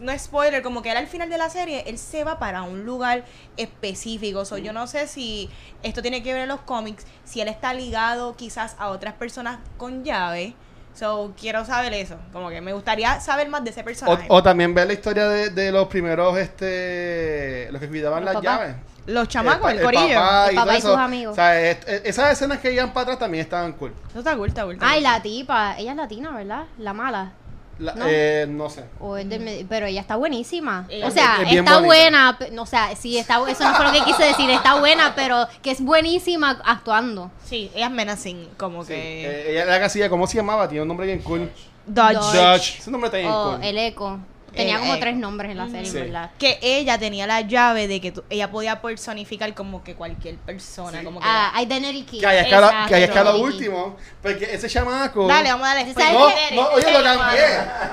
no 0.00 0.12
es 0.12 0.22
spoiler, 0.22 0.62
como 0.62 0.80
que 0.80 0.90
él 0.92 0.96
al 0.96 1.08
final 1.08 1.28
de 1.28 1.36
la 1.36 1.50
serie, 1.50 1.84
él 1.88 1.98
se 1.98 2.24
va 2.24 2.38
para 2.38 2.62
un 2.62 2.86
lugar 2.86 3.24
específico. 3.58 4.46
So, 4.46 4.56
yo 4.56 4.72
no 4.72 4.86
sé 4.86 5.06
si 5.06 5.50
esto 5.82 6.00
tiene 6.00 6.22
que 6.22 6.32
ver 6.32 6.42
en 6.42 6.48
los 6.48 6.60
cómics, 6.60 7.04
si 7.24 7.42
él 7.42 7.48
está 7.48 7.74
ligado 7.74 8.34
quizás 8.34 8.76
a 8.78 8.88
otras 8.88 9.12
personas 9.14 9.58
con 9.76 10.02
llave. 10.04 10.54
So, 10.94 11.32
quiero 11.38 11.64
saber 11.64 11.92
eso. 11.94 12.16
Como 12.32 12.48
que 12.50 12.60
me 12.60 12.72
gustaría 12.72 13.20
saber 13.20 13.48
más 13.48 13.64
de 13.64 13.70
ese 13.70 13.82
personaje. 13.82 14.26
o 14.28 14.42
también 14.42 14.72
ver 14.74 14.86
la 14.86 14.92
historia 14.92 15.28
de, 15.28 15.50
de 15.50 15.72
los 15.72 15.88
primeros, 15.88 16.36
este, 16.38 17.68
los 17.72 17.80
que 17.80 17.88
cuidaban 17.88 18.24
Los 18.24 18.34
las 18.34 18.42
papás. 18.42 18.60
llaves. 18.60 18.76
los 19.06 19.28
chamacos, 19.28 19.70
el, 19.70 19.78
pa- 19.78 19.84
corillo. 19.84 20.14
papá 20.14 20.46
El 20.46 20.52
y 20.52 20.56
papá 20.56 20.78
y 20.78 20.80
sus 20.80 20.96
amigos. 20.96 21.32
O 21.32 21.34
sea, 21.34 21.60
es- 21.60 21.78
es- 21.86 22.02
esas 22.04 22.32
escenas 22.32 22.58
que 22.60 22.72
iban 22.72 22.92
para 22.92 23.02
atrás 23.02 23.18
también 23.18 23.42
estaban 23.44 23.72
cool. 23.72 23.92
Eso 24.10 24.20
está 24.20 24.36
cool, 24.36 24.48
está 24.48 24.64
cool, 24.64 24.74
está 24.74 24.88
Ay, 24.88 25.02
cool. 25.02 25.12
la 25.12 25.20
tipa, 25.22 25.74
ella 25.78 25.90
es 25.90 25.96
latina, 25.96 26.30
¿verdad? 26.30 26.64
La 26.78 26.92
mala. 26.94 27.32
La- 27.78 27.94
No. 27.94 28.04
eh, 28.08 28.46
no 28.48 28.70
sé. 28.70 28.84
O 29.00 29.16
es 29.16 29.28
del 29.28 29.66
pero 29.68 29.86
ella 29.86 30.00
está 30.00 30.16
buenísima. 30.16 30.86
Ella 30.88 31.08
o 31.08 31.10
sea, 31.10 31.38
es- 31.42 31.52
está 31.52 31.74
bonita. 31.74 31.80
buena, 31.80 32.38
o 32.60 32.66
sea, 32.66 32.94
sí, 32.96 33.18
está, 33.18 33.40
eso 33.48 33.64
no 33.68 33.74
fue 33.74 33.84
lo 33.86 33.92
que 33.92 34.02
quise 34.04 34.22
decir, 34.24 34.48
está 34.50 34.78
buena, 34.78 35.14
pero 35.16 35.46
que 35.62 35.72
es 35.72 35.80
buenísima 35.80 36.60
actuando. 36.64 37.30
Sí, 37.44 37.70
ella 37.74 37.86
es 37.86 37.92
menacing, 37.92 38.48
como 38.56 38.82
Sí, 38.84 38.88
que... 38.92 39.26
eh, 39.26 39.50
ella 39.52 39.62
era 39.64 39.80
casi, 39.80 40.08
¿cómo 40.08 40.26
se 40.26 40.36
llamaba? 40.36 40.68
Tiene 40.68 40.82
un 40.82 40.88
nombre 40.88 41.06
bien 41.06 41.20
cool. 41.22 41.50
Dodge. 41.86 42.14
Dodge. 42.14 42.36
Dodge. 42.36 42.78
Ese 42.78 42.90
nombre 42.90 43.08
está 43.08 43.18
bien 43.18 43.30
O 43.30 43.52
cool. 43.56 43.64
el 43.64 43.78
eco. 43.78 44.18
Tenía 44.54 44.78
como 44.78 44.98
tres 44.98 45.16
nombres 45.16 45.50
en 45.50 45.56
la 45.58 45.68
serie, 45.68 45.90
Sí. 45.90 45.98
¿verdad? 45.98 46.30
Que 46.38 46.58
ella 46.62 46.98
tenía 46.98 47.26
la 47.26 47.40
llave 47.42 47.88
de 47.88 48.00
que 48.00 48.12
tú- 48.12 48.24
ella 48.30 48.50
podía 48.50 48.80
personificar 48.80 49.52
como 49.54 49.82
que 49.82 49.94
cualquier 49.94 50.36
persona. 50.36 50.98
Sí. 51.00 51.04
Como 51.04 51.20
que 51.20 51.26
Ah, 51.28 51.52
Identity 51.62 52.02
Key. 52.04 52.20
Que 52.20 52.26
ahí 52.26 52.38
es 52.38 52.46
que, 52.46 52.54
a 52.54 52.60
lo- 52.60 52.66
Exacto, 52.66 52.88
que 52.88 52.94
ahí 52.94 53.02
es 53.02 53.10
que 53.10 53.18
a 53.18 53.24
lo 53.24 53.30
Identity 53.36 53.58
Key. 53.58 53.68
último, 53.68 53.96
porque 54.22 54.54
ese 54.54 54.68
chamaco... 54.68 55.26
Dale, 55.26 55.50
vamos 55.50 55.66
a 55.68 55.74
darle 55.74 55.92
¿Sabes 55.94 56.12
No, 56.12 56.62
no, 56.62 56.68
oye, 56.74 56.92
lo 56.92 57.02
cambié. 57.02 57.40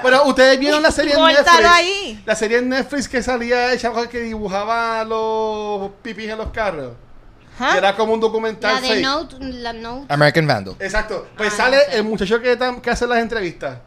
Pero 0.04 0.24
ustedes 0.26 0.60
vieron 0.60 0.82
la 0.84 0.92
serie 0.92 1.14
en 1.14 1.24
Netflix. 1.26 1.66
ahí. 1.66 2.22
La 2.26 2.36
serie 2.36 2.58
en 2.60 2.70
Netflix 2.70 3.08
que 3.10 3.22
salía 3.24 3.74
el 3.74 3.80
chamaco 3.80 4.08
que 4.10 4.20
dibujaba 4.22 5.04
los 5.04 5.92
pipis 6.02 6.30
en 6.30 6.38
los 6.38 6.50
carros. 6.52 6.94
¿Ah? 7.60 7.76
Era 7.78 7.96
como 7.96 8.14
un 8.14 8.20
documental 8.20 8.76
La 8.76 8.82
de 8.82 8.88
fake. 8.88 9.02
Note, 9.04 9.36
la 9.40 9.74
Note. 9.74 10.06
American 10.12 10.48
Vandal. 10.48 10.76
Exacto. 10.80 11.28
Pues 11.38 11.54
Ah, 11.54 11.58
sale 11.58 11.78
no 11.78 11.84
sé. 11.92 11.98
el 11.98 12.04
muchacho 12.06 12.42
que 12.42 12.90
hace 12.90 13.06
las 13.06 13.20
entrevistas. 13.20 13.78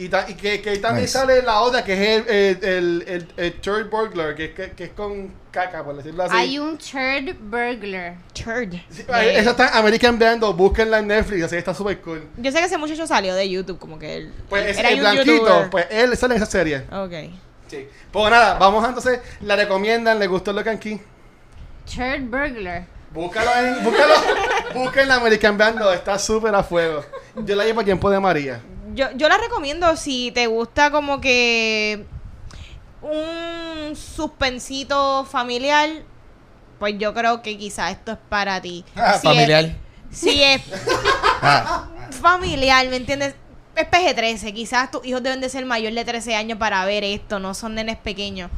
Y, 0.00 0.08
ta- 0.08 0.26
y 0.28 0.34
que, 0.34 0.62
que 0.62 0.78
también 0.78 1.06
Nice. 1.06 1.18
sale 1.18 1.42
la 1.42 1.60
otra 1.60 1.82
que 1.84 1.92
es 1.92 2.00
el, 2.26 2.28
el, 2.32 2.64
el, 2.64 3.04
el- 3.08 3.28
el 3.36 3.52
third 3.60 3.90
burglar, 3.90 4.36
que, 4.36 4.54
que, 4.54 4.70
que 4.70 4.84
es 4.84 4.90
con 4.90 5.34
caca, 5.50 5.82
por 5.82 5.96
decirlo 5.96 6.22
así. 6.22 6.36
Hay 6.36 6.58
un 6.60 6.78
third 6.78 7.34
burglar. 7.40 8.14
Turd. 8.32 8.74
Sí, 8.90 9.04
ahí- 9.12 9.30
Esa 9.36 9.50
está 9.50 9.68
en 9.70 9.74
American 9.74 10.16
Vandal, 10.16 10.52
búsquenla 10.54 11.00
en 11.00 11.08
Netflix, 11.08 11.42
así 11.44 11.54
que 11.56 11.58
está 11.58 11.74
súper 11.74 12.00
cool. 12.00 12.22
Yo 12.36 12.52
sé 12.52 12.58
que 12.58 12.66
ese 12.66 12.78
muchacho 12.78 13.08
salió 13.08 13.34
de 13.34 13.50
YouTube, 13.50 13.78
como 13.80 13.98
que 13.98 14.16
él. 14.18 14.32
Pues 14.48 14.62
él 14.62 14.68
es 14.70 14.78
era 14.78 14.90
el 14.90 15.00
blanquito, 15.00 15.32
youtuber. 15.36 15.70
pues 15.70 15.86
él 15.90 16.16
sale 16.16 16.36
en 16.36 16.42
esa 16.42 16.50
serie. 16.50 16.84
Ok. 16.92 17.12
Sí. 17.66 17.88
Pues 18.12 18.30
nada, 18.30 18.54
vamos 18.54 18.84
a, 18.84 18.88
entonces, 18.90 19.18
la 19.40 19.56
recomiendan, 19.56 20.18
le 20.20 20.28
gustó 20.28 20.52
lo 20.52 20.62
que 20.62 20.70
aquí. 20.70 21.00
Third 21.86 22.22
burglar. 22.30 22.86
Búscalo 23.10 23.50
en, 23.66 23.82
búscalo, 23.82 24.14
busquen 24.74 25.08
la 25.08 25.16
American 25.16 25.58
Vandal, 25.58 25.92
está 25.94 26.18
súper 26.20 26.54
a 26.54 26.62
fuego. 26.62 27.04
Yo 27.44 27.56
la 27.56 27.64
llevo 27.64 27.80
a 27.80 27.84
tiempo 27.84 28.08
de 28.10 28.20
María. 28.20 28.60
Yo, 28.98 29.06
yo 29.14 29.28
la 29.28 29.38
recomiendo 29.38 29.94
si 29.96 30.32
te 30.32 30.48
gusta 30.48 30.90
como 30.90 31.20
que 31.20 32.04
un 33.00 33.94
suspensito 33.94 35.24
familiar, 35.24 35.88
pues 36.80 36.96
yo 36.98 37.14
creo 37.14 37.40
que 37.40 37.56
quizás 37.56 37.92
esto 37.92 38.10
es 38.10 38.18
para 38.28 38.60
ti. 38.60 38.84
Ah, 38.96 39.12
Si 39.12 39.28
es- 39.28 39.34
familiar. 39.34 39.76
si 40.10 40.42
es 40.42 40.62
Ah, 41.42 41.88
familiar, 42.20 42.88
¿me 42.88 42.96
entiendes? 42.96 43.36
Es 43.76 43.86
PG-13, 43.88 44.52
quizás 44.52 44.90
tus 44.90 45.06
hijos 45.06 45.22
deben 45.22 45.40
de 45.40 45.48
ser 45.48 45.64
mayor 45.64 45.92
de 45.92 46.04
13 46.04 46.34
años 46.34 46.58
para 46.58 46.84
ver 46.84 47.04
esto, 47.04 47.38
no 47.38 47.54
son 47.54 47.76
nenes 47.76 47.98
pequeños. 47.98 48.50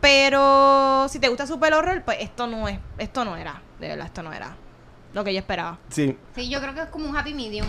Pero 0.00 1.08
si 1.08 1.18
te 1.18 1.26
gusta 1.26 1.48
super 1.48 1.74
horror, 1.74 2.04
pues 2.04 2.18
esto 2.20 2.46
no 2.46 2.68
es, 2.68 2.78
esto 2.98 3.24
no 3.24 3.36
era, 3.36 3.60
de 3.80 3.88
verdad, 3.88 4.06
esto 4.06 4.22
no 4.22 4.32
era 4.32 4.56
lo 5.14 5.24
que 5.24 5.32
yo 5.32 5.40
esperaba. 5.40 5.78
Sí. 5.88 6.16
Sí, 6.34 6.48
yo 6.48 6.60
creo 6.60 6.74
que 6.74 6.80
es 6.82 6.88
como 6.88 7.08
un 7.08 7.16
happy 7.16 7.34
medium. 7.34 7.66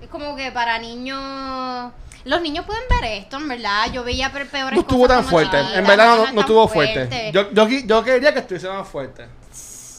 Es 0.00 0.08
como 0.08 0.34
que 0.36 0.50
para 0.52 0.78
niños. 0.78 1.92
Los 2.24 2.40
niños 2.40 2.64
pueden 2.66 2.82
ver 2.88 3.10
esto, 3.18 3.36
en 3.38 3.48
verdad. 3.48 3.90
Yo 3.92 4.04
veía 4.04 4.30
pe- 4.32 4.44
peores 4.44 4.74
No 4.74 4.80
estuvo 4.82 5.02
cosas 5.02 5.16
tan 5.16 5.24
como 5.24 5.30
fuerte. 5.30 5.56
En 5.78 5.86
verdad 5.86 6.06
no, 6.06 6.16
no 6.16 6.22
es 6.24 6.28
tan 6.30 6.38
estuvo 6.38 6.68
fuerte. 6.68 7.30
Yo, 7.32 7.50
yo, 7.52 7.68
qui- 7.68 7.86
yo 7.86 8.04
quería 8.04 8.32
que 8.32 8.38
estuviese 8.40 8.68
más 8.68 8.86
fuerte. 8.86 9.26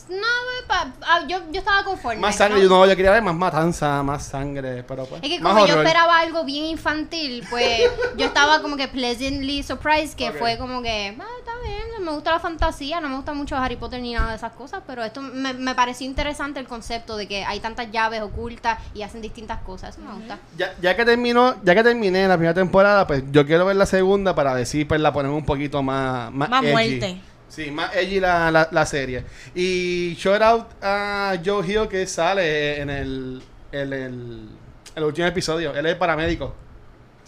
No, 0.09 0.27
pa- 0.67 0.91
ah, 1.01 1.21
yo, 1.27 1.39
yo 1.51 1.59
estaba 1.59 1.83
conforme. 1.83 2.19
Más 2.21 2.35
sangre, 2.35 2.57
¿no? 2.57 2.63
yo 2.63 2.69
no, 2.69 2.85
yo 2.85 2.95
quería 2.95 3.11
ver 3.11 3.21
más 3.21 3.35
matanza, 3.35 4.03
más 4.03 4.25
sangre, 4.25 4.83
pero 4.83 5.05
pues. 5.05 5.23
Es 5.23 5.29
que 5.29 5.39
como 5.39 5.65
yo 5.65 5.77
esperaba 5.77 6.19
algo 6.19 6.43
bien 6.43 6.65
infantil, 6.65 7.45
pues 7.49 7.83
yo 8.17 8.25
estaba 8.25 8.61
como 8.61 8.75
que 8.75 8.87
pleasantly 8.87 9.63
surprised, 9.63 10.15
que 10.15 10.31
fue 10.31 10.57
como 10.57 10.81
que, 10.81 11.15
ah, 11.19 11.25
está 11.39 11.51
bien, 11.65 12.05
me 12.05 12.11
gusta 12.11 12.31
la 12.31 12.39
fantasía, 12.39 12.99
no 12.99 13.09
me 13.09 13.15
gusta 13.15 13.33
mucho 13.33 13.55
Harry 13.55 13.75
Potter 13.77 14.01
ni 14.01 14.13
nada 14.13 14.31
de 14.31 14.35
esas 14.35 14.51
cosas, 14.53 14.81
pero 14.85 15.03
esto 15.03 15.21
me, 15.21 15.53
me 15.53 15.73
pareció 15.75 16.05
interesante 16.05 16.59
el 16.59 16.67
concepto 16.67 17.15
de 17.17 17.27
que 17.27 17.43
hay 17.45 17.59
tantas 17.59 17.91
llaves 17.91 18.21
ocultas 18.21 18.79
y 18.93 19.03
hacen 19.03 19.21
distintas 19.21 19.59
cosas, 19.61 19.95
eso 19.97 20.05
me 20.05 20.13
gusta. 20.15 20.37
Ya, 20.57 20.73
ya 20.81 20.95
que 20.95 21.05
terminó, 21.05 21.55
ya 21.63 21.73
que 21.75 21.83
terminé 21.83 22.27
la 22.27 22.35
primera 22.35 22.53
temporada, 22.53 23.07
pues 23.07 23.23
yo 23.31 23.45
quiero 23.45 23.65
ver 23.65 23.77
la 23.77 23.85
segunda 23.85 24.35
para 24.35 24.53
decir, 24.55 24.87
pues 24.87 24.99
la 24.99 25.13
ponemos 25.13 25.37
un 25.37 25.45
poquito 25.45 25.81
más, 25.81 26.31
más, 26.31 26.49
Más 26.49 26.63
edgy. 26.63 26.71
muerte. 26.71 27.21
Sí, 27.53 27.69
más 27.69 27.95
edgy 27.95 28.19
la, 28.19 28.49
la, 28.49 28.67
la 28.71 28.85
serie. 28.85 29.23
Y 29.53 30.15
shout 30.17 30.41
out 30.41 30.67
a 30.81 31.35
Joe 31.45 31.63
Hill 31.67 31.87
que 31.87 32.07
sale 32.07 32.81
en 32.81 32.89
el, 32.89 33.43
en 33.71 33.93
el, 33.93 34.49
el 34.95 35.03
último 35.03 35.27
episodio. 35.27 35.71
Él 35.75 35.85
es 35.85 35.91
el 35.91 35.97
paramédico. 35.99 36.55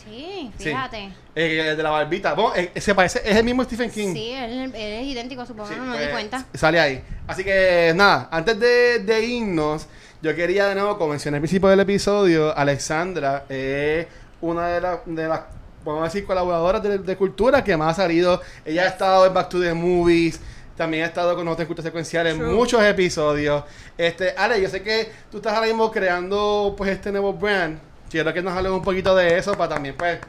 Sí, 0.04 0.52
Sí. 0.58 0.64
fíjate. 0.70 1.12
Eh, 1.36 1.70
el 1.72 1.78
de 1.78 1.84
la 1.84 1.90
barbita. 1.92 2.34
Bueno, 2.34 2.54
eh, 2.56 2.72
se 2.80 2.96
parece, 2.96 3.22
es 3.24 3.36
el 3.36 3.44
mismo 3.44 3.64
Stephen 3.66 3.92
King. 3.92 4.14
Sí, 4.14 4.32
él, 4.32 4.72
él 4.74 4.76
es 4.76 5.06
idéntico 5.08 5.42
a 5.44 5.46
su 5.46 5.56
papá, 5.56 5.70
Sí, 5.70 5.76
no 5.78 5.84
me 5.86 5.92
pues, 5.94 6.06
di 6.08 6.12
cuenta. 6.12 6.46
Sale 6.56 6.80
ahí. 6.80 7.04
Así 7.28 7.44
que 7.44 7.94
nada, 7.96 8.28
antes 8.32 8.60
de, 8.60 9.00
de 9.00 9.26
irnos, 9.26 9.88
yo 10.24 10.36
quería 10.36 10.68
de 10.68 10.76
nuevo, 10.76 10.98
como 10.98 11.12
mencioné 11.12 11.38
al 11.38 11.42
principio 11.42 11.70
del 11.70 11.82
episodio, 11.82 12.56
Alexandra 12.58 13.46
es 13.48 14.08
una 14.42 14.68
de, 14.70 14.82
las 14.82 15.00
de 15.06 15.28
las, 15.28 15.42
podemos 15.86 16.12
decir, 16.12 16.26
colaboradoras 16.26 16.84
de, 16.84 16.98
de 16.98 17.16
cultura 17.16 17.64
que 17.64 17.78
más 17.78 17.98
ha 17.98 18.04
salido. 18.04 18.42
Ella 18.66 18.84
ha 18.84 18.88
estado 18.88 19.26
en 19.26 19.34
Back 19.34 19.48
to 19.50 19.62
the 19.62 19.74
Movies. 19.74 20.42
También 20.76 21.04
ha 21.04 21.08
estado 21.08 21.36
con 21.36 21.46
nosotros 21.46 21.62
en 21.64 21.68
Cultura 21.68 21.88
Secuencial 21.88 22.28
en 22.28 22.38
True. 22.38 22.52
muchos 22.54 22.84
episodios. 22.84 23.64
Este, 23.98 24.34
Ale, 24.36 24.62
yo 24.62 24.68
sé 24.68 24.82
que 24.84 25.10
tú 25.32 25.38
estás 25.38 25.54
ahora 25.54 25.68
mismo 25.68 25.90
creando 25.90 26.74
pues 26.76 26.90
este 26.90 27.12
nuevo 27.14 27.32
brand. 27.32 27.80
Quiero 28.10 28.34
que 28.34 28.42
nos 28.42 28.54
hables 28.54 28.74
un 28.74 28.84
poquito 28.84 29.16
de 29.16 29.38
eso 29.38 29.54
para 29.54 29.76
también 29.76 29.96
pues 29.98 30.20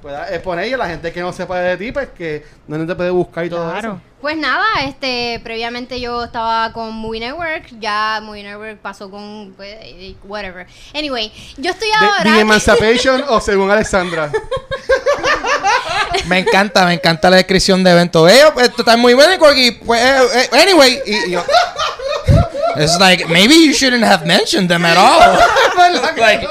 pueda 0.00 0.28
exponer 0.34 0.68
y 0.68 0.72
a 0.72 0.76
la 0.76 0.88
gente 0.88 1.12
que 1.12 1.20
no 1.20 1.32
sepa 1.32 1.58
de 1.60 1.76
ti, 1.76 1.92
pues 1.92 2.08
que 2.16 2.44
no 2.66 2.86
te 2.86 2.94
puede 2.94 3.10
buscar 3.10 3.44
y 3.44 3.50
todo 3.50 3.70
eso. 3.70 3.80
Claro. 3.80 4.00
Pues 4.20 4.36
nada, 4.36 4.66
este, 4.84 5.40
previamente 5.42 5.98
yo 5.98 6.24
estaba 6.24 6.72
con 6.74 6.92
Movie 6.92 7.20
Network, 7.20 7.68
ya 7.80 8.20
Movie 8.22 8.42
Network 8.42 8.78
pasó 8.78 9.10
con, 9.10 9.54
pues, 9.56 9.78
whatever. 10.24 10.66
Anyway, 10.94 11.32
yo 11.56 11.70
estoy 11.70 11.88
The, 11.88 12.04
ahora... 12.04 12.34
The 12.34 12.40
Emancipation 12.40 13.24
o 13.28 13.40
según 13.40 13.70
Alexandra. 13.70 14.30
me 16.26 16.40
encanta, 16.40 16.84
me 16.84 16.94
encanta 16.94 17.30
la 17.30 17.36
descripción 17.36 17.82
de 17.82 17.92
evento. 17.92 18.28
Eh, 18.28 18.42
esto 18.58 18.82
está 18.82 18.96
muy 18.98 19.14
bueno 19.14 19.32
y 19.56 19.70
pues, 19.70 20.00
eh, 20.02 20.22
eh, 20.34 20.48
anyway. 20.52 21.00
Y, 21.06 21.28
y 21.28 21.30
yo, 21.30 21.42
it's 22.76 22.98
like, 22.98 23.26
maybe 23.26 23.54
you 23.54 23.72
shouldn't 23.72 24.04
have 24.04 24.26
mentioned 24.26 24.68
them 24.68 24.84
at 24.84 24.98
all. 24.98 25.38
like, 26.18 26.46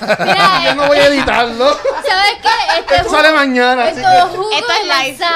Mira, 0.00 0.62
Yo 0.64 0.74
no 0.74 0.86
voy 0.86 0.98
a 0.98 1.06
editarlo. 1.06 1.78
¿sabes 2.06 2.32
qué? 2.42 2.48
Esto, 2.80 2.94
Esto 2.94 3.10
sale 3.10 3.32
mañana. 3.32 3.84
así 3.84 4.00
Esto 4.00 4.10
que- 4.10 4.18
es 4.18 4.24
jugo 4.36 4.50
Esto 4.50 4.72
es 4.72 4.84
live. 5.06 5.18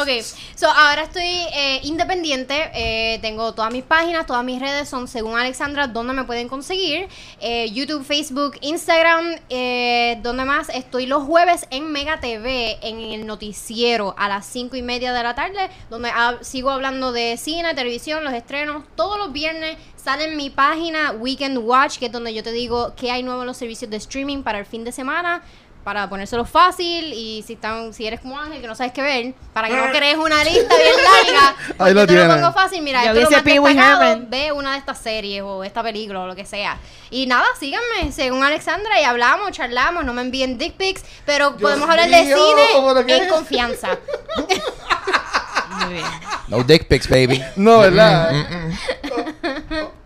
Ok, 0.00 0.08
so 0.54 0.68
ahora 0.70 1.02
estoy 1.02 1.24
eh, 1.24 1.80
independiente. 1.82 2.70
eh, 2.74 3.18
tengo 3.20 3.52
todas 3.52 3.72
mis 3.72 3.82
páginas, 3.82 4.26
todas 4.26 4.44
mis 4.44 4.60
redes 4.60 4.88
son 4.88 5.08
según 5.08 5.36
Alexandra, 5.38 5.88
donde 5.88 6.12
me 6.12 6.24
pueden 6.24 6.48
conseguir. 6.48 7.08
Eh, 7.40 7.70
YouTube, 7.72 8.04
Facebook, 8.04 8.56
Instagram. 8.60 9.34
Eh, 9.50 10.18
donde 10.22 10.44
más 10.44 10.68
estoy 10.70 11.06
los 11.06 11.24
jueves 11.24 11.66
en 11.70 11.90
Mega 11.90 12.20
TV, 12.20 12.78
en 12.82 13.00
el 13.00 13.26
noticiero 13.26 14.14
a 14.16 14.28
las 14.28 14.46
5 14.46 14.76
y 14.76 14.82
media 14.82 15.12
de 15.12 15.22
la 15.22 15.34
tarde, 15.34 15.68
donde 15.90 16.10
hab- 16.10 16.42
sigo 16.42 16.70
hablando 16.70 17.10
de 17.12 17.36
cine, 17.36 17.74
televisión, 17.74 18.22
los 18.24 18.32
estrenos. 18.32 18.84
Todos 18.94 19.18
los 19.18 19.32
viernes 19.32 19.76
sale 20.08 20.24
en 20.24 20.38
mi 20.38 20.48
página 20.48 21.10
Weekend 21.10 21.58
Watch, 21.58 21.98
que 21.98 22.06
es 22.06 22.12
donde 22.12 22.32
yo 22.32 22.42
te 22.42 22.50
digo 22.50 22.94
qué 22.96 23.10
hay 23.10 23.22
nuevo 23.22 23.42
en 23.42 23.46
los 23.46 23.58
servicios 23.58 23.90
de 23.90 23.98
streaming 23.98 24.42
para 24.42 24.58
el 24.58 24.64
fin 24.64 24.82
de 24.82 24.90
semana 24.90 25.42
para 25.84 26.08
ponérselo 26.08 26.46
fácil 26.46 27.12
y 27.12 27.44
si 27.46 27.52
están 27.52 27.92
si 27.92 28.06
eres 28.06 28.20
como 28.20 28.38
Ángel 28.38 28.62
que 28.62 28.66
no 28.66 28.74
sabes 28.74 28.92
qué 28.94 29.02
ver 29.02 29.34
para 29.52 29.68
que 29.68 29.76
no 29.76 29.90
crees 29.92 30.16
una 30.16 30.42
lista 30.44 30.74
bien 30.76 30.94
larga 31.26 31.56
Ahí 31.78 31.92
lo 31.92 32.06
te 32.06 32.14
lo 32.14 32.34
pongo 32.34 32.52
fácil 32.52 32.80
mira 32.80 33.04
Yo 33.04 33.10
esto 33.10 33.18
es 33.20 33.24
lo 33.24 33.28
dice 33.28 33.36
más 33.36 33.44
Pee 33.44 33.58
Wee 33.58 33.74
destacado, 33.74 34.02
Herman. 34.02 34.30
ve 34.30 34.52
una 34.52 34.72
de 34.72 34.78
estas 34.78 34.98
series 34.98 35.42
o 35.42 35.62
esta 35.62 35.82
película 35.82 36.20
o 36.20 36.26
lo 36.26 36.34
que 36.34 36.46
sea 36.46 36.78
y 37.10 37.26
nada 37.26 37.44
síganme 37.60 38.10
según 38.10 38.42
Alexandra 38.42 38.98
y 38.98 39.04
hablamos 39.04 39.50
charlamos 39.52 40.06
no 40.06 40.14
me 40.14 40.22
envíen 40.22 40.56
dick 40.56 40.72
pics 40.72 41.04
pero 41.26 41.50
Dios 41.50 41.60
podemos 41.60 41.88
hablar 41.88 42.08
de 42.08 42.22
mío, 42.22 42.34
¿pero 42.94 43.06
qué 43.06 43.12
cine 43.12 43.16
en 43.18 43.24
es? 43.24 43.32
confianza 43.32 43.88
Muy 45.68 45.94
bien. 45.94 46.06
no 46.48 46.62
dick 46.62 46.86
pics, 46.88 47.08
baby. 47.08 47.42
No, 47.56 47.80
¿verdad? 47.80 48.32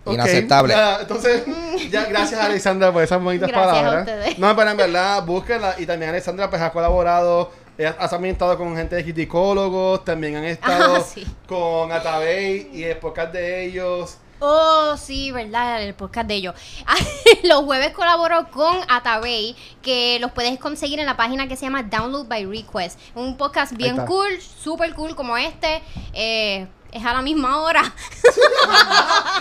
Inaceptable. 0.06 0.74
entonces, 1.00 1.44
ya, 1.90 2.04
gracias 2.06 2.40
Alexandra 2.40 2.92
por 2.92 3.02
esas 3.02 3.22
bonitas 3.22 3.48
Gracias 3.48 3.68
a 3.68 3.74
palabras. 3.76 4.00
ustedes. 4.08 4.38
No, 4.38 4.56
pero 4.56 4.70
en 4.70 4.76
verdad, 4.76 5.24
búsquenla. 5.24 5.74
Y 5.78 5.86
también 5.86 6.10
Alexandra 6.10 6.50
pues 6.50 6.60
ha 6.60 6.72
colaborado. 6.72 7.50
ella 7.78 7.96
Ha 7.98 8.08
también 8.08 8.32
estado 8.34 8.56
con 8.58 8.76
gente 8.76 8.96
de 8.96 9.02
criticólogos. 9.04 10.04
También 10.04 10.36
han 10.36 10.44
estado 10.44 10.96
Ah, 10.96 11.00
sí. 11.14 11.24
con 11.46 11.92
Atabey 11.92 12.70
y 12.72 12.84
el 12.84 12.96
podcast 12.98 13.32
de 13.32 13.64
ellos. 13.66 14.18
Oh, 14.44 14.96
sí, 14.96 15.30
verdad, 15.30 15.80
el 15.84 15.94
podcast 15.94 16.26
de 16.26 16.34
ellos. 16.34 16.54
los 17.44 17.60
jueves 17.62 17.90
colaboro 17.92 18.48
con 18.50 18.76
Atabey, 18.88 19.54
que 19.82 20.18
los 20.20 20.32
puedes 20.32 20.58
conseguir 20.58 20.98
en 20.98 21.06
la 21.06 21.16
página 21.16 21.46
que 21.46 21.54
se 21.54 21.64
llama 21.66 21.84
Download 21.84 22.26
by 22.26 22.46
Request. 22.46 22.98
Un 23.14 23.36
podcast 23.36 23.72
bien 23.76 23.96
cool, 23.98 24.40
súper 24.40 24.94
cool 24.94 25.14
como 25.14 25.36
este. 25.36 25.80
Eh, 26.12 26.66
es 26.92 27.04
a 27.04 27.12
la 27.14 27.22
misma 27.22 27.58
hora. 27.60 27.82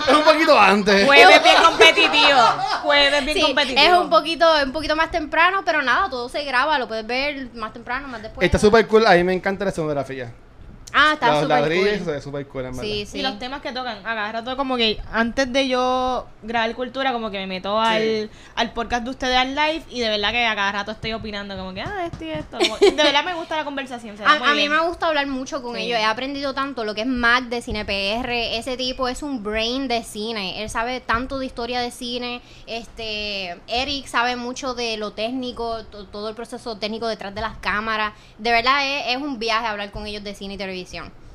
Es 0.08 0.16
un 0.16 0.24
poquito 0.24 0.60
antes. 0.60 1.06
Jueves 1.06 1.43
bien 1.43 1.56
competitivo. 1.64 2.39
Jueves 2.82 3.24
bien 3.26 3.38
Sí, 3.38 3.43
competitivo. 3.43 3.82
es 3.82 3.93
un 3.93 4.10
poquito, 4.10 4.52
un 4.66 4.72
poquito 4.72 4.95
más 4.95 5.12
temprano, 5.12 5.62
pero 5.64 5.82
nada, 5.84 6.10
todo 6.10 6.28
se 6.28 6.43
graba, 6.43 6.80
lo 6.80 6.88
puedes 6.88 7.06
ver 7.06 7.54
más 7.54 7.72
temprano, 7.72 8.08
más 8.08 8.22
después. 8.22 8.43
Está 8.43 8.58
súper 8.58 8.88
cool. 8.88 9.06
A 9.06 9.12
mí 9.14 9.24
me 9.24 9.34
encanta 9.34 9.64
la 9.64 9.70
escenografía. 9.70 10.34
Ah, 10.94 11.12
está 11.14 11.28
Los 11.32 11.42
súper 11.44 11.60
ladrillos, 11.62 11.88
eso 11.88 11.98
cool. 11.98 12.06
se 12.06 12.12
ve 12.12 12.22
súper 12.22 12.48
cool, 12.48 12.66
en 12.66 12.72
verdad. 12.72 12.84
Sí, 12.84 13.06
sí. 13.06 13.20
Y 13.20 13.22
los 13.22 13.39
temas 13.39 13.62
que 13.62 13.72
tocan, 13.72 13.98
a 14.00 14.04
cada 14.04 14.32
rato 14.32 14.58
como 14.58 14.78
que 14.78 15.00
antes 15.12 15.52
de 15.52 15.68
yo 15.68 16.28
grabar 16.44 16.74
cultura, 16.76 17.12
como 17.14 17.32
que 17.32 17.38
me 17.38 17.48
meto 17.48 17.80
al, 17.80 18.30
al 18.56 18.72
podcast 18.74 19.04
de 19.04 19.10
ustedes 19.12 19.38
al 19.38 19.56
live 19.56 19.84
y 19.89 20.00
de 20.00 20.10
verdad 20.10 20.32
que 20.32 20.46
a 20.46 20.56
cada 20.56 20.72
rato 20.72 20.92
estoy 20.92 21.14
opinando 21.14 21.56
como 21.56 21.74
que, 21.74 21.82
ah, 21.82 22.06
esto 22.12 22.26
y 22.26 22.30
esto. 22.30 22.58
Como- 22.60 22.78
de 22.78 22.92
verdad 22.92 23.24
me 23.24 23.34
gusta 23.36 23.58
la 23.58 23.64
conversación. 23.64 24.18
se 24.18 24.24
da 24.24 24.32
A, 24.34 24.39
mí 24.52 24.58
bien. 24.58 24.72
me 24.72 24.80
gusta 24.88 25.08
hablar 25.08 25.28
mucho 25.28 25.62
con 25.62 25.76
Sí. 25.76 25.84
ellos. 25.84 26.00
He 26.00 26.04
aprendido 26.04 26.54
tanto 26.54 26.84
lo 26.84 26.94
que 26.96 27.02
es 27.02 27.08
Mac 27.08 27.46
de 27.46 27.62
Cine 27.62 27.86
PR. 27.86 28.58
Ese 28.58 28.76
tipo 28.78 29.08
es 29.08 29.24
un 29.24 29.44
brain 29.44 29.88
de 29.88 30.04
cine. 30.04 30.62
Él 30.64 30.70
sabe 30.70 31.00
tanto 31.00 31.39
de 31.39 31.46
historia 31.46 31.80
de 31.80 31.92
cine. 31.92 32.42
Este, 32.68 33.58
Eric 33.68 34.08
sabe 34.08 34.36
mucho 34.36 34.74
de 34.74 34.98
lo 34.98 35.12
técnico, 35.12 35.84
to- 35.86 36.06
todo 36.08 36.30
el 36.30 36.36
proceso 36.36 36.78
técnico 36.78 37.08
detrás 37.08 37.34
de 37.36 37.42
las 37.42 37.58
cámaras. 37.60 38.14
De 38.38 38.52
verdad 38.52 38.86
es, 38.86 39.16
es 39.16 39.22
un 39.22 39.39
viaje 39.39 39.68
hablar 39.68 39.92
con 39.92 40.06
ellos 40.08 40.24
de 40.24 40.34
cine 40.36 40.56
y 40.56 40.58
televisión. 40.58 40.81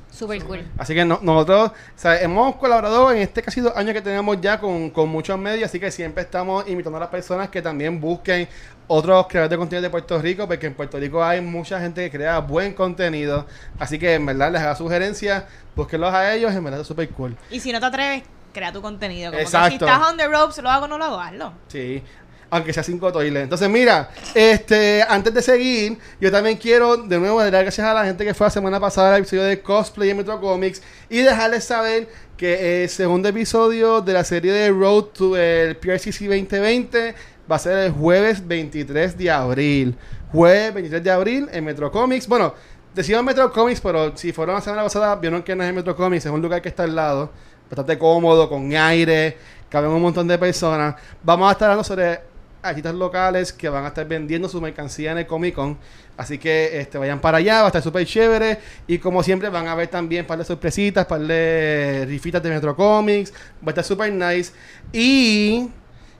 Super 0.09 0.41
cool. 0.45 0.65
Así 0.77 0.95
que 0.95 1.03
no- 1.05 1.19
nosotros 1.21 1.69
o 1.71 1.73
sea, 1.95 2.19
hemos 2.21 2.55
colaborado 2.55 3.11
en 3.11 3.17
este 3.19 3.41
casi 3.43 3.61
dos 3.61 3.75
años 3.75 3.93
que 3.93 4.01
tenemos 4.01 4.39
ya 4.41 4.59
con, 4.59 4.89
con 4.89 5.09
muchos 5.09 5.37
medios, 5.37 5.65
así 5.69 5.79
que 5.79 5.91
siempre 5.91 6.23
estamos 6.23 6.67
invitando 6.67 6.97
a 6.97 7.01
las 7.01 7.09
personas 7.09 7.49
que 7.49 7.61
también 7.61 7.99
busquen 8.01 8.47
otros 8.87 9.27
creadores 9.27 9.51
de 9.51 9.57
contenido 9.57 9.81
de 9.83 9.89
Puerto 9.89 10.19
Rico, 10.19 10.47
porque 10.47 10.65
en 10.67 10.73
Puerto 10.73 10.97
Rico 10.97 11.23
hay 11.23 11.41
mucha 11.41 11.79
gente 11.79 12.09
que 12.09 12.17
crea 12.17 12.39
buen 12.39 12.73
contenido, 12.73 13.45
así 13.79 13.99
que 13.99 14.13
en 14.15 14.25
verdad 14.25 14.51
les 14.51 14.61
haga 14.61 14.75
sugerencias, 14.75 15.43
búsquenlos 15.75 16.13
a 16.13 16.33
ellos, 16.33 16.53
en 16.53 16.63
verdad 16.63 16.79
es 16.81 16.87
súper 16.87 17.09
cool. 17.09 17.37
Y 17.51 17.59
si 17.59 17.71
no 17.73 17.79
te 17.81 17.85
atreves, 17.85 18.23
crea 18.53 18.71
tu 18.71 18.81
contenido. 18.81 19.29
Como 19.29 19.37
que 19.39 19.43
Exacto. 19.43 19.69
si 19.69 19.75
estás 19.75 20.09
on 20.09 20.17
the 20.17 20.27
ropes, 20.27 20.57
lo 20.63 20.69
hago 20.69 20.85
o 20.85 20.87
no 20.87 20.97
lo 20.97 21.03
hago, 21.05 21.19
hazlo. 21.19 21.51
Sí. 21.67 22.01
Aunque 22.49 22.71
sea 22.71 22.83
cinco 22.83 23.11
toiles. 23.11 23.43
Entonces, 23.43 23.69
mira, 23.69 24.09
este, 24.33 25.03
antes 25.07 25.33
de 25.33 25.41
seguir, 25.41 25.97
yo 26.21 26.31
también 26.31 26.57
quiero 26.57 26.95
de 26.95 27.19
nuevo 27.19 27.41
dar 27.41 27.51
gracias 27.51 27.85
a 27.85 27.93
la 27.93 28.05
gente 28.05 28.23
que 28.23 28.33
fue 28.33 28.47
la 28.47 28.51
semana 28.51 28.79
pasada 28.79 29.13
al 29.15 29.21
episodio 29.21 29.43
de 29.43 29.61
cosplay 29.61 30.11
en 30.11 30.17
Metro 30.17 30.39
Comics 30.39 30.81
y 31.09 31.19
dejarles 31.19 31.65
saber 31.65 32.07
que 32.37 32.83
el 32.83 32.89
segundo 32.89 33.27
episodio 33.27 34.01
de 34.01 34.13
la 34.13 34.23
serie 34.23 34.53
de 34.53 34.69
Road 34.69 35.05
to 35.05 35.35
el 35.35 35.75
PRCC 35.75 36.27
2020 36.27 37.15
va 37.51 37.55
a 37.55 37.59
ser 37.59 37.77
el 37.79 37.91
jueves 37.91 38.47
23 38.47 39.17
de 39.17 39.31
abril. 39.31 39.95
Jueves 40.31 40.73
23 40.73 41.03
de 41.03 41.11
abril 41.11 41.49
en 41.51 41.65
Metro 41.65 41.91
Comics. 41.91 42.27
Bueno, 42.27 42.53
decimos 42.93 43.23
Metro 43.23 43.51
Comics, 43.51 43.81
pero 43.81 44.15
si 44.15 44.31
fueron 44.33 44.55
la 44.55 44.61
semana 44.61 44.83
pasada, 44.83 45.15
vieron 45.15 45.43
que 45.43 45.55
no 45.55 45.63
es 45.63 45.69
en 45.69 45.75
Metro 45.75 45.95
Comics, 45.95 46.25
es 46.25 46.31
un 46.31 46.41
lugar 46.41 46.61
que 46.61 46.69
está 46.69 46.83
al 46.83 46.95
lado, 46.95 47.31
bastante 47.69 47.97
cómodo, 47.97 48.49
con 48.49 48.73
aire, 48.75 49.37
caben 49.69 49.89
un 49.91 50.01
montón 50.01 50.27
de 50.27 50.37
personas. 50.37 50.95
Vamos 51.23 51.49
a 51.49 51.53
estar 51.53 51.69
hablando 51.69 51.83
sobre 51.83 52.19
artistas 52.61 52.95
locales 52.95 53.53
que 53.53 53.69
van 53.69 53.85
a 53.85 53.89
estar 53.89 54.07
vendiendo 54.07 54.49
su 54.49 54.61
mercancía 54.61 55.11
en 55.11 55.19
el 55.19 55.27
Comic 55.27 55.55
Con. 55.55 55.77
Así 56.17 56.37
que 56.37 56.79
este, 56.79 56.97
vayan 56.97 57.19
para 57.19 57.37
allá, 57.37 57.59
va 57.59 57.65
a 57.65 57.67
estar 57.67 57.81
súper 57.81 58.05
chévere. 58.05 58.59
Y 58.87 58.97
como 58.99 59.23
siempre, 59.23 59.49
van 59.49 59.67
a 59.67 59.75
ver 59.75 59.87
también 59.87 60.23
un 60.23 60.27
par 60.27 60.39
de 60.39 60.45
sorpresitas, 60.45 61.05
un 61.05 61.09
par 61.09 61.21
de 61.21 62.05
rifitas 62.07 62.41
de 62.41 62.49
Metro 62.49 62.75
Comics. 62.75 63.31
Va 63.61 63.67
a 63.67 63.69
estar 63.69 63.83
súper 63.83 64.11
nice. 64.11 64.51
Y 64.91 65.69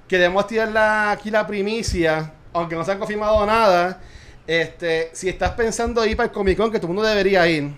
queremos 0.08 0.48
tirar 0.48 0.76
aquí 1.10 1.32
la 1.32 1.46
primicia, 1.46 2.34
aunque 2.54 2.76
no 2.76 2.84
se 2.84 2.92
han 2.92 3.00
confirmado 3.00 3.46
nada. 3.46 4.00
Este, 4.46 5.10
si 5.14 5.28
estás 5.28 5.52
pensando 5.52 6.06
ir 6.06 6.16
para 6.16 6.28
el 6.28 6.34
Comic 6.34 6.58
Con, 6.58 6.72
que 6.72 6.80
todo 6.80 6.88
el 6.88 6.94
mundo 6.94 7.10
debería 7.10 7.48
ir, 7.48 7.76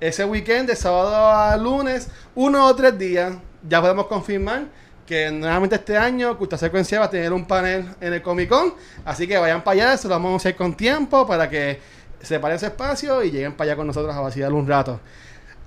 ese 0.00 0.24
weekend, 0.24 0.68
de 0.68 0.76
sábado 0.76 1.14
a 1.14 1.56
lunes, 1.56 2.08
uno 2.34 2.66
o 2.66 2.74
tres 2.74 2.98
días, 2.98 3.34
ya 3.66 3.80
podemos 3.80 4.06
confirmar 4.06 4.64
que 5.06 5.30
nuevamente 5.30 5.76
este 5.76 5.96
año 5.96 6.36
Cultura 6.38 6.58
Secuencial 6.58 7.02
va 7.02 7.06
a 7.06 7.10
tener 7.10 7.32
un 7.32 7.44
panel 7.46 7.86
en 8.00 8.12
el 8.12 8.22
Comic 8.22 8.48
Con. 8.48 8.74
Así 9.04 9.26
que 9.26 9.36
vayan 9.38 9.62
para 9.62 9.72
allá, 9.90 9.96
se 9.96 10.08
lo 10.08 10.14
vamos 10.14 10.32
a 10.32 10.36
hacer 10.36 10.56
con 10.56 10.74
tiempo 10.76 11.26
para 11.26 11.48
que 11.48 11.80
separen 12.22 12.56
ese 12.56 12.66
espacio 12.66 13.22
y 13.22 13.30
lleguen 13.30 13.52
para 13.52 13.70
allá 13.70 13.76
con 13.76 13.86
nosotros 13.86 14.14
a 14.14 14.20
vacilar 14.20 14.52
un 14.52 14.66
rato. 14.66 15.00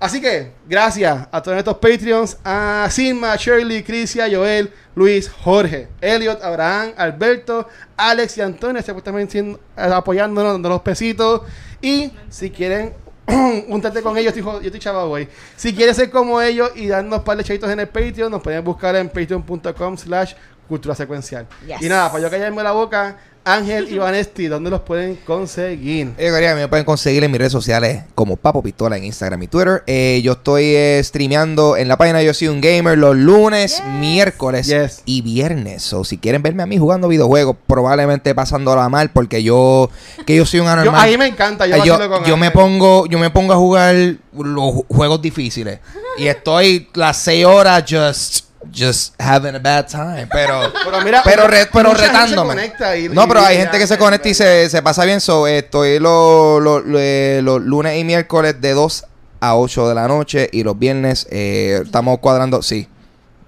Así 0.00 0.20
que, 0.20 0.52
gracias 0.68 1.26
a 1.32 1.42
todos 1.42 1.58
estos 1.58 1.78
Patreons, 1.78 2.38
a 2.44 2.86
Sigma, 2.88 3.34
Shirley, 3.34 3.82
Crisia, 3.82 4.28
Joel, 4.30 4.72
Luis, 4.94 5.28
Jorge, 5.28 5.88
Elliot, 6.00 6.40
Abraham, 6.42 6.92
Alberto, 6.96 7.66
Alex 7.96 8.38
y 8.38 8.40
Antonio, 8.42 8.80
supuestamente 8.80 9.32
siendo- 9.32 9.58
apoyándonos, 9.76 10.52
dando 10.52 10.68
los 10.68 10.82
pesitos. 10.82 11.42
Y 11.82 12.12
si 12.28 12.50
quieren 12.50 12.94
juntarte 13.68 14.02
con 14.02 14.16
ellos, 14.16 14.34
yo 14.34 14.60
estoy, 14.60 14.80
chaval, 14.80 15.08
güey. 15.08 15.28
Si 15.56 15.74
quieres 15.74 15.96
ser 15.96 16.10
como 16.10 16.40
ellos 16.40 16.70
y 16.74 16.88
darnos 16.88 17.20
par 17.20 17.36
de 17.36 17.44
chavitos 17.44 17.70
en 17.70 17.80
el 17.80 17.88
Patreon, 17.88 18.30
nos 18.30 18.42
pueden 18.42 18.64
buscar 18.64 18.96
en 18.96 19.08
patreon.com 19.08 19.96
slash 19.96 20.34
cultura 20.66 20.94
secuencial. 20.94 21.46
Yes. 21.66 21.82
Y 21.82 21.88
nada, 21.88 22.10
para 22.10 22.22
yo 22.22 22.30
callarme 22.30 22.62
la 22.62 22.72
boca, 22.72 23.18
Ángel 23.54 23.88
y 23.90 23.98
Vanesti, 23.98 24.46
¿dónde 24.46 24.70
los 24.70 24.80
pueden 24.82 25.16
conseguir? 25.24 26.12
Eh, 26.18 26.30
quería, 26.30 26.54
me 26.54 26.68
pueden 26.68 26.84
conseguir 26.84 27.24
en 27.24 27.30
mis 27.30 27.38
redes 27.38 27.52
sociales 27.52 28.02
como 28.14 28.36
Papo 28.36 28.62
Pistola 28.62 28.96
en 28.96 29.04
Instagram 29.04 29.42
y 29.42 29.46
Twitter. 29.48 29.82
Eh, 29.86 30.20
yo 30.22 30.32
estoy 30.32 30.64
eh, 30.74 31.00
streameando 31.02 31.76
en 31.76 31.88
la 31.88 31.96
página 31.96 32.22
Yo 32.22 32.34
Soy 32.34 32.48
Un 32.48 32.60
Gamer 32.60 32.98
los 32.98 33.16
lunes, 33.16 33.76
Yes. 33.78 33.84
miércoles 33.98 34.66
Yes. 34.66 35.02
y 35.04 35.22
viernes. 35.22 35.92
O 35.92 36.04
si 36.04 36.18
quieren 36.18 36.42
verme 36.42 36.62
a 36.62 36.66
mí 36.66 36.78
jugando 36.78 37.08
videojuegos, 37.08 37.56
probablemente 37.66 38.34
pasándola 38.34 38.88
mal 38.88 39.10
porque 39.10 39.42
yo 39.42 39.88
que 40.26 40.36
yo 40.36 40.44
soy 40.44 40.60
un 40.60 40.66
Yo, 40.68 40.72
anormal. 40.72 41.00
ahí 41.00 41.16
me 41.16 41.26
encanta, 41.26 41.66
yo, 41.66 41.76
Eh, 41.76 41.80
yo, 41.84 41.94
vacilo 41.98 42.14
con 42.14 42.24
yo 42.24 42.36
me 42.36 42.50
pongo 42.50 43.06
yo 43.06 43.18
me 43.18 43.30
pongo 43.30 43.52
a 43.52 43.56
jugar 43.56 43.94
los 43.94 44.74
ju- 44.74 44.84
juegos 44.88 45.22
difíciles 45.22 45.78
y 46.18 46.26
estoy 46.26 46.88
las 46.94 47.16
seis 47.16 47.44
horas 47.46 47.84
just 47.88 48.44
just 48.72 49.14
having 49.20 49.54
a 49.54 49.58
bad 49.58 49.86
time 49.88 50.26
pero 50.32 50.72
Pero 50.84 51.00
mira, 51.02 51.22
pero, 51.24 51.46
re- 51.46 51.68
pero 51.72 51.94
retándome. 51.94 52.72
y- 52.98 53.08
no 53.08 53.26
pero 53.28 53.40
hay 53.40 53.56
y- 53.56 53.60
gente 53.60 53.78
que 53.78 53.86
se 53.86 53.96
conecta 53.98 54.28
y 54.28 54.34
se, 54.34 54.68
se 54.68 54.82
pasa 54.82 55.04
bien 55.04 55.20
so, 55.20 55.46
estoy 55.46 55.98
los 55.98 56.60
los- 56.62 56.84
los- 56.84 57.42
los 57.44 57.60
lunes 57.62 57.98
y 57.98 58.04
miércoles 58.04 58.60
de 58.60 58.72
2 58.72 59.04
a 59.40 59.56
8 59.56 59.88
de 59.88 59.94
la 59.94 60.08
noche 60.08 60.48
y 60.52 60.64
los 60.64 60.78
viernes 60.78 61.26
eh, 61.30 61.82
estamos 61.84 62.18
cuadrando 62.18 62.60
sí 62.62 62.88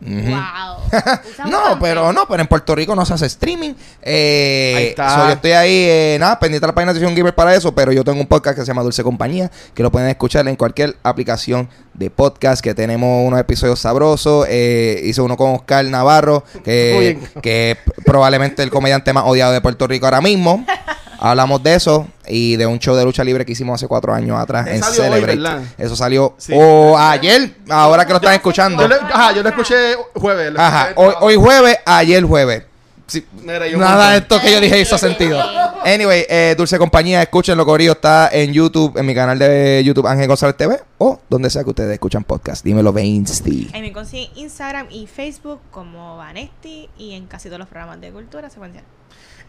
Wow. 0.00 0.76
No, 1.50 1.78
pero 1.80 2.12
no, 2.12 2.26
pero 2.26 2.42
en 2.42 2.48
Puerto 2.48 2.74
Rico 2.74 2.94
no 2.96 3.04
se 3.04 3.14
hace 3.14 3.26
streaming. 3.26 3.74
Eh, 4.02 4.74
Ahí 4.76 4.86
está. 4.88 5.14
so, 5.14 5.26
yo 5.26 5.32
estoy 5.32 5.52
ahí, 5.52 5.72
eh, 5.72 6.16
nada, 6.18 6.38
pendiente 6.38 6.64
de 6.64 6.68
la 6.68 6.74
página 6.74 6.92
de 6.92 6.98
Sesión 7.00 7.14
Gamer 7.14 7.34
para 7.34 7.54
eso, 7.54 7.74
pero 7.74 7.92
yo 7.92 8.02
tengo 8.04 8.20
un 8.20 8.26
podcast 8.26 8.56
que 8.58 8.62
se 8.62 8.68
llama 8.68 8.82
Dulce 8.82 9.02
Compañía, 9.02 9.50
que 9.74 9.82
lo 9.82 9.90
pueden 9.90 10.08
escuchar 10.08 10.46
en 10.48 10.56
cualquier 10.56 10.96
aplicación 11.02 11.68
de 11.94 12.10
podcast, 12.10 12.62
que 12.62 12.74
tenemos 12.74 13.26
unos 13.26 13.38
episodios 13.40 13.78
sabrosos. 13.80 14.46
Eh, 14.48 15.00
hice 15.04 15.20
uno 15.20 15.36
con 15.36 15.54
Oscar 15.54 15.84
Navarro, 15.84 16.44
que, 16.64 17.18
que 17.42 17.72
es 17.72 17.78
probablemente 18.04 18.62
el 18.62 18.70
comediante 18.70 19.12
más 19.12 19.24
odiado 19.26 19.52
de 19.52 19.60
Puerto 19.60 19.86
Rico 19.86 20.06
ahora 20.06 20.20
mismo. 20.20 20.64
Hablamos 21.20 21.62
de 21.62 21.74
eso 21.74 22.06
y 22.26 22.56
de 22.56 22.66
un 22.66 22.78
show 22.78 22.96
de 22.96 23.04
lucha 23.04 23.22
libre 23.22 23.44
que 23.44 23.52
hicimos 23.52 23.74
hace 23.74 23.86
cuatro 23.86 24.14
años 24.14 24.38
atrás 24.38 24.66
en 24.68 24.80
salió 24.82 25.02
hoy, 25.02 25.08
Celebrate. 25.10 25.36
¿verdad? 25.38 25.62
eso 25.78 25.94
salió 25.96 26.34
Sí. 26.38 26.52
o 26.56 26.96
ayer, 26.98 27.54
ahora 27.68 28.04
que 28.06 28.10
lo 28.12 28.16
están 28.16 28.34
escuchando. 28.34 28.82
Yo 28.82 28.88
le, 28.88 28.94
ajá, 28.96 29.32
yo 29.32 29.42
lo 29.42 29.48
escuché 29.50 29.94
jueves. 30.14 30.52
lo 30.52 30.60
Ajá, 30.60 30.90
escuché- 30.90 30.94
hoy, 30.96 31.14
hoy 31.20 31.36
jueves, 31.36 31.76
ayer 31.84 32.24
jueves. 32.24 32.62
Sí, 33.06 33.26
Mira, 33.42 33.66
yo 33.66 33.76
Nada 33.76 34.12
de 34.12 34.18
esto 34.18 34.40
que 34.40 34.52
yo 34.52 34.60
dije 34.60 34.80
hizo 34.80 34.96
sentido. 34.96 35.42
Anyway, 35.84 36.24
eh, 36.28 36.54
Dulce 36.56 36.78
Compañía, 36.78 37.20
escúchenlo, 37.20 37.66
Corillo. 37.66 37.90
Está 37.92 38.28
en 38.32 38.52
YouTube, 38.52 38.96
en 38.96 39.04
mi 39.04 39.16
canal 39.16 39.36
de 39.36 39.82
YouTube 39.84 40.06
Ángel 40.06 40.28
González 40.28 40.56
TV 40.56 40.80
o 40.98 41.18
donde 41.28 41.50
sea 41.50 41.64
que 41.64 41.70
ustedes 41.70 41.92
escuchan 41.92 42.22
podcast. 42.22 42.64
Dímelo, 42.64 42.92
Vainsty. 42.92 43.68
Ahí 43.74 43.80
me 43.82 43.92
consiguen 43.92 44.30
Instagram 44.36 44.86
y 44.90 45.08
Facebook 45.08 45.58
como 45.72 46.18
Vanesti 46.18 46.88
y 46.98 47.14
en 47.14 47.26
casi 47.26 47.48
todos 47.48 47.58
los 47.58 47.66
programas 47.68 48.00
de 48.00 48.12
cultura 48.12 48.48
secuencial. 48.48 48.84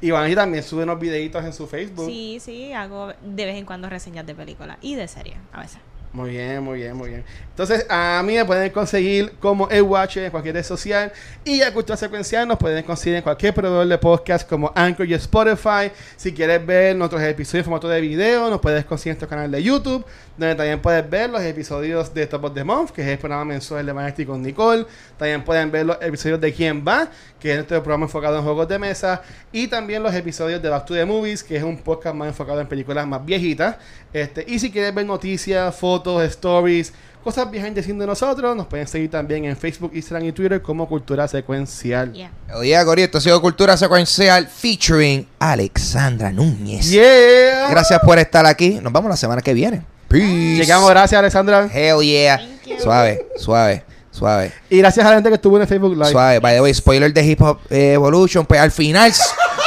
Y 0.02 0.10
también 0.36 0.64
sube 0.64 0.84
unos 0.84 1.00
videitos 1.00 1.46
en 1.46 1.54
su 1.54 1.68
Facebook. 1.68 2.08
Sí, 2.08 2.40
sí, 2.42 2.74
hago 2.74 3.14
de 3.22 3.46
vez 3.46 3.56
en 3.56 3.66
cuando 3.66 3.90
reseñas 3.90 4.26
de 4.26 4.34
películas 4.34 4.78
y 4.82 4.96
de 4.96 5.08
series 5.08 5.38
a 5.52 5.62
veces. 5.62 5.80
Muy 6.14 6.32
bien, 6.32 6.62
muy 6.62 6.80
bien, 6.80 6.96
muy 6.96 7.10
bien. 7.10 7.24
Entonces, 7.52 7.86
a 7.90 8.22
mí 8.26 8.36
me 8.36 8.44
pueden 8.44 8.70
conseguir 8.72 9.34
como 9.40 9.70
el 9.70 9.84
Watch 9.84 10.18
en 10.18 10.30
cualquier 10.30 10.56
red 10.56 10.64
social. 10.64 11.12
Y 11.46 11.62
a 11.62 11.74
Cultura 11.74 11.96
Secuencial 11.96 12.46
nos 12.48 12.58
pueden 12.58 12.84
conseguir 12.84 13.18
en 13.18 13.22
cualquier 13.22 13.54
proveedor 13.54 13.88
de 13.88 13.98
podcast 13.98 14.50
como 14.50 14.74
Anchor 14.76 15.08
y 15.08 15.14
Spotify. 15.14 15.92
Si 16.18 16.34
quieres 16.34 16.66
ver 16.66 16.96
nuestros 16.98 17.22
episodios 17.22 17.62
en 17.62 17.66
formato 17.66 17.88
de 17.88 18.02
video, 18.02 18.50
nos 18.50 18.60
puedes 18.60 18.84
conseguir 18.84 19.12
en 19.12 19.14
nuestro 19.14 19.30
canal 19.30 19.52
de 19.52 19.64
YouTube, 19.64 20.04
donde 20.38 20.56
también 20.56 20.82
puedes 20.82 21.10
ver 21.10 21.30
los 21.30 21.42
episodios 21.44 22.14
de 22.14 22.28
Top 22.28 22.44
of 22.44 22.54
the 22.54 22.64
Month, 22.64 22.92
que 22.92 23.04
es 23.04 23.08
el 23.08 23.18
programa 23.18 23.46
mensual 23.46 23.86
de 23.86 23.94
Vanity 23.94 24.26
con 24.26 24.42
Nicole. 24.42 24.86
También 25.18 25.46
pueden 25.46 25.72
ver 25.72 25.86
los 25.86 25.98
episodios 26.02 26.42
de 26.42 26.52
Quién 26.52 26.84
Va, 26.86 27.10
que 27.40 27.52
es 27.52 27.56
nuestro 27.56 27.82
programa 27.84 28.06
enfocado 28.06 28.38
en 28.38 28.44
juegos 28.44 28.68
de 28.68 28.80
mesa. 28.80 29.22
Y 29.52 29.68
también 29.68 30.04
los 30.04 30.14
episodios 30.14 30.62
de 30.62 30.68
Back 30.68 30.86
to 30.86 30.94
the 30.94 31.06
Movies, 31.06 31.44
que 31.44 31.56
es 31.56 31.64
un 31.64 31.78
podcast 31.78 32.16
más 32.16 32.28
enfocado 32.28 32.60
en 32.60 32.68
películas 32.68 33.08
más 33.08 33.24
viejitas. 33.24 33.78
Este, 34.12 34.44
y 34.48 34.60
si 34.60 34.72
quieres 34.72 34.94
ver 34.94 35.06
noticias, 35.06 35.74
fotos, 35.76 36.01
stories, 36.30 36.94
cosas 37.24 37.50
behind 37.50 37.76
the 37.76 37.84
scenes 37.84 38.00
de 38.00 38.08
nosotros, 38.08 38.56
nos 38.56 38.68
pueden 38.68 38.88
seguir 38.88 39.10
también 39.10 39.46
en 39.46 39.56
Facebook, 39.56 39.92
Instagram 39.94 40.28
y 40.28 40.32
Twitter 40.32 40.62
como 40.62 40.88
Cultura 40.88 41.28
Secuencial. 41.28 42.14
Yeah. 42.14 42.32
Oye, 42.56 42.86
Corillo, 42.86 43.06
esto 43.06 43.18
ha 43.20 43.22
sido 43.22 43.42
Cultura 43.42 43.78
Secuencial 43.78 44.48
featuring 44.48 45.28
Alexandra 45.40 46.32
Núñez. 46.32 46.90
Yeah. 46.90 47.70
Gracias 47.70 48.00
por 48.00 48.18
estar 48.20 48.46
aquí. 48.46 48.80
Nos 48.82 48.92
vemos 48.92 49.10
la 49.10 49.18
semana 49.18 49.42
que 49.42 49.54
viene. 49.54 49.84
Peace. 50.08 50.58
Llegamos, 50.58 50.90
gracias 50.90 51.18
Alessandra. 51.18 51.70
Hell 51.74 52.02
yeah. 52.02 52.38
Thank 52.38 52.68
you. 52.68 52.84
Suave, 52.84 53.28
suave, 53.38 53.84
suave. 54.12 54.52
Y 54.70 54.78
gracias 54.80 55.06
a 55.06 55.10
la 55.10 55.16
gente 55.16 55.30
que 55.30 55.36
estuvo 55.36 55.56
en 55.56 55.62
el 55.62 55.68
Facebook 55.68 55.94
Live. 55.94 56.12
Suave, 56.12 56.40
by 56.40 56.56
the 56.56 56.62
way, 56.62 56.74
spoiler 56.74 57.14
de 57.14 57.26
Hip 57.26 57.42
Hop 57.42 57.60
Evolution, 57.70 58.46
pues 58.46 58.60
al 58.60 58.72
final 58.72 59.14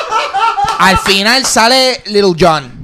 al 0.79 0.99
final 0.99 1.47
sale 1.47 2.03
Little 2.07 2.35
John. 2.39 2.84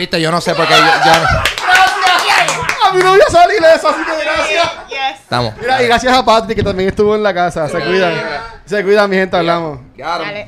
Viste, 0.00 0.18
yo 0.18 0.30
no 0.30 0.40
sé 0.40 0.54
por 0.54 0.66
qué 0.66 0.72
yo, 0.72 0.80
yo- 0.80 2.88
A 2.88 2.92
mí 2.94 3.02
no 3.04 3.10
voy 3.10 3.20
a 3.20 3.30
salir 3.30 3.58
eso, 3.76 3.90
así 3.90 3.98
que 4.02 4.24
gracias. 4.24 4.70
Yes. 4.88 5.20
estamos. 5.20 5.52
Mira, 5.60 5.82
y 5.82 5.86
gracias 5.86 6.16
a 6.16 6.24
Patrick 6.24 6.56
que 6.56 6.64
también 6.64 6.88
estuvo 6.88 7.14
en 7.14 7.22
la 7.22 7.34
casa. 7.34 7.68
Se 7.68 7.78
cuidan. 7.80 8.14
Se 8.64 8.82
cuidan, 8.82 9.10
mi 9.10 9.16
gente, 9.16 9.36
hablamos. 9.36 9.78
Dale. 9.98 10.46